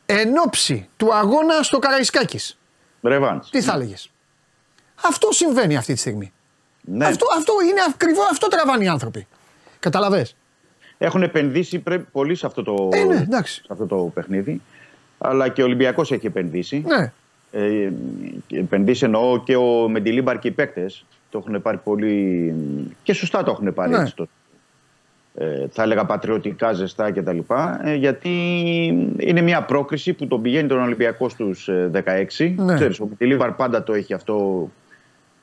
[0.05, 2.57] Εν ώψη του αγώνα στο Καραϊσκάκης.
[3.03, 3.49] Ρεβάνς.
[3.49, 4.09] Τι θα έλεγες;
[5.03, 6.33] Αυτό συμβαίνει αυτή τη στιγμή.
[6.81, 7.05] Ναι.
[7.05, 9.27] Αυτό, αυτό είναι ακριβώ αυτό τραβάνε οι άνθρωποι.
[9.79, 10.35] Καταλαβες;
[10.97, 13.53] Έχουν επενδύσει πρέ- πολύ σε αυτό, το, Ε, ναι, εντάξει.
[13.53, 14.61] σε αυτό το παιχνίδι.
[15.23, 16.83] Αλλά και ο Ολυμπιακός έχει επενδύσει.
[16.85, 17.11] Ναι.
[17.51, 17.91] Ε,
[18.59, 21.05] επενδύσει εννοώ και ο Μεντιλίμπαρ και οι παίκτες.
[21.29, 22.53] Το έχουν πάρει πολύ.
[23.03, 24.01] και σωστά το έχουν πάρει Ναι.
[24.01, 24.15] έτσι.
[24.15, 24.27] Το,
[25.35, 27.39] ε, θα έλεγα πατριωτικά, ζεστά κτλ.
[27.83, 28.29] Ε, γιατί
[29.17, 32.53] είναι μια πρόκριση που τον πηγαίνει τον Ολυμπιακό στους 16.
[32.55, 32.73] Ναι.
[32.73, 34.69] Ξέρεις, ο Μεντιλίμπαρ πάντα το έχει αυτό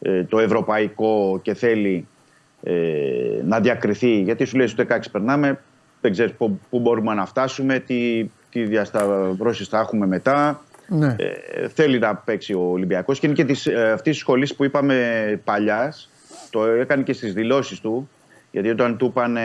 [0.01, 2.07] ε, το ευρωπαϊκό και θέλει
[2.63, 2.73] ε,
[3.45, 4.21] να διακριθεί.
[4.21, 5.61] Γιατί σου λέει στους 16 περνάμε,
[6.01, 10.63] δεν ξέρεις πού, πού μπορούμε να φτάσουμε, τι, τι διασταυρώσεις θα έχουμε μετά.
[10.89, 11.17] ναι.
[11.19, 14.65] Ε, θέλει να παίξει ο Ολυμπιακός και είναι και της, ε, αυτής της σχολής που
[14.65, 16.11] είπαμε παλιάς
[16.51, 18.09] το έκανε και στις δηλώσεις του
[18.51, 19.37] γιατί όταν του είπαν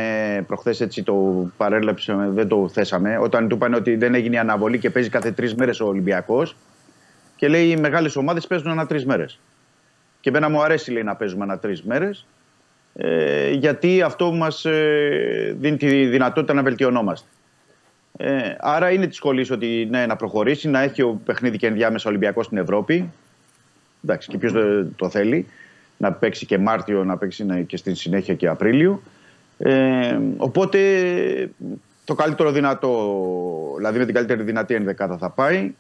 [0.48, 4.80] προχθές έτσι το παρέλεψε, δεν το θέσαμε όταν του είπαν ότι δεν έγινε η αναβολή
[4.80, 6.56] και παίζει κάθε τρεις μέρες ο Ολυμπιακός
[7.36, 9.40] και λέει οι μεγάλες ομάδες παίζουν ανά τρεις μέρες
[10.20, 12.26] και εμένα μου αρέσει λέει να παίζουμε ανά τρεις μέρες
[12.98, 17.28] ε, γιατί αυτό μας ε, δίνει τη δυνατότητα να βελτιωνόμαστε.
[18.18, 22.10] Ε, άρα είναι της σχολής ότι ναι, να προχωρήσει, να έχει ο παιχνίδι και ενδιάμεσα
[22.10, 23.12] Ολυμπιακό στην Ευρώπη.
[24.04, 24.54] Εντάξει, και ποιος
[24.96, 25.48] το θέλει.
[25.98, 29.02] Να παίξει και Μάρτιο, να παίξει ναι, και στη συνέχεια και Απρίλιο.
[29.58, 30.80] Ε, οπότε
[32.06, 32.94] το καλύτερο δυνατό,
[33.78, 35.74] δηλαδή με την καλύτερη δυνατή ενδεκάδα θα πάει.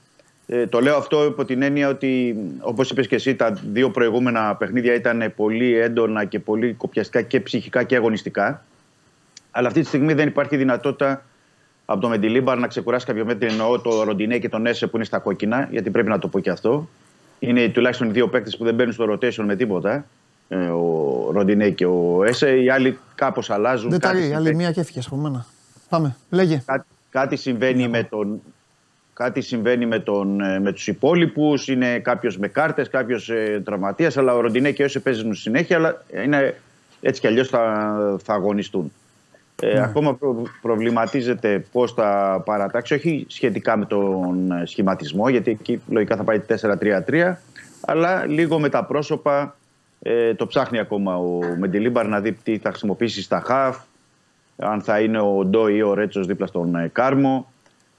[0.48, 4.56] Ε, το λέω αυτό υπό την έννοια ότι, όπως είπες και εσύ, τα δύο προηγούμενα
[4.56, 8.66] παιχνίδια ήταν πολύ έντονα και πολύ κοπιαστικά και ψυχικά και αγωνιστικά.
[9.52, 11.24] Αλλά αυτή τη στιγμή δεν υπάρχει δυνατότητα
[11.86, 13.48] από το Μεντιλίμπαρ να ξεκουράσει κάποιο μέτρο.
[13.50, 16.40] Εννοώ το Ροντινέ και τον Έσε που είναι στα κόκκινα, γιατί πρέπει να το πω
[16.40, 16.90] και αυτό.
[17.40, 20.06] Είναι τουλάχιστον οι δύο παίκτες που δεν μπαίνουν στο rotation με τίποτα.
[20.48, 22.58] Ε, ο Ροντινέ και ο Έσε.
[22.58, 23.90] Οι άλλοι κάπως αλλάζουν.
[23.90, 24.34] Δεν τα κάτι ρίξει.
[24.34, 24.64] Άλλη συμβαίνει.
[24.64, 25.46] μία και έφυγε από μένα.
[25.90, 26.16] Πάμε.
[26.30, 26.64] Λέγε.
[26.66, 28.42] Κάτι, κάτι συμβαίνει με τον.
[29.14, 34.18] Κάτι συμβαίνει με, τον, ε, με τους υπόλοιπους, είναι κάποιος με κάρτες, κάποιος ε, τραυματίας,
[34.18, 36.62] αλλά ο Ροντινέ και όσοι παίζουν στη συνέχεια, αλλά είναι,
[37.02, 38.92] έτσι κι αλλιώς θα, θα αγωνιστούν.
[39.62, 45.82] Ε, Ακόμα προ- προβληματίζεται πώς θα παρατάξει, όχι σχετικά με τον ε, σχηματισμό, γιατί εκεί
[45.90, 46.42] λογικά θα πάει
[47.08, 47.36] 4-3-3,
[47.82, 49.56] αλλά λίγο με τα πρόσωπα
[50.02, 53.78] ε, το ψάχνει ακόμα ο Μεντιλίμπαρ να δει τι θα χρησιμοποιήσει στα χαφ,
[54.58, 57.52] αν θα είναι ο Ντό ή ο Ρέτσος δίπλα στον ε, Κάρμο.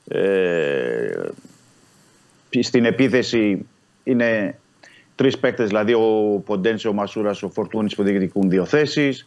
[0.09, 1.11] Ε,
[2.61, 3.67] στην επίθεση
[4.05, 4.59] είναι
[5.15, 9.27] τρεις παίκτες, δηλαδή ο Ποντένσε, ο Μασούρας, ο Φορτούνης που διεκδικούν δύο θέσεις.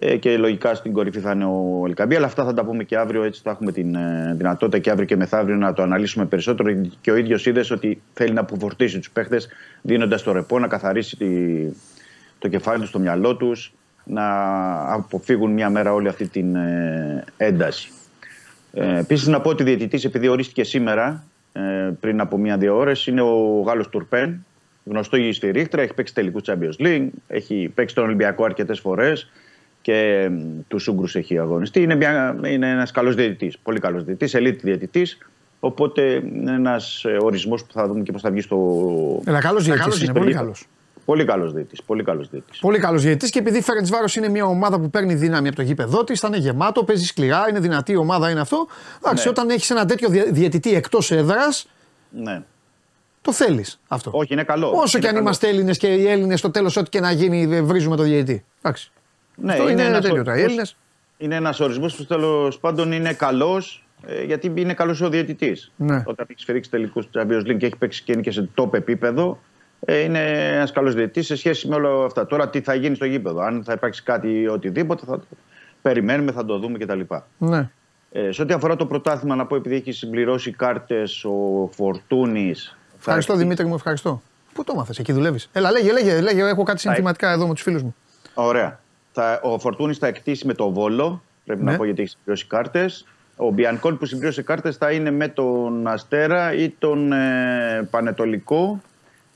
[0.00, 2.16] Ε, και λογικά στην κορυφή θα είναι ο Ελκαμπή.
[2.16, 3.22] Αλλά αυτά θα τα πούμε και αύριο.
[3.22, 6.82] Έτσι θα έχουμε την ε, δυνατότητα και αύριο και μεθαύριο να το αναλύσουμε περισσότερο.
[7.00, 9.36] Και ο ίδιος είδες ότι θέλει να αποφορτήσει τους παίκτε,
[9.82, 11.26] δίνοντας το ρεπό, να καθαρίσει τη,
[12.38, 13.72] το κεφάλι τους στο μυαλό τους,
[14.04, 14.24] να
[14.92, 17.90] αποφύγουν μια μέρα όλη αυτή την ε, ένταση.
[18.72, 21.60] Ε, Επίσης, να πω ότι διαιτητής, επειδή ορίστηκε σήμερα, ε,
[22.00, 24.46] πριν από μία-δύο ώρες, είναι ο Γάλλος Τουρπέν.
[24.84, 29.30] Γνωστό στη Ρίχτρα, έχει παίξει τελικούς Champions League, έχει παίξει τον Ολυμπιακό αρκετές φορές.
[29.80, 30.30] Και
[30.68, 31.82] τους Ούγκρου έχει αγωνιστεί.
[31.82, 33.58] Είναι, μια, είναι ένας καλός διαιτητής.
[33.58, 35.18] Πολύ καλός διαιτητής, ελίτ διαιτητής.
[35.60, 39.22] Οπότε είναι ένας ορισμός που θα δούμε και πώς θα βγει στο.
[39.26, 40.66] Ένα καλός διαιτητής είναι, πολύ καλός.
[41.04, 41.82] Πολύ καλός διαιτητής.
[41.82, 42.58] Πολύ καλός διαιτητής.
[42.58, 45.62] Πολύ καλός διαιτητής και επειδή Φέρεντ Βάρο είναι μια ομάδα που παίρνει δύναμη από το
[45.62, 48.66] γήπεδό της, θα είναι γεμάτο, παίζει σκληρά, είναι δυνατή η ομάδα, είναι αυτό.
[49.04, 49.30] Εντάξει, Ναι.
[49.30, 51.68] όταν έχεις ένα τέτοιο δια- διαιτητή εκτός έδρας,
[52.10, 52.42] Ναι.
[53.22, 54.10] το θέλεις αυτό.
[54.14, 54.66] Όχι, είναι καλό.
[54.68, 55.18] Όσο είναι και αν καλό.
[55.18, 58.44] είμαστε Έλληνες και οι Έλληνες στο τέλος, ό,τι και να γίνει, ε, βρίζουμε το διαιτητή.
[58.62, 58.90] Εντάξει.
[59.40, 60.38] Ναι, αυτό είναι, ένας τέλειο τώρα.
[60.38, 60.76] Οι ορισμός- Έλληνες.
[61.18, 63.86] Είναι ένας ορισμός που τέλος πάντων είναι καλός
[64.26, 65.72] γιατί είναι καλός ο διαιτητής.
[65.76, 66.02] Ναι.
[66.06, 68.74] Όταν έχεις σφυρίξει τελικούς του Champions League και έχεις παίξει και είναι και σε top
[68.74, 69.38] επίπεδο,
[69.80, 72.26] ε, είναι ένας καλός διαιτητής σε σχέση με όλα αυτά.
[72.26, 75.24] Τώρα τι θα γίνει στο γήπεδο, αν θα υπάρξει κάτι ή οτιδήποτε, θα το
[75.82, 77.00] περιμένουμε, θα το δούμε κτλ.
[77.38, 77.70] Ναι.
[78.12, 82.76] Ε, σε ό,τι αφορά το πρωτάθλημα, να πω επειδή έχει συμπληρώσει κάρτες ο Φορτούνης.
[82.98, 84.22] Ευχαριστώ Δημήτρη μου, ευχαριστώ.
[84.52, 87.62] Πού το μάθε, εκεί δουλεύεις; Έλα, λέγε, λέγε, λέγε, έχω κάτι συνθηματικά εδώ με τους
[87.62, 87.94] φίλους μου.
[88.34, 88.80] Ωραία.
[89.20, 91.22] Θα, ο Φορτούνης θα εκτίσει με το Βόλο.
[91.44, 91.70] Πρέπει Ναι.
[91.70, 93.06] να πω γιατί έχει συμπληρώσει κάρτες.
[93.36, 98.80] Ο Μπιανκόν που συμπλήρωσε κάρτες θα είναι με τον Αστέρα ή τον ε, Πανετολικό.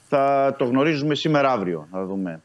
[0.08, 1.86] Θα το γνωρίζουμε σήμερα αύριο.
[1.90, 2.40] Θα δούμε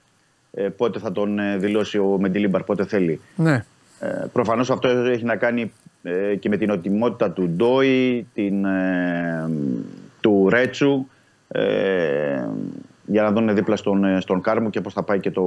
[0.53, 3.21] ε, πότε θα τον ε, δηλώσει ο Μεντιλίμπαρ, πότε θέλει.
[3.35, 3.65] Ναι.
[3.99, 5.71] Ε, Προφανώς αυτό έχει να κάνει
[6.03, 9.49] ε, και με την οτιμότητα του Ντόι, την, ε,
[10.21, 11.05] του Ρέτσου.
[11.47, 12.45] ε,
[13.09, 15.43] για να δουν δίπλα στον, ε, στον Κάρμο και πώς θα πάει και το,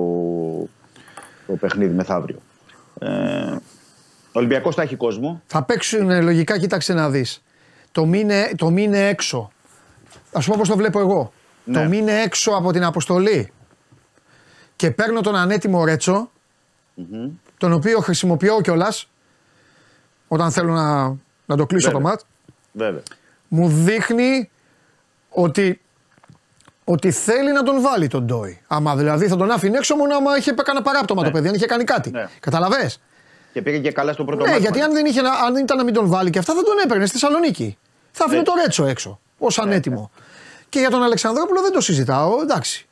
[1.50, 2.38] το παιχνίδι μεθαύριο.
[2.98, 3.56] Ε,
[4.26, 5.42] ο Ολυμπιακός θα έχει κόσμο.
[5.46, 7.42] Θα παίξουν ε, λογικά, κοίταξε να δεις.
[7.92, 9.50] Το μήνε, το μήνε έξω.
[10.32, 11.32] Α πούμε πώ το βλέπω εγώ.
[11.64, 11.82] Ναι.
[11.82, 13.52] Το μήνε έξω από την αποστολή
[14.76, 16.30] και παίρνω τον ανέτοιμο Ρέτσο,
[17.58, 19.08] τον οποίο χρησιμοποιώ κιόλας
[20.28, 21.16] όταν θέλω να,
[21.46, 22.02] να το κλείσω Βέβαια.
[22.02, 22.24] το μάτς.
[22.72, 23.02] Βέβαια.
[23.48, 24.50] Μου δείχνει
[25.28, 25.80] ότι,
[26.84, 28.60] ότι θέλει να τον βάλει τον Ντόι.
[28.66, 31.66] Άμα δηλαδή θα τον άφηνε έξω μόνο άμα είχε κάνει παράπτωμα το παιδί, αν είχε
[31.66, 32.10] κάνει κάτι.
[32.10, 32.28] Ναι.
[32.40, 33.00] Καταλαβες;
[33.52, 34.86] Και πήγε και καλά στο πρώτο Ναι, μάτς γιατί μας.
[34.86, 37.06] αν δεν, είχε, να- αν ήταν να μην τον βάλει και αυτά θα τον έπαιρνε
[37.06, 37.78] στη Θεσσαλονίκη.
[38.10, 38.52] Θα άφηνε Έτσι.
[38.52, 40.10] το Ρέτσο έξω, ως ανέτοιμο.
[40.68, 42.88] Και για τον Αλεξανδρόπουλο δεν το συζητάω, εντάξει.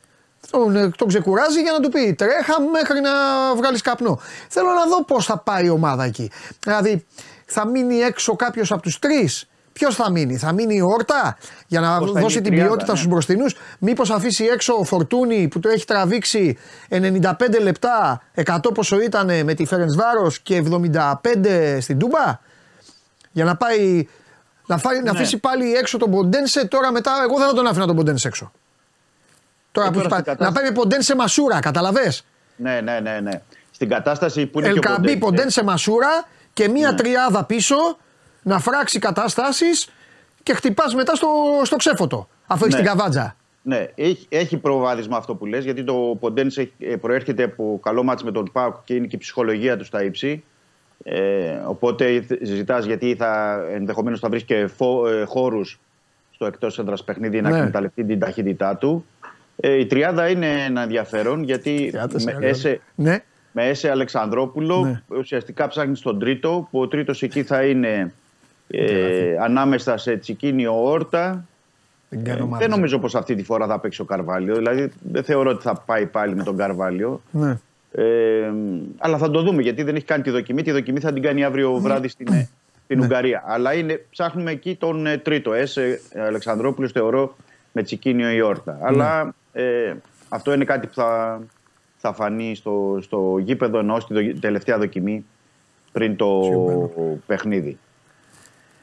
[0.49, 3.09] Τον, ε, τον ξεκουράζει για να του πει τρέχα μέχρι να
[3.55, 4.19] βγάλεις καπνό.
[4.49, 6.31] Θέλω να δω πώς θα πάει η ομάδα εκεί.
[6.59, 7.05] Δηλαδή,
[7.45, 9.48] θα μείνει έξω κάποιος από τους τρεις;
[9.79, 11.37] Ποιος θα μείνει, θα μείνει η Όρτα
[11.67, 12.97] για να Πώς θα δώσει είναι η την τριάδα, ποιότητα ναι.
[12.97, 16.57] στους μπροστινούς; Μήπως αφήσει έξω ο Φορτούνη που το έχει τραβήξει
[16.89, 22.39] 95 λεπτά, 100 πόσο ήταν με τη Φέρενς Βάρος και 75 στην Τούμπα;
[23.31, 24.07] Για να πάει.
[24.67, 25.09] Να, φάει, να Ναι.
[25.09, 26.65] αφήσει πάλι έξω τον Ποντένσε.
[26.67, 28.51] Τώρα μετά, εγώ δεν θα τον άφηνα τον Ποντένσε έξω.
[29.71, 32.13] Τώρα Ε, που έχει τώρα πάει, στην να πάει με Ποντένσε Μασούρα, καταλαβέ.
[32.55, 33.41] Ναι, ναι, ναι, ναι.
[33.71, 35.19] Στην κατάσταση που είναι και ο Ελκαμπή Ποντένσε.
[35.25, 36.97] Ποντένσε Μασούρα και μία Ναι.
[36.97, 37.75] τριάδα πίσω
[38.43, 39.89] να φράξει καταστάσεις
[40.43, 41.27] και χτυπάς μετά στο,
[41.63, 42.27] στο ξέφωτο.
[42.47, 42.81] Αφού έχεις Ναι.
[42.81, 43.35] την καβάτζα.
[43.61, 48.03] Ναι, έχει, έχει προβάδισμα αυτό που λες, γιατί το Ποντένς έχει- ε, προέρχεται από καλό
[48.03, 50.43] μάτς με τον ΠΑΟΚ και είναι και η ψυχολογία του στα ύψη.
[51.03, 55.79] Ε, οπότε ζητάς γιατί θα, ενδεχομένως θα βρεις και φο, ε, χώρους
[56.31, 57.57] στο εκτός έδρας παιχνίδι να Ναι.
[57.57, 59.05] εκμεταλλευτεί την ταχύτητά του.
[59.55, 63.23] Ε, η τριάδα είναι ένα ενδιαφέρον γιατί Τριάδες, με, ε, έσε, Ναι.
[63.51, 65.17] με έσε Αλεξανδρόπουλο Ναι.
[65.17, 68.13] ουσιαστικά ψάχνει τον τρίτο που ο τρίτος εκεί θα είναι
[68.71, 71.45] ε, ανάμεσα σε Τσικίνιο Όρτα
[72.09, 72.67] Δεν ε, κάνω δεν μάτια.
[72.67, 74.55] νομίζω πως αυτή τη φορά θα παίξει ο Καρβάλιο.
[74.55, 77.21] Δηλαδή δεν θεωρώ ότι θα πάει πάλι με τον Καρβάλιο.
[77.31, 77.57] Ναι.
[77.91, 78.51] Ε,
[78.97, 80.61] αλλά θα το δούμε γιατί δεν έχει κάνει τη δοκιμή.
[80.61, 82.49] Τη δοκιμή θα την κάνει αύριο βράδυ στην, ε,
[82.83, 83.03] στην Ναι.
[83.03, 83.43] Ουγγαρία.
[83.47, 85.53] Αλλά είναι, ψάχνουμε εκεί τον ε, τρίτο.
[85.53, 87.35] Έσε Αλεξανδρόπουλος θεωρώ
[87.71, 88.71] με Τσικίνιο η Όρτα.
[88.73, 88.79] Ναι.
[88.83, 89.93] Αλλά ε,
[90.29, 91.41] αυτό είναι κάτι που θα,
[91.97, 95.25] θα φανεί στο, στο γήπεδο ενώ στη δο- τελευταία δοκιμή
[95.91, 96.29] πριν το
[97.25, 97.77] παιχνίδι.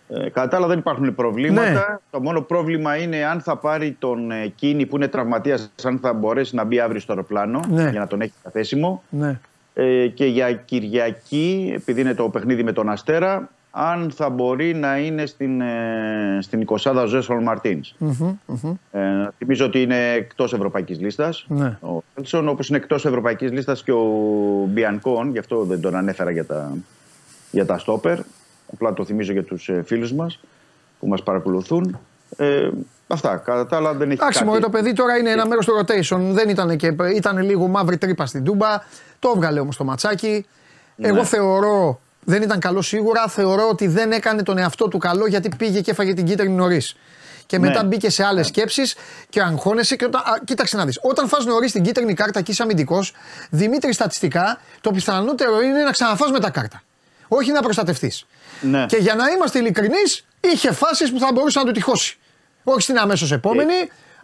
[0.08, 1.70] Ε, κατά τα άλλα δεν υπάρχουν προβλήματα.
[1.70, 1.96] Ναι.
[2.10, 6.12] Το μόνο πρόβλημα είναι αν θα πάρει τον ε, Κίνη που είναι τραυματίας, αν θα
[6.12, 7.88] μπορέσει να μπει αύριο στο αεροπλάνο Ναι.
[7.90, 9.02] για να τον έχει διαθέσιμο.
[9.10, 9.38] Ναι.
[9.74, 14.98] Ε, και για Κυριακή, επειδή είναι το παιχνίδι με τον Αστέρα, αν θα μπορεί να
[14.98, 17.94] είναι στην, ε, στην 20 Ζέσολ Μαρτίνς.
[17.98, 18.74] Μμμ, μμμ.
[18.90, 21.44] Ε, θυμίζω ότι είναι εκτός ευρωπαϊκής λίστας.
[21.48, 21.78] Ναι.
[21.80, 24.06] Ο Έλσον, όπως είναι εκτός ευρωπαϊκής λίστας και ο
[24.68, 26.72] Μπιανκόν, γι' αυτό δεν τον ανέφερα για τα,
[27.50, 28.18] για τα στόπερ.
[28.72, 30.40] Απλά το θυμίζω για τους ε, φίλους μας
[31.00, 31.98] που μας παρακολουθούν.
[32.36, 32.68] Ε,
[33.06, 33.36] αυτά.
[33.36, 34.50] Κατά τα άλλα δεν έχει Εντάξει, κάτι.
[34.50, 36.18] μωρέ, το παιδί τώρα είναι ένα μέρος του rotation.
[36.20, 36.94] Δεν ήταν και.
[37.14, 38.68] ήταν λίγο μαύρη τρύπα στην Τούμπα.
[39.18, 40.46] Το έβγαλε όμως το ματσάκι.
[40.96, 41.08] Ναι.
[41.08, 42.00] Εγώ θεωρώ.
[42.24, 43.28] Δεν ήταν καλό σίγουρα.
[43.28, 46.96] Θεωρώ ότι δεν έκανε τον εαυτό του καλό γιατί πήγε και έφαγε την κίτρινη νωρίς.
[47.46, 47.88] Και μετά Ναι.
[47.88, 48.94] μπήκε σε άλλες σκέψεις
[49.28, 49.96] και αγχώνεσαι.
[49.96, 50.98] Και όταν, α, κοίταξε να δεις.
[51.02, 53.12] Όταν φας νωρίς την κίτρινη κάρτα και είσαι αμυντικός,
[53.50, 56.82] Δημήτρη, στατιστικά το πιθανότερο είναι να ξαναφάς με τα κάρτα.
[57.28, 58.26] Όχι να προστατευτείς.
[58.60, 58.86] Ναι.
[58.86, 62.18] Και για να είμαστε ειλικρινείς, είχε φάσεις που θα μπορούσε να του τυχώσει.
[62.64, 63.74] Όχι στην αμέσως επόμενη,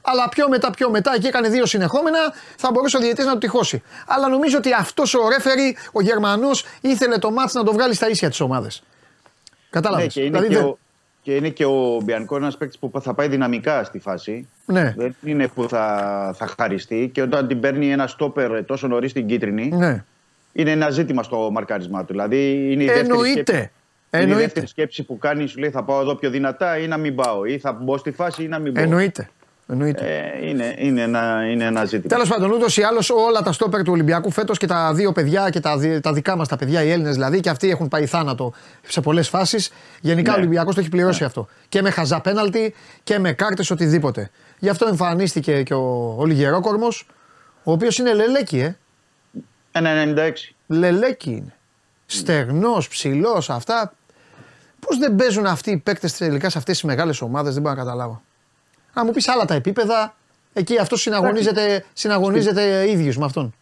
[0.02, 2.18] αλλά πιο μετά, πιο μετά, εκεί έκανε δύο συνεχόμενα,
[2.56, 3.82] θα μπορούσε ο διαιτητής να του τυχώσει.
[4.06, 8.08] Αλλά νομίζω ότι αυτός ο ρέφερη, ο Γερμανός, ήθελε το μάτς να το βγάλει στα
[8.08, 8.82] ίσια τις ομάδες.
[9.70, 10.04] Κατάλαβες.
[10.04, 10.78] Ναι, και είναι, δηλαδή, και, δεν- ο,
[11.22, 14.48] και είναι και ο Μπιανκό ένας παίκτης που θα πάει δυναμικά στη φάση.
[14.64, 14.94] Ναι.
[14.96, 17.10] Δεν είναι που θα, θα χαριστεί.
[17.14, 20.04] Και όταν την παίρνει ένα στόπερ τόσο νωρίς στην κίτρινη, ναι.
[20.52, 22.12] είναι ένα ζήτημα στο μαρκάρισμά του.
[22.12, 23.40] Δηλαδή είναι η δεύτερη Εννοείται.
[23.52, 23.70] σκέψη.
[24.14, 24.42] Είναι η Εννοείται.
[24.44, 27.44] δεύτερη σκέψη που κάνεις, σου λέει θα πάω εδώ πιο δυνατά ή να μην πάω;
[27.44, 29.30] Ή θα μπω στη φάση ή να μην μπω; Εννοείται.
[29.68, 30.32] Εννοείται.
[30.40, 32.08] Ε, είναι, είναι, ένα, είναι ένα ζήτημα.
[32.08, 35.50] Τέλος πάντων, ούτως ή άλλως όλα τα στόπερ του Ολυμπιακού φέτος και τα δύο παιδιά
[35.50, 38.06] και τα, δι- τα δικά μας τα παιδιά, οι Έλληνες δηλαδή, και αυτοί έχουν πάει
[38.06, 38.52] θάνατο
[38.88, 39.70] σε πολλές φάσεις.
[40.00, 40.40] Γενικά ο Ναι.
[40.40, 41.48] Ολυμπιακός το έχει πληρώσει αυτό.
[41.68, 44.30] Και με χαζά πέναλτι και με κάρτες οτιδήποτε.
[44.58, 46.88] Γι' αυτό εμφανίστηκε και ο, ο Λιγερόκορμο,
[47.62, 48.76] ο οποίος είναι λελέκι, ε.
[49.72, 50.32] Ένα 96.
[50.66, 51.54] Λελέκι είναι.
[52.06, 53.92] Στεγνό, ψηλός, αυτά.
[54.86, 57.80] Πώς δεν παίζουν αυτοί οι παίκτες τελικά σε αυτές τις μεγάλες ομάδες, δεν μπορώ να
[57.82, 58.22] καταλάβω.
[58.94, 60.14] Να μου πεις άλλα τα επίπεδα,
[60.52, 63.54] εκεί αυτό συναγωνίζεται, συναγωνίζεται ίδιος με αυτόν.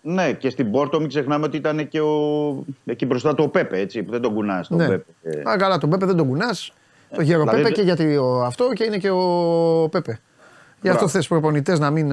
[0.00, 2.64] Ναι, και στην Πόρτο μην ξεχνάμε ότι ήταν και ο...
[2.84, 4.86] εκεί μπροστά του ο Πέπε, έτσι, που δεν τον κουνάς τον Ναι.
[4.88, 5.04] Πέπε.
[5.22, 6.72] Ε, Α, καλά, τον Πέπε δεν τον κουνάς.
[7.14, 10.20] Το γέρο δηλαδή Πέπε δεν- και γιατί ο, αυτό και είναι και ο Πέπε.
[10.80, 11.08] Γι' αυτό Μπράβο.
[11.08, 12.08] θες προπονητές να μην.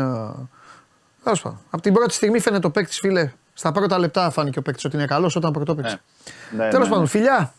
[1.24, 1.60] Τέλος πάντων.
[1.70, 3.32] Από την πρώτη στιγμή φαίνεται ο παίκτης, φίλε.
[3.54, 6.02] Στα πρώτα λεπτά φάνηκε ο παίκτης ότι είναι καλός όταν πρωτόπαιξε.
[6.52, 7.08] ναι, Τέλος ναι, πάντων, ναι.
[7.08, 7.54] φιλιά.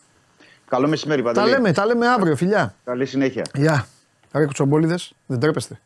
[0.74, 1.50] Καλό μεσημέρι, Τα Παντελή.
[1.50, 2.74] λέμε, τα λέμε αύριο, φιλιά.
[2.84, 3.44] Καλή συνέχεια.
[3.54, 3.86] Γεια.
[4.32, 5.80] Ρε κουτσομπόλιδες, δεν τρέπεστε.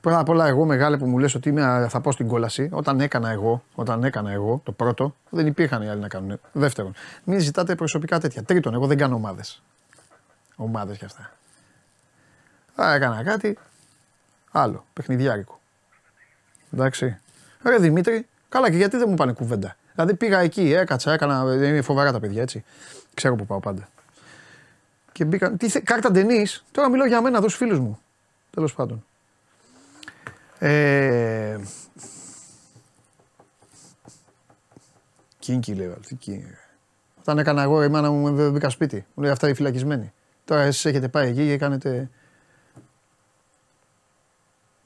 [0.00, 2.68] Πρώτα απ' όλα, εγώ μεγάλε που μου λες ότι είμαι, θα πάω στην κόλαση.
[2.72, 6.40] Όταν έκανα εγώ, όταν έκανα εγώ το πρώτο, δεν υπήρχαν οι άλλοι να κάνουν.
[6.52, 6.94] Δεύτερον,
[7.24, 8.42] μην ζητάτε προσωπικά τέτοια.
[8.42, 9.62] Τρίτον, εγώ δεν κάνω ομάδες.
[10.56, 11.30] Ομάδες κι αυτά.
[12.82, 13.58] Α, έκανα κάτι
[14.50, 15.60] άλλο, παιχνιδιάρικο.
[16.72, 17.18] Εντάξει.
[17.64, 19.76] Ρε Δημήτρη, καλά και γιατί δεν μου πάνε κουβέντα.
[19.94, 21.54] Δηλαδή πήγα εκεί, έκατσα, έκανα.
[21.54, 22.64] Είναι φοβερά τα παιδιά έτσι.
[23.14, 23.88] Ξέρω που πάω πάντα.
[25.12, 25.52] Και μπήκα.
[25.52, 26.46] Τι θε, κάρτα ταινί.
[26.70, 27.98] Τώρα μιλάω για μένα, εδώ στου φίλους μου.
[28.50, 29.04] Τέλος πάντων.
[30.58, 31.58] Ε,
[35.38, 36.46] Κίνκι λέει, τι κίνκι.
[37.20, 39.06] Όταν έκανα εγώ, η μάνα μου με μπήκα σπίτι.
[39.14, 40.12] Μου λέει αυτά οι φυλακισμένοι.
[40.44, 42.10] Τώρα εσείς έχετε πάει εκεί και κάνετε.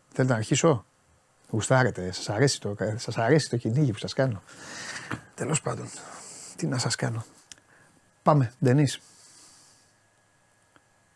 [0.08, 0.84] Θέλετε να αρχίσω;
[1.50, 4.42] Γουστάρετε, σας αρέσει το, σας αρέσει το κυνήγι που σας κάνω.
[5.34, 5.88] Τέλος πάντων,
[6.56, 7.24] τι να σας κάνω.
[8.28, 9.00] Πάμε, Ντενίς.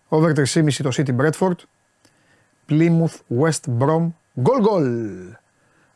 [0.09, 1.56] Over 3,5 το City Bradford.
[2.68, 4.09] Plymouth West Brom.
[4.40, 4.86] Γκολ γκολ.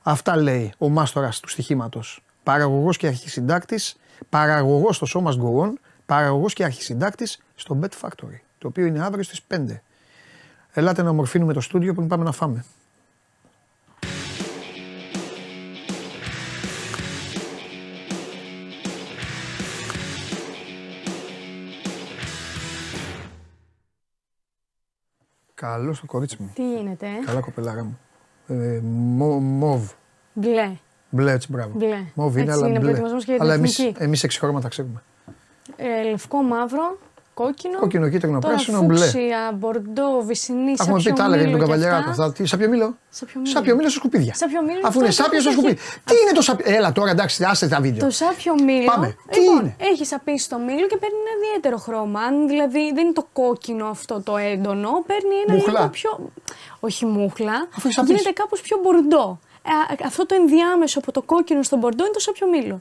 [0.03, 2.23] Αυτά λέει ο μάστορας του στοιχήματος.
[2.43, 3.97] Παραγωγός και αρχισυντάκτης.
[4.29, 5.73] Παραγωγός στο σώμα Go On.
[6.07, 8.41] Παραγωγός και αρχισυντάκτης στο Bet Factory.
[8.59, 9.83] Το οποίο είναι αύριο στις 5.
[10.73, 12.65] Ελάτε να ομορφύνουμε το στούντιο που πάμε να φάμε.
[25.61, 26.51] Καλός το κορίτσι μου.
[26.55, 27.99] Τι γίνεται, ε; Καλά κοπελάρα μου.
[28.47, 29.91] Ε, μο, μοβ.
[30.33, 30.73] Μπλε.
[31.11, 31.71] Μπλε, έτσι μπράβο.
[31.79, 32.05] Μπλε.
[32.15, 32.85] Μοβ είναι, Έτσι αλλά είναι μπλε.
[32.87, 34.03] προετοιμασμός για την αλλά εμείς, εθνική.
[34.03, 35.03] εμείς έξι χρώματα ξέρουμε.
[35.77, 36.99] Ε, λευκό, μαύρο,
[37.43, 37.79] κόκκινο.
[37.79, 38.99] Κόκκινο, κίτρινο, Τώρα πράσινο, μπλε.
[38.99, 42.13] φούξια, μπορντό, βυσινή, Έχουμε πει τα άλλα για τον Καβαλιαράτο.
[42.13, 43.51] Θα- τι, Σάπιο μήλο; Σάπιο μήλο.
[43.55, 44.35] Σάπιο μήλο στα σκουπίδια.
[44.35, 45.83] Σάπιο μήλο, Αφού είναι αυτό σάπιο στα έχει- σκουπίδια.
[46.05, 48.05] Τι είναι το σάπιο; Έλα τώρα εντάξει, άστε τα βίντεο.
[48.07, 48.85] Το σάπιο μήλο.
[48.93, 49.17] Πάμε.
[49.31, 52.21] Τι Λοιπόν, είναι; έχεις σαπίσει το μήλο και παίρνει ένα ιδιαίτερο χρώμα.
[52.21, 55.73] Αν δηλαδή δεν είναι το κόκκινο αυτό το έντονο, παίρνει ένα Μουχλά.
[55.81, 56.31] λίγο πιο.
[56.81, 57.53] Όχι μούχλα.
[57.53, 58.13] Αφού έχεις σαπίσει.
[58.15, 59.39] γίνεται κάπως πιο μπορντό.
[59.69, 62.79] Ε, α- αυτό το ενδιάμεσο από το κόκκινο στο μπορντό είναι το σάπιο μήλο.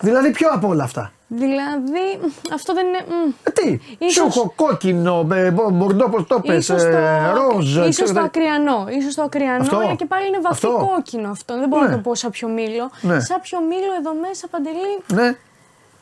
[0.00, 1.12] Δηλαδή ποιο από όλα αυτά.
[1.28, 2.98] Δηλαδή, αυτό δεν είναι.
[3.08, 3.32] μ.
[3.42, 7.74] Ε, τι, Ίσως- σούχο, κόκκινο, ε, μπο- μπορντό, πώ το πες, Ίσως το, ε, ροζ.
[7.76, 8.86] ίσως ξέρω το τα- ακριανό.
[8.88, 9.76] Ίσως το ακριανό, Αυτό.
[9.76, 10.88] αλλά και πάλι είναι βαθύ Αυτό.
[10.94, 11.58] κόκκινο αυτό.
[11.58, 11.88] Δεν μπορώ Ναι.
[11.88, 12.90] να το πω σάπιο μήλο.
[13.00, 13.20] Ναι.
[13.20, 15.36] Σάπιο μήλο εδώ μέσα, Παντελή, Ναι,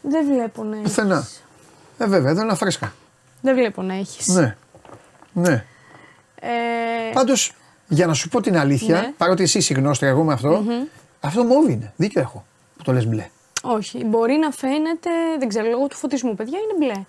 [0.03, 0.89] δεν βλέπω να έχεις.
[0.89, 1.27] πουθενά.
[1.99, 2.93] Ε, βέβαια, εδώ είναι φρέσκα.
[3.41, 4.27] Δεν βλέπω να έχεις.
[4.29, 4.57] Ναι.
[5.33, 5.65] Ναι.
[6.41, 6.49] Ε,
[7.13, 7.53] Πάντως,
[7.89, 9.13] για να σου πω την αλήθεια, Ναι.
[9.17, 10.65] παρότι εσύ είσαι γνώστρια, εγώ με αυτό,
[11.21, 11.93] αυτό μόβ είναι.
[11.97, 12.45] Δίκιο έχω
[12.77, 13.29] που το λες μπλε.
[13.65, 17.05] Όχι, μπορεί να φαίνεται, δεν ξέρω, λόγω του φωτισμού, παιδιά, είναι μπλε.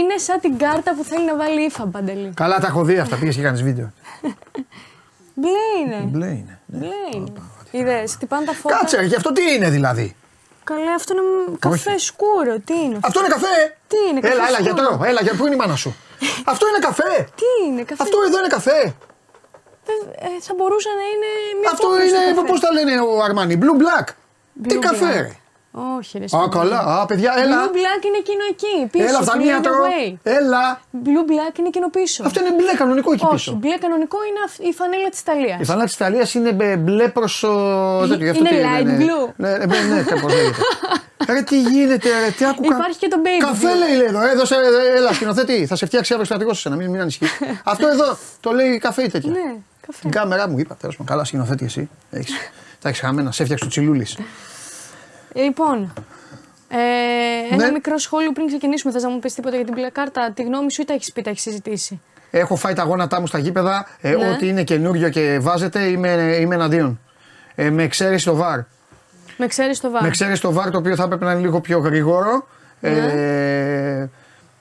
[0.00, 2.32] Είναι σαν την κάρτα που θέλει να βάλει ύφα, Παντελή.
[2.36, 3.16] Καλά, τα έχω δει αυτά.
[3.16, 3.92] Πήγες και κάνεις βίντεο.
[5.40, 5.50] Μπλε
[5.84, 5.96] είναι.
[6.06, 6.58] Μπλε είναι.
[6.66, 6.78] ναι.
[6.78, 7.32] Μπλε είναι.
[7.70, 8.76] Είδες, χτυπάνε τα φώτα.
[8.76, 10.16] Κάτσε, ρε, και αυτό τι είναι δηλαδή;
[10.64, 12.58] Καλά, αυτό είναι καφέ σκούρο.
[12.64, 13.76] Τι είναι αυτό; Αυτό είναι καφέ.
[13.88, 15.00] Τι είναι, καφέ Έλα, έλα, σκούρο; γιατρό.
[15.04, 15.94] Έλα, για πού είναι η μάνα σου;
[16.52, 17.28] αυτό είναι καφέ.
[17.40, 18.94] Τι είναι, καφέ; Αυτό εδώ είναι καφέ.
[20.18, 21.30] Ε, θα μπορούσε να είναι
[21.60, 22.46] μια Αυτό απόκριση του είναι, καφέ.
[22.50, 24.06] πώς τα λένε ο Αρμάνι, blue black.
[24.62, 25.22] Τι Blue καφέ, black.
[25.26, 25.32] ρε;
[25.72, 26.24] Όχι, ρε.
[26.24, 26.50] Α, Σπανούλη.
[26.58, 26.78] καλά.
[27.00, 27.56] Α, παιδιά, έλα.
[27.66, 28.86] Blue black είναι εκείνο εκεί.
[28.90, 29.04] Πίσω.
[29.04, 29.72] Έλα, που λέει φθανίατρο.
[29.84, 30.14] The Way.
[30.22, 30.80] Έλα.
[31.04, 32.22] Blue black είναι εκείνο πίσω.
[32.26, 33.52] Αυτό είναι μπλε κανονικό εκεί Όχι, πίσω.
[33.60, 35.58] μπλε κανονικό είναι αυ- η φανέλα της Ιταλίας.
[35.60, 37.34] Η φανέλα της Ιταλίας είναι μπε- μπλε προς.
[38.08, 38.24] τέτοιο.
[38.24, 39.04] γι' αυτό Είναι τι light λένε.
[39.04, 39.32] blue.
[39.36, 40.62] Ναι, ναι, ναι, ναι κάπως λέγεται.
[41.28, 42.76] Ρε τι γίνεται, ρε, τι άκουγα.
[42.76, 43.44] Υπάρχει και το baby.
[43.46, 46.90] Καφέ λέει λέει εδώ, έδωσε, ε, έλα σκηνοθέτη, θα σε φτιάξει αύριο στρατηγό σε μην,
[46.90, 47.30] μην ανησυχείς.
[47.72, 49.30] Αυτό εδώ το λέει καφέ ή τέτοια.
[49.30, 49.54] Ναι,
[49.86, 49.98] καφέ.
[50.00, 51.12] Την κάμερά μου είπα, τέλος πάντων.
[51.12, 51.88] Καλά, σκηνοθέτη εσύ.
[52.10, 52.34] Έχεις.
[52.80, 54.16] Τα έχεις χαμένα, σε έφτιαξε το τσιλούλης.
[55.34, 55.92] Λοιπόν,
[56.68, 57.70] ε, ένα Ναι.
[57.72, 58.92] μικρό σχόλιο πριν ξεκινήσουμε.
[58.92, 61.12] Θες να μου πεις τίποτα για την μπλε κάρτα, τη γνώμη σου ή τα έχεις
[61.12, 62.00] πει, τα έχεις συζητήσει;
[62.30, 63.86] Έχω φάει τα γόνατά μου στα γήπεδα.
[64.00, 64.30] Ε, Ναι.
[64.30, 67.00] Ό,τι είναι καινούριο και βάζετε είμαι, είμαι εναντίον.
[67.54, 68.58] Ε, με εξαίρεση το βαρ.
[69.36, 70.02] Με ξέρεις το βάρο.
[70.02, 72.46] Με εξαίρεση το βαρ το οποίο θα έπρεπε να είναι λίγο πιο γρήγορο.
[72.80, 72.90] Ναι.
[72.90, 74.08] Ε,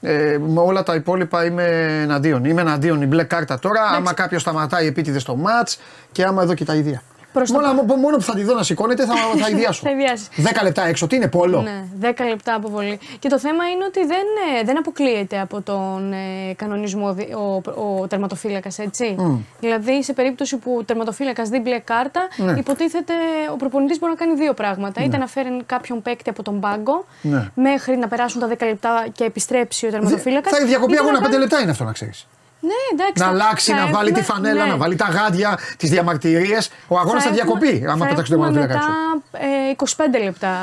[0.01, 1.63] ε, με όλα τα υπόλοιπα είμαι
[2.01, 2.45] εναντίον.
[2.45, 3.81] Είμαι εναντίον η μπλε κάρτα τώρα.
[3.81, 5.69] Άμα κάποιος σταματάει επίτηδες στο ματ
[6.11, 7.01] και άμα εδώ και τα ίδια.
[7.33, 9.81] Προς το μόνο, πα- μόνο που θα τη δω να σηκώνεται θα, θα ιδιάσω.
[9.83, 10.27] Θα ιδιάσεις.
[10.37, 12.99] 10 λεπτά έξω, τι είναι πόλο; Ναι, 10 λεπτά αποβολή.
[13.19, 14.25] Και το θέμα είναι ότι δεν,
[14.59, 17.61] ε, δεν αποκλείεται από τον ε, κανονισμό δι- ο,
[18.01, 19.15] ο, τερματοφύλακας, έτσι.
[19.59, 22.51] Δηλαδή, σε περίπτωση που ο τερματοφύλακας δει μπλε κάρτα, Ναι.
[22.59, 23.13] υποτίθεται
[23.53, 25.03] ο προπονητής μπορεί να κάνει δύο πράγματα.
[25.03, 27.47] Είτε να φέρει κάποιον παίκτη από τον πάγκο Ναι.
[27.53, 30.57] μέχρι να περάσουν τα 10 λεπτά και επιστρέψει ο τερματοφύλακας.
[30.57, 32.27] Θα διακοπεί αγώνα 5 λεπτά είναι αυτό να ξέρεις.
[32.59, 33.13] Ναι, εντάξει.
[33.15, 34.71] Να θα- αλλάξει, θα να βάλει τη έχουμε- φανέλα, ναι.
[34.71, 36.69] να βάλει τα γάντια, τις διαμαρτυρίες.
[36.87, 38.93] Ο αγώνας θα, έχουμε- διακοπεί άμα θα πετάξει το έχουμε τερματοφύλακα
[39.31, 40.07] μετά έξω.
[40.09, 40.53] ε, 25 λεπτά.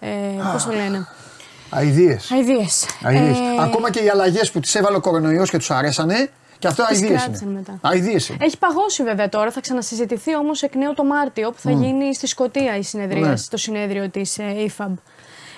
[0.00, 0.08] Ε,
[0.52, 1.06] Πώς το λένε.
[1.76, 2.18] Αιδίε.
[2.38, 2.86] Αιδίες.
[3.04, 3.38] Αιδίες.
[3.38, 6.30] Ε, Ακόμα και οι αλλαγές που τις έβαλε ο κορονοϊός και τους αρέσανε.
[6.58, 7.56] Και αυτό Τις αειδίε κράτησαν είναι.
[7.58, 7.78] μετά.
[7.88, 8.38] Αειδίες είναι.
[8.40, 12.26] Έχει παγώσει βέβαια τώρα, θα ξανασυζητηθεί όμως εκ νέου το Μάρτιο που θα γίνει στη
[12.26, 13.34] Σκωτία η συνεδρία, Ναι.
[13.50, 14.92] το συνέδριο της IFAB.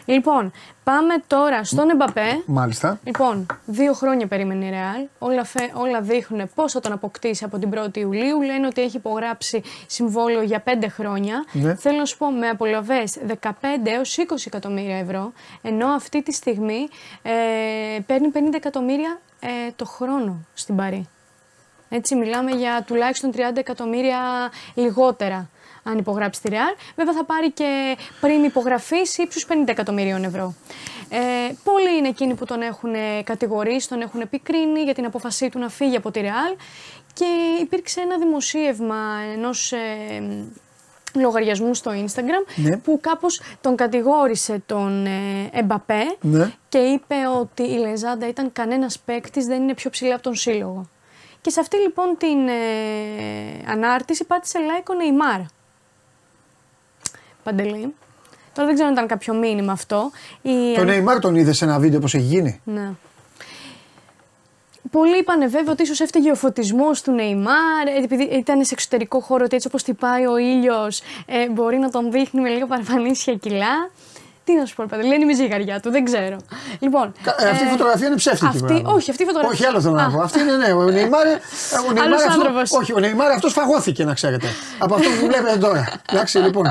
[0.04, 0.52] Λοιπόν,
[0.84, 2.42] πάμε τώρα στον Εμπαπέ.
[2.46, 2.98] Μάλιστα.
[3.04, 5.06] Λοιπόν, δύο χρόνια περίμενε η Ρεάλ.
[5.18, 8.42] Όλα, φε- όλα δείχνουν πώ θα τον αποκτήσει από την 1η Ιουλίου.
[8.42, 11.44] Λένε ότι έχει υπογράψει συμβόλαιο για 5 χρόνια.
[11.52, 11.74] Ναι.
[11.74, 13.50] Θέλω να σου πω με απολαυές 15
[13.84, 15.32] έως 20 εκατομμύρια ευρώ.
[15.62, 16.88] Ενώ αυτή τη στιγμή
[17.22, 17.30] ε,
[18.06, 21.08] παίρνει 50 εκατομμύρια ε, το χρόνο στην Παρή.
[21.88, 24.18] Έτσι, μιλάμε για τουλάχιστον 30 εκατομμύρια
[24.74, 25.48] λιγότερα
[25.82, 26.76] αν υπογράψει τη Real.
[26.96, 30.54] Βέβαια θα πάρει και πριν υπογραφής ύψους 50 εκατομμυρίων ευρώ.
[31.08, 31.18] Ε,
[31.64, 32.94] πολλοί είναι εκείνοι που τον έχουν
[33.24, 36.56] κατηγορήσει, τον έχουν επικρίνει για την απόφασή του να φύγει από τη Real
[37.14, 37.24] και
[37.60, 38.96] υπήρξε ένα δημοσίευμα
[39.34, 39.78] ενός ε,
[41.14, 42.76] λογαριασμού στο Instagram Ναι.
[42.76, 46.52] που κάπως τον κατηγόρησε τον ε, Εμπαπέ Ναι.
[46.68, 50.88] και είπε ότι η Λεζάντα ήταν κανένας παίκτης, δεν είναι πιο ψηλά από τον σύλλογο.
[51.40, 52.52] Και σε αυτή λοιπόν την ε,
[53.70, 55.40] ανάρτηση πάτησε like ο Νεϊμάρ.
[57.42, 57.94] Παντελή.
[58.54, 60.10] Τώρα δεν ξέρω αν ήταν κάποιο μήνυμα αυτό.
[60.42, 60.74] Η...
[60.76, 62.90] Το Νεϊμάρ τον είδες σε ένα βίντεο πώς έχει γίνει; Ναι.
[64.90, 69.20] Πολλοί είπαν βέβαια ότι ίσως έφταιγε ο φωτισμός του Νεϊμάρ, ε, επειδή ήταν σε εξωτερικό
[69.20, 73.34] χώρο, ότι έτσι όπως τυπάει ο ήλιος ε, μπορεί να τον δείχνει με λίγο παραπανίσια
[73.34, 73.90] κιλά.
[74.44, 76.36] Τι να σου πω, παιδί, λένε η ζυγαριά του, δεν ξέρω.
[76.78, 78.46] Λοιπόν, Κα- ε, αυτή η φωτογραφία είναι ψεύτικη.
[78.46, 78.90] Αυτή, πράγμα.
[78.92, 79.54] όχι, αυτή η φωτογραφία.
[79.58, 80.20] Όχι, άλλο θέλω να Α, πω.
[80.20, 81.26] Αυτή είναι, ναι, ο Νεϊμάρ.
[81.26, 81.30] ε,
[81.88, 82.72] Ο Νεϊμάρ Άλλος αυτό, άνθρωπος.
[82.72, 84.46] όχι, ο Νεϊμάρ αυτός φαγώθηκε, να ξέρετε.
[84.78, 85.92] Από αυτό που βλέπετε τώρα.
[86.12, 86.64] Εντάξει, λοιπόν.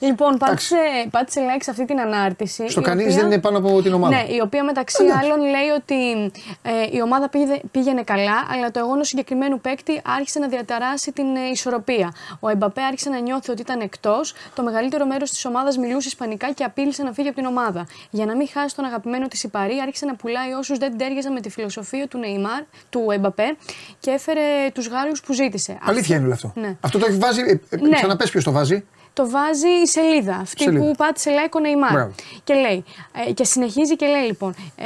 [0.00, 0.76] Λοιπόν, πάτησε,
[1.10, 2.68] πάτησε like σε αυτή την ανάρτηση.
[2.70, 4.16] Στο η κανείς οποία- δεν είναι πάνω από την ομάδα.
[4.16, 6.30] Ναι, η οποία μεταξύ άλλων λέει ότι
[6.62, 11.36] ε, η ομάδα πήγε, πήγαινε καλά, αλλά το εγώνο συγκεκριμένου παίκτη άρχισε να διαταράσει την
[11.36, 12.12] ε, ισορροπία.
[12.40, 14.34] Ο Εμπαπέ άρχισε να νιώθει ότι ήταν εκτός.
[14.54, 17.86] Το μεγαλύτερο μέρος της ομάδας μιλούσε Ισπανικά και απείλησε να φύγει από την ομάδα.
[18.10, 21.40] Για να μην χάσει τον αγαπημένο της Ιπαρή, άρχισε να πουλάει όσους δεν τέριαζαν με
[21.40, 23.56] τη φιλοσοφία του Νεϊμάρ, του Εμπαπέ
[24.00, 25.78] και έφερε τους Γάλλους που ζήτησε.
[25.82, 26.52] Αλήθεια είναι όλο αυτό.
[26.54, 26.76] Ναι.
[26.80, 27.40] Αυτό το έχει βάζει.
[27.40, 27.96] Ε, ε, Ναι.
[27.96, 28.84] Ξαναπες ποιος το βάζει.
[29.12, 30.84] Το βάζει η σελίδα, αυτή Σελίδα.
[30.84, 31.92] που πάτησε like ο Νεϊμάρ.
[31.92, 32.14] Μπράβο.
[32.44, 32.84] Και λέει,
[33.28, 34.84] ε, και συνεχίζει και λέει λοιπόν, ε,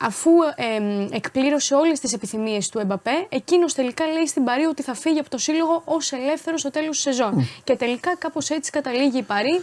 [0.00, 4.94] αφού ε, εκπλήρωσε όλες τις επιθυμίες του Εμπαπέ, εκείνος τελικά λέει στην Παρή ότι θα
[4.94, 7.48] φύγει από το σύλλογο ως ελεύθερος στο τέλος της σεζόν.
[7.64, 9.62] Και τελικά κάπως έτσι καταλήγει η Παρή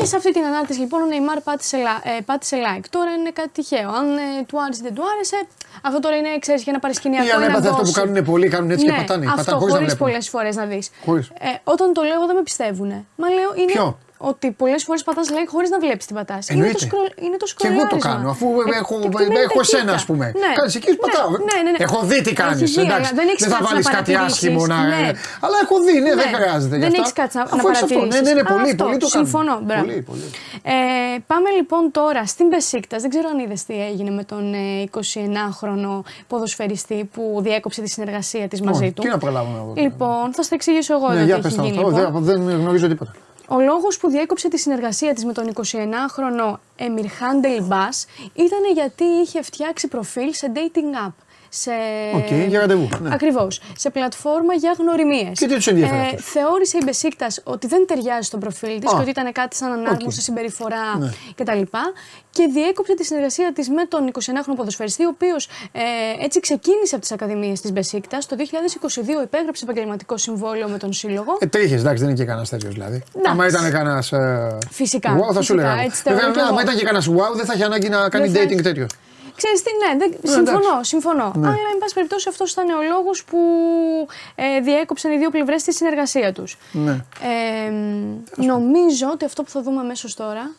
[0.00, 2.84] και σε αυτή την ανάρτηση λοιπόν ο Νεϊμάρ πάτησε, λα- ε, πάτησε like.
[2.90, 3.88] Τώρα είναι κάτι τυχαίο.
[3.90, 5.38] Αν ε, του άρεσε ή δεν του άρεσε,
[5.82, 7.26] αυτό τώρα είναι, ξέρεις, για ένα παρασκηνιακό.
[7.26, 7.92] Ή αν ένα έπαθε αυτό που gossip.
[7.92, 9.26] κάνουν πολλοί, κάνουν έτσι ναι, και πατάνε.
[9.26, 10.06] Αυτό πατάνε χωρίς να χωρίς βλέπουν.
[10.06, 10.90] πολλές φορές να δεις.
[11.04, 11.26] Χωρίς.
[11.28, 13.06] Ε, όταν το λέω δεν με πιστεύουν.
[13.16, 16.34] Μα λέω είναι Ποιο; Ότι πολλές φορές πατάς like χωρίς να βλέπεις τι πατά.
[16.34, 16.78] Είναι το, Εννοείται.
[16.86, 17.00] σκρο...
[17.26, 18.10] είναι το Και εγώ το σκρολάρισμα.
[18.10, 19.94] κάνω, αφού Ε, έχω, και τι μένει έχω τα εσένα, κοίτα.
[20.00, 20.24] ας πούμε.
[20.42, 20.52] Ναι.
[20.58, 21.30] Κάνεις εκεί, πατάω.
[21.48, 21.78] Ναι, ναι, ναι.
[21.86, 22.60] Έχω δει τι κάνεις.
[22.62, 24.42] Έχεις δει, αλλά δεν έχεις θα κάτσει βάλεις να κάτι παρατηρήσεις.
[24.42, 24.78] άσχημο να.
[24.92, 25.10] Ναι.
[25.44, 26.36] Αλλά έχω δει, ναι, δεν Ναι.
[26.38, 26.74] χρειάζεται.
[26.78, 27.00] γι' Δεν αυτά.
[27.02, 27.94] έχεις κάτσει να, Αφού να έχεις αυτό.
[27.94, 28.26] Ναι, παρατηρήσεις.
[28.28, 29.26] ναι, ναι, Α, πολύ, αυτό, πολύ το κάνουν.
[29.28, 29.54] Συμφωνώ.
[29.66, 29.82] μπράβο.
[29.84, 30.26] Πολύ, πολύ.
[30.74, 30.78] Ε,
[31.32, 32.96] πάμε λοιπόν τώρα στην Πεσίκτα.
[33.04, 35.92] Δεν ξέρω αν είδες τι έγινε με τον ε, 29χρονο
[36.30, 39.02] ποδοσφαιριστή που διέκοψε τη συνεργασία της μαζί Όχι, του.
[39.02, 39.72] Τι να προλάβουμε εγώ.
[39.76, 41.76] Λοιπόν, θα στα εξηγήσω εγώ Ναι, εδώ για τι πες έχει τα γίνει.
[41.84, 42.00] αυτό.
[42.00, 42.22] λοιπόν.
[42.24, 43.12] Δεν δεν γνωρίζω τίποτα.
[43.52, 49.42] Ο λόγος που διέκοψε τη συνεργασία της με τον 29χρονο Εμιρχάν Ντελμπάς ήταν γιατί είχε
[49.42, 51.12] φτιάξει προφίλ σε dating app.
[51.52, 51.70] Σε.
[52.14, 53.10] Οκ, για ραντεβού, ναι.
[53.12, 53.60] Ακριβώς.
[53.76, 55.38] Σε πλατφόρμα για γνωριμίες.
[55.38, 58.94] Και τι τους ενδιαφέρει αυτούς; Θεώρησε η Μπεσίκτας ότι δεν ταιριάζει στο προφίλ της Α.
[58.94, 60.12] και ότι ήταν κάτι σαν ανάρμοστη Οκ.
[60.12, 61.10] συμπεριφορά Ναι.
[61.34, 61.60] κτλ.
[62.30, 65.80] Και διέκοψε τη συνεργασία της με τον 29χρονο ποδοσφαιριστή, ο οποίος ε,
[66.24, 68.26] έτσι ξεκίνησε από τις Ακαδημίες της Μπεσίκτας.
[68.26, 71.36] Το 2022 υπέγραψε επαγγελματικό συμβόλαιο με τον Σύλλογο.
[71.40, 73.02] Ε, τρίχες, εντάξει, δεν είναι και κανένας τέτοιος δηλαδή.
[73.16, 73.30] Εντάξει.
[73.32, 74.12] Άμα ήταν κανένας.
[74.12, 75.82] Ε, Φυσικά, Wow, θα σου φυσικά, λέγανε.
[75.82, 76.48] έτσι θεωρώ Βέβαια, κι εγώ.
[76.48, 78.60] άμα ήταν και κανένας wow, δεν θα είχε ανάγκη να κάνει θα dating έχει.
[78.62, 78.86] τέτοιο.
[79.42, 80.90] Ξέρεις τι, ναι, δεν, Ναι, συμφωνώ, εντάξει.
[80.90, 81.32] συμφωνώ.
[81.36, 81.46] Ναι.
[81.46, 83.38] Αλλά, εν πάση περιπτώσει, αυτός ήταν ο λόγος που
[84.34, 86.56] ε, διέκοψαν οι δύο πλευρές τη συνεργασία τους.
[86.72, 86.90] Ναι.
[86.90, 87.70] Ε,
[88.34, 90.50] νομίζω ότι αυτό που θα δούμε αμέσως τώρα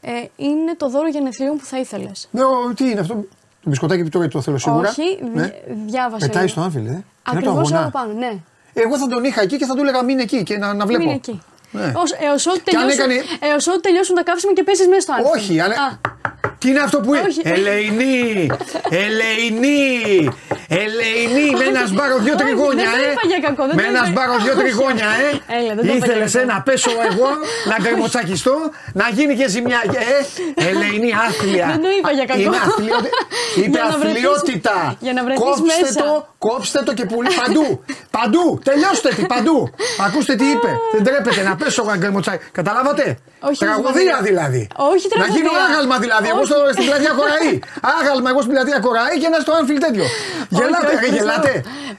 [0.00, 2.28] ε, είναι το δώρο γενεθλίων που θα ήθελες.
[2.30, 3.14] Ναι, ο- τι είναι αυτό;
[3.62, 4.88] Το μπισκοτάκι που τώρα το θέλω σίγουρα.
[4.88, 5.42] Όχι, Ναι.
[5.42, 5.52] δι-
[5.86, 6.26] διάβασα.
[6.26, 6.52] Πετάει λίγο.
[6.54, 6.90] στο άμφιλ, ε.
[6.90, 7.80] Και να το Ακριβώς αγωνά.
[7.80, 8.32] από πάνω, ναι.
[8.72, 11.02] Εγώ θα τον είχα εκεί και θα του έλεγα μείνε εκεί και να, να βλέπω.
[11.04, 11.42] Μείνε εκεί.
[11.70, 11.92] Ναι.
[11.96, 15.00] Ως, έως, ό,τι Και αν τελειώσουν, έκανε- έως ό,τι τελειώσουν τα καύσιμα και πέσεις μέσα
[15.00, 15.30] στο άρθρο.
[15.34, 16.00] Όχι, αλλά.
[16.58, 17.40] Τι είναι αυτό που είναι; Όχι.
[17.44, 18.50] Ελεηνή!
[18.90, 19.88] Ελεηνή!
[20.82, 21.48] Ελεηνή!
[21.60, 23.12] Με ένα σπάρο δύο Όχι, τριγώνια, δεν το ε!
[23.12, 24.10] είπα για κακό, δεν Με το ένα είπα.
[24.12, 24.60] σπάρο δύο Όχι.
[24.62, 25.30] τριγώνια, ε!
[25.58, 26.52] Έλα, δεν το είπα για Ήθελε κακό.
[26.52, 27.28] να πέσω εγώ,
[27.70, 28.56] να γκρεμοτσακιστώ,
[29.00, 29.80] να γίνει και ζημιά.
[30.14, 31.66] Ε, Ελεηνή, άθλια.
[31.74, 32.40] Δεν το είπα για κακό.
[32.44, 33.18] Είναι αθλιότητα.
[33.62, 34.76] Είπε Για να βρεθείς- αθλιότητα.
[35.06, 36.00] για να βρεθείς Κόψτε μέσα.
[36.02, 36.10] το,
[36.46, 37.66] κόψτε το και πουλί παντού.
[38.18, 38.44] Παντού.
[38.68, 39.58] Τελειώστε τι, παντού.
[40.06, 40.70] Ακούστε τι είπε.
[40.94, 42.50] Δεν τρέπεται να πέσω εγώ να γκρεμοτσακιστώ.
[42.58, 43.04] Καταλάβατε;
[43.48, 44.24] Όχι, Τραγωδία όχι.
[44.28, 44.62] δηλαδή.
[44.92, 45.64] Όχι Να γίνω τραγωδία.
[45.68, 46.26] άγαλμα δηλαδή.
[46.32, 46.46] Εγώ Όχι.
[46.47, 47.52] στο, στην πλατεία Κοραή.
[47.98, 50.04] Άγαλμα εγώ στην πλατεία Κοραή και ένα στο Άνφιλ τέτοιο.
[50.56, 51.52] Γελάτε, Όχι, ρε, όχι, γελάτε.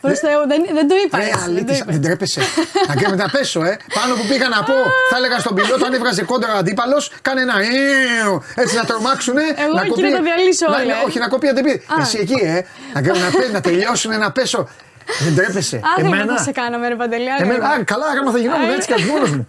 [0.03, 1.15] Προς Θεού, δεν, δεν το είπα.
[1.17, 1.91] Ρε, έτσι, δεν το αλήτης, είπα.
[1.93, 2.41] δεν τρέπεσαι.
[2.87, 3.73] Να και να πέσω, ε.
[3.97, 4.77] Πάνω που πήγα να πω,
[5.09, 9.43] θα έλεγα στον πιλότο, αν έβγαζε κόντρα ο αντίπαλος, κάνε ένα «Ιου», έτσι να τρομάξουνε.
[9.63, 11.05] Εγώ να εκεί να τα διαλύσω να- όλα, ε.
[11.05, 11.73] Όχι, να κοπεί αντεπί.
[11.93, 11.95] Α.
[12.01, 12.57] Εσύ εκεί, ε.
[12.93, 14.67] Να, και- να, πέ- να τελειώσουν, να πέσω.
[15.23, 15.81] Δεν τρέπεσαι.
[15.97, 17.31] Άγαλμα θα σε κάναμε, ρε Παντελή.
[17.31, 17.53] άγαλμα.
[17.53, 19.47] Εμένα, α, καλά, άγαλμα θα γινόμουν Α, έτσι κι μόνος μου.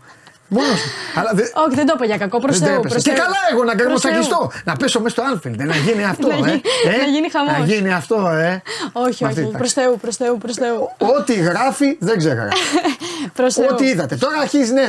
[0.52, 0.90] Μόνος μου.
[1.14, 1.46] Αλλά δεν.
[1.66, 2.38] Όχι, δεν το είπα για κακό.
[2.38, 2.68] Προ Δεν Θεού.
[2.68, 2.88] τρέπεσαι.
[2.92, 3.20] προς Και Θεού.
[3.24, 4.50] καλά εγώ να Προς γκρεμοτσακιστώ.
[4.64, 5.60] Να πέσω μέσα στο Άνφιλντ.
[5.62, 6.36] Να γίνει αυτό, Να ε.
[6.38, 6.60] γίνει-
[6.94, 7.58] Ε, να γίνει χαμός.
[7.58, 8.62] Να γίνει αυτό, ε.
[8.92, 9.48] Όχι, Με αυτή, όχι.
[9.48, 9.56] εντάξει.
[9.58, 10.90] Προς Θεού, προς Θεού, προς Θεού.
[11.18, 12.48] Ό,τι γράφει δεν ξέχαρα.
[13.38, 13.66] Προς Θεού.
[13.70, 14.16] Ό,τι είδατε.
[14.16, 14.82] Τώρα αρχίζει, ναι,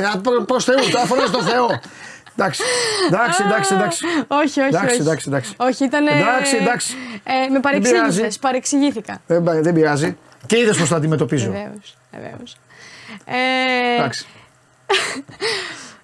[0.46, 0.76] προ Θεού.
[0.92, 1.80] Τώρα φωνάζει το Θεό.
[2.38, 2.64] Εντάξει,
[3.08, 4.06] εντάξει, εντάξει, εντάξει.
[4.28, 4.68] Όχι, όχι.
[4.68, 5.02] Εντάξει, όχι.
[5.02, 5.54] εντάξει, εντάξει.
[5.58, 6.08] Όχι, ήταν.
[6.08, 6.96] Εντάξει, εντάξει.
[7.24, 7.82] Ε, με πειράζει.
[7.92, 8.40] παρεξήγησες.
[8.40, 9.22] Παρεξηγήθηκα.
[9.28, 10.18] Δεν, πα- δεν πειράζει.
[10.46, 11.46] Και είδες πώς το αντιμετωπίζω.
[11.52, 11.98] Βεβαίως.
[12.12, 12.58] Βεβαίως.
[13.26, 14.26] Ε, Εντάξει.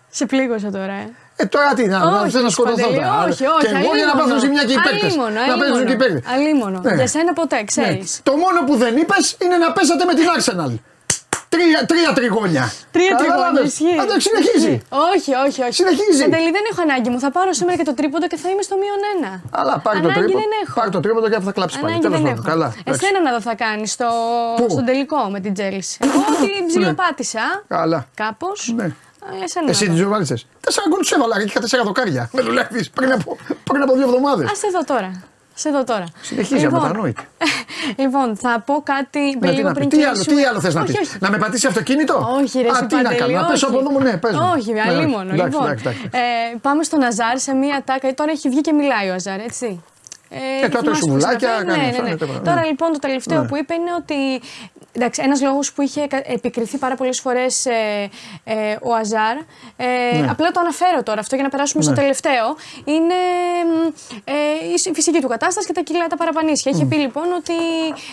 [0.09, 1.09] Σε πλήγωσα τώρα, ε.
[1.39, 3.23] Ε, τώρα τι, να, να, Όχι, θέλω να σκοτωθώ Παντελή, τώρα.
[3.23, 3.65] Όχι, όχι.
[3.65, 5.03] Και εγώ για να πάθουν ζημιά και οι παίκτες.
[5.03, 6.22] Αλίμονο, Να παίζουν και οι παίκτες.
[6.34, 6.80] Αλίμονο.
[6.84, 6.93] Ναι.
[6.95, 7.64] Για σένα ποτέ, Ναι.
[7.64, 8.19] ξέρεις.
[8.23, 10.73] Το μόνο που δεν είπες είναι να πέσατε με την Arsenal.
[11.57, 12.65] Τρία, τρία τριγώνια.
[12.95, 13.67] Τρία τριγώνια, Καταλάβες.
[13.71, 13.95] ισχύει.
[13.99, 14.73] Α, εντάξει, συνεχίζει.
[15.13, 15.73] Όχι, όχι, όχι.
[15.81, 16.21] Συνεχίζει.
[16.23, 17.19] Παντελή, δεν έχω ανάγκη μου.
[17.25, 19.31] Θα πάρω σήμερα και το τρίποντο και θα είμαι στο μείον ένα.
[19.59, 20.39] Αλλά πάρει το Ανάγκη τρίποντο.
[20.43, 20.73] δεν έχω.
[20.79, 21.93] Πάρει το τρίποντο και θα κλάψεις πάλι.
[21.93, 22.43] Ανάγκη Τέλος δεν πάντων.
[22.45, 22.51] έχω.
[22.53, 22.67] Καλά.
[22.81, 23.05] εντάξει.
[23.05, 24.07] Εσένα να δω θα κάνεις στο...
[24.59, 25.97] Πού; στον τελικό με την Τσέλσι.
[26.07, 27.45] Εγώ την ψιλοπάτησα.
[27.77, 27.99] Καλά.
[28.23, 28.59] Κάπως.
[28.79, 28.88] Ναι.
[29.43, 29.95] Εσένα Εσύ να την δω.
[30.01, 30.35] τζοβάλισε.
[30.65, 32.23] Τέσσερα γκολ του έβαλα και είχα τέσσερα δοκάρια.
[32.35, 33.38] Με δουλεύεις πριν από,
[33.69, 34.45] πριν από δύο εβδομάδες.
[34.51, 35.11] Α σε δω τώρα.
[35.59, 36.03] Σε δω τώρα.
[36.21, 37.27] Συνεχίζει αμετανόητη.
[38.01, 39.77] λοιπόν, θα πω κάτι Ναι, τι, λίγο να πει.
[39.77, 40.35] πριν τι άλλο, κλείσουμε.
[40.35, 41.17] τι άλλο θες να Όχι, πεις; όχι.
[41.21, 43.31] Να με πατήσει αυτοκίνητο; Όχι, ρε, Α, εσύ, τι να Παντελή, κάνω.
[43.41, 43.75] Να πέσω όχι.
[43.75, 44.51] από εδώ μου, ναι, πες μου.
[44.55, 45.34] Όχι, Ναι, αλίμονο.
[45.34, 46.09] εντάξει, Λοιπόν, εντάξει, εντάξει.
[46.53, 48.13] ε, πάμε στον Αζάρ σε μία τάκα.
[48.13, 49.84] Τώρα έχει βγει και μιλάει ο Αζάρ, έτσι.
[50.29, 51.67] Ε, τώρα θυμάσαι τρώει πώς σουβλάκια, αναφέρει.
[51.67, 52.17] κάνει ναι, αυτά, ναι, ναι, ναι.
[52.17, 52.67] τίποτα, Τώρα ναι.
[52.67, 53.47] λοιπόν το τελευταίο Ναι.
[53.47, 54.19] που είπε είναι ότι.
[54.99, 58.09] Εντάξει, ένας λόγος που είχε κα- επικριθεί πάρα πολλές φορές ε,
[58.43, 59.37] ε, ο Αζάρ,
[59.77, 60.27] ε, Ναι.
[60.29, 61.97] απλά το αναφέρω τώρα αυτό για να περάσουμε στο Ναι.
[61.97, 63.13] τελευταίο, είναι
[63.67, 63.87] μ,
[64.23, 64.33] ε,
[64.89, 66.71] η φυσική του κατάσταση και τα κιλά τα παραπανίσια.
[66.75, 67.53] Είχε πει λοιπόν ότι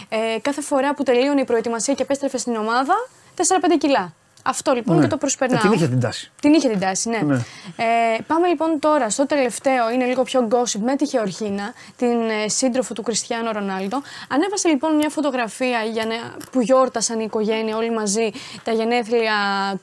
[0.09, 2.95] ε, κάθε φορά που τελείωνε η προετοιμασία και επέστρεφε στην ομάδα,
[3.37, 3.43] 4-5
[3.79, 4.13] κιλά.
[4.47, 5.03] Αυτό λοιπόν Ναι.
[5.03, 5.59] και το προσπερνάω.
[5.59, 6.31] Ε, την είχε την τάση.
[6.41, 7.21] Την είχε την τάση, ναι.
[7.25, 7.35] Ναι.
[7.77, 12.49] Ε, πάμε λοιπόν τώρα στο τελευταίο, είναι λίγο πιο gossip με τη Γεωργίνα, την ε,
[12.49, 14.03] σύντροφο του Κριστιανό Ρονάλντο.
[14.29, 16.15] Ανέβασε λοιπόν μια φωτογραφία για να,
[16.51, 18.31] που γιόρτασαν η οικογένεια όλοι μαζί
[18.63, 19.35] τα γενέθλια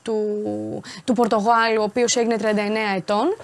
[0.02, 0.16] του,
[1.04, 2.44] του Πορτογάλου, ο οποίος έγινε 39
[2.96, 3.36] ετών.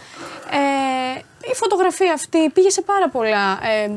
[0.50, 1.20] Ε,
[1.50, 3.90] η φωτογραφία αυτή πήγε σε πάρα πολλά, ε,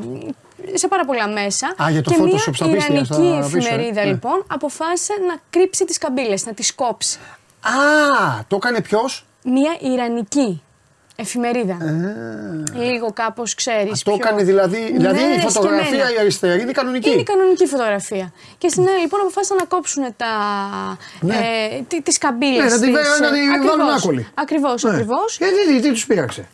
[0.73, 1.67] σε πάρα πολλά μέσα.
[1.83, 3.39] Α, για το και Photoshop μια στα πίστια, στα ιρανική πίσω, ε.
[3.39, 4.07] εφημερίδα Ναι.
[4.11, 7.17] λοιπόν αποφάσισε να κρύψει τις καμπύλες, να τις κόψει.
[7.61, 7.71] Α,
[8.47, 10.63] το έκανε ποιος; Μια ιρανική
[11.15, 11.77] εφημερίδα.
[12.73, 14.03] Λίγο κάπως ξέρεις.
[14.03, 14.91] Το έκανε δηλαδή.
[14.91, 17.09] Δηλαδή η φωτογραφία η αριστερή είναι κανονική.
[17.09, 18.33] Είναι η κανονική φωτογραφία.
[18.57, 20.27] Και στην άλλη λοιπόν αποφάσισαν να κόψουν τα,
[21.19, 21.33] Ναι.
[21.35, 24.27] ε, τι- τις καμπύλες Ναι, να την της, βέ- να ε, την ακριβώς, βάλουν άκολη.
[24.33, 24.89] Ακριβώς, Ναι.
[24.91, 25.39] ακριβώς.
[25.39, 26.47] Ε, τι, τι, τι τους πήραξε.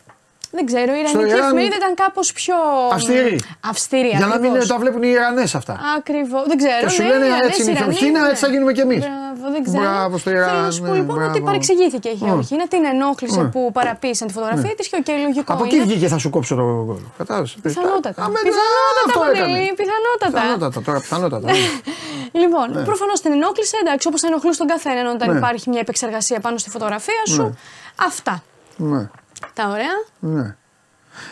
[0.50, 2.54] Δεν ξέρω, η Στο Ιρανική Ιράν- εφημερίδα ήταν κάπως πιο...
[2.92, 3.40] Αυστηρή.
[3.70, 4.66] Αυστηρή, Για να μην ακριβώς.
[4.68, 5.74] τα βλέπουν οι Ιρανές αυτά.
[5.98, 6.80] Ακριβώς, δεν ξέρω.
[6.82, 8.28] Και σου ναι, λένε Ιρανές, έτσι είναι η Ιρανοί, Γεωργίνα, ναι.
[8.32, 8.98] έτσι θα γίνουμε κι εμείς.
[9.06, 9.82] Μπράβο, δεν ξέρω.
[9.82, 11.44] Μπράβο στο Ιράν, Θέλω να σου πω ναι, λοιπόν ότι μπράβο.
[11.44, 13.48] παρεξηγήθηκε η Γεωργίνα, την ενόχλησε Ναι.
[13.54, 15.74] που παραποίησαν τη φωτογραφία της και οκ, λογικό Από είναι.
[15.76, 17.02] εκεί βγήκε θα σου κόψω το γκολ.
[17.18, 17.56] Κατάλαβες.
[17.62, 18.22] Πιθανότατα.
[18.22, 19.74] Α, με- Πιθανότατα, αυτό Παντελή, έκανε.
[19.80, 20.30] πιθανότατα.
[20.40, 21.48] Πιθανότατα τώρα, πιθανότατα.
[22.42, 25.36] Λοιπόν, προφανώς την ενόχλησε, εντάξει, όπως θα ενοχλούσε τον καθέναν όταν Ναι.
[25.38, 27.58] υπάρχει μια επεξεργασία πάνω στη φωτογραφία σου.
[28.06, 28.42] Αυτά.
[28.76, 29.08] Ναι,
[29.54, 30.04] Τα ωραία.
[30.18, 30.56] ναι.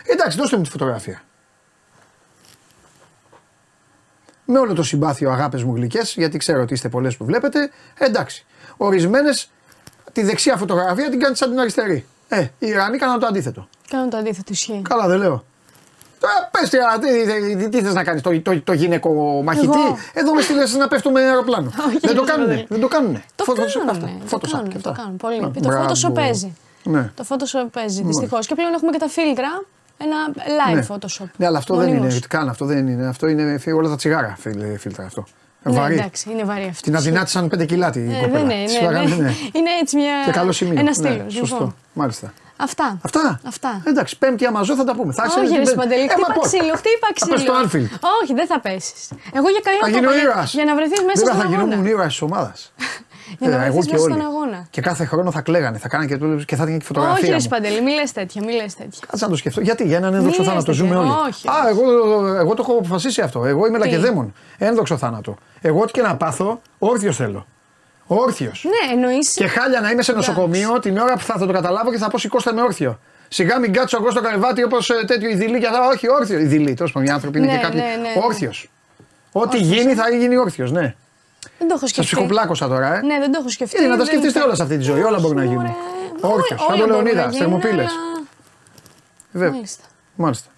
[0.05, 1.23] Εντάξει, δώστε μου τη φωτογραφία.
[4.45, 7.71] Με όλο το συμπάθειο, αγάπες μου γλυκές, γιατί ξέρω ότι είστε πολλές που βλέπετε.
[7.99, 8.47] Εντάξει.
[8.77, 9.51] Ορισμένες
[10.13, 12.07] τη δεξιά φωτογραφία την κάνεις σαν την αριστερή.
[12.29, 13.69] Ε, οι Ιρανοί κάναν το αντίθετο.
[13.91, 14.83] Κάνω το αντίθετο ισχύει.
[14.89, 15.45] Καλά, δεν λέω.
[16.21, 16.79] Τώρα πες τι,
[17.47, 19.99] τι, τι, τι θες να κάνεις, το, το, το γυναίκο μαχητή; Εγώ.
[20.13, 21.73] Εδώ μες στείλε να πέφτουμε με αεροπλάνο.
[21.87, 22.49] Όχι, δεν το ρε, κάνουνε.
[22.53, 22.67] Παντελή.
[22.71, 23.25] Δεν το κάνουνε.
[23.35, 23.89] Το Photoshop κάνουν.
[23.89, 24.11] αυτά.
[24.31, 25.03] Το Photoshop κάνουν, και το αυτά.
[25.03, 25.37] κάνουν πολύ.
[25.37, 25.93] Α, Το μπράβο.
[25.93, 26.57] Photoshop παίζει.
[26.91, 27.11] Ναι.
[27.15, 28.47] Το Photoshop παίζει δυστυχώς.
[28.47, 29.65] Και πλέον έχουμε και τα φίλτρα.
[29.99, 30.87] Ένα live Ναι.
[30.91, 31.27] Photoshop.
[31.37, 32.13] Ναι, αλλά αυτό δεν Μονίμως.
[32.17, 32.49] είναι καν.
[32.49, 33.07] Αυτό δεν είναι.
[33.07, 35.25] Αυτό είναι φι- όλα τα τσιγάρα φίλ- φίλτρα αυτό.
[35.63, 35.95] Ναι, Βαρύ.
[35.95, 36.83] εντάξει, είναι βαρύ αυτό.
[36.83, 38.33] Την αδυνάτησαν 5 κιλά την Ε, κοπέλα.
[38.45, 39.15] δεν είναι, Της ναι, φάγανε, ναι.
[39.15, 39.31] ναι.
[39.59, 40.13] Είναι έτσι μια...
[40.25, 40.73] Και καλό σημείο.
[40.73, 41.25] Ένα Ναι, στήλο.
[41.29, 41.55] Σωστό.
[41.55, 41.75] Λοιπόν.
[41.93, 42.33] Μάλιστα.
[42.57, 42.99] Αυτά.
[43.03, 43.41] Αυτά.
[43.47, 43.83] Αυτά.
[43.85, 45.13] Εντάξει, πέμπτη άμα ζω θα τα πούμε.
[45.13, 45.81] Θα Όχι, ξέρεις ρε την πέμπτη.
[45.81, 46.47] Σπαντελή, Ε, μα χτύπα πώς.
[46.47, 47.35] ξύλο, χτύπα Θα ξύλο.
[47.35, 47.91] πες στο Anfield.
[48.23, 49.09] Όχι, δεν θα πέσεις.
[49.39, 50.53] Εγώ για καλό Θα το γίνω είπα, ήρωας.
[50.55, 51.63] Για να βρεθείς μέσα Βέβαια στον θα αγώνα.
[51.65, 52.59] γινόμουν ήρωας της ομάδας.
[53.39, 54.13] Για να Ε, εγώ βρεθεί και μέσα όλοι.
[54.15, 54.67] στον αγώνα.
[54.71, 57.17] Και κάθε χρόνο θα κλαίγανε, θα κάνανε και, το- και θα ήταν και φωτογραφία.
[57.19, 57.41] Όχι, ρε μου.
[57.41, 59.01] Σπαντελή, μη λες τέτοια, μη λες τέτοια.
[59.09, 59.61] Κάτσε να το σκεφτώ.
[59.61, 61.03] Γιατί, για έναν ένδοξο Μη θάνατο λες ζούμε τέτοια.
[61.03, 61.11] όλοι.
[61.29, 61.69] Όχι, Α, όχι.
[61.71, 63.45] εγώ, εγώ το έχω αποφασίσει αυτό.
[63.45, 64.35] Εγώ είμαι λακεδαίμον.
[64.59, 65.37] Ένδοξο θάνατο.
[65.61, 67.47] Εγώ ό,τι και να πάθω, όρθιος θέλω.
[68.07, 68.65] Όρθιος.
[68.65, 69.33] Ναι, εννοείς.
[69.33, 72.09] Και χάλια να είμαι σε νοσοκομείο την ώρα που θα, θα το καταλάβω και θα
[72.09, 72.99] πω σηκώστε με όρθιο.
[73.29, 75.89] Σιγά μην κάτσω εγώ στο κρεβάτι όπως τέτοιο ειδηλή και θα.
[75.93, 76.39] Όχι, όρθιο.
[76.39, 77.81] Ειδηλή, τόσο πάντων, οι άνθρωποι είναι Ναι, και κάποιοι.
[77.85, 78.25] ναι, ναι, ναι.
[78.25, 78.71] Όρθιος.
[79.33, 80.95] Ό,τι γίνει θα γίνει όρθιος, ναι.
[81.59, 82.15] Δεν το έχω Σας σκεφτεί.
[82.15, 83.01] ψυχοπλάκωσα τώρα, ε.
[83.01, 83.77] Ναι, δεν το έχω σκεφτεί.
[83.79, 85.03] Είναι να τα δεν σκεφτείτε το- όλα σε αυτή τη ζωή.
[85.03, 85.65] Όλα μπορούν να Όχι, γίνουν.
[86.21, 86.35] μωρέ.
[86.35, 86.61] Όρθιος.
[86.61, 87.91] Όλα Σαν τον μπορούν να Λεωνίδας, γίνουν, θερμοπύλες.
[87.93, 88.23] αλλά-
[89.33, 89.51] Βέβαια.
[89.51, 89.85] Μάλιστα.
[90.15, 90.49] Μάλιστα.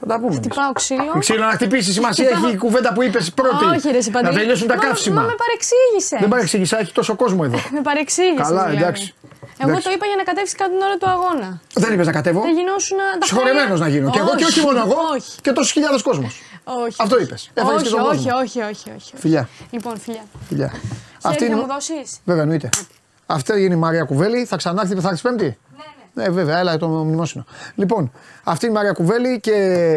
[0.00, 0.26] Θα τα πούμε.
[0.34, 0.38] εμείς.
[0.46, 1.12] Χτυπάω ξύλο.
[1.18, 3.64] Ξύλο να χτυπήσεις σημασία έχει η κουβέντα που είπες πρώτη.
[3.64, 4.24] Όχι, ρε Σιπαντή.
[4.26, 5.20] να τελειώσουν τα Μα- καύσιμα.
[5.20, 6.18] Μα με παρεξήγησες.
[6.20, 7.58] Δεν παρεξήγησα, έχει τόσο κόσμο εδώ.
[7.76, 8.46] Με παρεξήγησες.
[8.46, 8.82] Καλά, δηλαδή.
[8.82, 9.14] εντάξει.
[9.58, 9.86] Εγώ Εντάξει.
[9.88, 11.60] το είπα για να κατέβεις κάτω την ώρα του αγώνα.
[11.74, 12.40] Δεν είπες να κατέβω.
[12.40, 14.10] Δεν γινόσουν να τα Συγχωρεμένος χάρια- να γίνω.
[14.10, 14.96] Και εγώ και όχι μόνο εγώ.
[15.16, 15.30] Όχι.
[15.44, 16.32] Και τόσους χιλιάδες κόσμος.
[16.64, 16.96] Όχι.
[16.98, 17.50] Αυτό είπες.
[17.54, 18.38] Έφερες και Όχι, τον όχι, κόσμο.
[18.38, 19.16] όχι, όχι, όχι.
[19.16, 19.48] Φιλιά.
[19.70, 20.22] Λοιπόν, φιλιά.
[20.48, 20.72] Φιλιά.
[21.22, 22.68] Αυτή είναι- θα μου δώσεις; Βέβαια, εννοείται.
[23.26, 24.44] Αυτή είναι η Μαρία Κουβέλη.
[24.44, 25.58] Θα ξανάρθει, θα έρθει Πέμπτη;
[26.14, 26.30] Ναι, ναι.
[26.30, 27.44] βέβαια, έλα το μνημόσυνο.
[27.74, 28.12] Λοιπόν,
[28.44, 29.52] αυτή είναι η Μαρία Κουβέλη και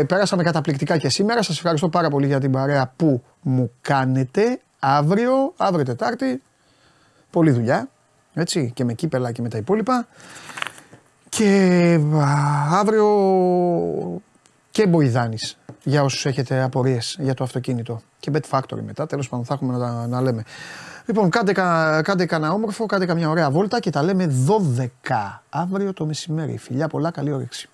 [0.08, 1.44] πέρασαμε καταπληκτικά και σήμερα.
[1.44, 4.60] Σας ευχαριστώ πάρα πολύ για την παρέα που μου κάνετε.
[4.80, 6.42] Αύριο, αύριο Τετάρτη,
[7.32, 7.90] πολλή δουλειά.
[8.34, 10.08] Έτσι, και με κύπελα και με τα υπόλοιπα.
[11.30, 13.08] Και α, αύριο
[14.72, 19.46] και Μποϊδάνης για όσους έχετε απορίες για το αυτοκίνητο και Bet Factory μετά, τέλος πάντων
[19.46, 20.44] θα έχουμε να, τα- να λέμε.
[21.06, 24.34] Λοιπόν, κάντε, κα- κάντε κανένα όμορφο, κάντε καμιά ωραία βόλτα και τα λέμε
[25.08, 26.58] 12 αύριο το μεσημέρι.
[26.58, 27.70] Φιλιά πολλά, καλή όρεξη.